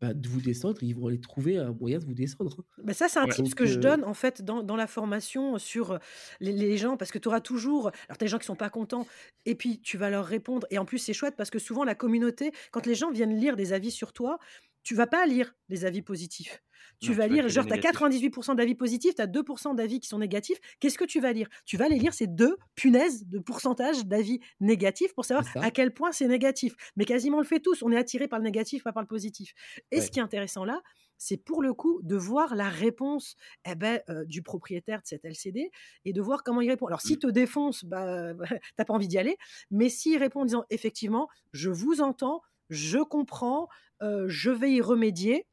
bah, 0.00 0.14
de 0.14 0.28
vous 0.28 0.40
descendre, 0.40 0.82
ils 0.82 0.94
vont 0.94 1.06
aller 1.08 1.20
trouver 1.20 1.58
un 1.58 1.72
moyen 1.72 1.98
de 1.98 2.04
vous 2.06 2.14
descendre. 2.14 2.56
hein. 2.60 2.64
Bah, 2.82 2.94
ça, 2.94 3.08
c'est 3.08 3.18
un 3.18 3.26
Ouais. 3.26 3.28
tips 3.28 3.52
Donc, 3.52 3.54
que 3.54 3.66
je 3.66 3.76
euh, 3.76 3.78
donne 3.78 4.04
en 4.04 4.14
fait 4.14 4.40
dans, 4.42 4.62
dans 4.62 4.76
la 4.76 4.86
formation 4.86 5.58
sur 5.58 5.92
euh, 5.92 5.98
les, 6.40 6.52
les 6.52 6.78
gens, 6.78 6.96
parce 6.96 7.10
que 7.10 7.18
tu 7.18 7.28
auras 7.28 7.40
toujours, 7.42 7.88
alors 7.88 8.16
tu 8.18 8.24
as 8.24 8.26
des 8.26 8.28
gens 8.28 8.38
qui 8.38 8.46
sont 8.46 8.56
pas 8.56 8.70
contents, 8.70 9.06
et 9.44 9.54
puis 9.54 9.80
tu 9.82 9.98
vas 9.98 10.08
leur 10.08 10.24
répondre. 10.24 10.66
Et 10.70 10.78
en 10.78 10.86
plus, 10.86 10.98
c'est 10.98 11.12
chouette 11.12 11.34
parce 11.36 11.50
que 11.50 11.58
souvent 11.58 11.84
la 11.84 11.94
communauté, 11.94 12.52
quand 12.72 12.86
les 12.86 12.94
gens 12.94 13.10
viennent 13.10 13.36
lire 13.36 13.56
des 13.56 13.72
avis 13.74 13.90
sur 13.90 14.12
toi, 14.14 14.38
tu 14.82 14.94
vas 14.94 15.06
pas 15.06 15.26
lire 15.26 15.54
des 15.68 15.84
avis 15.84 16.00
positifs. 16.00 16.62
Tu 17.00 17.12
Non, 17.12 17.14
vas 17.14 17.28
tu 17.28 17.34
lire, 17.34 17.48
genre, 17.48 17.66
tu 17.66 17.72
as 17.72 17.76
négatifs. 17.76 17.78
98% 17.78 18.54
d'avis 18.54 18.74
positifs, 18.74 19.14
tu 19.14 19.22
as 19.22 19.26
2% 19.26 19.74
d'avis 19.74 20.00
qui 20.00 20.08
sont 20.08 20.18
négatifs. 20.18 20.58
Qu'est-ce 20.80 20.98
que 20.98 21.04
tu 21.04 21.20
vas 21.20 21.32
lire? 21.32 21.48
Tu 21.64 21.76
vas 21.78 21.86
aller 21.86 21.98
lire 21.98 22.12
ces 22.14 22.26
deux 22.26 22.56
punaises 22.74 23.26
de 23.26 23.38
pourcentage 23.38 24.04
d'avis 24.06 24.40
négatifs 24.60 25.14
pour 25.14 25.24
savoir 25.24 25.46
à 25.62 25.70
quel 25.70 25.94
point 25.94 26.12
c'est 26.12 26.28
négatif. 26.28 26.74
Mais 26.96 27.06
quasiment 27.06 27.38
on 27.38 27.40
le 27.40 27.46
fait 27.46 27.60
tous, 27.60 27.82
on 27.82 27.90
est 27.90 27.96
attiré 27.96 28.28
par 28.28 28.38
le 28.38 28.44
négatif, 28.44 28.82
pas 28.84 28.92
par 28.92 29.02
le 29.02 29.06
positif. 29.08 29.52
Et 29.90 30.00
Ouais. 30.00 30.02
ce 30.02 30.10
qui 30.10 30.18
est 30.18 30.22
intéressant 30.22 30.64
là, 30.64 30.82
c'est 31.16 31.36
pour 31.36 31.62
le 31.62 31.74
coup 31.74 32.00
de 32.02 32.16
voir 32.16 32.54
la 32.54 32.68
réponse 32.68 33.36
eh 33.70 33.74
ben, 33.74 34.00
euh, 34.08 34.24
du 34.24 34.42
propriétaire 34.42 35.00
de 35.02 35.06
cette 35.06 35.24
LCD 35.24 35.70
et 36.06 36.12
de 36.14 36.20
voir 36.22 36.42
comment 36.42 36.60
il 36.62 36.70
répond. 36.70 36.86
Alors, 36.86 37.02
s'il 37.02 37.18
te 37.18 37.26
défonce, 37.26 37.84
bah, 37.84 38.32
t'as 38.76 38.84
pas 38.84 38.94
envie 38.94 39.08
d'y 39.08 39.18
aller, 39.18 39.36
mais 39.70 39.88
s'il 39.90 40.16
répond 40.18 40.40
en 40.42 40.44
disant 40.46 40.64
effectivement, 40.70 41.28
je 41.52 41.70
vous 41.70 42.00
entends, 42.00 42.40
je 42.70 42.98
comprends, 42.98 43.68
euh, 44.02 44.24
je 44.28 44.50
vais 44.50 44.72
y 44.72 44.80
remédier. 44.80 45.46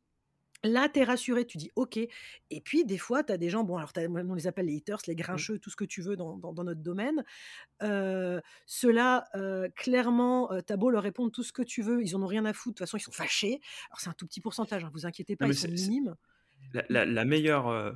Là, 0.64 0.90
tu 0.90 1.00
es 1.00 1.04
rassuré, 1.04 1.46
tu 1.46 1.58
dis 1.58 1.72
OK. 1.76 1.98
Et 1.98 2.62
puis, 2.62 2.84
des 2.84 2.98
fois, 2.98 3.24
tu 3.24 3.32
as 3.32 3.38
des 3.38 3.50
gens, 3.50 3.64
bon, 3.64 3.78
alors 3.78 3.94
t'as- 3.94 4.08
on 4.10 4.34
les 4.34 4.48
appelle 4.48 4.66
les 4.66 4.78
haters, 4.78 4.98
les 5.08 5.16
grincheux, 5.16 5.60
tout 5.60 5.70
ce 5.70 5.76
que 5.76 5.86
tu 5.86 6.02
veux 6.02 6.16
dans, 6.16 6.38
dans- 6.38 6.52
dans 6.54 6.64
notre 6.64 6.82
domaine. 6.82 7.24
Euh, 7.84 8.42
Ceux-là, 8.66 9.26
euh, 9.36 9.70
clairement, 9.76 10.50
tu 10.66 10.74
as 10.74 10.78
beau 10.78 10.90
leur 10.90 11.04
répondre 11.04 11.32
tout 11.32 11.44
ce 11.44 11.54
que 11.54 11.62
tu 11.64 11.82
veux, 11.82 12.02
ils 12.04 12.16
en 12.16 12.24
ont 12.24 12.28
rien 12.28 12.46
à 12.46 12.54
foutre. 12.54 12.74
De 12.76 12.78
toute 12.80 12.88
façon, 12.88 12.98
ils 12.98 13.02
sont 13.02 13.12
fâchés. 13.12 13.60
Alors, 13.92 14.00
c'est 14.00 14.10
un 14.10 14.14
tout 14.14 14.26
petit 14.28 14.42
pourcentage, 14.42 14.84
hein, 14.84 14.90
vous 14.94 15.06
inquiétez 15.06 15.36
pas, 15.36 15.46
mais 15.48 15.56
ils 15.56 15.58
sont 15.60 15.68
minimes. 15.90 16.16
La, 16.74 16.84
la- 16.90 17.06
la 17.06 17.26
meilleure, 17.26 17.68
euh, 17.70 17.94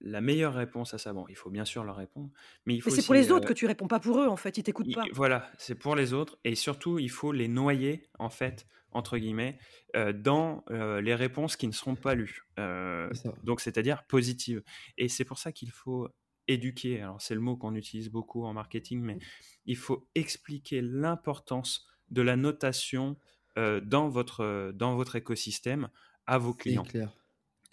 la 0.00 0.20
meilleure 0.20 0.54
réponse 0.54 0.94
à 0.94 0.98
ça, 0.98 1.12
bon, 1.12 1.26
il 1.28 1.36
faut 1.36 1.50
bien 1.50 1.64
sûr 1.64 1.84
leur 1.84 1.96
répondre, 1.96 2.30
mais 2.66 2.74
il 2.74 2.82
faut 2.82 2.90
Mais 2.90 2.96
c'est 2.96 3.02
pour 3.02 3.14
les 3.14 3.30
autres 3.32 3.44
euh, 3.44 3.48
que 3.48 3.52
tu 3.52 3.66
réponds, 3.66 3.88
pas 3.88 3.98
pour 4.00 4.18
eux, 4.20 4.26
en 4.28 4.36
fait. 4.36 4.56
Ils 4.58 4.62
t'écoutent 4.62 4.90
pas. 4.92 5.10
voilà, 5.12 5.50
c'est 5.58 5.74
pour 5.74 5.94
les 5.96 6.12
autres, 6.12 6.38
et 6.44 6.54
surtout, 6.54 6.98
il 6.98 7.10
faut 7.10 7.32
les 7.32 7.48
noyer, 7.48 8.02
en 8.18 8.30
fait, 8.30 8.66
entre 8.90 9.16
guillemets, 9.18 9.58
euh, 9.96 10.12
dans 10.12 10.64
euh, 10.70 11.00
les 11.00 11.14
réponses 11.14 11.56
qui 11.56 11.66
ne 11.66 11.72
seront 11.72 11.96
pas 11.96 12.14
lues. 12.14 12.42
Euh, 12.58 13.10
C'est 13.12 13.28
ça. 13.28 13.34
donc, 13.42 13.60
c'est-à-dire 13.60 14.04
positives. 14.06 14.62
Et 14.98 15.08
c'est 15.08 15.24
pour 15.24 15.38
ça 15.38 15.52
qu'il 15.52 15.70
faut 15.70 16.08
éduquer. 16.48 17.00
Alors, 17.00 17.20
c'est 17.22 17.34
le 17.34 17.40
mot 17.40 17.56
qu'on 17.56 17.74
utilise 17.74 18.10
beaucoup 18.10 18.44
en 18.44 18.52
marketing, 18.52 19.00
mais 19.00 19.18
il 19.64 19.76
faut 19.76 20.08
expliquer 20.14 20.82
l'importance 20.82 21.86
de 22.10 22.20
la 22.22 22.36
notation 22.36 23.16
euh, 23.58 23.80
dans, 23.80 24.08
votre, 24.08 24.72
dans 24.74 24.96
votre 24.96 25.16
écosystème 25.16 25.88
à 26.26 26.38
vos 26.38 26.54
C'est 26.66 26.80
clients. 26.80 26.82
clair. 26.82 27.21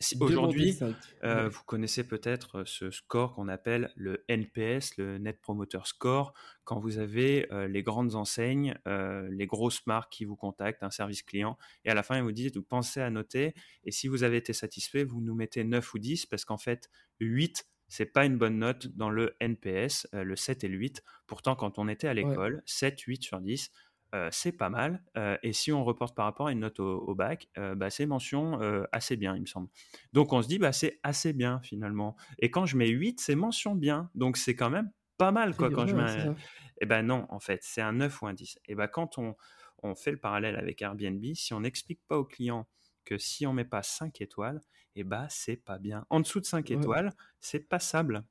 Si- 0.01 0.15
Aujourd'hui, 0.21 0.77
euh, 1.25 1.43
Ouais. 1.43 1.49
vous 1.49 1.61
connaissez 1.65 2.07
peut-être 2.07 2.59
euh, 2.59 2.63
ce 2.65 2.89
score 2.89 3.33
qu'on 3.35 3.49
appelle 3.49 3.91
le 3.97 4.23
NPS, 4.29 4.95
le 4.95 5.17
Net 5.17 5.41
Promoter 5.41 5.79
Score, 5.83 6.33
quand 6.63 6.79
vous 6.79 6.99
avez 6.99 7.51
euh, 7.51 7.67
les 7.67 7.83
grandes 7.83 8.15
enseignes, 8.15 8.79
euh, 8.87 9.27
les 9.29 9.45
grosses 9.45 9.85
marques 9.87 10.13
qui 10.13 10.23
vous 10.23 10.37
contactent, 10.37 10.83
un 10.83 10.89
service 10.89 11.21
client, 11.21 11.57
et 11.83 11.89
à 11.89 11.93
la 11.95 12.03
fin, 12.03 12.15
ils 12.15 12.23
vous 12.23 12.31
disent, 12.31 12.53
vous 12.55 12.63
pensez 12.63 13.01
à 13.01 13.09
noter, 13.09 13.53
et 13.83 13.91
si 13.91 14.07
vous 14.07 14.23
avez 14.23 14.37
été 14.37 14.53
satisfait, 14.53 15.03
vous 15.03 15.19
nous 15.19 15.35
mettez 15.35 15.65
9 15.65 15.93
ou 15.93 15.99
10, 15.99 16.25
parce 16.27 16.45
qu'en 16.45 16.57
fait, 16.57 16.89
8, 17.19 17.65
c'est 17.89 18.05
pas 18.05 18.23
une 18.25 18.37
bonne 18.37 18.59
note 18.59 18.87
dans 18.95 19.09
le 19.09 19.35
NPS, 19.41 20.07
euh, 20.13 20.23
le 20.23 20.37
7 20.37 20.63
et 20.63 20.69
le 20.69 20.77
8. 20.77 21.03
Pourtant, 21.27 21.57
quand 21.57 21.77
on 21.77 21.89
était 21.89 22.07
à 22.07 22.13
l'école, 22.13 22.61
7, 22.65 23.01
8 23.01 23.21
sur 23.23 23.41
10, 23.41 23.69
euh, 24.15 24.29
c'est 24.31 24.51
pas 24.51 24.69
mal. 24.69 25.03
Euh, 25.17 25.37
et 25.43 25.53
si 25.53 25.71
on 25.71 25.83
reporte 25.83 26.15
par 26.15 26.25
rapport 26.25 26.47
à 26.47 26.51
une 26.51 26.59
note 26.61 26.79
au, 26.79 26.99
au 26.99 27.15
bac, 27.15 27.47
euh, 27.57 27.75
bah, 27.75 27.89
c'est 27.89 28.05
mention 28.05 28.59
assez 28.91 29.17
bien, 29.17 29.35
il 29.35 29.41
me 29.41 29.45
semble. 29.45 29.69
Donc 30.13 30.33
on 30.33 30.41
se 30.41 30.47
dit, 30.47 30.59
bah, 30.59 30.71
c'est 30.71 30.99
assez 31.03 31.33
bien 31.33 31.59
finalement. 31.61 32.15
Et 32.39 32.51
quand 32.51 32.65
je 32.65 32.77
mets 32.77 32.89
8, 32.89 33.19
c'est 33.19 33.35
mention 33.35 33.75
bien. 33.75 34.09
Donc 34.15 34.37
c'est 34.37 34.55
quand 34.55 34.69
même 34.69 34.91
pas 35.17 35.31
mal 35.31 35.55
quoi 35.55 35.69
quand 35.71 35.85
je 35.85 35.95
ouais, 35.95 36.01
mets. 36.01 36.17
ça. 36.21 36.35
Eh 36.81 36.85
ben 36.85 37.03
non, 37.03 37.25
en 37.29 37.39
fait, 37.39 37.59
c'est 37.63 37.81
un 37.81 37.93
9 37.93 38.21
ou 38.21 38.27
un 38.27 38.33
10. 38.33 38.57
Et 38.65 38.75
ben 38.75 38.87
quand 38.87 39.17
on, 39.17 39.35
on 39.83 39.95
fait 39.95 40.11
le 40.11 40.19
parallèle 40.19 40.55
avec 40.55 40.81
Airbnb, 40.81 41.23
si 41.33 41.53
on 41.53 41.61
n'explique 41.61 42.01
pas 42.07 42.17
au 42.17 42.25
client 42.25 42.67
que 43.05 43.17
si 43.17 43.45
on 43.47 43.53
met 43.53 43.65
pas 43.65 43.83
5 43.83 44.21
étoiles, 44.21 44.61
eh 44.95 45.03
ben 45.03 45.27
c'est 45.29 45.57
pas 45.57 45.77
bien. 45.79 46.05
En 46.09 46.19
dessous 46.19 46.39
de 46.39 46.45
5 46.45 46.71
Ouais. 46.71 46.75
étoiles, 46.75 47.13
c'est 47.39 47.59
passable. 47.67 48.23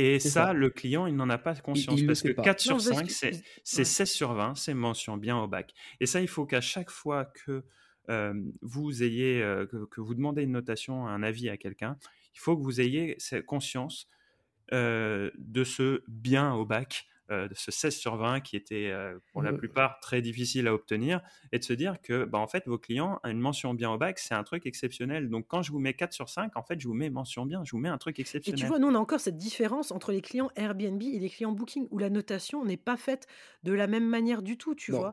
Et 0.00 0.18
ça, 0.20 0.28
ça. 0.30 0.52
le 0.52 0.70
client, 0.70 1.06
il 1.06 1.16
n'en 1.16 1.28
a 1.28 1.38
pas 1.38 1.54
conscience 1.56 2.00
il 2.00 2.06
parce 2.06 2.22
que 2.22 2.32
pas. 2.32 2.42
4 2.42 2.68
Non, 2.70 2.78
sur 2.78 2.90
parce 2.90 3.00
5, 3.00 3.06
que- 3.06 3.12
c'est 3.64 3.78
ouais. 3.78 3.84
16 3.84 4.10
sur 4.10 4.32
20, 4.34 4.54
c'est 4.54 4.74
mention 4.74 5.16
bien 5.16 5.36
au 5.38 5.48
bac. 5.48 5.72
Et 6.00 6.06
ça, 6.06 6.20
il 6.20 6.28
faut 6.28 6.46
qu'à 6.46 6.60
chaque 6.60 6.90
fois 6.90 7.24
que 7.24 7.64
euh, 8.10 8.32
vous 8.62 9.02
ayez, 9.02 9.42
euh, 9.42 9.66
que, 9.66 9.84
que 9.86 10.00
vous 10.00 10.14
demandez 10.14 10.42
une 10.44 10.52
notation, 10.52 11.06
un 11.06 11.22
avis 11.22 11.48
à 11.50 11.56
quelqu'un, 11.58 11.96
il 12.34 12.38
faut 12.38 12.56
que 12.56 12.62
vous 12.62 12.80
ayez 12.80 13.16
cette 13.18 13.44
conscience 13.44 14.08
euh, 14.72 15.30
de 15.36 15.64
ce 15.64 16.02
bien 16.08 16.54
au 16.54 16.64
bac, 16.64 17.06
de 17.30 17.54
ce 17.54 17.70
16 17.70 17.96
sur 17.96 18.16
20 18.16 18.40
qui 18.40 18.56
était 18.56 18.88
euh, 18.90 19.18
pour 19.32 19.42
la 19.42 19.52
Ouais. 19.52 19.58
plupart 19.58 20.00
très 20.00 20.22
difficile 20.22 20.66
à 20.68 20.74
obtenir, 20.74 21.20
et 21.52 21.58
de 21.58 21.64
se 21.64 21.72
dire 21.74 22.00
que 22.02 22.24
bah, 22.24 22.38
en 22.38 22.46
fait, 22.48 22.66
vos 22.66 22.78
clients, 22.78 23.20
une 23.24 23.38
mention 23.40 23.74
bien 23.74 23.90
au 23.90 23.98
bac, 23.98 24.18
c'est 24.18 24.34
un 24.34 24.44
truc 24.44 24.66
exceptionnel. 24.66 25.28
Donc 25.28 25.46
quand 25.48 25.62
je 25.62 25.72
vous 25.72 25.78
mets 25.80 25.94
4 25.94 26.12
sur 26.12 26.28
5, 26.28 26.56
en 26.56 26.62
fait, 26.62 26.80
je 26.80 26.88
vous 26.88 26.94
mets 26.94 27.10
mention 27.10 27.46
bien, 27.46 27.62
je 27.64 27.72
vous 27.72 27.78
mets 27.78 27.88
un 27.90 27.98
truc 27.98 28.18
Et 28.46 28.52
exceptionnel. 28.52 28.54
tu 28.54 28.66
vois, 28.66 28.78
nous, 28.78 28.88
on 28.88 28.94
a 28.94 28.98
encore 28.98 29.20
cette 29.20 29.36
différence 29.36 29.90
entre 29.92 30.10
les 30.12 30.22
clients 30.22 30.50
Airbnb 30.56 31.02
et 31.02 31.18
les 31.18 31.28
clients 31.28 31.52
Booking, 31.52 31.86
où 31.90 31.98
la 31.98 32.08
notation 32.10 32.64
n'est 32.64 32.76
pas 32.78 32.96
faite 32.96 33.26
de 33.62 33.72
la 33.72 33.86
même 33.86 34.06
manière 34.06 34.42
du 34.42 34.56
tout, 34.56 34.74
tu 34.74 34.90
Non. 34.90 34.92
vois. 34.92 35.12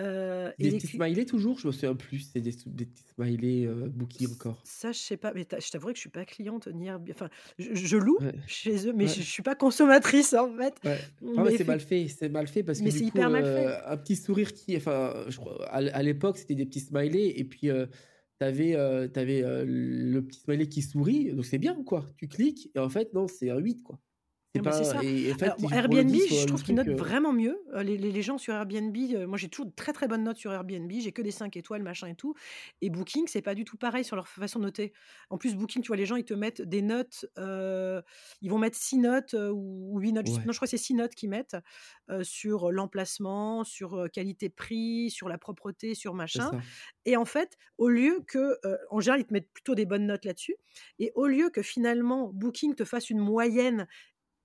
Euh, 0.00 0.50
Des 0.58 0.70
petits 0.72 0.86
smileys 0.86 1.26
toujours, 1.26 1.58
je 1.58 1.66
me 1.66 1.72
souviens 1.72 1.94
plus. 1.94 2.30
C'est 2.32 2.40
des, 2.40 2.54
des 2.66 2.86
petits 2.86 3.04
smileys 3.14 3.66
euh, 3.66 3.88
encore. 4.32 4.60
Ça, 4.64 4.92
je 4.92 4.98
sais 4.98 5.16
pas, 5.16 5.32
mais 5.34 5.46
je 5.58 5.70
t'avouerai 5.70 5.92
que 5.92 5.98
je 5.98 6.00
suis 6.00 6.10
pas 6.10 6.24
cliente 6.24 6.68
ni 6.68 6.86
Airbnb. 6.86 7.10
Enfin, 7.10 7.28
je, 7.58 7.74
je 7.74 7.96
loue 7.96 8.16
Ouais. 8.20 8.32
chez 8.46 8.88
eux, 8.88 8.92
mais 8.94 9.04
Ouais. 9.04 9.10
je, 9.10 9.20
je 9.20 9.30
suis 9.30 9.42
pas 9.42 9.54
consommatrice 9.54 10.32
en 10.34 10.50
fait. 10.56 10.74
Ouais. 10.84 10.98
Ah 11.36 11.44
c'est 11.50 11.62
effe- 11.62 11.66
mal 11.66 11.80
fait, 11.80 12.08
c'est 12.08 12.28
mal 12.28 12.48
fait 12.48 12.62
parce 12.62 12.80
que 12.80 12.84
du 12.84 12.90
coup, 12.98 13.04
hyper 13.08 13.30
mal 13.30 13.44
fait. 13.44 13.66
euh, 13.66 13.86
un 13.92 13.96
petit 13.98 14.16
sourire 14.16 14.52
qui, 14.54 14.76
enfin, 14.76 15.14
je 15.28 15.36
crois, 15.36 15.64
à, 15.68 16.02
l'époque, 16.02 16.38
c'était 16.38 16.54
des 16.54 16.66
petits 16.66 16.80
smileys 16.80 17.38
et 17.38 17.44
puis 17.44 17.68
euh, 17.70 17.86
t'avais, 18.38 18.74
euh, 18.76 19.06
t'avais 19.08 19.42
euh, 19.42 19.64
le 19.66 20.20
petit 20.24 20.40
smiley 20.40 20.66
qui 20.66 20.80
sourit, 20.82 21.32
donc 21.34 21.44
c'est 21.44 21.58
bien 21.58 21.74
quoi. 21.84 22.06
Tu 22.16 22.26
cliques 22.26 22.70
et 22.74 22.78
en 22.78 22.88
fait 22.88 23.12
non, 23.12 23.28
c'est 23.28 23.50
un 23.50 23.58
8 23.58 23.82
quoi. 23.82 23.98
C'est 24.54 24.62
pas 24.62 24.72
c'est 24.72 24.84
ça. 24.84 24.98
et, 25.02 25.28
et 25.28 25.32
en 25.32 25.38
fait, 25.38 25.44
Alors, 25.44 25.56
bon, 25.58 25.68
pour 25.68 25.70
le 25.70 25.76
Airbnb, 25.76 26.10
10, 26.10 26.28
je 26.40 26.46
trouve 26.46 26.62
qu'ils 26.64 26.74
notent 26.74 26.88
euh, 26.88 26.94
vraiment 26.96 27.32
mieux. 27.32 27.62
Euh, 27.72 27.84
Les, 27.84 27.96
les- 27.96 28.10
les 28.10 28.22
gens 28.22 28.36
sur 28.36 28.52
Airbnb, 28.52 28.96
euh, 29.14 29.26
moi 29.28 29.38
j'ai 29.38 29.48
toujours 29.48 29.66
de 29.66 29.74
très 29.76 29.92
très 29.92 30.08
bonnes 30.08 30.24
notes 30.24 30.38
sur 30.38 30.52
Airbnb, 30.52 30.90
j'ai 30.98 31.12
que 31.12 31.22
des 31.22 31.30
5 31.30 31.56
étoiles, 31.56 31.84
machin 31.84 32.08
et 32.08 32.16
tout. 32.16 32.34
Et 32.80 32.90
Booking, 32.90 33.28
c'est 33.28 33.42
pas 33.42 33.54
du 33.54 33.64
tout 33.64 33.76
pareil 33.76 34.02
sur 34.02 34.16
leur 34.16 34.26
façon 34.26 34.58
de 34.58 34.64
noter. 34.64 34.92
En 35.30 35.38
plus, 35.38 35.54
Booking, 35.54 35.82
tu 35.82 35.88
vois, 35.88 35.96
les 35.96 36.04
gens, 36.06 36.16
ils 36.16 36.24
te 36.24 36.34
mettent 36.34 36.62
des 36.62 36.82
notes, 36.82 37.26
euh, 37.38 38.02
ils 38.42 38.50
vont 38.50 38.58
mettre 38.58 38.76
6 38.76 38.98
notes 38.98 39.34
euh, 39.34 39.50
ou 39.54 39.98
8 40.00 40.12
notes, 40.12 40.26
Ouais. 40.28 40.38
non, 40.44 40.52
je 40.52 40.58
crois 40.58 40.66
que 40.66 40.70
c'est 40.70 40.76
6 40.78 40.94
notes 40.94 41.14
qu'ils 41.14 41.30
mettent 41.30 41.56
sur 42.22 42.72
l'emplacement, 42.72 43.62
sur 43.62 44.08
qualité-prix, 44.12 45.10
sur 45.10 45.28
la 45.28 45.38
propreté, 45.38 45.94
sur 45.94 46.14
machin. 46.14 46.50
Et 47.04 47.16
en 47.16 47.24
fait, 47.24 47.56
au 47.78 47.88
lieu 47.88 48.20
que, 48.26 48.58
en 48.90 49.00
général, 49.00 49.20
ils 49.20 49.26
te 49.26 49.32
mettent 49.32 49.52
plutôt 49.52 49.74
des 49.76 49.86
bonnes 49.86 50.06
notes 50.06 50.24
là-dessus, 50.24 50.56
et 50.98 51.12
au 51.14 51.26
lieu 51.28 51.50
que 51.50 51.62
finalement 51.62 52.30
Booking 52.32 52.74
te 52.74 52.84
fasse 52.84 53.10
une 53.10 53.20
moyenne, 53.20 53.86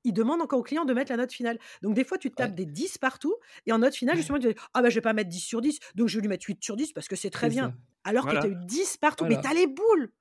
ils 0.06 0.14
demandent 0.14 0.42
encore 0.42 0.60
au 0.60 0.64
client 0.64 0.86
de 0.86 0.94
mettre 0.94 1.12
la 1.12 1.18
note 1.18 1.32
finale. 1.34 1.60
Donc 1.82 1.96
des 1.96 2.04
fois, 2.04 2.18
tu 2.18 2.30
te 2.32 2.36
tapes 2.36 2.52
Ouais. 2.52 2.56
des 2.56 2.66
10 2.66 2.98
partout, 3.00 3.36
et 3.66 3.72
en 3.72 3.80
note 3.80 3.96
finale, 3.96 4.16
justement, 4.16 4.40
tu 4.40 4.48
dis 4.48 4.56
Ah 4.74 4.82
bah 4.82 4.90
je 4.90 4.96
vais 4.96 5.02
pas 5.02 5.14
mettre 5.14 5.30
10 5.30 5.40
sur 5.40 5.62
10, 5.62 5.80
donc 5.96 6.08
je 6.08 6.18
vais 6.18 6.22
lui 6.22 6.30
mettre 6.30 6.46
8 6.48 6.64
sur 6.64 6.76
10 6.76 6.94
parce 6.94 7.08
que 7.08 7.16
c'est 7.16 7.30
très 7.30 7.50
bien. 7.50 7.70
ça. 7.70 7.76
Alors 8.10 8.26
que 8.28 8.32
tu 8.32 8.46
as 8.46 8.48
eu 8.48 8.56
10 8.56 8.98
partout, 8.98 9.26
mais 9.26 9.36
Voilà. 9.36 9.50
t'as 9.50 9.56
les 9.56 9.68
boules 9.68 10.12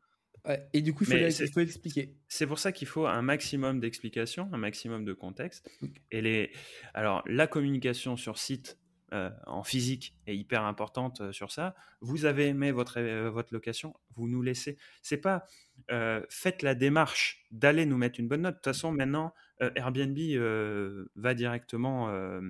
Ouais. 0.46 0.62
Et 0.74 0.82
du 0.82 0.92
coup, 0.92 1.04
il 1.04 1.06
faut, 1.06 1.14
Mais 1.14 1.32
il 1.32 1.60
expliquer. 1.60 2.14
C'est 2.28 2.46
pour 2.46 2.58
ça 2.58 2.70
qu'il 2.72 2.86
faut 2.86 3.06
un 3.06 3.22
maximum 3.22 3.80
d'explications, 3.80 4.50
un 4.52 4.58
maximum 4.58 5.04
de 5.06 5.14
contexte. 5.14 5.70
Mm. 5.80 5.86
Et 6.10 6.20
les... 6.20 6.52
Alors, 6.92 7.22
la 7.26 7.46
communication 7.46 8.16
sur 8.18 8.36
site 8.36 8.78
euh, 9.14 9.30
en 9.46 9.62
physique 9.62 10.14
est 10.26 10.36
hyper 10.36 10.64
importante 10.64 11.20
euh, 11.22 11.32
sur 11.32 11.50
ça. 11.50 11.74
Vous 12.02 12.26
avez 12.26 12.48
aimé 12.48 12.72
votre, 12.72 13.00
euh, 13.00 13.30
votre 13.30 13.54
location, 13.54 13.94
vous 14.16 14.28
nous 14.28 14.42
laissez. 14.42 14.76
C'est 15.00 15.16
pas 15.16 15.46
euh, 15.90 16.20
faites 16.28 16.60
la 16.62 16.74
démarche 16.74 17.46
d'aller 17.50 17.86
nous 17.86 17.96
mettre 17.96 18.20
une 18.20 18.28
bonne 18.28 18.42
note. 18.42 18.54
De 18.54 18.58
toute 18.58 18.64
façon, 18.64 18.92
maintenant, 18.92 19.26
euh, 19.26 19.30
Airbnb 19.60 20.18
euh, 20.18 21.06
va 21.16 21.34
directement. 21.34 22.08
euh, 22.10 22.40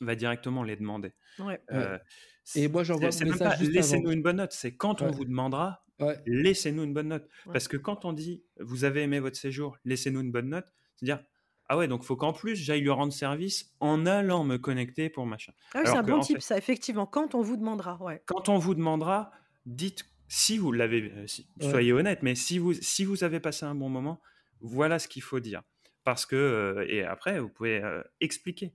va 0.00 0.14
directement 0.16 0.62
les 0.64 0.76
demander. 0.76 1.12
Ouais. 1.38 1.60
Euh, 1.72 1.98
Et 2.56 2.68
moi, 2.68 2.82
j'envoie 2.84 3.08
même 3.20 3.28
message 3.32 3.38
pas 3.38 3.56
juste 3.56 3.72
laissez-nous 3.72 4.10
une 4.10 4.22
bonne 4.22 4.36
note, 4.36 4.52
c'est 4.52 4.76
quand 4.76 5.00
on 5.02 5.10
vous 5.10 5.24
demandera, 5.24 5.84
Ouais. 6.00 6.18
laissez-nous 6.26 6.82
une 6.82 6.92
bonne 6.92 7.08
note. 7.08 7.22
Ouais. 7.46 7.52
Parce 7.52 7.68
que 7.68 7.76
quand 7.76 8.04
on 8.04 8.12
dit 8.12 8.42
vous 8.58 8.84
avez 8.84 9.02
aimé 9.02 9.20
votre 9.20 9.36
séjour, 9.36 9.78
laissez-nous 9.84 10.20
une 10.20 10.32
bonne 10.32 10.48
note, 10.48 10.66
c'est-à-dire 10.96 11.24
ah 11.68 11.78
ouais, 11.78 11.88
donc 11.88 12.02
faut 12.04 12.16
qu'en 12.16 12.32
plus 12.34 12.56
j'aille 12.56 12.80
lui 12.82 12.90
rendre 12.90 13.12
service 13.12 13.72
en 13.80 14.04
allant 14.04 14.44
me 14.44 14.58
connecter 14.58 15.08
pour 15.08 15.24
machin. 15.26 15.52
Ah 15.74 15.78
oui, 15.78 15.82
c'est 15.86 15.96
un 15.96 16.02
que, 16.02 16.10
bon 16.10 16.20
type, 16.20 16.36
fait- 16.38 16.42
ça, 16.42 16.58
effectivement, 16.58 17.06
quand 17.06 17.34
on 17.34 17.40
vous 17.40 17.56
demandera. 17.56 17.96
Ouais. 18.02 18.20
Quand 18.26 18.48
on 18.50 18.58
vous 18.58 18.74
demandera, 18.74 19.30
dites 19.64 20.04
si 20.28 20.58
vous 20.58 20.72
l'avez, 20.72 21.12
euh, 21.12 21.26
si- 21.28 21.48
Ouais. 21.62 21.70
soyez 21.70 21.92
honnête, 21.92 22.22
mais 22.22 22.34
si 22.34 22.58
vous 22.58 22.74
si 22.74 23.04
vous 23.04 23.22
avez 23.24 23.38
passé 23.40 23.64
un 23.64 23.74
bon 23.76 23.88
moment, 23.88 24.20
voilà 24.60 24.98
ce 24.98 25.06
qu'il 25.08 25.22
faut 25.22 25.40
dire. 25.40 25.62
Parce 26.04 26.26
que 26.26 26.84
et 26.88 27.02
après 27.02 27.40
vous 27.40 27.48
pouvez 27.48 27.82
expliquer. 28.20 28.72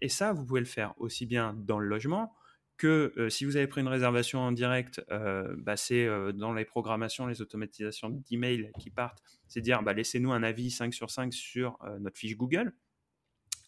Et 0.00 0.08
ça, 0.08 0.32
vous 0.32 0.46
pouvez 0.46 0.60
le 0.60 0.66
faire 0.66 0.94
aussi 0.98 1.26
bien 1.26 1.52
dans 1.52 1.78
le 1.78 1.88
logement 1.88 2.34
que 2.76 3.12
si 3.28 3.44
vous 3.44 3.56
avez 3.56 3.66
pris 3.66 3.80
une 3.80 3.88
réservation 3.88 4.38
en 4.38 4.52
direct, 4.52 5.04
bah, 5.08 5.76
c'est 5.76 6.08
dans 6.34 6.52
les 6.52 6.64
programmations, 6.64 7.26
les 7.26 7.42
automatisations 7.42 8.10
d'email 8.30 8.70
qui 8.78 8.90
partent, 8.90 9.20
c'est 9.48 9.60
dire 9.60 9.82
bah, 9.82 9.92
laissez-nous 9.92 10.32
un 10.32 10.44
avis 10.44 10.70
5 10.70 10.94
sur 10.94 11.10
5 11.10 11.32
sur 11.32 11.76
notre 11.98 12.16
fiche 12.16 12.36
Google 12.36 12.72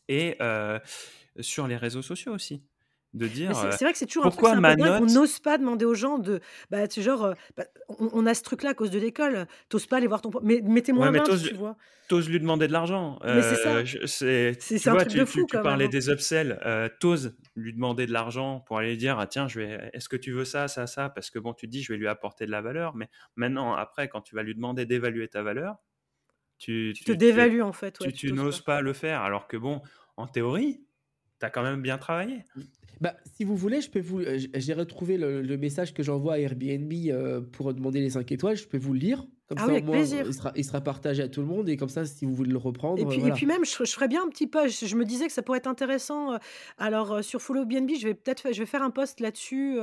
et 0.06 0.38
sur 1.40 1.66
les 1.66 1.76
réseaux 1.76 2.02
sociaux 2.02 2.32
aussi 2.32 2.62
de 3.12 3.26
dire 3.26 3.54
c'est 3.56 3.84
vrai 3.84 3.92
que 3.92 3.98
c'est 3.98 4.06
toujours 4.06 4.26
un 4.26 4.30
truc 4.30 4.46
un 4.46 5.00
on 5.00 5.06
n'ose 5.06 5.40
pas 5.40 5.58
demander 5.58 5.84
aux 5.84 5.94
gens 5.94 6.18
de 6.18 6.40
bah 6.70 6.86
tu 6.86 7.02
genre 7.02 7.34
bah, 7.56 7.64
on, 7.98 8.24
a 8.24 8.34
ce 8.34 8.42
truc 8.42 8.62
là 8.62 8.70
à 8.70 8.74
cause 8.74 8.90
de 8.90 9.00
l'école 9.00 9.46
t'oses 9.68 9.86
pas 9.86 9.96
aller 9.96 10.06
voir 10.06 10.22
ton 10.22 10.30
mais 10.42 10.60
mettez-moi 10.62 11.10
ouais, 11.10 11.20
tu 11.22 11.54
vois. 11.54 11.76
t'oses 12.06 12.28
lui 12.28 12.38
demander 12.38 12.68
de 12.68 12.72
l'argent 12.72 13.18
mais 13.24 13.42
c'est 13.42 13.56
ça. 13.56 14.56
c'est 14.66 14.88
un 14.88 14.96
truc 14.96 15.08
tu, 15.08 15.18
de 15.18 15.24
fou 15.24 15.44
tu, 15.50 15.58
parlais 15.60 15.86
hein. 15.86 15.88
des 15.88 16.08
upsells 16.08 16.60
euh, 16.64 16.88
t'oses 17.00 17.36
lui 17.56 17.72
demander 17.72 18.06
de 18.06 18.12
l'argent 18.12 18.60
pour 18.60 18.78
aller 18.78 18.96
dire 18.96 19.18
ah, 19.18 19.26
tiens 19.26 19.48
je 19.48 19.58
vais 19.58 19.90
est-ce 19.92 20.08
que 20.08 20.16
tu 20.16 20.30
veux 20.30 20.44
ça 20.44 20.68
ça 20.68 20.86
ça? 20.86 21.08
Parce 21.08 21.30
que 21.30 21.40
bon 21.40 21.52
tu 21.52 21.66
te 21.66 21.70
dis 21.72 21.82
je 21.82 21.92
vais 21.92 21.98
lui 21.98 22.08
apporter 22.08 22.46
de 22.46 22.52
la 22.52 22.62
valeur 22.62 22.94
mais 22.94 23.08
maintenant 23.34 23.74
après 23.74 24.08
quand 24.08 24.20
tu 24.20 24.36
vas 24.36 24.44
lui 24.44 24.54
demander 24.54 24.86
d'évaluer 24.86 25.26
ta 25.26 25.42
valeur 25.42 25.76
tu, 26.58 26.92
tu 26.94 27.02
te 27.04 27.12
dévalues 27.12 27.62
en 27.62 27.72
fait 27.72 27.98
tu, 28.14 28.32
n'oses 28.32 28.60
pas. 28.60 28.82
le 28.82 28.92
faire 28.92 29.22
alors 29.22 29.48
que 29.48 29.56
bon 29.56 29.82
en 30.16 30.28
théorie 30.28 30.84
tu 31.40 31.46
as 31.46 31.50
quand 31.50 31.62
même 31.62 31.82
bien 31.82 31.98
travaillé. 31.98 32.44
Bah, 33.00 33.16
si 33.34 33.44
vous 33.44 33.56
voulez, 33.56 33.80
je 33.80 33.90
peux 33.90 34.00
vous. 34.00 34.20
Euh, 34.20 34.38
j'ai 34.54 34.74
retrouvé 34.74 35.16
le, 35.16 35.56
message 35.56 35.94
que 35.94 36.02
j'envoie 36.02 36.34
à 36.34 36.38
Airbnb 36.38 36.92
euh, 36.92 37.40
pour 37.40 37.72
demander 37.72 38.00
les 38.00 38.10
5 38.10 38.30
étoiles. 38.30 38.56
Je 38.56 38.66
peux 38.66 38.78
vous 38.78 38.92
le 38.92 38.98
lire. 38.98 39.26
Comme 39.48 39.58
ah 39.58 39.66
ça, 39.66 39.70
avec 39.72 39.86
plaisir. 39.86 40.24
Il 40.26 40.34
sera, 40.34 40.52
il 40.54 40.64
sera, 40.64 40.80
partagé 40.80 41.22
à 41.22 41.28
tout 41.28 41.40
le 41.40 41.46
monde 41.46 41.68
et 41.68 41.76
comme 41.76 41.88
ça, 41.88 42.04
si 42.04 42.24
vous 42.24 42.34
voulez 42.34 42.52
le 42.52 42.58
reprendre. 42.58 43.00
Et 43.00 43.06
puis, 43.06 43.26
et 43.26 43.32
puis 43.32 43.46
même, 43.46 43.64
je, 43.64 43.84
ferais 43.84 44.06
bien 44.06 44.22
un 44.22 44.28
petit 44.28 44.46
post. 44.46 44.86
Je 44.86 44.96
me 44.96 45.04
disais 45.04 45.26
que 45.26 45.32
ça 45.32 45.42
pourrait 45.42 45.58
être 45.58 45.66
intéressant. 45.66 46.34
Euh, 46.34 46.38
alors, 46.78 47.24
sur 47.24 47.40
Follow 47.40 47.64
BNB, 47.64 47.92
je 47.98 48.06
vais 48.06 48.14
peut-être 48.14 48.52
je 48.52 48.60
vais 48.60 48.66
faire 48.66 48.82
un 48.82 48.90
post 48.90 49.18
là-dessus. 49.20 49.78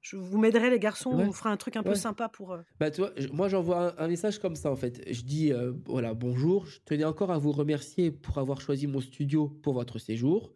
Je 0.00 0.16
vous 0.16 0.38
m'aiderai, 0.38 0.70
les 0.70 0.78
garçons. 0.78 1.10
On 1.12 1.32
fera 1.32 1.50
un 1.50 1.56
truc 1.56 1.76
un 1.76 1.82
peu 1.82 1.94
sympa 1.94 2.28
pour. 2.28 2.58
Bah, 2.80 2.90
tu 2.90 3.02
vois, 3.02 3.12
moi, 3.32 3.48
j'envoie 3.48 3.94
un, 4.00 4.08
message 4.08 4.38
comme 4.38 4.56
ça, 4.56 4.70
en 4.70 4.76
fait. 4.76 5.02
Je 5.10 5.22
dis 5.22 5.52
voilà, 5.84 6.14
bonjour. 6.14 6.66
Je 6.66 6.78
tenais 6.86 7.04
encore 7.04 7.30
à 7.30 7.38
vous 7.38 7.52
remercier 7.52 8.10
pour 8.10 8.38
avoir 8.38 8.62
choisi 8.62 8.86
mon 8.86 9.00
studio 9.00 9.48
pour 9.62 9.74
votre 9.74 9.98
séjour. 9.98 10.50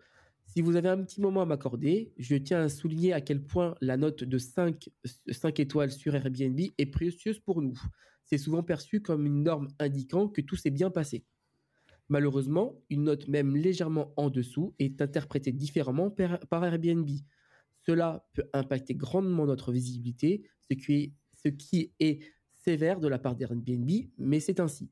Si 0.49 0.63
vous 0.63 0.77
avez 0.77 0.89
un 0.89 1.05
petit 1.05 1.21
moment 1.21 1.43
à 1.43 1.45
m'accorder, 1.45 2.11
je 2.17 2.35
tiens 2.35 2.63
à 2.63 2.69
souligner 2.71 3.13
à 3.13 3.21
quel 3.21 3.45
point 3.45 3.75
la 3.83 3.99
note 3.99 4.25
de 4.25 4.39
5, 4.39 4.89
5 5.31 5.61
étoiles 5.61 5.93
sur 5.93 6.15
Airbnb 6.15 6.59
est 6.79 6.87
précieuse 6.87 7.39
pour 7.39 7.61
nous. 7.61 7.79
C'est 8.25 8.39
souvent 8.39 8.63
perçu 8.63 9.03
comme 9.03 9.27
une 9.27 9.43
norme 9.43 9.69
indiquant 9.79 10.27
que 10.27 10.41
tout 10.41 10.57
s'est 10.57 10.71
bien 10.71 10.91
passé. 10.91 11.27
Malheureusement, 12.09 12.81
une 12.89 13.05
note 13.05 13.29
même 13.29 13.57
légèrement 13.57 14.15
en 14.17 14.31
dessous 14.31 14.75
est 14.79 15.03
interprétée 15.03 15.53
différemment 15.53 16.11
par 16.11 16.65
Airbnb. 16.65 17.09
Cela 17.85 18.27
peut 18.33 18.49
impacter 18.55 18.95
grandement 18.95 19.45
notre 19.45 19.71
visibilité, 19.71 20.49
ce 20.71 20.75
qui 20.75 20.95
est, 20.95 21.13
ce 21.35 21.49
qui 21.49 21.93
est 22.01 22.23
sévère 22.57 23.01
de 23.01 23.09
la 23.09 23.19
part 23.19 23.37
d'Airbnb, 23.37 23.91
mais 24.17 24.41
c'est 24.41 24.61
ainsi. 24.61 24.91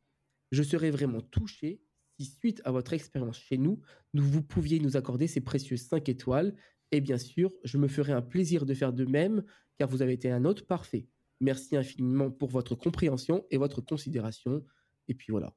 Je 0.52 0.62
serais 0.62 0.90
vraiment 0.90 1.22
touché 1.22 1.80
si 2.18 2.24
suite 2.24 2.62
à 2.64 2.70
votre 2.70 2.92
expérience 2.92 3.38
chez 3.38 3.58
nous, 3.58 3.80
nous 4.14 4.24
vous 4.24 4.42
pouviez 4.42 4.80
nous 4.80 4.96
accorder 4.96 5.26
ces 5.26 5.40
précieuses 5.40 5.82
5 5.82 6.08
étoiles. 6.08 6.54
Et 6.92 7.00
bien 7.00 7.18
sûr, 7.18 7.52
je 7.64 7.78
me 7.78 7.88
ferai 7.88 8.12
un 8.12 8.22
plaisir 8.22 8.64
de 8.64 8.74
faire 8.74 8.92
de 8.92 9.04
même, 9.04 9.44
car 9.78 9.88
vous 9.88 10.02
avez 10.02 10.14
été 10.14 10.30
un 10.30 10.44
hôte 10.44 10.66
parfait. 10.66 11.06
Merci 11.40 11.76
infiniment 11.76 12.30
pour 12.30 12.48
votre 12.48 12.74
compréhension 12.74 13.44
et 13.50 13.58
votre 13.58 13.80
considération. 13.80 14.64
Et 15.08 15.14
puis 15.14 15.30
voilà. 15.30 15.52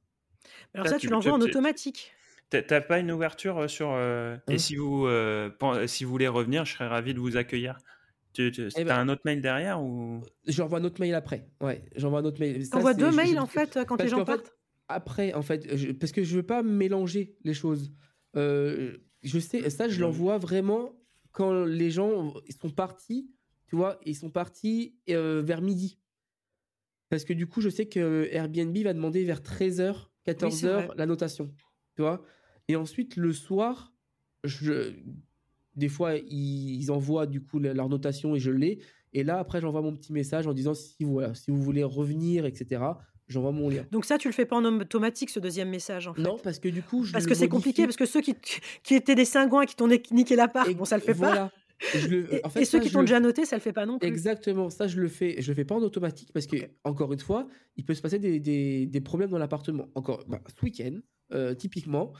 Alors 0.74 0.88
ça, 0.88 0.98
tu, 0.98 1.08
l'envoies 1.08 1.32
en 1.32 1.40
automatique. 1.40 2.12
T'as 2.50 2.80
pas 2.80 2.98
une 2.98 3.12
ouverture 3.12 3.58
euh, 3.58 3.68
sur... 3.68 3.92
Euh, 3.92 4.36
et 4.48 4.54
hein 4.54 4.58
si 4.58 4.76
vous, 4.76 5.06
euh, 5.06 5.50
si 5.86 6.04
vous 6.04 6.10
voulez 6.10 6.28
revenir, 6.28 6.64
je 6.64 6.74
serais 6.74 6.88
ravi 6.88 7.14
de 7.14 7.20
vous 7.20 7.36
accueillir. 7.36 7.78
Tu, 8.32 8.50
tu 8.52 8.68
eh 8.76 8.84
ben 8.84 8.90
as 8.90 8.98
un 8.98 9.08
autre 9.08 9.22
mail 9.24 9.40
derrière 9.40 9.82
ou? 9.82 10.22
J'envoie 10.46 10.78
un 10.78 10.84
autre 10.84 11.00
mail 11.00 11.14
après. 11.14 11.48
Ouais, 11.60 11.84
j'envoie 11.96 12.20
un 12.20 12.24
autre 12.24 12.38
mail. 12.38 12.68
T'envoies 12.68 12.94
deux 12.94 13.10
mails 13.10 13.38
en 13.38 13.46
fait 13.46 13.78
quand 13.86 14.00
les 14.00 14.08
gens 14.08 14.24
partent 14.24 14.52
après, 14.90 15.32
en 15.34 15.42
fait, 15.42 15.94
parce 15.98 16.12
que 16.12 16.22
je 16.22 16.36
veux 16.36 16.42
pas 16.42 16.62
mélanger 16.62 17.36
les 17.44 17.54
choses. 17.54 17.92
Euh, 18.36 18.96
je 19.22 19.38
sais, 19.38 19.68
ça, 19.70 19.88
je 19.88 20.00
l'envoie 20.00 20.38
vraiment 20.38 20.92
quand 21.32 21.64
les 21.64 21.90
gens 21.90 22.34
sont 22.60 22.70
partis, 22.70 23.30
tu 23.66 23.76
vois, 23.76 24.00
ils 24.04 24.16
sont 24.16 24.30
partis 24.30 24.96
euh, 25.08 25.42
vers 25.44 25.62
midi. 25.62 25.98
Parce 27.08 27.24
que 27.24 27.32
du 27.32 27.46
coup, 27.46 27.60
je 27.60 27.68
sais 27.68 27.86
que 27.86 28.28
Airbnb 28.30 28.76
va 28.78 28.94
demander 28.94 29.24
vers 29.24 29.40
13h, 29.40 30.08
14h 30.26 30.96
la 30.96 31.06
notation, 31.06 31.52
tu 31.96 32.02
vois. 32.02 32.22
Et 32.68 32.76
ensuite, 32.76 33.16
le 33.16 33.32
soir, 33.32 33.92
je, 34.44 34.94
des 35.76 35.88
fois, 35.88 36.16
ils, 36.16 36.90
envoient 36.90 37.26
du 37.26 37.42
coup 37.42 37.58
leur 37.58 37.88
notation 37.88 38.34
et 38.34 38.38
je 38.38 38.50
l'ai. 38.50 38.80
Et 39.12 39.24
là, 39.24 39.38
après, 39.38 39.60
j'envoie 39.60 39.82
mon 39.82 39.96
petit 39.96 40.12
message 40.12 40.46
en 40.46 40.52
disant 40.52 40.74
si, 40.74 41.02
voilà, 41.02 41.34
si 41.34 41.50
vous 41.50 41.60
voulez 41.60 41.82
revenir, 41.82 42.46
etc 42.46 42.80
j'envoie 43.30 43.52
mon 43.52 43.68
lien. 43.68 43.86
Donc 43.90 44.04
ça, 44.04 44.18
tu 44.18 44.28
le 44.28 44.34
fais 44.34 44.44
pas 44.44 44.56
en 44.56 44.64
automatique, 44.64 45.30
ce 45.30 45.40
deuxième 45.40 45.70
message, 45.70 46.08
en 46.08 46.14
fait. 46.14 46.22
Non, 46.22 46.36
parce 46.42 46.58
que 46.58 46.68
du 46.68 46.82
coup, 46.82 47.04
je 47.04 47.12
Parce 47.12 47.26
que 47.26 47.34
c'est 47.34 47.48
compliqué, 47.48 47.84
parce 47.84 47.96
que 47.96 48.06
ceux 48.06 48.20
qui, 48.20 48.34
qui 48.82 48.94
étaient 48.94 49.14
des 49.14 49.24
cingouins 49.24 49.64
qui 49.66 49.76
t'ont 49.76 49.88
niqué 49.88 50.36
la 50.36 50.48
part, 50.48 50.68
bon, 50.74 50.84
ça 50.84 50.96
le 50.96 51.02
fait 51.02 51.14
pas. 51.14 51.50
Et, 52.56 52.64
ceux 52.64 52.80
qui 52.80 52.90
t'ont 52.90 53.00
déjà 53.00 53.20
noté, 53.20 53.46
ça 53.46 53.56
le 53.56 53.62
fait 53.62 53.72
pas 53.72 53.86
non 53.86 53.98
plus. 53.98 54.06
Exactement, 54.06 54.68
ça 54.68 54.86
je 54.86 55.00
le 55.00 55.08
fais. 55.08 55.40
Je 55.40 55.50
le 55.50 55.54
fais 55.54 55.64
pas 55.64 55.74
en 55.74 55.82
automatique 55.82 56.30
parce 56.32 56.46
que 56.46 56.56
encore 56.84 57.12
une 57.12 57.20
fois, 57.20 57.48
il 57.76 57.84
peut 57.84 57.94
se 57.94 58.02
passer 58.02 58.18
des, 58.18 58.38
des, 58.38 58.86
des 58.86 59.00
problèmes 59.00 59.30
dans 59.30 59.38
l'appartement. 59.38 59.88
Encore, 59.94 60.24
bah, 60.28 60.40
ce 60.46 60.62
week-end, 60.64 60.98
euh, 61.32 61.54
typiquement, 61.54 62.12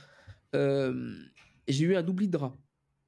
euh, 0.55 1.15
j'ai 1.69 1.85
eu 1.85 1.97
un 1.97 2.07
oubli 2.07 2.27
de 2.27 2.33
drap. 2.33 2.57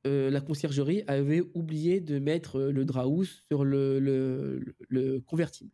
Euh, 0.06 0.30
la 0.30 0.40
conciergerie 0.40 1.04
avait 1.06 1.42
oublié 1.54 2.00
de 2.00 2.18
mettre 2.18 2.60
le 2.60 2.84
drap 2.84 3.06
housse 3.06 3.44
sur 3.50 3.64
le, 3.64 4.00
le, 4.00 4.74
le 4.88 5.20
convertible. 5.20 5.70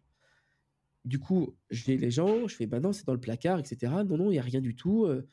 Du 1.08 1.18
coup, 1.18 1.56
j'ai 1.70 1.96
les 1.96 2.10
gens, 2.10 2.46
je 2.46 2.54
fais, 2.54 2.66
bah 2.66 2.80
non, 2.80 2.92
c'est 2.92 3.06
dans 3.06 3.14
le 3.14 3.20
placard, 3.20 3.58
etc. 3.58 3.90
Non, 4.06 4.18
non, 4.18 4.26
il 4.26 4.32
n'y 4.32 4.38
a 4.38 4.42
rien 4.42 4.60
du 4.60 4.76
tout. 4.76 5.06
Euh, 5.06 5.26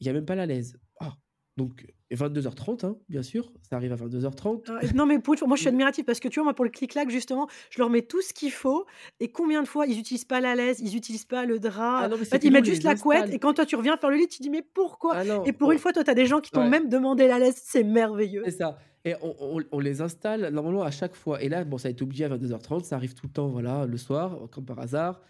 il 0.00 0.04
n'y 0.04 0.10
a 0.10 0.12
même 0.12 0.24
pas 0.24 0.34
la 0.34 0.46
laise. 0.46 0.80
Ah, 0.98 1.14
donc 1.56 1.86
22h30, 2.10 2.84
hein, 2.84 2.96
bien 3.08 3.22
sûr, 3.22 3.52
ça 3.62 3.76
arrive 3.76 3.92
à 3.92 3.96
22h30. 3.96 4.64
Ah, 4.66 4.80
non, 4.96 5.06
mais 5.06 5.20
pour, 5.20 5.36
moi, 5.46 5.56
je 5.56 5.60
suis 5.60 5.68
admiratif 5.68 6.04
parce 6.04 6.18
que 6.18 6.26
tu 6.26 6.40
vois, 6.40 6.44
moi, 6.44 6.54
pour 6.54 6.64
le 6.64 6.72
clic-clac, 6.72 7.08
justement, 7.08 7.46
je 7.70 7.78
leur 7.78 7.88
mets 7.88 8.02
tout 8.02 8.20
ce 8.20 8.34
qu'il 8.34 8.50
faut. 8.50 8.84
Et 9.20 9.30
combien 9.30 9.62
de 9.62 9.68
fois 9.68 9.86
ils 9.86 9.96
n'utilisent 9.96 10.24
pas 10.24 10.40
la 10.40 10.56
laise, 10.56 10.80
ils 10.80 10.92
n'utilisent 10.92 11.24
pas 11.24 11.44
le 11.44 11.60
drap. 11.60 12.00
Ah 12.00 12.08
en 12.12 12.16
fait, 12.16 12.42
ils 12.42 12.50
mettent 12.50 12.64
juste 12.64 12.82
la 12.82 12.96
couette. 12.96 13.32
Et 13.32 13.38
quand 13.38 13.54
toi, 13.54 13.64
tu 13.64 13.76
reviens 13.76 13.96
faire 13.96 14.10
le 14.10 14.16
lit, 14.16 14.26
tu 14.26 14.42
dis, 14.42 14.50
mais 14.50 14.62
pourquoi? 14.74 15.18
Ah 15.18 15.42
Et 15.44 15.52
pour 15.52 15.70
une 15.70 15.78
fois, 15.78 15.92
toi, 15.92 16.02
tu 16.02 16.10
as 16.10 16.14
des 16.14 16.26
gens 16.26 16.40
qui 16.40 16.50
t'ont 16.50 16.68
même 16.68 16.88
demandé 16.88 17.28
la 17.28 17.38
laise. 17.38 17.54
C'est 17.62 17.84
merveilleux. 17.84 18.42
C'est 18.44 18.58
ça. 18.58 18.76
Et 19.06 19.14
on, 19.22 19.78
les 19.78 20.00
installe 20.00 20.52
normalement 20.52 20.82
à 20.82 20.90
chaque 20.90 21.14
fois. 21.14 21.40
Et 21.40 21.48
là, 21.48 21.64
bon, 21.64 21.78
ça 21.78 21.86
a 21.86 21.92
été 21.92 22.02
oublié 22.02 22.24
à 22.24 22.28
22h30, 22.28 22.82
ça 22.82 22.96
arrive 22.96 23.14
tout 23.14 23.26
le 23.26 23.32
temps, 23.32 23.46
voilà, 23.46 23.86
le 23.86 23.96
soir, 23.96 24.48
comme 24.50 24.64
par 24.64 24.80
hasard. 24.80 25.22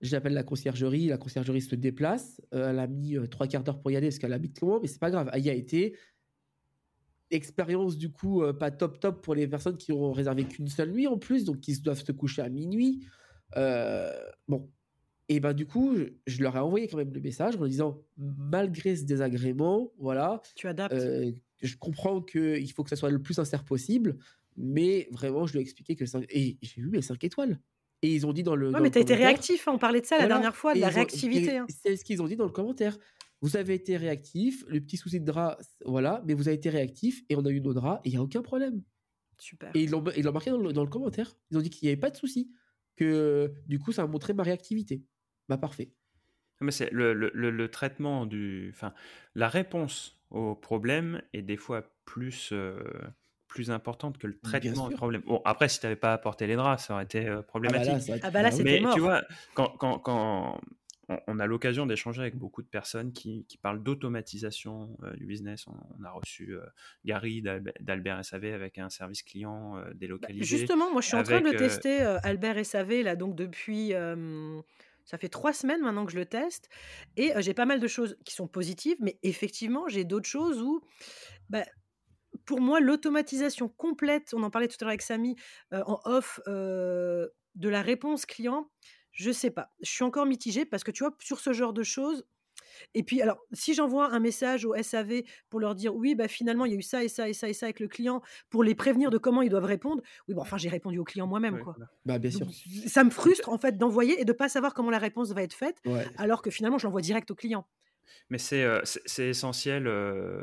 J'appelle 0.00 0.32
la 0.32 0.42
conciergerie, 0.42 1.06
la 1.06 1.16
conciergerie 1.16 1.60
se 1.60 1.76
déplace. 1.76 2.42
Euh, 2.54 2.70
elle 2.70 2.80
a 2.80 2.88
mis 2.88 3.16
euh, 3.16 3.28
trois 3.28 3.46
quarts 3.46 3.62
d'heure 3.62 3.80
pour 3.80 3.92
y 3.92 3.96
aller 3.96 4.08
parce 4.08 4.18
qu'elle 4.18 4.32
habite 4.32 4.60
loin, 4.60 4.80
mais 4.82 4.88
c'est 4.88 4.98
pas 4.98 5.12
grave. 5.12 5.30
Elle 5.32 5.44
y 5.44 5.50
a 5.50 5.54
été. 5.54 5.96
Expérience 7.30 7.96
du 7.96 8.10
coup 8.10 8.42
euh, 8.42 8.52
pas 8.52 8.72
top 8.72 8.98
top 8.98 9.22
pour 9.22 9.36
les 9.36 9.46
personnes 9.46 9.76
qui 9.76 9.92
ont 9.92 10.10
réservé 10.10 10.42
qu'une 10.42 10.66
seule 10.66 10.90
nuit 10.90 11.06
en 11.06 11.16
plus, 11.16 11.44
donc 11.44 11.60
qui 11.60 11.78
doivent 11.80 12.02
se 12.04 12.10
coucher 12.10 12.42
à 12.42 12.48
minuit. 12.48 13.06
bon, 13.54 14.68
et 15.28 15.38
ben 15.38 15.52
du 15.52 15.66
coup, 15.66 15.94
je, 16.26 16.42
leur 16.42 16.56
ai 16.56 16.58
envoyé 16.58 16.88
quand 16.88 16.96
même 16.96 17.14
le 17.14 17.20
message 17.20 17.54
en 17.54 17.66
disant 17.66 18.02
malgré 18.16 18.96
ce 18.96 19.04
désagrément, 19.04 19.92
voilà. 19.98 20.42
Tu 20.56 20.66
adaptes 20.66 20.96
je 21.60 21.76
comprends 21.76 22.22
qu'il 22.22 22.70
faut 22.72 22.82
que 22.82 22.90
ça 22.90 22.96
soit 22.96 23.10
le 23.10 23.20
plus 23.20 23.34
sincère 23.34 23.64
possible, 23.64 24.16
mais 24.56 25.08
vraiment, 25.12 25.46
je 25.46 25.52
lui 25.52 25.60
ai 25.60 25.62
expliqué 25.62 25.96
que 25.96 26.06
5... 26.06 26.26
Et 26.30 26.58
j'ai 26.62 26.80
eu 26.80 26.88
mes 26.88 27.02
5 27.02 27.22
étoiles. 27.24 27.60
Et 28.02 28.14
ils 28.14 28.26
ont 28.26 28.32
dit 28.32 28.42
dans 28.42 28.56
le. 28.56 28.70
Ouais, 28.70 28.80
mais 28.80 28.90
t'as 28.90 29.00
été 29.00 29.14
réactif, 29.14 29.68
hein, 29.68 29.72
on 29.74 29.78
parlait 29.78 30.00
de 30.00 30.06
ça 30.06 30.16
la 30.16 30.26
dernière 30.26 30.56
fois, 30.56 30.74
de 30.74 30.80
la 30.80 30.88
réactivité. 30.88 31.58
Hein. 31.58 31.66
C'est 31.68 31.96
ce 31.96 32.04
qu'ils 32.04 32.22
ont 32.22 32.26
dit 32.26 32.36
dans 32.36 32.46
le 32.46 32.50
commentaire. 32.50 32.98
Vous 33.42 33.56
avez 33.56 33.74
été 33.74 33.96
réactif, 33.96 34.64
le 34.68 34.80
petit 34.80 34.96
souci 34.96 35.20
de 35.20 35.24
drap, 35.24 35.58
voilà, 35.84 36.22
mais 36.26 36.34
vous 36.34 36.48
avez 36.48 36.56
été 36.56 36.68
réactif 36.68 37.22
et 37.28 37.36
on 37.36 37.44
a 37.44 37.50
eu 37.50 37.60
nos 37.60 37.72
draps 37.72 38.00
et 38.04 38.08
il 38.08 38.12
n'y 38.12 38.18
a 38.18 38.22
aucun 38.22 38.42
problème. 38.42 38.82
Super. 39.38 39.70
Et 39.74 39.84
ils 39.84 39.90
l'ont 39.90 40.02
marqué 40.32 40.50
dans 40.50 40.58
le, 40.58 40.72
dans 40.72 40.84
le, 40.84 40.90
commentaire. 40.90 41.34
Ils 41.50 41.56
ont 41.56 41.62
dit 41.62 41.70
qu'il 41.70 41.86
n'y 41.86 41.92
avait 41.92 42.00
pas 42.00 42.10
de 42.10 42.16
souci, 42.16 42.52
que 42.96 43.54
du 43.66 43.78
coup, 43.78 43.92
ça 43.92 44.02
a 44.02 44.06
montré 44.06 44.34
ma 44.34 44.42
réactivité. 44.42 45.02
Bah, 45.48 45.56
parfait. 45.56 45.90
Mais 46.60 46.70
c'est 46.70 46.90
le, 46.90 47.14
le, 47.14 47.30
le, 47.32 47.70
traitement 47.70 48.26
du. 48.26 48.70
Enfin, 48.74 48.92
la 49.34 49.48
réponse 49.48 50.19
au 50.30 50.54
problème 50.54 51.22
est 51.32 51.42
des 51.42 51.56
fois 51.56 51.82
plus, 52.04 52.50
euh, 52.52 52.82
plus 53.48 53.70
importante 53.70 54.18
que 54.18 54.26
le 54.26 54.38
traitement 54.38 54.88
du 54.88 54.94
problème. 54.94 55.22
Bon, 55.26 55.42
après, 55.44 55.68
si 55.68 55.80
tu 55.80 55.86
n'avais 55.86 55.96
pas 55.96 56.12
apporté 56.12 56.46
les 56.46 56.56
draps, 56.56 56.84
ça 56.84 56.94
aurait 56.94 57.04
été 57.04 57.26
euh, 57.26 57.32
ah 57.32 57.36
bah 57.36 57.42
problématique. 57.42 58.12
Ah 58.22 58.30
bah 58.30 58.42
là, 58.42 58.50
c'était 58.50 58.82
tu 58.94 59.00
vois, 59.00 59.22
quand, 59.54 59.70
quand, 59.78 59.98
quand 59.98 60.60
on 61.26 61.40
a 61.40 61.46
l'occasion 61.46 61.86
d'échanger 61.86 62.20
avec 62.20 62.36
beaucoup 62.36 62.62
de 62.62 62.68
personnes 62.68 63.12
qui, 63.12 63.44
qui 63.48 63.58
parlent 63.58 63.82
d'automatisation 63.82 64.96
euh, 65.02 65.12
du 65.16 65.26
business. 65.26 65.66
On, 65.66 66.04
a 66.04 66.10
reçu 66.12 66.56
Gary 67.04 67.42
d'Albert 67.80 68.24
SAV 68.24 68.44
avec 68.44 68.78
un 68.78 68.90
service 68.90 69.24
client 69.24 69.82
délocalisé. 69.94 70.44
Justement, 70.44 70.92
moi 70.92 71.00
je 71.00 71.08
suis 71.08 71.16
en 71.16 71.24
train 71.24 71.40
de 71.40 71.50
tester 71.50 72.00
Albert 72.22 72.64
SAV 72.64 73.02
là, 73.02 73.16
donc 73.16 73.34
depuis 73.34 73.92
Ça 75.10 75.18
fait 75.18 75.28
trois 75.28 75.52
semaines 75.52 75.80
maintenant 75.80 76.06
que 76.06 76.12
je 76.12 76.18
le 76.18 76.24
teste 76.24 76.68
et 77.16 77.32
j'ai 77.38 77.52
pas 77.52 77.66
mal 77.66 77.80
de 77.80 77.88
choses 77.88 78.16
qui 78.24 78.32
sont 78.32 78.46
positives, 78.46 78.96
mais 79.00 79.18
effectivement, 79.24 79.88
j'ai 79.88 80.04
d'autres 80.04 80.28
choses 80.28 80.62
où, 80.62 80.82
bah, 81.48 81.64
pour 82.44 82.60
moi, 82.60 82.78
l'automatisation 82.78 83.68
complète, 83.68 84.32
on 84.34 84.44
en 84.44 84.50
parlait 84.50 84.68
tout 84.68 84.76
à 84.80 84.84
l'heure 84.84 84.90
avec 84.90 85.02
Samy, 85.02 85.34
en 85.72 85.98
off, 86.04 86.38
de 86.46 87.28
la 87.56 87.82
réponse 87.82 88.24
client, 88.24 88.70
je 89.10 89.32
sais 89.32 89.50
pas. 89.50 89.72
Je 89.82 89.90
suis 89.90 90.04
encore 90.04 90.26
mitigée 90.26 90.64
parce 90.64 90.84
que 90.84 90.92
tu 90.92 91.02
vois, 91.02 91.16
sur 91.20 91.40
ce 91.40 91.52
genre 91.52 91.72
de 91.72 91.82
choses, 91.82 92.24
et 92.94 93.02
puis, 93.02 93.22
alors, 93.22 93.38
si 93.52 93.74
j'envoie 93.74 94.12
un 94.12 94.20
message 94.20 94.64
au 94.64 94.74
SAV 94.74 95.22
pour 95.48 95.60
leur 95.60 95.74
dire 95.74 95.94
oui, 95.94 96.14
bah, 96.14 96.28
finalement, 96.28 96.64
il 96.64 96.72
y 96.72 96.74
a 96.74 96.78
eu 96.78 96.82
ça 96.82 97.04
et 97.04 97.08
ça 97.08 97.28
et 97.28 97.32
ça 97.32 97.48
et 97.48 97.52
ça 97.52 97.66
avec 97.66 97.80
le 97.80 97.88
client, 97.88 98.22
pour 98.48 98.64
les 98.64 98.74
prévenir 98.74 99.10
de 99.10 99.18
comment 99.18 99.42
ils 99.42 99.50
doivent 99.50 99.64
répondre, 99.64 100.02
oui, 100.28 100.34
bon, 100.34 100.42
enfin, 100.42 100.56
j'ai 100.56 100.68
répondu 100.68 100.98
au 100.98 101.04
client 101.04 101.26
moi-même. 101.26 101.60
quoi. 101.60 101.76
Bah, 102.04 102.18
bien 102.18 102.30
sûr. 102.30 102.46
ça 102.86 103.04
me 103.04 103.10
frustre, 103.10 103.48
en 103.48 103.58
fait, 103.58 103.78
d'envoyer 103.78 104.20
et 104.20 104.24
de 104.24 104.32
ne 104.32 104.36
pas 104.36 104.48
savoir 104.48 104.74
comment 104.74 104.90
la 104.90 104.98
réponse 104.98 105.32
va 105.32 105.42
être 105.42 105.54
faite, 105.54 105.76
alors 106.16 106.42
que 106.42 106.50
finalement, 106.50 106.78
je 106.78 106.86
l'envoie 106.86 107.00
direct 107.02 107.30
au 107.30 107.34
client. 107.34 107.66
Mais 108.28 108.38
c'est 108.38 108.66
c'est 108.84 109.28
essentiel, 109.28 109.88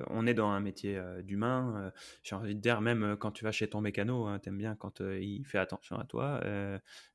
on 0.10 0.26
est 0.26 0.34
dans 0.34 0.50
un 0.50 0.60
métier 0.60 1.02
d'humain. 1.24 1.92
J'ai 2.24 2.36
envie 2.36 2.56
de 2.56 2.62
dire, 2.62 2.82
même 2.82 3.16
quand 3.20 3.32
tu 3.32 3.44
vas 3.44 3.52
chez 3.52 3.70
ton 3.70 3.82
mécano, 3.82 4.26
hein, 4.26 4.40
tu 4.40 4.50
aimes 4.50 4.58
bien 4.58 4.76
quand 4.76 5.00
il 5.00 5.44
fait 5.46 5.58
attention 5.58 5.98
à 5.98 6.06
toi. 6.06 6.42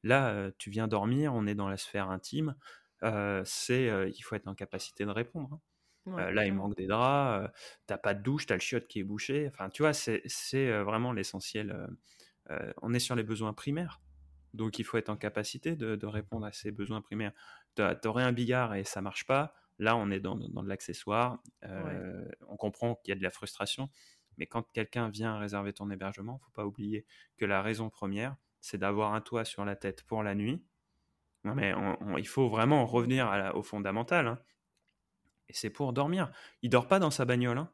là, 0.03 0.51
tu 0.59 0.71
viens 0.71 0.89
dormir, 0.89 1.35
on 1.35 1.47
est 1.47 1.55
dans 1.55 1.69
la 1.69 1.77
sphère 1.77 2.11
intime 2.11 2.55
c'est 3.45 4.11
il 4.15 4.21
faut 4.23 4.35
être 4.35 4.49
en 4.49 4.55
capacité 4.55 5.05
de 5.05 5.11
répondre. 5.11 5.61
Hein. 6.07 6.31
là, 6.33 6.47
il 6.47 6.55
manque 6.55 6.77
des 6.77 6.87
draps, 6.87 7.51
t'as 7.87 7.99
pas 7.99 8.15
de 8.15 8.23
douche, 8.23 8.47
t'as 8.47 8.55
le 8.55 8.61
chiotte 8.61 8.87
qui 8.87 9.01
est 9.01 9.05
bouché. 9.05 9.49
Enfin, 9.53 9.71
tu 9.71 9.83
vois, 9.83 9.93
c'est 9.93 10.83
vraiment 10.83 11.13
l'essentiel. 11.13 11.89
on 12.83 12.93
est 12.95 12.99
sur 12.99 13.15
les 13.15 13.23
besoins 13.23 13.53
primaires. 13.53 14.01
Donc, 14.55 14.79
il 14.79 14.85
faut 14.85 14.99
être 14.99 15.09
en 15.09 15.17
capacité 15.17 15.77
de, 15.77 16.07
répondre 16.07 16.47
à 16.47 16.53
ces 16.53 16.71
besoins 16.71 17.01
primaires. 17.01 17.33
T'aurais 17.75 18.25
un 18.25 18.33
billard 18.33 18.75
et 18.75 18.85
ça 18.85 19.01
marche 19.01 19.27
pas. 19.27 19.55
Là, 19.79 19.97
on 19.97 20.11
est 20.11 20.21
dans, 20.21 20.37
de 20.37 20.69
l'accessoire. 20.69 21.43
On 21.63 22.57
comprend 22.57 22.97
qu'il 22.97 23.11
y 23.11 23.13
a 23.13 23.19
de 23.19 23.23
la 23.23 23.31
frustration. 23.31 23.89
Mais 24.39 24.47
quand 24.47 24.63
quelqu'un 24.73 25.09
vient 25.09 25.39
réserver 25.39 25.73
ton 25.73 25.91
hébergement, 25.91 26.39
faut 26.39 26.51
pas 26.53 26.67
oublier 26.67 27.07
que 27.37 27.45
la 27.45 27.63
raison 27.63 27.91
première, 27.91 28.37
c'est 28.61 28.79
d'avoir 28.79 29.15
un 29.15 29.21
toit 29.21 29.45
sur 29.45 29.65
la 29.65 29.77
tête 29.77 30.05
pour 30.05 30.23
la 30.23 30.35
nuit 30.35 30.65
non, 31.45 31.55
mais 31.55 31.75
il 32.19 32.29
faut 32.29 32.49
vraiment 32.49 32.87
revenir 32.87 33.53
au 33.55 33.63
fondamental. 33.63 34.29
Hein. 34.29 34.39
Et 35.49 35.55
c'est 35.55 35.71
pour 35.71 35.93
dormir. 35.93 36.31
Il 36.63 36.71
dort 36.71 36.87
pas 36.87 36.99
dans 36.99 37.11
sa 37.11 37.25
bagnole. 37.25 37.59
Hein 37.59 37.71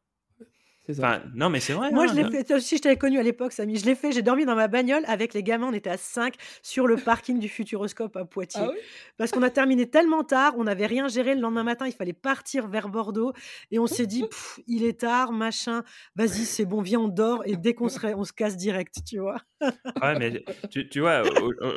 non, 1.34 1.50
mais 1.50 1.60
c'est 1.60 1.72
vrai. 1.72 1.90
Moi, 1.90 2.04
hein, 2.04 2.06
je 2.08 2.14
l'ai 2.14 2.30
fait. 2.30 2.60
Si 2.60 2.76
je 2.76 2.82
t'avais 2.82 2.96
connu 2.96 3.18
à 3.18 3.22
l'époque, 3.22 3.52
Samy, 3.52 3.76
je 3.76 3.84
l'ai 3.84 3.94
fait. 3.94 4.12
J'ai 4.12 4.22
dormi 4.22 4.46
dans 4.46 4.54
ma 4.54 4.68
bagnole 4.68 5.02
avec 5.06 5.34
les 5.34 5.42
gamins. 5.42 5.68
On 5.68 5.72
était 5.72 5.90
à 5.90 5.96
5 5.96 6.34
sur 6.62 6.86
le 6.86 6.96
parking 6.96 7.38
du 7.38 7.48
Futuroscope 7.48 8.16
à 8.16 8.24
Poitiers. 8.24 8.62
Ah 8.64 8.72
Parce 9.16 9.30
qu'on 9.30 9.42
a 9.42 9.50
terminé 9.50 9.88
tellement 9.88 10.24
tard, 10.24 10.54
on 10.56 10.64
n'avait 10.64 10.86
rien 10.86 11.08
géré. 11.08 11.34
Le 11.34 11.40
lendemain 11.40 11.64
matin, 11.64 11.86
il 11.86 11.92
fallait 11.92 12.12
partir 12.12 12.68
vers 12.68 12.88
Bordeaux. 12.88 13.32
Et 13.70 13.78
on 13.78 13.86
s'est 13.86 14.06
dit, 14.06 14.24
il 14.66 14.84
est 14.84 15.00
tard, 15.00 15.32
machin. 15.32 15.82
Vas-y, 16.16 16.44
c'est 16.44 16.64
bon, 16.64 16.80
viens, 16.80 17.00
on 17.00 17.08
dort. 17.08 17.42
Et 17.44 17.56
dès 17.56 17.74
qu'on 17.74 17.88
se, 17.88 17.98
on 18.14 18.24
se 18.24 18.32
casse 18.32 18.56
direct, 18.56 18.96
tu 19.06 19.18
vois. 19.18 19.42
ouais, 19.60 20.18
mais 20.18 20.44
tu, 20.70 20.88
tu 20.88 21.00
vois, 21.00 21.22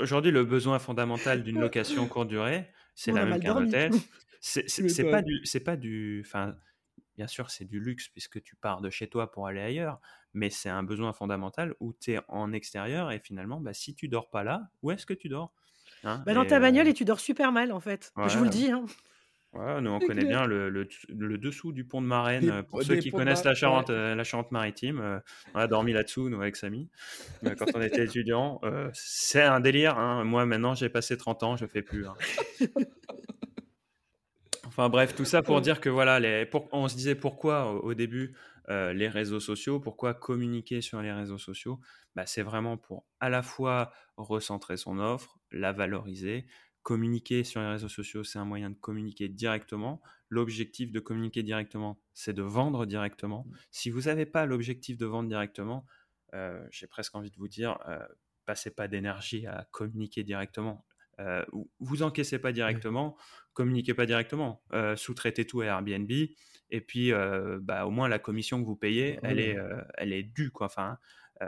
aujourd'hui, 0.01 0.31
le 0.31 0.45
besoin 0.45 0.79
fondamental 0.79 1.43
d'une 1.43 1.59
location 1.59 2.07
courte 2.07 2.29
durée, 2.29 2.67
c'est 2.95 3.11
la 3.11 3.25
même 3.25 3.39
qu'un 3.39 3.55
hôtel. 3.55 3.91
C'est 4.41 5.11
pas 5.11 5.21
du. 5.21 5.39
C'est 5.43 5.59
pas 5.59 5.75
du. 5.75 6.23
Enfin, 6.25 6.55
bien 7.17 7.27
sûr, 7.27 7.51
c'est 7.51 7.65
du 7.65 7.79
luxe 7.79 8.09
puisque 8.09 8.41
tu 8.41 8.55
pars 8.55 8.81
de 8.81 8.89
chez 8.89 9.07
toi 9.07 9.31
pour 9.31 9.47
aller 9.47 9.61
ailleurs, 9.61 9.99
mais 10.33 10.49
c'est 10.49 10.69
un 10.69 10.83
besoin 10.83 11.13
fondamental 11.13 11.75
où 11.79 11.93
tu 11.93 12.13
es 12.13 12.19
en 12.27 12.53
extérieur 12.53 13.11
et 13.11 13.19
finalement, 13.19 13.59
bah, 13.59 13.73
si 13.73 13.95
tu 13.95 14.07
dors 14.07 14.29
pas 14.29 14.43
là, 14.43 14.69
où 14.81 14.91
est-ce 14.91 15.05
que 15.05 15.13
tu 15.13 15.29
dors 15.29 15.53
hein? 16.03 16.23
Bah, 16.25 16.33
Dans 16.33 16.45
ta 16.45 16.59
bagnole 16.59 16.87
et 16.87 16.93
tu 16.93 17.05
dors 17.05 17.19
super 17.19 17.51
mal 17.51 17.71
en 17.71 17.79
fait. 17.79 18.13
Je 18.27 18.37
vous 18.37 18.45
le 18.45 18.49
dis. 18.49 18.71
Hein. 18.71 18.85
nous 19.81 19.91
on 19.91 19.99
connaît 19.99 20.25
bien 20.25 20.45
le, 20.45 20.87
dessous 21.37 21.71
du 21.71 21.83
pont 21.83 22.01
de 22.01 22.07
Marraine. 22.07 22.63
Pour 22.63 22.83
ceux 22.83 22.95
qui 22.97 23.11
connaissent 23.11 23.43
la 23.43 23.53
Charente, 23.53 23.89
euh, 23.89 24.15
la 24.15 24.23
Charente 24.23 24.51
maritime, 24.51 24.99
euh, 24.99 25.19
on 25.53 25.59
a 25.59 25.67
dormi 25.67 25.93
là-dessous, 25.93 26.29
nous, 26.29 26.41
avec 26.41 26.55
Samy, 26.55 26.89
euh, 27.45 27.55
quand 27.55 27.67
on 27.75 27.81
était 27.81 28.05
étudiants. 28.05 28.61
c'est 28.93 29.43
un 29.43 29.59
délire. 29.59 29.95
Moi, 30.25 30.45
maintenant, 30.45 30.75
j'ai 30.75 30.89
passé 30.89 31.17
30 31.17 31.43
ans, 31.43 31.57
je 31.57 31.65
fais 31.65 31.81
plus. 31.81 32.05
Enfin 34.71 34.87
bref, 34.87 35.13
tout 35.13 35.25
ça 35.25 35.41
pour 35.41 35.59
dire 35.59 35.81
que 35.81 35.89
voilà, 35.89 36.21
les, 36.21 36.49
on 36.71 36.87
se 36.87 36.95
disait 36.95 37.15
pourquoi 37.15 37.73
au, 37.83 37.93
début 37.93 38.37
euh, 38.69 38.93
les 38.93 39.09
réseaux 39.09 39.41
sociaux, 39.41 39.81
pourquoi 39.81 40.13
communiquer 40.13 40.79
sur 40.79 41.01
les 41.01 41.11
réseaux 41.11 41.37
sociaux? 41.37 41.81
Bah, 42.15 42.25
C'est 42.25 42.41
vraiment 42.41 42.77
pour 42.77 43.05
à 43.19 43.29
la 43.29 43.43
fois 43.43 43.91
recentrer 44.15 44.77
son 44.77 44.97
offre, 44.97 45.37
la 45.51 45.73
valoriser. 45.73 46.47
Communiquer 46.83 47.43
sur 47.43 47.59
les 47.59 47.67
réseaux 47.67 47.89
sociaux, 47.89 48.23
c'est 48.23 48.39
un 48.39 48.45
moyen 48.45 48.69
de 48.69 48.75
communiquer 48.75 49.27
directement. 49.27 50.01
L'objectif 50.29 50.93
de 50.93 51.01
communiquer 51.01 51.43
directement, 51.43 51.99
c'est 52.13 52.31
de 52.31 52.41
vendre 52.41 52.85
directement. 52.85 53.43
Mmh. 53.45 53.55
Si 53.71 53.89
vous 53.89 54.03
n'avez 54.03 54.25
pas 54.25 54.45
l'objectif 54.45 54.97
de 54.97 55.05
vendre 55.05 55.27
directement, 55.27 55.85
euh, 56.33 56.65
j'ai 56.71 56.87
presque 56.87 57.13
envie 57.13 57.29
de 57.29 57.35
vous 57.35 57.49
dire, 57.49 57.77
euh, 57.89 57.99
passez 58.45 58.71
pas 58.71 58.87
d'énergie 58.87 59.45
à 59.47 59.67
communiquer 59.71 60.23
directement. 60.23 60.85
Euh, 61.21 61.43
vous 61.79 62.03
encaissez 62.03 62.39
pas 62.39 62.51
directement, 62.51 63.15
communiquez 63.53 63.93
pas 63.93 64.05
directement, 64.05 64.61
euh, 64.73 64.95
sous-traitez 64.95 65.45
tout 65.45 65.61
à 65.61 65.65
Airbnb, 65.65 66.11
et 66.11 66.81
puis 66.81 67.11
euh, 67.11 67.59
bah, 67.61 67.85
au 67.85 67.91
moins 67.91 68.07
la 68.07 68.19
commission 68.19 68.61
que 68.61 68.65
vous 68.65 68.75
payez, 68.75 69.19
elle, 69.23 69.39
est, 69.39 69.57
elle 69.97 70.13
est 70.13 70.23
due. 70.23 70.51
Quoi. 70.51 70.67
Enfin, 70.67 70.97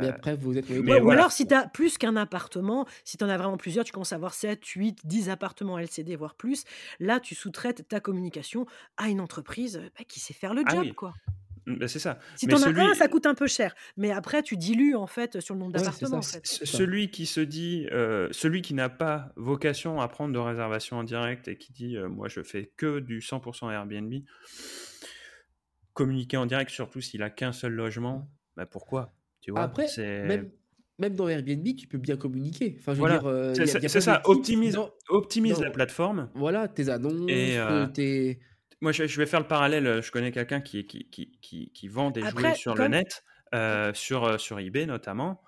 mais 0.01 0.09
après, 0.09 0.35
vous 0.35 0.57
êtes. 0.57 0.65
ou 0.69 1.11
alors, 1.11 1.31
si 1.31 1.47
tu 1.47 1.53
as 1.53 1.67
plus 1.67 1.97
qu'un 1.97 2.15
appartement, 2.15 2.87
si 3.03 3.17
tu 3.17 3.23
en 3.23 3.29
as 3.29 3.37
vraiment 3.37 3.57
plusieurs, 3.57 3.85
tu 3.85 3.91
commences 3.91 4.13
à 4.13 4.15
avoir 4.15 4.33
7, 4.33 4.65
8, 4.65 5.05
10 5.05 5.29
appartements 5.29 5.77
LCD, 5.77 6.15
voire 6.15 6.35
plus. 6.35 6.63
Là, 6.99 7.19
tu 7.19 7.35
sous-traites 7.35 7.87
ta 7.87 7.99
communication 7.99 8.65
à 8.97 9.09
une 9.09 9.21
entreprise 9.21 9.81
bah, 9.97 10.03
qui 10.07 10.19
sait 10.19 10.33
faire 10.33 10.53
le 10.53 10.63
ah 10.65 10.71
job. 10.71 10.93
quoi. 10.93 11.13
Mmh, 11.65 11.75
bah, 11.75 11.87
c'est 11.87 11.99
ça. 11.99 12.19
Si 12.35 12.47
tu 12.47 12.53
en 12.53 12.61
as 12.61 12.67
un, 12.67 12.93
ça 12.93 13.07
coûte 13.07 13.25
un 13.25 13.35
peu 13.35 13.47
cher. 13.47 13.73
Mais 13.97 14.11
après, 14.11 14.43
tu 14.43 14.57
dilues 14.57 14.95
en 14.95 15.07
fait 15.07 15.39
sur 15.39 15.55
le 15.55 15.59
nombre 15.61 15.73
d'appartements. 15.73 16.21
Celui 16.21 17.09
qui 17.09 17.25
se 17.25 17.39
dit, 17.39 17.87
celui 18.31 18.61
qui 18.61 18.73
n'a 18.73 18.89
pas 18.89 19.31
vocation 19.35 20.01
à 20.01 20.07
prendre 20.07 20.33
de 20.33 20.39
réservation 20.39 20.97
en 20.97 21.03
direct 21.03 21.47
et 21.47 21.57
qui 21.57 21.71
dit, 21.73 21.97
moi 22.09 22.27
je 22.27 22.43
fais 22.43 22.71
que 22.77 22.99
du 22.99 23.19
100% 23.19 23.71
Airbnb, 23.71 24.13
communiquer 25.93 26.37
en 26.37 26.45
direct, 26.45 26.71
surtout 26.71 27.01
s'il 27.01 27.23
a 27.23 27.29
qu'un 27.29 27.51
seul 27.51 27.73
logement, 27.73 28.29
bah 28.57 28.65
pourquoi? 28.65 29.13
Tu 29.41 29.51
vois, 29.51 29.61
Après, 29.61 29.87
même, 29.97 30.49
même 30.99 31.15
dans 31.15 31.27
Airbnb, 31.27 31.75
tu 31.75 31.87
peux 31.87 31.97
bien 31.97 32.17
communiquer. 32.17 32.77
Enfin, 32.79 32.95
c'est 33.53 33.99
ça, 33.99 34.21
optimise, 34.25 34.77
optimise 35.09 35.61
la 35.61 35.69
plateforme. 35.69 36.29
Voilà, 36.33 36.67
tes 36.67 36.89
annonces, 36.89 37.93
tes 37.93 38.39
moi, 38.83 38.91
je, 38.91 39.03
vais 39.03 39.25
faire 39.25 39.39
le 39.39 39.47
parallèle. 39.47 40.03
Je 40.03 40.11
connais 40.11 40.31
quelqu'un 40.31 40.59
qui, 40.59 40.85
qui, 40.85 41.07
qui, 41.07 41.71
qui, 41.71 41.87
vend 41.87 42.11
des 42.11 42.21
jouets 42.21 42.53
sur 42.53 42.75
le 42.75 42.89
net, 42.89 43.23
euh, 43.55 43.93
sur, 43.93 44.25
euh, 44.25 44.37
sur 44.37 44.59
eBay 44.59 44.85
notamment. 44.85 45.41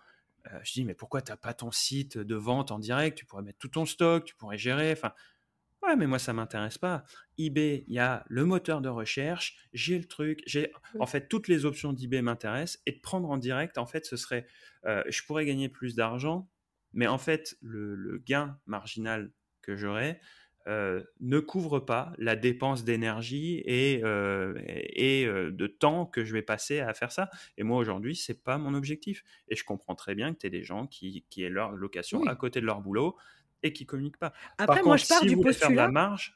Euh, 0.48 0.60
je 0.64 0.72
dis, 0.72 0.86
mais 0.86 0.94
pourquoi 0.94 1.22
tu 1.22 1.32
n'as 1.32 1.38
pas 1.38 1.54
ton 1.54 1.70
site 1.70 2.18
de 2.18 2.36
vente 2.36 2.72
en 2.72 2.80
direct? 2.80 3.18
Tu 3.18 3.26
pourrais 3.26 3.44
mettre 3.44 3.60
tout 3.60 3.68
ton 3.68 3.86
stock, 3.86 4.24
tu 4.24 4.36
pourrais 4.36 4.58
gérer. 4.58 4.94
Enfin, 4.94 5.12
ouais, 5.84 5.98
mais 5.98 6.08
moi, 6.08 6.18
ça 6.18 6.32
m'intéresse 6.32 6.78
pas. 6.78 7.04
eBay, 7.38 7.84
il 7.88 7.94
y 7.94 8.00
a 8.00 8.24
le 8.30 8.46
moteur 8.46 8.80
de 8.80 8.88
recherche, 8.88 9.58
j'ai 9.74 10.00
le 10.00 10.06
truc, 10.06 10.42
j'ai. 10.46 10.72
En 11.00 11.06
fait, 11.06 11.28
toutes 11.28 11.50
les 11.50 11.66
options 11.66 11.92
d'eBay 11.92 12.22
m'intéressent. 12.22 12.82
Et 12.86 12.94
de 12.94 13.02
prendre 13.02 13.30
en 13.30 13.38
direct, 13.38 13.78
en 13.78 13.86
fait, 13.86 14.06
ce 14.06 14.16
serait. 14.16 14.48
je 14.86 15.24
pourrais 15.24 15.46
gagner 15.46 15.68
plus 15.68 15.94
d'argent, 15.94 16.50
mais 16.94 17.08
en 17.08 17.18
fait, 17.18 17.58
le, 17.62 17.96
le 17.96 18.18
gain 18.18 18.58
marginal 18.66 19.30
que 19.62 19.76
j'aurais, 19.76 20.22
euh, 20.68 21.04
ne 21.20 21.40
couvre 21.40 21.80
pas 21.80 22.12
la 22.18 22.36
dépense 22.36 22.84
d'énergie 22.84 23.62
et, 23.66 24.02
euh, 24.04 24.60
et 24.66 25.26
euh, 25.26 25.52
de 25.52 25.68
temps 25.68 26.08
que 26.08 26.26
je 26.26 26.34
vais 26.34 26.42
passer 26.42 26.80
à 26.80 26.94
faire 26.96 27.12
ça. 27.12 27.30
Et 27.58 27.64
moi, 27.64 27.78
aujourd'hui, 27.78 28.16
c'est 28.16 28.44
pas 28.44 28.58
mon 28.58 28.74
objectif. 28.74 29.24
Et 29.48 29.56
je 29.56 29.64
comprends 29.64 29.94
très 29.94 30.16
bien 30.16 30.34
que 30.34 30.40
tu 30.40 30.48
es 30.48 30.50
des 30.50 30.64
gens 30.64 30.88
qui, 30.88 31.24
qui 31.30 31.44
aient 31.44 31.50
leur 31.50 31.72
location 31.72 32.24
à 32.26 32.36
côté 32.36 32.62
de 32.62 32.66
leur 32.66 32.82
boulot 32.82 33.16
et 33.62 33.74
qui 33.74 33.86
communiquent 33.86 34.18
pas. 34.18 34.34
Après, 34.58 34.78
Par 34.78 34.86
moi, 34.86 34.98
je 34.98 35.06
pars 35.06 35.20
si 35.20 35.28
du 35.28 35.36
vous 35.36 35.44
postulat. 35.44 35.68
faire 35.68 35.76
de 35.76 35.82
la 35.82 35.92
marge, 35.92 36.36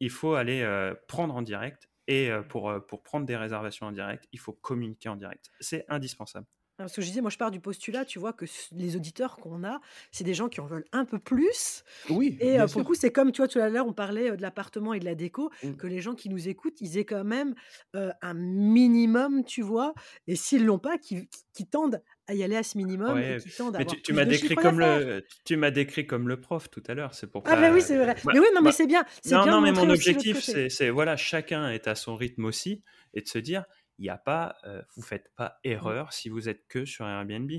il 0.00 0.10
faut 0.10 0.34
aller 0.34 0.92
prendre 1.08 1.34
en 1.34 1.42
direct. 1.42 1.88
Et 2.08 2.30
pour, 2.48 2.74
pour 2.88 3.02
prendre 3.02 3.24
des 3.24 3.36
réservations 3.36 3.86
en 3.86 3.92
direct, 3.92 4.28
il 4.32 4.38
faut 4.38 4.52
communiquer 4.52 5.08
en 5.08 5.16
direct. 5.16 5.50
C'est 5.60 5.86
indispensable. 5.88 6.46
Parce 6.76 6.94
que 6.96 7.02
je 7.02 7.06
disais, 7.06 7.20
moi, 7.20 7.30
je 7.30 7.38
pars 7.38 7.50
du 7.50 7.60
postulat, 7.60 8.04
tu 8.04 8.18
vois, 8.18 8.32
que 8.32 8.44
les 8.72 8.96
auditeurs 8.96 9.36
qu'on 9.36 9.64
a, 9.64 9.80
c'est 10.10 10.24
des 10.24 10.34
gens 10.34 10.48
qui 10.48 10.60
en 10.60 10.66
veulent 10.66 10.86
un 10.92 11.04
peu 11.04 11.18
plus. 11.18 11.84
Oui. 12.10 12.36
Et 12.40 12.58
pour 12.70 12.80
le 12.80 12.84
coup, 12.84 12.94
c'est 12.94 13.12
comme, 13.12 13.30
tu 13.32 13.40
vois, 13.40 13.48
tout 13.48 13.58
à 13.58 13.68
l'heure, 13.68 13.86
on 13.86 13.92
parlait 13.92 14.36
de 14.36 14.42
l'appartement 14.42 14.94
et 14.94 15.00
de 15.00 15.04
la 15.04 15.14
déco, 15.14 15.50
mmh. 15.62 15.74
que 15.74 15.86
les 15.86 16.00
gens 16.00 16.14
qui 16.14 16.28
nous 16.28 16.48
écoutent, 16.48 16.80
ils 16.80 16.98
aient 16.98 17.04
quand 17.04 17.24
même 17.24 17.54
un 17.94 18.34
minimum, 18.34 19.44
tu 19.44 19.62
vois. 19.62 19.94
Et 20.26 20.36
s'ils 20.36 20.64
l'ont 20.64 20.78
pas, 20.78 20.98
qui, 20.98 21.28
tendent 21.70 22.02
à 22.26 22.34
y 22.34 22.42
aller 22.42 22.56
à 22.56 22.62
ce 22.62 22.76
minimum. 22.76 23.18
et 23.18 23.38
qui 23.38 23.50
tendent 23.50 23.76
à 23.76 23.78
mais 23.78 23.84
tu, 23.84 24.12
m'as 24.12 24.24
décrit 24.24 24.54
comme 24.54 24.80
le, 24.80 25.24
tu 25.44 25.56
m'as 25.56 25.70
décrit 25.70 26.06
comme 26.06 26.28
le 26.28 26.40
prof 26.40 26.70
tout 26.70 26.82
à 26.86 26.94
l'heure, 26.94 27.14
c'est 27.14 27.26
pour. 27.26 27.42
Ah 27.46 27.56
ben 27.56 27.72
oui, 27.72 27.82
c'est 27.82 27.96
vrai. 27.96 28.16
mais 28.26 28.38
oui, 28.38 28.46
non, 28.54 28.62
mais 28.62 28.72
c'est 28.72 28.86
bien. 28.86 29.04
Non, 29.30 29.42
bien 29.42 29.52
non, 29.52 29.60
mais 29.60 29.72
mon 29.72 29.88
objectif, 29.90 30.38
c'est, 30.40 30.90
voilà, 30.90 31.16
chacun 31.16 31.70
est 31.70 31.88
à 31.88 31.94
son 31.94 32.16
rythme 32.16 32.44
aussi, 32.44 32.82
et 33.14 33.20
de 33.20 33.28
se 33.28 33.38
dire, 33.38 33.64
il 33.98 34.06
y 34.06 34.08
a 34.08 34.18
pas, 34.18 34.56
vous 34.94 35.02
faites 35.02 35.32
pas 35.36 35.60
mmh. 35.64 35.68
erreur 35.68 36.12
si 36.12 36.28
vous 36.28 36.48
êtes 36.48 36.66
que 36.68 36.84
sur 36.84 37.06
Airbnb. 37.06 37.50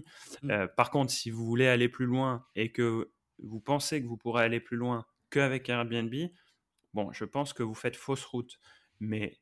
Mmh. 0.41 0.67
par 0.75 0.91
contre, 0.91 1.11
si 1.11 1.29
vous 1.29 1.45
voulez 1.45 1.67
aller 1.67 1.89
plus 1.89 2.05
loin 2.05 2.45
et 2.55 2.71
que 2.71 3.11
vous 3.39 3.59
pensez 3.59 4.01
que 4.01 4.07
vous 4.07 4.17
pourrez 4.17 4.43
aller 4.43 4.59
plus 4.59 4.77
loin 4.77 5.05
qu'avec 5.29 5.69
Airbnb, 5.69 6.13
bon, 6.93 7.11
je 7.11 7.25
pense 7.25 7.53
que 7.53 7.63
vous 7.63 7.73
faites 7.73 7.95
fausse 7.95 8.25
route. 8.25 8.59
Mais 8.99 9.39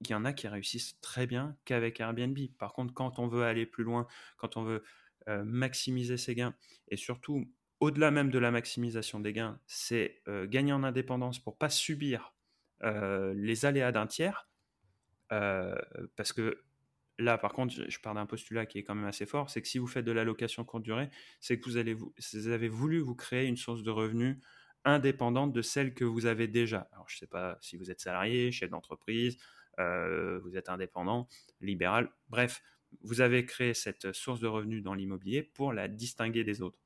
il 0.00 0.10
y 0.10 0.14
en 0.14 0.24
a 0.24 0.32
qui 0.32 0.48
réussissent 0.48 1.00
très 1.00 1.26
bien 1.26 1.56
qu'avec 1.64 2.00
Airbnb. 2.00 2.38
Par 2.58 2.72
contre, 2.72 2.92
quand 2.94 3.18
on 3.18 3.28
veut 3.28 3.44
aller 3.44 3.66
plus 3.66 3.84
loin, 3.84 4.06
quand 4.36 4.56
on 4.56 4.62
veut 4.62 4.82
euh, 5.28 5.44
maximiser 5.44 6.16
ses 6.16 6.34
gains, 6.34 6.54
et 6.88 6.96
surtout, 6.96 7.48
au-delà 7.80 8.10
même 8.10 8.30
de 8.30 8.38
la 8.38 8.50
maximisation 8.50 9.20
des 9.20 9.32
gains, 9.32 9.58
c'est 9.66 10.22
gagner 10.46 10.72
en 10.72 10.84
indépendance 10.84 11.38
pour 11.38 11.58
pas 11.58 11.70
subir 11.70 12.34
les 12.82 13.64
aléas 13.64 13.92
d'un 13.92 14.06
tiers. 14.06 14.48
Parce 16.16 16.32
que 16.32 16.62
là, 17.18 17.38
par 17.38 17.52
contre, 17.52 17.74
je 17.88 18.00
pars 18.00 18.14
d'un 18.14 18.26
postulat 18.26 18.66
qui 18.66 18.78
est 18.78 18.82
quand 18.82 18.94
même 18.94 19.06
assez 19.06 19.26
fort, 19.26 19.50
c'est 19.50 19.62
que 19.62 19.68
si 19.68 19.78
vous 19.78 19.86
faites 19.86 20.04
de 20.04 20.12
la 20.12 20.24
location 20.24 20.64
courte 20.64 20.82
durée, 20.82 21.10
c'est 21.40 21.58
que 21.58 21.64
vous, 21.64 21.76
allez 21.76 21.94
vous, 21.94 22.12
avez 22.48 22.68
voulu 22.68 23.00
vous 23.00 23.14
créer 23.14 23.46
une 23.46 23.56
source 23.56 23.82
de 23.82 23.90
revenus 23.90 24.38
indépendante 24.84 25.52
de 25.52 25.62
celle 25.62 25.94
que 25.94 26.04
vous 26.04 26.26
avez 26.26 26.48
déjà. 26.48 26.88
Alors, 26.92 27.08
je 27.08 27.16
ne 27.16 27.18
sais 27.20 27.26
pas 27.26 27.58
si 27.60 27.76
vous 27.76 27.90
êtes 27.90 28.00
salarié, 28.00 28.50
chef 28.50 28.70
d'entreprise, 28.70 29.36
euh, 29.78 30.40
vous 30.40 30.56
êtes 30.56 30.68
indépendant, 30.68 31.28
libéral, 31.60 32.10
bref, 32.28 32.62
vous 33.02 33.20
avez 33.20 33.46
créé 33.46 33.74
cette 33.74 34.12
source 34.12 34.40
de 34.40 34.46
revenus 34.46 34.82
dans 34.82 34.94
l'immobilier 34.94 35.42
pour 35.42 35.72
la 35.72 35.88
distinguer 35.88 36.44
des 36.44 36.60
autres. 36.60 36.81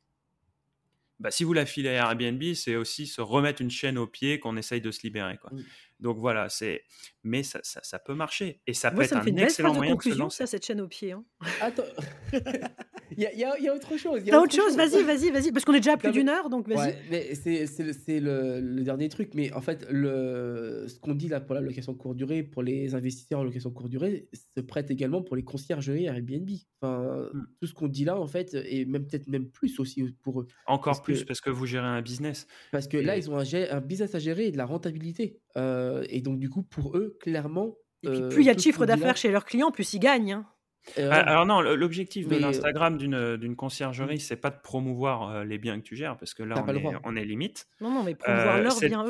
Bah, 1.19 1.31
si 1.31 1.45
vous 1.45 1.53
la 1.55 1.65
filez 1.65 1.91
à 1.91 2.11
Airbnb, 2.11 2.43
c'est 2.55 2.77
aussi 2.77 3.07
se 3.07 3.21
remettre 3.21 3.63
une 3.63 3.71
chaîne 3.71 3.97
au 3.97 4.07
pied 4.07 4.39
qu'on 4.39 4.57
essaye 4.57 4.81
de 4.81 4.91
se 4.91 5.01
libérer. 5.03 5.39
Quoi. 5.39 5.51
Donc 5.99 6.19
voilà, 6.19 6.49
c'est. 6.49 6.85
Mais 7.25 7.43
ça, 7.43 7.61
ça, 7.63 7.99
peut 7.99 8.15
marcher 8.15 8.61
et 8.67 8.75
ça 8.75 8.91
peut 8.91 9.03
être 9.03 9.17
un 9.17 9.25
excellent 9.25 9.75
moyen 9.75 9.95
de, 9.95 10.03
se 10.03 10.29
ça, 10.29 10.47
cette 10.47 10.67
chaîne 10.67 10.81
au 10.81 10.89
pied. 10.89 11.13
Hein. 11.13 11.25
Attends, 11.61 11.85
il 13.13 13.23
y, 13.23 13.27
a, 13.27 13.59
y, 13.59 13.69
a 13.69 13.75
autre 13.75 13.97
chose. 13.97 14.21
Il 14.25 14.29
y 14.29 14.31
a 14.33 14.41
autre, 14.41 14.55
chose, 14.55 14.77
vas-y, 14.77 15.03
vas-y, 15.03 15.31
vas-y, 15.31 15.53
parce 15.53 15.65
qu'on 15.65 15.75
est 15.75 15.81
déjà 15.81 15.93
à 15.93 15.97
plus 15.97 16.13
d'une 16.13 16.29
heure, 16.29 16.51
donc 16.51 16.69
vas-y. 16.69 16.79
Ouais, 16.79 16.99
mais 17.11 17.35
c'est 17.35 18.21
le, 18.21 18.61
le, 18.61 18.83
dernier 18.83 19.09
truc, 19.09 19.31
mais 19.35 19.53
en 19.53 19.61
fait, 19.61 19.87
le, 19.91 20.87
ce 20.89 20.99
qu'on 20.99 21.15
dit 21.15 21.29
là 21.29 21.41
pour 21.41 21.55
la 21.55 21.61
location 21.61 21.95
courte 21.95 22.17
durée, 22.17 22.43
pour 22.43 22.63
les 22.63 22.95
investisseurs 22.95 23.41
en 23.41 23.45
location 23.45 23.71
courte 23.71 23.91
durée, 23.91 24.29
se 24.57 24.61
prête 24.61 24.91
également 24.91 25.23
pour 25.23 25.37
les 25.37 25.45
conciergeries 25.45 26.07
Airbnb. 26.07 26.49
Enfin, 26.81 27.29
mmh. 27.33 27.47
tout 27.61 27.67
ce 27.67 27.75
qu'on 27.75 27.89
dit 27.89 28.05
là, 28.05 28.19
en 28.19 28.27
fait, 28.27 28.55
et 28.55 28.85
même 28.85 29.07
peut-être 29.07 29.29
même 29.29 29.51
plus 29.51 29.79
aussi 29.81 30.05
pour 30.23 30.41
eux. 30.41 30.47
Encore 30.67 31.03
plus, 31.03 31.25
parce 31.25 31.41
que 31.41 31.51
vous 31.51 31.67
gérez 31.67 31.87
un 31.87 32.03
business. 32.03 32.47
Parce 32.73 32.89
que 32.89 32.97
là, 32.97 33.17
ils 33.17 33.31
ont 33.31 33.39
un, 33.39 33.45
un 33.71 33.81
business 33.81 34.15
à 34.15 34.19
gérer 34.19 34.47
et 34.47 34.53
de 34.53 34.59
la 34.59 34.67
rentabilité. 34.67 35.41
Euh, 35.57 36.05
et 36.09 36.21
donc, 36.21 36.39
du 36.39 36.49
coup, 36.49 36.63
pour 36.63 36.97
eux, 36.97 37.17
clairement. 37.21 37.77
Et 38.03 38.09
puis, 38.09 38.21
euh, 38.21 38.29
plus 38.29 38.43
il 38.43 38.47
y 38.47 38.51
a 38.51 38.55
de 38.55 38.61
chiffre 38.61 38.87
d'affaires 38.87 39.17
chez 39.17 39.31
leurs 39.31 39.45
clients, 39.45 39.71
plus 39.71 39.95
ils 39.95 39.99
gagnent. 39.99 40.33
Hein. 40.33 40.47
Ah, 40.97 41.21
alors 41.21 41.47
non, 41.47 41.61
l'objectif 41.61 42.29
de 42.29 42.37
l'Instagram 42.37 42.97
d'une 42.97 43.57
conciergerie, 43.57 44.21
c'est 44.21 44.37
pas 44.37 44.51
de 44.51 44.61
promouvoir 44.61 45.31
euh, 45.31 45.45
les 45.45 45.59
biens 45.59 45.79
que 45.79 45.85
tu 45.85 45.97
gères, 45.97 46.17
parce 46.17 46.35
que 46.35 46.43
là, 46.43 46.65
on 47.05 47.17
est, 47.17 47.25
limite. 47.25 47.67
Non, 47.81 47.91
non, 47.91 48.03
mais 48.03 48.15
promouvoir 48.15 48.59
leur 48.59 48.79
bien 48.81 49.05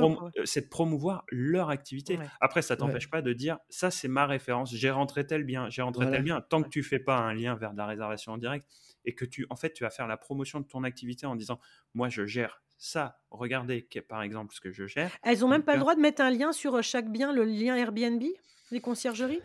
C'est 0.45 0.63
de 0.63 0.69
promouvoir 0.69 1.25
leur 1.31 1.71
activité. 1.71 2.19
Après, 2.41 2.63
ça 2.63 2.77
t'empêche 2.77 3.11
pas 3.11 3.23
de 3.23 3.33
dire, 3.33 3.59
ça 3.69 3.91
c'est 3.91 4.09
ma 4.09 4.27
référence, 4.27 4.75
j'ai 4.75 4.91
rentré 4.91 5.27
tel 5.27 5.45
bien, 5.45 5.69
j'ai 5.71 5.83
rentré 5.83 6.11
tel 6.11 6.23
bien. 6.23 6.41
Tant 6.41 6.63
que 6.63 6.69
tu 6.69 6.83
fais 6.83 6.99
pas 6.99 7.19
un 7.19 7.35
lien 7.35 7.55
vers 7.55 7.73
de 7.73 7.79
la 7.79 7.87
réservation 7.87 8.33
en 8.33 8.39
direct, 8.39 8.67
et 9.05 9.15
que 9.15 9.25
tu, 9.25 9.47
en 9.51 9.57
fait, 9.57 9.73
tu 9.73 9.85
vas 9.85 9.91
faire 9.91 10.09
la 10.09 10.17
promotion 10.17 10.61
de 10.61 10.67
ton 10.67 10.83
activité 10.83 11.27
en 11.27 11.37
disant, 11.37 11.61
moi 11.95 12.09
je 12.09 12.27
gère 12.27 12.63
ça, 12.79 13.21
regardez 13.31 13.89
par 14.09 14.23
exemple 14.23 14.55
ce 14.55 14.61
que 14.61 14.71
je 14.71 14.87
gère. 14.87 15.11
Elles 15.23 15.45
ont 15.45 15.49
même 15.49 15.63
pas 15.63 15.75
le 15.75 15.81
droit 15.81 15.95
de 15.95 16.01
mettre 16.01 16.23
un 16.23 16.31
lien 16.31 16.53
sur 16.53 16.83
chaque 16.83 17.11
bien, 17.11 17.33
le 17.33 17.45
lien 17.45 17.77
Airbnb, 17.77 18.23
les 18.71 18.81
conciergeries? 18.81 19.41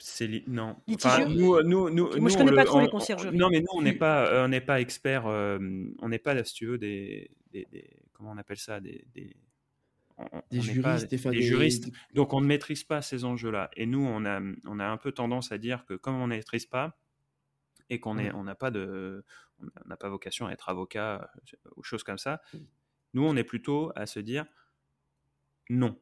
C'est 0.00 0.42
non. 0.46 0.76
nous, 0.86 1.62
nous, 1.62 1.90
nous, 1.90 2.10
Moi, 2.18 2.30
je 2.30 2.36
connais 2.36 2.54
pas 2.54 2.64
trop 2.64 2.80
les 2.80 2.88
conciergeries. 2.88 3.36
Non, 3.36 3.48
mais 3.50 3.60
nous, 3.60 3.68
on 3.74 3.82
n'est 3.82 3.92
pas, 3.98 4.26
euh, 4.26 4.44
on 4.44 4.48
n'est 4.48 4.60
pas 4.60 4.80
expert. 4.80 5.26
Euh, 5.26 5.58
on 6.00 6.08
n'est 6.08 6.18
pas, 6.18 6.42
si 6.44 6.54
tu 6.54 6.66
veux, 6.66 6.78
des, 6.78 7.30
des, 7.52 7.66
comment 8.12 8.30
on 8.30 8.38
appelle 8.38 8.56
ça, 8.56 8.80
des, 8.80 9.04
des, 9.14 9.36
des 10.50 10.60
juristes, 10.60 11.10
des, 11.10 11.42
juristes. 11.42 11.92
Donc, 12.14 12.32
on 12.32 12.40
ne 12.40 12.46
maîtrise 12.46 12.84
pas 12.84 13.02
ces 13.02 13.24
enjeux-là. 13.24 13.70
Et 13.76 13.86
nous, 13.86 14.04
on 14.04 14.24
a, 14.24 14.40
on 14.66 14.80
a 14.80 14.86
un 14.86 14.96
peu 14.96 15.12
tendance 15.12 15.52
à 15.52 15.58
dire 15.58 15.84
que 15.86 15.94
comme 15.94 16.16
on 16.16 16.26
ne 16.26 16.36
maîtrise 16.36 16.66
pas 16.66 16.98
et 17.90 18.00
qu'on 18.00 18.18
est, 18.18 18.32
on 18.32 18.44
n'a 18.44 18.54
pas 18.54 18.70
de, 18.70 19.24
on 19.60 19.88
n'a 19.88 19.96
pas 19.96 20.08
vocation 20.08 20.46
à 20.46 20.52
être 20.52 20.68
avocat 20.68 21.30
euh, 21.54 21.70
ou 21.76 21.82
choses 21.82 22.04
comme 22.04 22.18
ça. 22.18 22.40
Nous, 23.12 23.24
on 23.24 23.36
est 23.36 23.44
plutôt 23.44 23.92
à 23.96 24.06
se 24.06 24.20
dire 24.20 24.46
non 25.68 25.98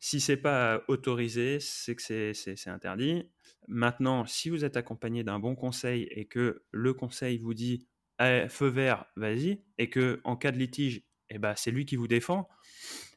si 0.00 0.18
c'est 0.18 0.38
pas 0.38 0.82
autorisé, 0.88 1.60
c'est 1.60 1.94
que 1.94 2.32
c'est 2.32 2.68
interdit. 2.68 3.30
Maintenant, 3.68 4.26
si 4.26 4.48
vous 4.48 4.64
êtes 4.64 4.76
accompagné 4.76 5.22
d'un 5.24 5.38
bon 5.38 5.54
conseil 5.54 6.08
et 6.10 6.26
que 6.26 6.64
le 6.70 6.94
conseil 6.94 7.38
vous 7.38 7.52
dit 7.54 7.86
«Eh, 8.18 8.46
feu 8.48 8.68
vert, 8.68 9.04
vas-y, 9.16 9.62
et 9.78 9.90
que 9.90 10.20
en 10.24 10.36
cas 10.36 10.52
de 10.52 10.58
litige, 10.58 11.02
eh 11.28 11.38
ben, 11.38 11.54
c'est 11.54 11.70
lui 11.70 11.84
qui 11.84 11.96
vous 11.96 12.08
défend, 12.08 12.48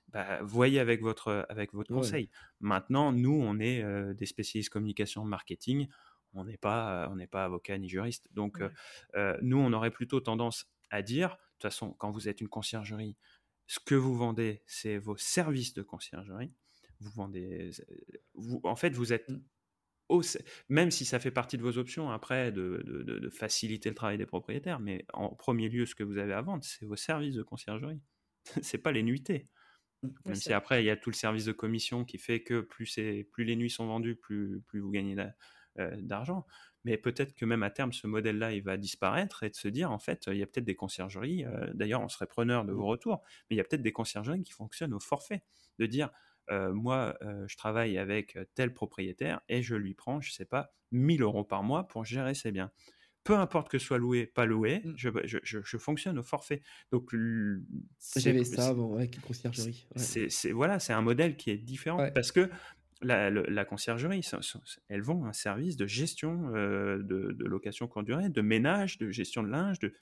bah, 0.10 0.40
voyez 0.44 0.80
avec 0.80 1.02
votre, 1.02 1.46
avec 1.50 1.74
votre 1.74 1.92
conseil. 1.92 2.30
Maintenant, 2.60 3.12
nous, 3.12 3.34
on 3.34 3.60
est 3.60 3.84
des 4.14 4.26
spécialistes 4.26 4.70
communication 4.70 5.26
marketing, 5.26 5.88
on 6.34 6.44
n'est 6.44 6.58
pas, 6.58 7.08
on 7.12 7.16
n'est 7.16 7.28
pas 7.28 7.46
avocat 7.46 7.78
ni 7.78 7.90
juriste. 7.90 8.28
Donc, 8.34 8.62
nous, 9.42 9.58
on 9.58 9.74
aurait 9.74 9.92
plutôt 9.92 10.20
tendance 10.20 10.68
à 10.92 11.02
dire, 11.02 11.30
de 11.30 11.36
toute 11.54 11.62
façon, 11.64 11.94
quand 11.94 12.12
vous 12.12 12.28
êtes 12.30 12.42
une 12.42 12.50
conciergerie, 12.50 13.16
ce 13.68 13.80
que 13.80 13.96
vous 13.96 14.16
vendez, 14.16 14.62
c'est 14.68 14.98
vos 14.98 15.18
services 15.18 15.74
de 15.74 15.82
conciergerie 15.82 16.52
vous 17.04 17.12
vendez. 17.12 17.72
Vous, 18.34 18.62
en 18.64 18.76
fait, 18.76 18.92
vous 18.92 19.14
êtes. 19.14 19.30
Mmh. 19.30 20.22
même 20.70 20.92
si 20.92 21.06
ça 21.06 21.20
fait 21.20 21.32
partie 21.32 21.58
de 21.58 21.64
vos 21.64 21.78
options 21.78 22.12
après 22.12 22.52
de, 22.52 22.84
de, 22.86 23.30
faciliter 23.30 23.90
le 23.90 23.96
travail 23.96 24.18
des 24.18 24.26
propriétaires, 24.26 24.80
mais 24.80 25.06
en 25.14 25.30
premier 25.30 25.70
lieu, 25.70 25.86
ce 25.86 25.96
que 25.96 26.04
vous 26.04 26.18
avez 26.18 26.34
à 26.34 26.42
vendre, 26.42 26.64
c'est 26.64 26.86
vos 26.86 26.96
services 26.96 27.36
de 27.36 27.42
conciergerie. 27.42 28.02
c'est 28.62 28.78
pas 28.78 28.92
les 28.92 29.04
nuitées. 29.04 29.48
Mmh, 30.04 30.10
même 30.26 30.36
si 30.36 30.54
après, 30.54 30.84
il 30.84 30.86
y 30.86 30.90
a 30.90 30.98
tout 30.98 31.10
le 31.10 31.16
service 31.16 31.46
de 31.46 31.52
commission 31.52 32.06
qui 32.06 32.18
fait 32.18 32.44
que 32.44 32.62
plus, 32.62 33.00
plus 33.32 33.44
les 33.44 33.56
nuits 33.56 33.70
sont 33.70 33.88
vendues, 33.88 34.16
plus, 34.16 34.62
plus 34.68 34.80
vous 34.80 34.92
gagnez 34.92 35.16
euh, 35.80 35.96
d'argent. 36.02 36.46
Mais 36.86 36.98
peut-être 36.98 37.34
que 37.34 37.46
même 37.46 37.64
à 37.64 37.70
terme, 37.70 37.94
ce 37.94 38.08
modèle-là, 38.08 38.52
il 38.54 38.62
va 38.62 38.76
disparaître 38.76 39.44
et 39.44 39.50
de 39.50 39.56
se 39.56 39.70
dire, 39.70 39.92
en 39.92 40.00
fait, 40.00 40.26
il 40.28 40.38
y 40.38 40.44
a 40.44 40.46
peut-être 40.46 40.66
des 40.66 40.76
conciergeries, 40.76 41.46
euh, 41.46 41.72
d'ailleurs, 41.74 42.02
on 42.02 42.10
serait 42.10 42.28
preneur 42.28 42.66
de 42.66 42.74
vos 42.74 42.84
mmh. 42.84 42.90
retours, 42.90 43.22
mais 43.50 43.56
il 43.56 43.58
y 43.58 43.62
a 43.62 43.64
peut-être 43.64 43.82
des 43.82 43.94
conciergeries 43.94 44.44
qui 44.44 44.52
fonctionnent 44.52 44.94
au 44.94 45.00
forfait. 45.00 45.44
De 45.80 45.86
dire, 45.88 46.12
moi, 46.50 47.18
je 47.48 47.56
travaille 47.56 47.98
avec 47.98 48.38
tel 48.56 48.74
propriétaire 48.74 49.42
et 49.50 49.62
je 49.62 49.76
lui 49.76 49.94
prends, 49.94 50.22
je 50.22 50.32
sais 50.32 50.46
pas, 50.46 50.74
1000 50.92 51.22
euros 51.22 51.44
par 51.44 51.64
mois 51.64 51.88
pour 51.88 52.06
gérer 52.06 52.34
ses 52.34 52.52
biens. 52.52 52.72
Peu 53.24 53.36
importe 53.36 53.70
que 53.70 53.80
ce 53.80 53.86
soit 53.86 53.98
loué, 53.98 54.26
pas 54.26 54.46
loué, 54.46 54.82
mmh. 54.84 54.94
je, 54.98 55.40
je, 55.44 55.78
fonctionne 55.78 56.20
au 56.20 56.24
forfait. 56.24 56.62
Donc, 56.92 57.16
j'avais 58.18 58.44
ça 58.44 58.68
avant 58.68 58.96
avec 58.96 59.16
une 59.16 59.22
conciergerie. 59.22 59.88
C'est 59.96 60.52
voilà, 60.52 60.80
c'est 60.80 60.94
un 60.94 61.02
modèle 61.02 61.38
qui 61.38 61.50
est 61.50 61.58
différent 61.58 62.10
parce 62.14 62.32
que 62.32 62.50
la, 63.02 63.30
la, 63.30 63.66
conciergerie, 63.66 64.22
elles 64.90 65.02
vont 65.02 65.26
un 65.26 65.34
service 65.34 65.78
de 65.78 65.86
gestion 65.86 66.52
de, 66.52 67.02
de, 67.02 67.46
location 67.46 67.88
courte 67.88 68.06
durée, 68.06 68.30
de 68.30 68.42
ménage, 68.42 68.98
de 68.98 69.10
gestion 69.10 69.44
de 69.44 69.50
linge, 69.50 69.80
de 69.80 69.94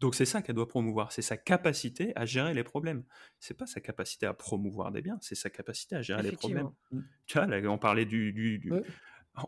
donc 0.00 0.14
c'est 0.14 0.24
ça 0.24 0.42
qu'elle 0.42 0.56
doit 0.56 0.68
promouvoir, 0.68 1.12
c'est 1.12 1.22
sa 1.22 1.36
capacité 1.36 2.12
à 2.16 2.26
gérer 2.26 2.52
les 2.52 2.64
problèmes. 2.64 3.04
C'est 3.38 3.56
pas 3.56 3.66
sa 3.66 3.80
capacité 3.80 4.26
à 4.26 4.34
promouvoir 4.34 4.92
des 4.92 5.02
biens, 5.02 5.18
c'est 5.20 5.34
sa 5.34 5.50
capacité 5.50 5.96
à 5.96 6.02
gérer 6.02 6.22
les 6.22 6.32
problèmes. 6.32 6.70
Mmh. 6.90 7.00
Tu 7.26 7.38
vois, 7.38 7.46
on 7.70 7.78
parlait 7.78 8.04
du, 8.04 8.60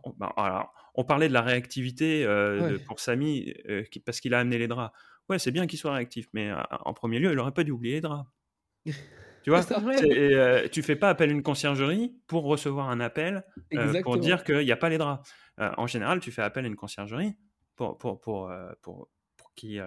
on, 0.05 0.15
bah, 0.19 0.73
on, 0.95 1.05
parlait 1.05 1.29
de 1.29 1.33
la 1.33 1.43
réactivité 1.43 2.25
euh, 2.25 2.79
pour 2.87 3.01
Samy 3.01 3.55
euh, 3.69 3.85
parce 4.05 4.21
qu'il 4.21 4.35
a 4.35 4.41
amené 4.41 4.59
les 4.59 4.69
draps. 4.69 4.95
Ouais, 5.29 5.39
c'est 5.39 5.51
bien 5.51 5.67
qu'il 5.67 5.79
soit 5.79 5.93
réactif, 5.93 6.29
mais 6.33 6.51
euh, 6.51 6.57
en 6.85 6.95
premier 6.95 7.19
lieu, 7.19 7.33
il 7.33 7.39
aurait 7.39 7.53
pas 7.53 7.65
dû 7.65 7.73
oublier 7.73 7.95
les 7.95 8.01
draps. 8.01 8.29
Tu 9.45 9.51
vois, 9.51 9.63
tu 10.73 10.83
fais 10.83 10.97
pas 10.97 11.09
appel 11.09 11.31
à 11.31 11.33
une 11.33 11.45
conciergerie 11.45 12.21
pour 12.27 12.43
recevoir 12.47 12.91
un 12.91 12.99
appel 12.99 13.45
pour 14.03 14.19
dire 14.19 14.43
qu'il 14.43 14.59
n'y 14.59 14.73
a 14.73 14.77
pas 14.77 14.89
les 14.89 14.99
draps. 14.99 15.31
en 15.57 15.87
général, 15.87 16.19
tu 16.19 16.33
fais 16.33 16.43
appel 16.43 16.65
à 16.65 16.67
une 16.67 16.75
conciergerie 16.75 17.37
pour, 17.77 17.97
pour, 17.97 18.21
pour, 18.21 18.53
pour, 18.83 19.09
pour 19.37 19.55
qui, 19.55 19.79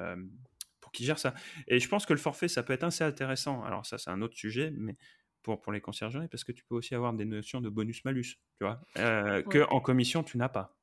qui 0.91 1.05
gère 1.05 1.19
ça. 1.19 1.33
Et 1.67 1.79
je 1.79 1.87
pense 1.87 2.05
que 2.05 2.13
le 2.13 2.19
forfait, 2.19 2.47
ça 2.47 2.63
peut 2.63 2.73
être 2.73 2.83
assez 2.83 3.03
intéressant. 3.03 3.63
Alors 3.63 3.85
ça, 3.85 3.97
c'est 3.97 4.09
un 4.09 4.21
autre 4.21 4.35
sujet, 4.35 4.71
mais 4.75 4.95
pour, 5.43 5.61
pour 5.61 5.71
les 5.71 5.81
conciergeries, 5.81 6.27
parce 6.27 6.43
que 6.43 6.51
tu 6.51 6.63
peux 6.63 6.75
aussi 6.75 6.95
avoir 6.95 7.13
des 7.13 7.25
notions 7.25 7.61
de 7.61 7.69
bonus-malus, 7.69 8.37
tu 8.57 8.63
vois, 8.63 8.81
euh, 8.97 9.41
que 9.43 9.65
en 9.69 9.79
commission, 9.79 10.23
tu 10.23 10.37
n'as 10.37 10.49
pas. 10.49 10.77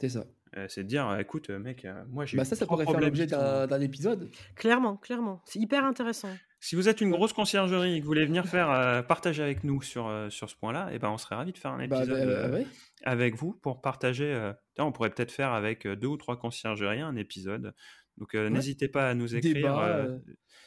C'est 0.00 0.10
ça. 0.10 0.24
Euh, 0.56 0.66
c'est 0.68 0.84
de 0.84 0.88
dire, 0.88 1.18
écoute, 1.18 1.50
mec, 1.50 1.84
euh, 1.84 2.04
moi 2.08 2.24
j'ai. 2.24 2.36
Bah 2.36 2.44
ça, 2.44 2.56
ça 2.56 2.66
pourrait 2.66 2.86
faire 2.86 3.00
l'objet 3.00 3.26
d'un 3.26 3.80
épisode. 3.80 4.30
Clairement, 4.54 4.96
clairement. 4.96 5.42
C'est 5.44 5.58
hyper 5.58 5.84
intéressant. 5.84 6.30
Si 6.60 6.74
vous 6.74 6.88
êtes 6.88 7.00
une 7.00 7.10
grosse 7.10 7.32
conciergerie 7.32 7.94
et 7.94 7.98
que 7.98 8.04
vous 8.04 8.08
voulez 8.08 8.26
venir 8.26 8.46
faire 8.46 9.06
partager 9.06 9.44
avec 9.44 9.62
nous 9.62 9.80
sur, 9.80 10.10
sur 10.28 10.50
ce 10.50 10.56
point-là, 10.56 10.88
et 10.90 10.96
eh 10.96 10.98
ben 10.98 11.08
on 11.08 11.18
serait 11.18 11.36
ravi 11.36 11.52
de 11.52 11.58
faire 11.58 11.70
un 11.70 11.86
bah, 11.86 11.98
épisode 11.98 12.50
bah, 12.52 12.58
avec 13.04 13.36
vous 13.36 13.52
pour 13.52 13.80
partager. 13.80 14.52
on 14.78 14.90
pourrait 14.90 15.10
peut-être 15.10 15.30
faire 15.30 15.52
avec 15.52 15.86
deux 15.86 16.08
ou 16.08 16.16
trois 16.16 16.36
conciergeries 16.36 17.00
un 17.00 17.14
épisode 17.14 17.74
donc 18.18 18.34
n'hésitez 18.34 18.88
pas 18.88 19.08
à 19.08 19.14
nous 19.14 19.34
écrire 19.34 20.18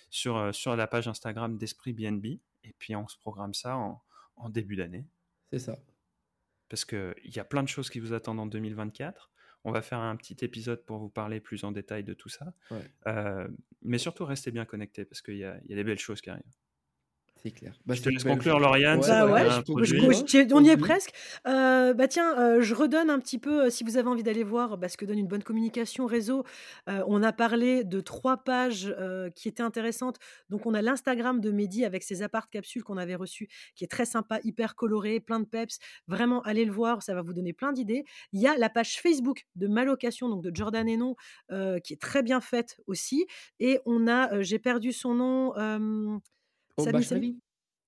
sur, 0.10 0.54
sur 0.54 0.76
la 0.76 0.88
page 0.88 1.08
Instagram 1.08 1.58
d'Esprit 1.58 1.94
BNB. 1.94 2.26
Et 2.64 2.74
puis 2.78 2.96
on 2.96 3.08
se 3.08 3.18
programme 3.18 3.54
ça 3.54 3.78
en, 3.78 4.02
en 4.36 4.50
début 4.50 4.76
d'année. 4.76 5.06
C'est 5.52 5.60
ça. 5.60 5.80
Parce 6.70 6.86
qu'il 6.86 7.14
y 7.26 7.40
a 7.40 7.44
plein 7.44 7.64
de 7.64 7.68
choses 7.68 7.90
qui 7.90 8.00
vous 8.00 8.14
attendent 8.14 8.40
en 8.40 8.46
2024. 8.46 9.32
On 9.64 9.72
va 9.72 9.82
faire 9.82 10.00
un 10.00 10.16
petit 10.16 10.38
épisode 10.42 10.86
pour 10.86 10.98
vous 10.98 11.10
parler 11.10 11.40
plus 11.40 11.64
en 11.64 11.72
détail 11.72 12.04
de 12.04 12.14
tout 12.14 12.30
ça. 12.30 12.54
Ouais. 12.72 12.90
Euh, 13.08 13.48
mais 13.82 13.98
surtout, 13.98 14.26
restez 14.26 14.52
bien 14.52 14.66
connectés 14.66 15.06
parce 15.06 15.22
qu'il 15.22 15.36
y, 15.36 15.40
y 15.40 15.44
a 15.46 15.60
des 15.60 15.84
belles 15.84 16.00
choses 16.00 16.22
qui 16.22 16.30
arrivent. 16.30 16.44
C'est 17.44 17.50
clair. 17.52 17.74
Bah, 17.88 17.96
je 17.96 18.04
te 18.04 18.10
laisse 18.10 18.24
conclure. 18.24 18.60
Lauriane. 18.60 19.00
Ouais, 19.00 19.08
Bah 19.08 19.26
ouais, 19.26 19.50
je- 19.84 19.96
on 20.54 20.64
y 20.64 20.70
est 20.70 20.74
Continue. 20.74 20.78
presque. 20.78 21.12
Euh, 21.48 21.94
bah 21.96 22.08
tiens, 22.08 22.38
euh, 22.40 22.62
je 22.62 22.76
redonne 22.76 23.10
un 23.10 23.18
petit 23.20 23.40
peu, 23.40 23.64
euh, 23.66 23.70
si 23.72 23.84
vous 23.84 23.98
avez 23.98 24.08
envie 24.08 24.22
d'aller 24.22 24.44
voir 24.44 24.78
bah, 24.78 24.88
ce 24.90 24.96
que 24.96 25.06
donne 25.06 25.18
une 25.18 25.28
bonne 25.28 25.42
communication 25.42 26.06
réseau. 26.06 26.44
euh, 26.88 27.04
on 27.08 27.24
a 27.24 27.32
parlé 27.34 27.84
de 27.84 28.00
trois 28.00 28.38
pages 28.38 28.94
euh, 29.00 29.32
qui 29.32 29.48
étaient 29.48 29.64
intéressantes. 29.64 30.18
Donc 30.50 30.68
on 30.68 30.74
a 30.76 30.84
l'Instagram 30.84 31.42
de 31.42 31.50
Mehdi 31.52 31.84
avec 31.84 32.04
ses 32.04 32.22
appart 32.22 32.48
capsules 32.50 32.84
qu'on 32.84 32.98
avait 32.98 33.16
reçues, 33.16 33.48
qui 33.76 33.84
est 33.84 33.88
très 33.88 34.06
sympa, 34.06 34.40
hyper 34.44 34.76
coloré, 34.76 35.20
plein 35.20 35.40
de 35.40 35.46
peps. 35.46 35.80
Vraiment, 36.08 36.42
allez 36.44 36.66
le 36.66 36.72
voir, 36.72 37.02
ça 37.02 37.16
va 37.16 37.24
vous 37.24 37.34
donner 37.34 37.54
plein 37.54 37.72
d'idées. 37.74 38.06
Il 38.34 38.40
y 38.42 38.48
a 38.48 38.56
la 38.58 38.70
page 38.70 39.00
Facebook 39.02 39.46
de 39.56 39.68
Malocation, 39.68 40.30
donc 40.30 40.44
de 40.44 40.56
Jordan 40.56 40.88
Hénon, 40.88 41.16
euh, 41.52 41.80
qui 41.80 41.94
est 41.94 42.02
très 42.02 42.22
bien 42.22 42.40
faite 42.40 42.78
aussi. 42.86 43.26
Et 43.60 43.80
on 43.88 44.08
a, 44.08 44.32
euh, 44.36 44.44
j'ai 44.44 44.60
perdu 44.60 44.92
son 44.94 45.16
nom. 45.16 45.54
Samy, 46.84 46.92
bah, 46.92 47.02
Charlie. 47.02 47.40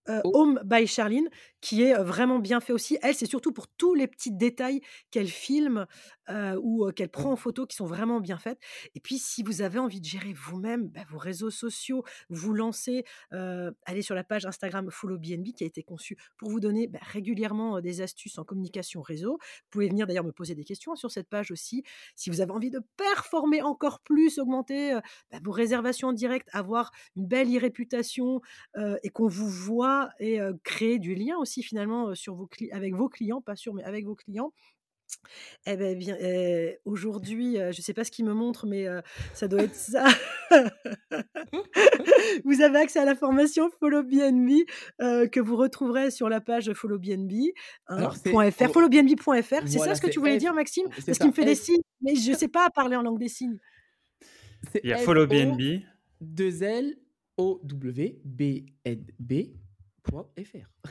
Euh, 0.10 0.22
Oh. 0.26 0.32
Home 0.36 0.60
by 0.64 0.88
Charline, 0.88 1.30
qui 1.62 1.84
est 1.84 1.94
vraiment 1.96 2.40
bien 2.40 2.60
fait 2.60 2.74
aussi. 2.74 2.98
Elle, 3.02 3.16
c'est 3.16 3.26
surtout 3.26 3.52
pour 3.52 3.68
tous 3.68 3.94
les 3.94 4.08
petits 4.08 4.32
détails 4.32 4.82
qu'elle 5.12 5.28
filme 5.28 5.86
euh, 6.30 6.58
ou 6.62 6.86
euh, 6.86 6.92
qu'elle 6.92 7.10
prend 7.10 7.34
en 7.34 7.36
photo 7.36 7.66
qui 7.66 7.76
sont 7.76 7.86
vraiment 7.86 8.22
bien 8.22 8.38
faites. 8.38 8.60
Et 8.96 9.02
puis, 9.02 9.18
si 9.18 9.44
vous 9.44 9.62
avez 9.62 9.80
envie 9.80 10.00
de 10.00 10.06
gérer 10.06 10.34
vous-même 10.34 10.88
bah, 10.88 11.02
vos 11.10 11.18
réseaux 11.18 11.50
sociaux, 11.50 12.04
vous 12.30 12.54
lancez, 12.54 13.04
euh, 13.34 13.72
allez 13.86 14.02
sur 14.02 14.16
la 14.16 14.24
page 14.24 14.46
Instagram 14.46 14.90
Follow 14.90 15.18
BNB 15.18 15.54
qui 15.54 15.66
a 15.66 15.68
été 15.68 15.84
conçue 15.84 16.18
pour 16.38 16.50
vous 16.50 16.62
donner 16.62 16.88
bah, 16.88 17.00
régulièrement 17.02 17.82
des 17.82 18.02
astuces 18.02 18.38
en 18.38 18.46
communication 18.46 19.02
réseau. 19.02 19.34
Vous 19.34 19.70
pouvez 19.70 19.90
venir 19.90 20.08
d'ailleurs 20.08 20.24
me 20.24 20.32
poser 20.32 20.56
des 20.56 20.64
questions 20.64 20.96
sur 20.96 21.12
cette 21.12 21.30
page 21.30 21.52
aussi. 21.52 21.84
Si 22.16 22.30
vous 22.30 22.40
avez 22.40 22.52
envie 22.52 22.72
de 22.72 22.80
performer 22.96 23.62
encore 23.62 24.00
plus, 24.00 24.40
augmenter 24.40 24.98
bah, 25.32 25.40
vos 25.44 25.52
réservations 25.52 26.10
en 26.10 26.14
direct, 26.14 26.48
avoir 26.54 26.92
une 27.16 27.26
belle 27.26 27.54
e-réputation, 27.56 28.42
et 29.04 29.10
qu'on 29.10 29.28
vous 29.28 29.50
voit 29.50 29.93
et 30.20 30.40
euh, 30.40 30.54
créer 30.64 31.00
du 31.00 31.16
lien 31.16 31.38
aussi 31.38 31.64
finalement 31.64 32.14
sur 32.16 32.36
vos 32.36 32.50
avec 32.72 32.94
vos 32.96 33.10
clients, 33.10 33.42
pas 33.42 33.56
sûr, 33.56 33.74
mais 33.74 33.84
avec 33.84 34.06
vos 34.06 34.16
clients. 34.16 34.52
Eh 35.66 35.78
ben 35.78 35.98
bien, 35.98 36.18
euh, 36.22 36.74
aujourd'hui, 36.86 37.60
euh, 37.60 37.72
je 37.72 37.82
sais 37.82 37.94
pas 37.94 38.04
ce 38.04 38.12
qu'il 38.12 38.26
me 38.26 38.34
montre, 38.34 38.66
mais 38.66 38.88
euh, 38.88 39.02
ça 39.34 39.48
doit 39.48 39.64
être 39.64 39.76
ça. 39.76 40.06
vous 42.44 42.62
avez 42.62 42.80
accès 42.80 43.00
à 43.00 43.06
la 43.06 43.16
formation 43.16 43.70
Follow 43.80 44.04
BNB 44.04 44.66
euh, 45.02 45.28
que 45.28 45.40
vous 45.40 45.56
retrouverez 45.56 46.12
sur 46.12 46.30
la 46.30 46.42
page 46.42 46.74
followbnb. 46.74 47.32
Hein, 47.88 48.10
followbnb.fr. 48.70 49.68
C'est 49.68 49.80
ça 49.80 49.96
ce 49.96 50.02
que 50.02 50.10
tu 50.10 50.20
voulais 50.20 50.38
F- 50.38 50.40
dire, 50.40 50.54
Maxime? 50.54 50.88
c'est 50.96 51.06
Parce 51.06 51.18
qu'il 51.20 51.28
me 51.28 51.34
fait 51.34 51.46
des 51.46 51.56
signes, 51.56 51.82
mais 52.02 52.16
je 52.16 52.34
sais 52.34 52.48
pas 52.48 52.70
parler 52.70 52.96
en 52.96 53.04
langue 53.04 53.20
des 53.20 53.30
signes. 53.30 53.60
Il 54.84 54.90
y 54.90 54.94
a 54.94 54.98
Follow 54.98 55.28
BNB. 55.28 55.82
2 56.22 56.64
L 56.64 56.96
O 57.38 57.60
W 57.64 58.22
B 58.24 58.42
N 58.86 59.06
B. 59.20 59.34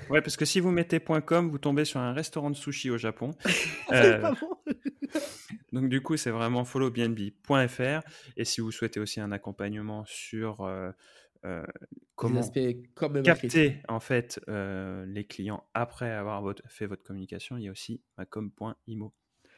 Ouais, 0.09 0.23
parce 0.23 0.37
que 0.37 0.45
si 0.45 0.59
vous 0.61 0.71
mettez 0.71 1.01
.com, 1.01 1.49
vous 1.51 1.59
tombez 1.59 1.85
sur 1.85 2.01
un 2.01 2.13
restaurant 2.13 2.51
de 2.51 2.57
sushi 2.57 2.91
au 2.91 2.99
Japon. 2.99 3.31
Euh, 3.93 4.21
pas 4.23 4.33
bon. 4.41 4.57
Donc 5.73 5.89
du 5.91 6.01
coup, 6.01 6.17
c'est 6.17 6.31
vraiment 6.31 6.65
followbnb.fr. 6.65 8.01
Et 8.39 8.45
si 8.47 8.61
vous 8.63 8.71
souhaitez 8.71 9.01
aussi 9.01 9.21
un 9.21 9.33
accompagnement 9.33 10.05
sur 10.07 10.63
euh, 10.63 10.91
euh, 11.45 11.63
comment 12.15 12.41
capter 13.23 13.83
en 13.89 14.01
fait 14.01 14.41
les 14.49 15.27
clients 15.27 15.65
après 15.75 16.11
avoir 16.11 16.41
votre- 16.41 16.63
fait 16.69 16.87
votre 16.87 17.03
communication, 17.03 17.59
il 17.59 17.65
y 17.65 17.69
a 17.69 17.73
aussi 17.73 18.01
macom.imo. 18.17 19.13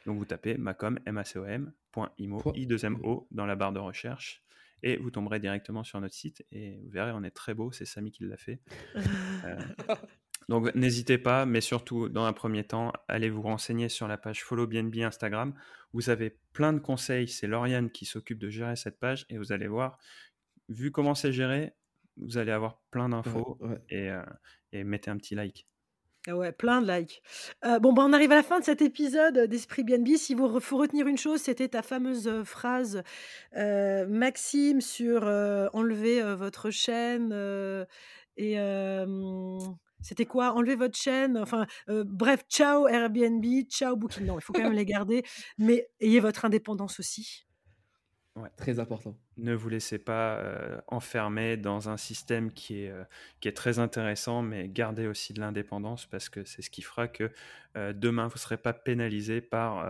Donc 0.05 0.17
vous 0.17 0.25
tapez 0.25 0.55
macom, 0.57 0.99
m 1.05 1.17
a 1.17 1.23
c 1.23 1.39
o 1.39 1.45
m, 1.45 1.71
point 1.91 2.11
imo, 2.17 2.37
Point 2.39 2.53
i 2.55 2.67
2 2.67 2.83
m 2.85 2.97
o 3.03 3.27
dans 3.31 3.45
la 3.45 3.55
barre 3.55 3.71
de 3.73 3.79
recherche 3.79 4.43
et 4.85 4.97
vous 4.97 5.09
tomberez 5.09 5.39
directement 5.39 5.83
sur 5.83 5.99
notre 5.99 6.13
site 6.13 6.45
et 6.51 6.79
vous 6.83 6.91
verrez, 6.91 7.11
on 7.11 7.23
est 7.23 7.31
très 7.31 7.55
beau, 7.55 7.71
c'est 7.71 7.85
Samy 7.85 8.11
qui 8.11 8.23
l'a 8.23 8.37
fait. 8.37 8.61
Euh, 9.43 9.59
donc 10.49 10.73
n'hésitez 10.73 11.17
pas, 11.19 11.45
mais 11.45 11.61
surtout 11.61 12.09
dans 12.09 12.25
un 12.25 12.33
premier 12.33 12.63
temps, 12.63 12.93
allez 13.07 13.29
vous 13.29 13.41
renseigner 13.43 13.89
sur 13.89 14.07
la 14.07 14.17
page 14.17 14.43
Follow 14.43 14.65
BNB 14.65 14.97
Instagram. 14.99 15.53
Vous 15.93 16.09
avez 16.09 16.37
plein 16.53 16.73
de 16.73 16.79
conseils, 16.79 17.27
c'est 17.27 17.45
Lauriane 17.45 17.91
qui 17.91 18.05
s'occupe 18.05 18.39
de 18.39 18.49
gérer 18.49 18.75
cette 18.75 18.99
page 18.99 19.25
et 19.29 19.37
vous 19.37 19.51
allez 19.51 19.67
voir, 19.67 19.99
vu 20.69 20.91
comment 20.91 21.13
c'est 21.13 21.31
géré, 21.31 21.73
vous 22.17 22.37
allez 22.37 22.51
avoir 22.51 22.81
plein 22.89 23.09
d'infos 23.09 23.57
Ouais, 23.59 23.69
ouais. 23.69 23.81
et, 23.89 24.09
euh, 24.09 24.23
et 24.71 24.83
mettez 24.83 25.11
un 25.11 25.17
petit 25.17 25.35
like. 25.35 25.67
Ah 26.27 26.35
ouais, 26.35 26.51
plein 26.51 26.81
de 26.81 26.91
likes. 26.91 27.21
Euh, 27.65 27.77
bon, 27.77 27.93
bah, 27.93 28.03
on 28.03 28.11
arrive 28.11 28.31
à 28.31 28.35
la 28.35 28.43
fin 28.43 28.59
de 28.59 28.65
cet 28.65 28.81
épisode 28.81 29.37
d'Esprit 29.47 29.83
BNB. 29.83 30.17
Si 30.17 30.33
vous 30.33 30.59
faut 30.59 30.77
retenir 30.77 31.05
une 31.05 31.19
chose, 31.19 31.39
c'était 31.39 31.67
ta 31.67 31.83
fameuse 31.83 32.27
euh, 32.27 32.43
phrase, 32.43 33.03
euh, 33.55 34.07
Maxime, 34.07 34.81
sur 34.81 35.27
euh, 35.27 35.67
enlever 35.73 36.21
euh, 36.23 36.35
votre 36.35 36.71
chaîne 36.71 37.29
euh, 37.31 37.85
et 38.37 38.59
euh, 38.59 39.05
c'était 40.01 40.25
quoi? 40.25 40.53
Enlever 40.53 40.75
votre 40.75 40.97
chaîne. 40.97 41.37
Enfin, 41.37 41.67
euh, 41.89 42.03
bref, 42.07 42.41
ciao 42.49 42.87
Airbnb, 42.87 43.45
ciao 43.69 43.95
Booking. 43.95 44.25
Non, 44.25 44.39
il 44.39 44.41
faut 44.41 44.53
quand 44.53 44.63
même 44.63 44.73
les 44.73 44.85
garder, 44.85 45.23
mais 45.59 45.87
ayez 45.99 46.19
votre 46.19 46.43
indépendance 46.45 46.99
aussi. 46.99 47.44
Très 48.57 48.79
important. 48.79 49.17
Ne 49.37 49.53
vous 49.53 49.69
laissez 49.69 49.97
pas 49.97 50.37
euh, 50.37 50.81
enfermer 50.87 51.55
dans 51.55 51.87
un 51.87 51.95
système 51.95 52.51
qui 52.51 52.81
est, 52.81 52.89
euh, 52.89 53.05
qui 53.39 53.47
est 53.47 53.53
très 53.53 53.79
intéressant, 53.79 54.41
mais 54.41 54.67
gardez 54.67 55.07
aussi 55.07 55.33
de 55.33 55.39
l'indépendance 55.39 56.05
parce 56.05 56.27
que 56.27 56.43
c'est 56.43 56.61
ce 56.61 56.69
qui 56.69 56.81
fera 56.81 57.07
que 57.07 57.31
euh, 57.77 57.93
demain, 57.93 58.27
vous 58.27 58.35
ne 58.35 58.39
serez 58.39 58.57
pas 58.57 58.73
pénalisé 58.73 59.39
par 59.39 59.85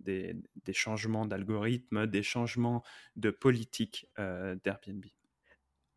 des, 0.00 0.36
des 0.64 0.72
changements 0.74 1.24
d'algorithme, 1.24 2.06
des 2.06 2.22
changements 2.22 2.82
de 3.16 3.30
politique 3.30 4.08
d'Airbnb. 4.18 5.06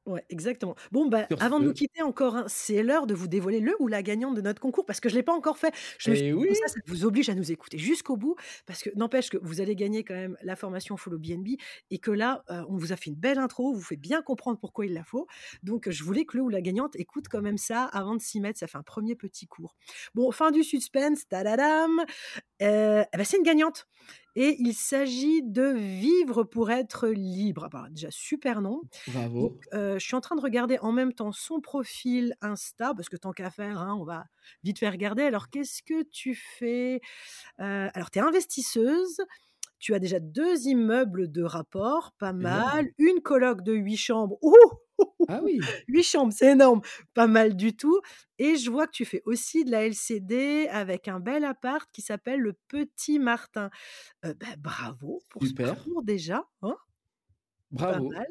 Ouais, 0.08 0.24
exactement. 0.30 0.76
Bon, 0.94 1.08
bah, 1.08 1.28
Sur 1.30 1.44
avant 1.44 1.60
de 1.60 1.66
ce- 1.66 1.68
nous 1.68 1.74
quitter 1.74 2.02
encore, 2.02 2.38
hein, 2.38 2.46
c'est 2.48 2.82
l'heure 2.82 3.08
de 3.08 3.14
vous 3.14 3.28
dévoiler 3.28 3.60
le 3.60 3.76
ou 3.80 3.88
la 3.90 4.02
gagnante 4.02 4.36
de 4.36 4.42
notre 4.42 4.62
concours 4.62 4.86
parce 4.86 5.02
que 5.02 5.10
je 5.10 5.16
ne 5.16 5.20
l'ai 5.20 5.24
pas 5.24 5.34
encore 5.34 5.58
fait. 5.58 5.74
Je 6.00 6.12
me 6.12 6.16
Eh 6.16 6.22
dit, 6.22 6.34
oui. 6.34 6.56
ça, 6.56 6.68
ça 6.70 6.80
vous 6.88 7.04
oblige 7.04 7.28
à 7.30 7.36
nous 7.36 7.52
écouter 7.52 7.78
jusqu'au 7.78 8.16
bout 8.16 8.36
parce 8.66 8.82
que 8.82 8.90
n'empêche 8.96 9.30
que 9.30 9.38
vous 9.42 9.60
allez 9.60 9.76
gagner 9.76 10.06
quand 10.06 10.14
même 10.14 10.38
la 10.42 10.56
formation 10.56 10.96
Follow 10.96 11.20
BNB 11.20 11.58
et 11.92 12.00
que 12.00 12.10
là, 12.12 12.46
euh, 12.50 12.64
on 12.70 12.78
vous 12.78 12.94
a 12.94 12.96
fait 12.96 13.10
une 13.10 13.18
belle 13.18 13.38
intro, 13.38 13.70
on 13.72 13.74
vous 13.74 13.84
fait 13.84 13.98
bien 13.98 14.22
comprendre 14.22 14.58
pourquoi 14.58 14.86
il 14.86 14.94
la 14.94 15.04
faut. 15.04 15.28
Donc, 15.62 15.90
je 15.90 16.04
voulais 16.06 16.24
que 16.24 16.38
le 16.38 16.44
ou 16.44 16.50
la 16.50 16.62
gagnante 16.62 16.96
écoute 16.96 17.26
quand 17.30 17.42
même 17.42 17.58
ça 17.58 17.84
avant 17.84 18.16
de 18.16 18.22
s'y 18.22 18.40
mettre. 18.40 18.60
Ça 18.60 18.68
fait 18.68 18.78
un 18.78 18.84
premier 18.84 19.16
petit 19.16 19.46
cours. 19.46 19.76
Bon, 20.16 20.32
fin 20.32 20.52
du 20.52 20.64
suspense, 20.64 21.28
tadadam. 21.28 21.92
Euh, 22.62 23.04
eh 23.14 23.18
ben, 23.18 23.24
c'est 23.26 23.38
une 23.38 23.44
gagnante. 23.44 23.88
Et 24.40 24.56
il 24.60 24.76
s'agit 24.76 25.42
de 25.42 25.64
Vivre 25.64 26.44
pour 26.44 26.70
être 26.70 27.08
libre. 27.08 27.64
Ah 27.66 27.70
bah, 27.70 27.88
déjà, 27.90 28.10
super 28.12 28.62
nom. 28.62 28.84
Bravo. 29.08 29.50
Donc, 29.50 29.64
euh, 29.74 29.98
je 29.98 30.06
suis 30.06 30.16
en 30.16 30.22
train 30.22 30.36
de 30.36 30.42
regarder 30.42 30.78
en 30.80 30.92
même 30.92 31.12
temps 31.12 31.32
son 31.32 31.60
profil 31.60 32.36
Insta, 32.42 32.94
parce 32.94 33.10
que 33.10 33.18
tant 33.18 33.32
qu'à 33.32 33.50
faire, 33.50 33.80
hein, 33.80 33.98
on 34.00 34.04
va 34.04 34.26
vite 34.64 34.78
faire 34.78 34.92
regarder. 34.92 35.24
Alors, 35.24 35.50
qu'est-ce 35.50 35.82
que 35.82 36.04
tu 36.04 36.36
fais? 36.36 37.02
Euh, 37.60 37.90
Alors, 37.96 38.12
tu 38.12 38.20
es 38.20 38.22
investisseuse. 38.22 39.18
Tu 39.80 39.96
as 39.96 40.00
déjà 40.00 40.20
deux 40.20 40.68
immeubles 40.68 41.32
de 41.32 41.42
rapport, 41.42 42.14
pas 42.20 42.34
mal. 42.34 42.88
Une 43.00 43.22
coloc 43.22 43.64
de 43.64 43.74
huit 43.74 43.98
chambres. 43.98 44.38
Ouh 44.44 44.54
Ah 45.28 45.42
oui. 45.44 45.60
Huit 45.88 46.04
chambres, 46.04 46.34
c'est 46.34 46.52
énorme. 46.52 46.82
Pas 47.14 47.28
mal 47.28 47.56
du 47.56 47.76
tout. 47.76 48.00
Et 48.40 48.56
je 48.58 48.70
vois 48.70 48.88
que 48.88 48.92
tu 48.92 49.06
fais 49.06 49.22
aussi 49.26 49.66
de 49.66 49.72
la 49.72 49.86
LCD 49.86 50.68
avec 50.70 51.08
un 51.08 51.20
bel 51.20 51.44
appart 51.44 51.90
qui 51.92 52.02
s'appelle 52.02 52.40
le 52.40 52.54
Petit 52.68 53.20
Martin. 53.20 53.70
Euh, 54.26 54.34
bah, 54.36 54.56
bravo 54.58 55.22
pour 55.30 55.44
Super. 55.46 55.70
ce 55.70 55.74
parcours 55.74 56.04
déjà. 56.04 56.48
Hein 56.62 56.78
Bravo. 57.72 58.10
pas 58.10 58.20
mal. 58.20 58.28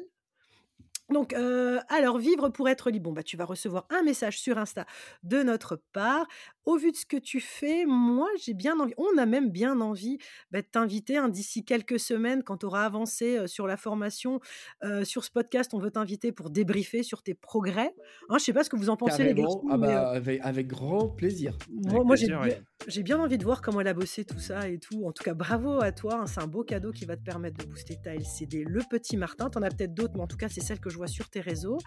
Donc, 1.09 1.33
euh, 1.33 1.79
alors, 1.87 2.17
vivre 2.17 2.49
pour 2.49 2.67
être 2.67 2.89
libre. 2.89 3.05
Bon, 3.09 3.13
bah, 3.13 3.23
tu 3.23 3.37
vas 3.37 3.45
recevoir 3.45 3.85
un 3.89 4.03
message 4.03 4.39
sur 4.39 4.57
Insta 4.57 4.85
de 5.23 5.41
notre 5.41 5.81
part. 5.93 6.27
Au 6.67 6.75
vu 6.75 6.91
de 6.91 6.97
ce 6.97 7.05
que 7.05 7.15
tu 7.15 7.39
fais, 7.39 7.85
moi, 7.85 8.27
j'ai 8.43 8.53
bien 8.53 8.77
envie, 8.77 8.93
on 8.97 9.17
a 9.17 9.25
même 9.25 9.49
bien 9.51 9.79
envie 9.79 10.17
bah, 10.51 10.61
de 10.61 10.67
t'inviter 10.67 11.15
hein, 11.15 11.29
d'ici 11.29 11.63
quelques 11.63 11.97
semaines, 11.97 12.43
quand 12.43 12.57
tu 12.57 12.65
auras 12.65 12.83
avancé 12.83 13.37
euh, 13.37 13.47
sur 13.47 13.67
la 13.67 13.77
formation, 13.77 14.41
euh, 14.83 15.05
sur 15.05 15.23
ce 15.23 15.31
podcast, 15.31 15.73
on 15.73 15.79
veut 15.79 15.91
t'inviter 15.91 16.33
pour 16.33 16.49
débriefer 16.49 17.03
sur 17.03 17.23
tes 17.23 17.33
progrès. 17.33 17.95
Hein, 18.27 18.31
je 18.31 18.33
ne 18.35 18.39
sais 18.39 18.51
pas 18.53 18.65
ce 18.65 18.69
que 18.69 18.75
vous 18.75 18.89
en 18.89 18.97
pensez, 18.97 19.23
les 19.23 19.33
garçons, 19.33 19.63
Ah 19.71 19.77
mais, 19.77 19.87
euh, 19.87 19.91
bah, 19.91 20.09
avec, 20.09 20.41
avec 20.43 20.67
grand 20.67 21.07
plaisir. 21.07 21.57
moi, 21.69 22.17
j'ai 22.17 22.27
bien, 22.27 22.41
ouais. 22.41 22.61
j'ai 22.87 23.01
bien 23.01 23.17
envie 23.17 23.37
de 23.37 23.45
voir 23.45 23.61
comment 23.61 23.79
elle 23.79 23.87
a 23.87 23.93
bossé 23.93 24.25
tout 24.25 24.39
ça 24.39 24.67
et 24.67 24.77
tout. 24.77 25.05
En 25.05 25.13
tout 25.13 25.23
cas, 25.23 25.33
bravo 25.33 25.81
à 25.81 25.93
toi. 25.93 26.15
hein, 26.21 26.27
C'est 26.27 26.41
un 26.41 26.47
beau 26.47 26.65
cadeau 26.65 26.91
qui 26.91 27.05
va 27.05 27.15
te 27.15 27.23
permettre 27.23 27.63
de 27.65 27.69
booster 27.69 27.95
ta 28.03 28.13
LCD. 28.13 28.65
Le 28.67 28.81
petit 28.89 29.15
Martin, 29.15 29.49
t'en 29.49 29.61
as 29.61 29.69
peut-être 29.69 29.93
d'autres, 29.93 30.15
mais 30.15 30.21
en 30.23 30.27
tout 30.27 30.35
cas, 30.35 30.49
c'est 30.49 30.59
celle 30.59 30.81
que 30.81 30.89
je 30.89 30.97
vois 30.97 31.07
sur 31.07 31.29
tes 31.29 31.39
réseaux. 31.39 31.77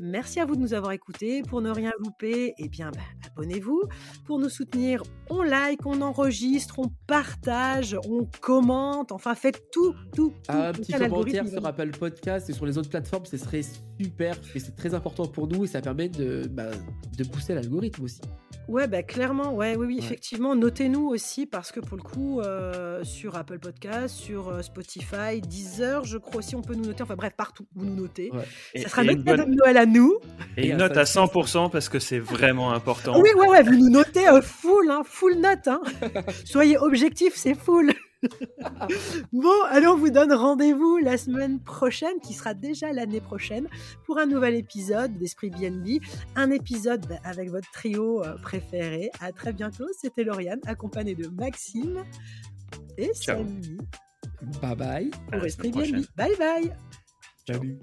Merci 0.00 0.38
à 0.38 0.44
vous 0.46 0.54
de 0.54 0.60
nous 0.60 0.72
avoir 0.74 0.92
écoutés. 0.92 1.42
Pour 1.42 1.60
ne 1.60 1.70
rien 1.70 1.92
louper, 1.98 2.54
eh 2.58 2.68
bien, 2.68 2.90
bah, 2.92 3.00
abonnez-vous. 3.26 3.82
Pour 4.24 4.38
nous 4.38 4.48
soutenir, 4.48 5.02
on 5.28 5.42
like, 5.42 5.84
on 5.84 6.00
enregistre, 6.00 6.78
on 6.78 6.90
partage, 7.06 7.96
on 8.08 8.26
commente. 8.40 9.10
Enfin, 9.12 9.34
faites 9.34 9.70
tout, 9.72 9.94
tout, 10.14 10.32
tout. 10.46 10.52
Un 10.52 10.72
petit 10.72 10.92
commentaire 10.92 11.48
sur 11.48 11.66
Apple 11.66 11.90
Podcast 11.90 12.48
et 12.48 12.52
sur 12.52 12.66
les 12.66 12.78
autres 12.78 12.90
plateformes, 12.90 13.26
ce 13.26 13.36
serait 13.36 13.62
super. 14.00 14.36
Et 14.54 14.60
c'est 14.60 14.76
très 14.76 14.94
important 14.94 15.26
pour 15.26 15.48
nous 15.48 15.64
et 15.64 15.66
ça 15.66 15.80
permet 15.80 16.08
de, 16.08 16.46
bah, 16.48 16.70
de 17.18 17.24
pousser 17.24 17.54
l'algorithme 17.54 18.04
aussi. 18.04 18.20
Ouais, 18.68 18.86
bah, 18.86 19.02
clairement, 19.02 19.52
ouais, 19.52 19.74
oui, 19.74 19.86
oui, 19.86 19.94
Ouais. 19.96 20.04
effectivement. 20.04 20.54
Notez-nous 20.54 21.08
aussi 21.08 21.46
parce 21.46 21.72
que 21.72 21.80
pour 21.80 21.96
le 21.96 22.02
coup, 22.04 22.40
euh, 22.40 23.02
sur 23.02 23.36
Apple 23.36 23.58
Podcast, 23.58 24.14
sur 24.14 24.48
euh, 24.48 24.62
Spotify, 24.62 25.40
Deezer, 25.40 26.04
je 26.04 26.18
crois 26.18 26.36
aussi, 26.36 26.54
on 26.54 26.62
peut 26.62 26.74
nous 26.76 26.84
noter. 26.84 27.02
Enfin 27.02 27.16
bref, 27.16 27.32
partout, 27.36 27.66
vous 27.74 27.84
nous 27.84 27.96
notez. 27.96 28.30
Ouais. 28.30 28.44
Et, 28.74 28.82
Ça 28.82 28.88
sera 28.88 29.02
et 29.02 29.06
notre 29.06 29.24
cadeau 29.24 29.44
de 29.44 29.54
Noël 29.56 29.76
à 29.80 29.86
nous. 29.86 30.18
et 30.56 30.62
Et 30.62 30.66
une 30.68 30.74
un 30.74 30.88
note 30.88 30.96
à 30.96 31.06
cinq. 31.06 31.32
100% 31.32 31.70
parce 31.70 31.88
que 31.88 31.98
c'est 31.98 32.18
vraiment 32.18 32.72
important. 32.72 33.18
Oui, 33.20 33.30
ouais, 33.36 33.48
ouais, 33.48 33.62
vous 33.62 33.76
nous 33.76 33.90
notez 33.90 34.28
euh, 34.28 34.42
full, 34.42 34.90
hein, 34.90 35.02
full 35.04 35.36
note. 35.36 35.66
Hein. 35.66 35.80
Soyez 36.44 36.78
objectifs, 36.78 37.34
c'est 37.34 37.54
full. 37.54 37.92
bon, 39.32 39.48
allez, 39.70 39.86
on 39.86 39.96
vous 39.96 40.10
donne 40.10 40.32
rendez-vous 40.32 40.98
la 40.98 41.16
semaine 41.16 41.58
prochaine, 41.60 42.20
qui 42.22 42.34
sera 42.34 42.52
déjà 42.52 42.92
l'année 42.92 43.22
prochaine, 43.22 43.66
pour 44.04 44.18
un 44.18 44.26
nouvel 44.26 44.54
épisode 44.54 45.16
d'Esprit 45.16 45.48
BNB. 45.50 46.02
Un 46.36 46.50
épisode 46.50 47.06
bah, 47.08 47.16
avec 47.24 47.50
votre 47.50 47.70
trio 47.70 48.22
euh, 48.22 48.36
préféré. 48.42 49.10
À 49.20 49.32
très 49.32 49.54
bientôt. 49.54 49.86
C'était 49.98 50.24
Lauriane, 50.24 50.60
accompagnée 50.66 51.14
de 51.14 51.28
Maxime 51.28 52.04
et 52.98 53.10
Ciao. 53.14 53.38
Samy 53.38 53.78
Bye 54.60 54.76
bye. 54.76 55.10
Pour 55.32 55.44
Esprit 55.44 55.70
BNB. 55.70 56.04
Bye 56.16 56.36
bye. 56.38 56.72
Salut. 57.46 57.78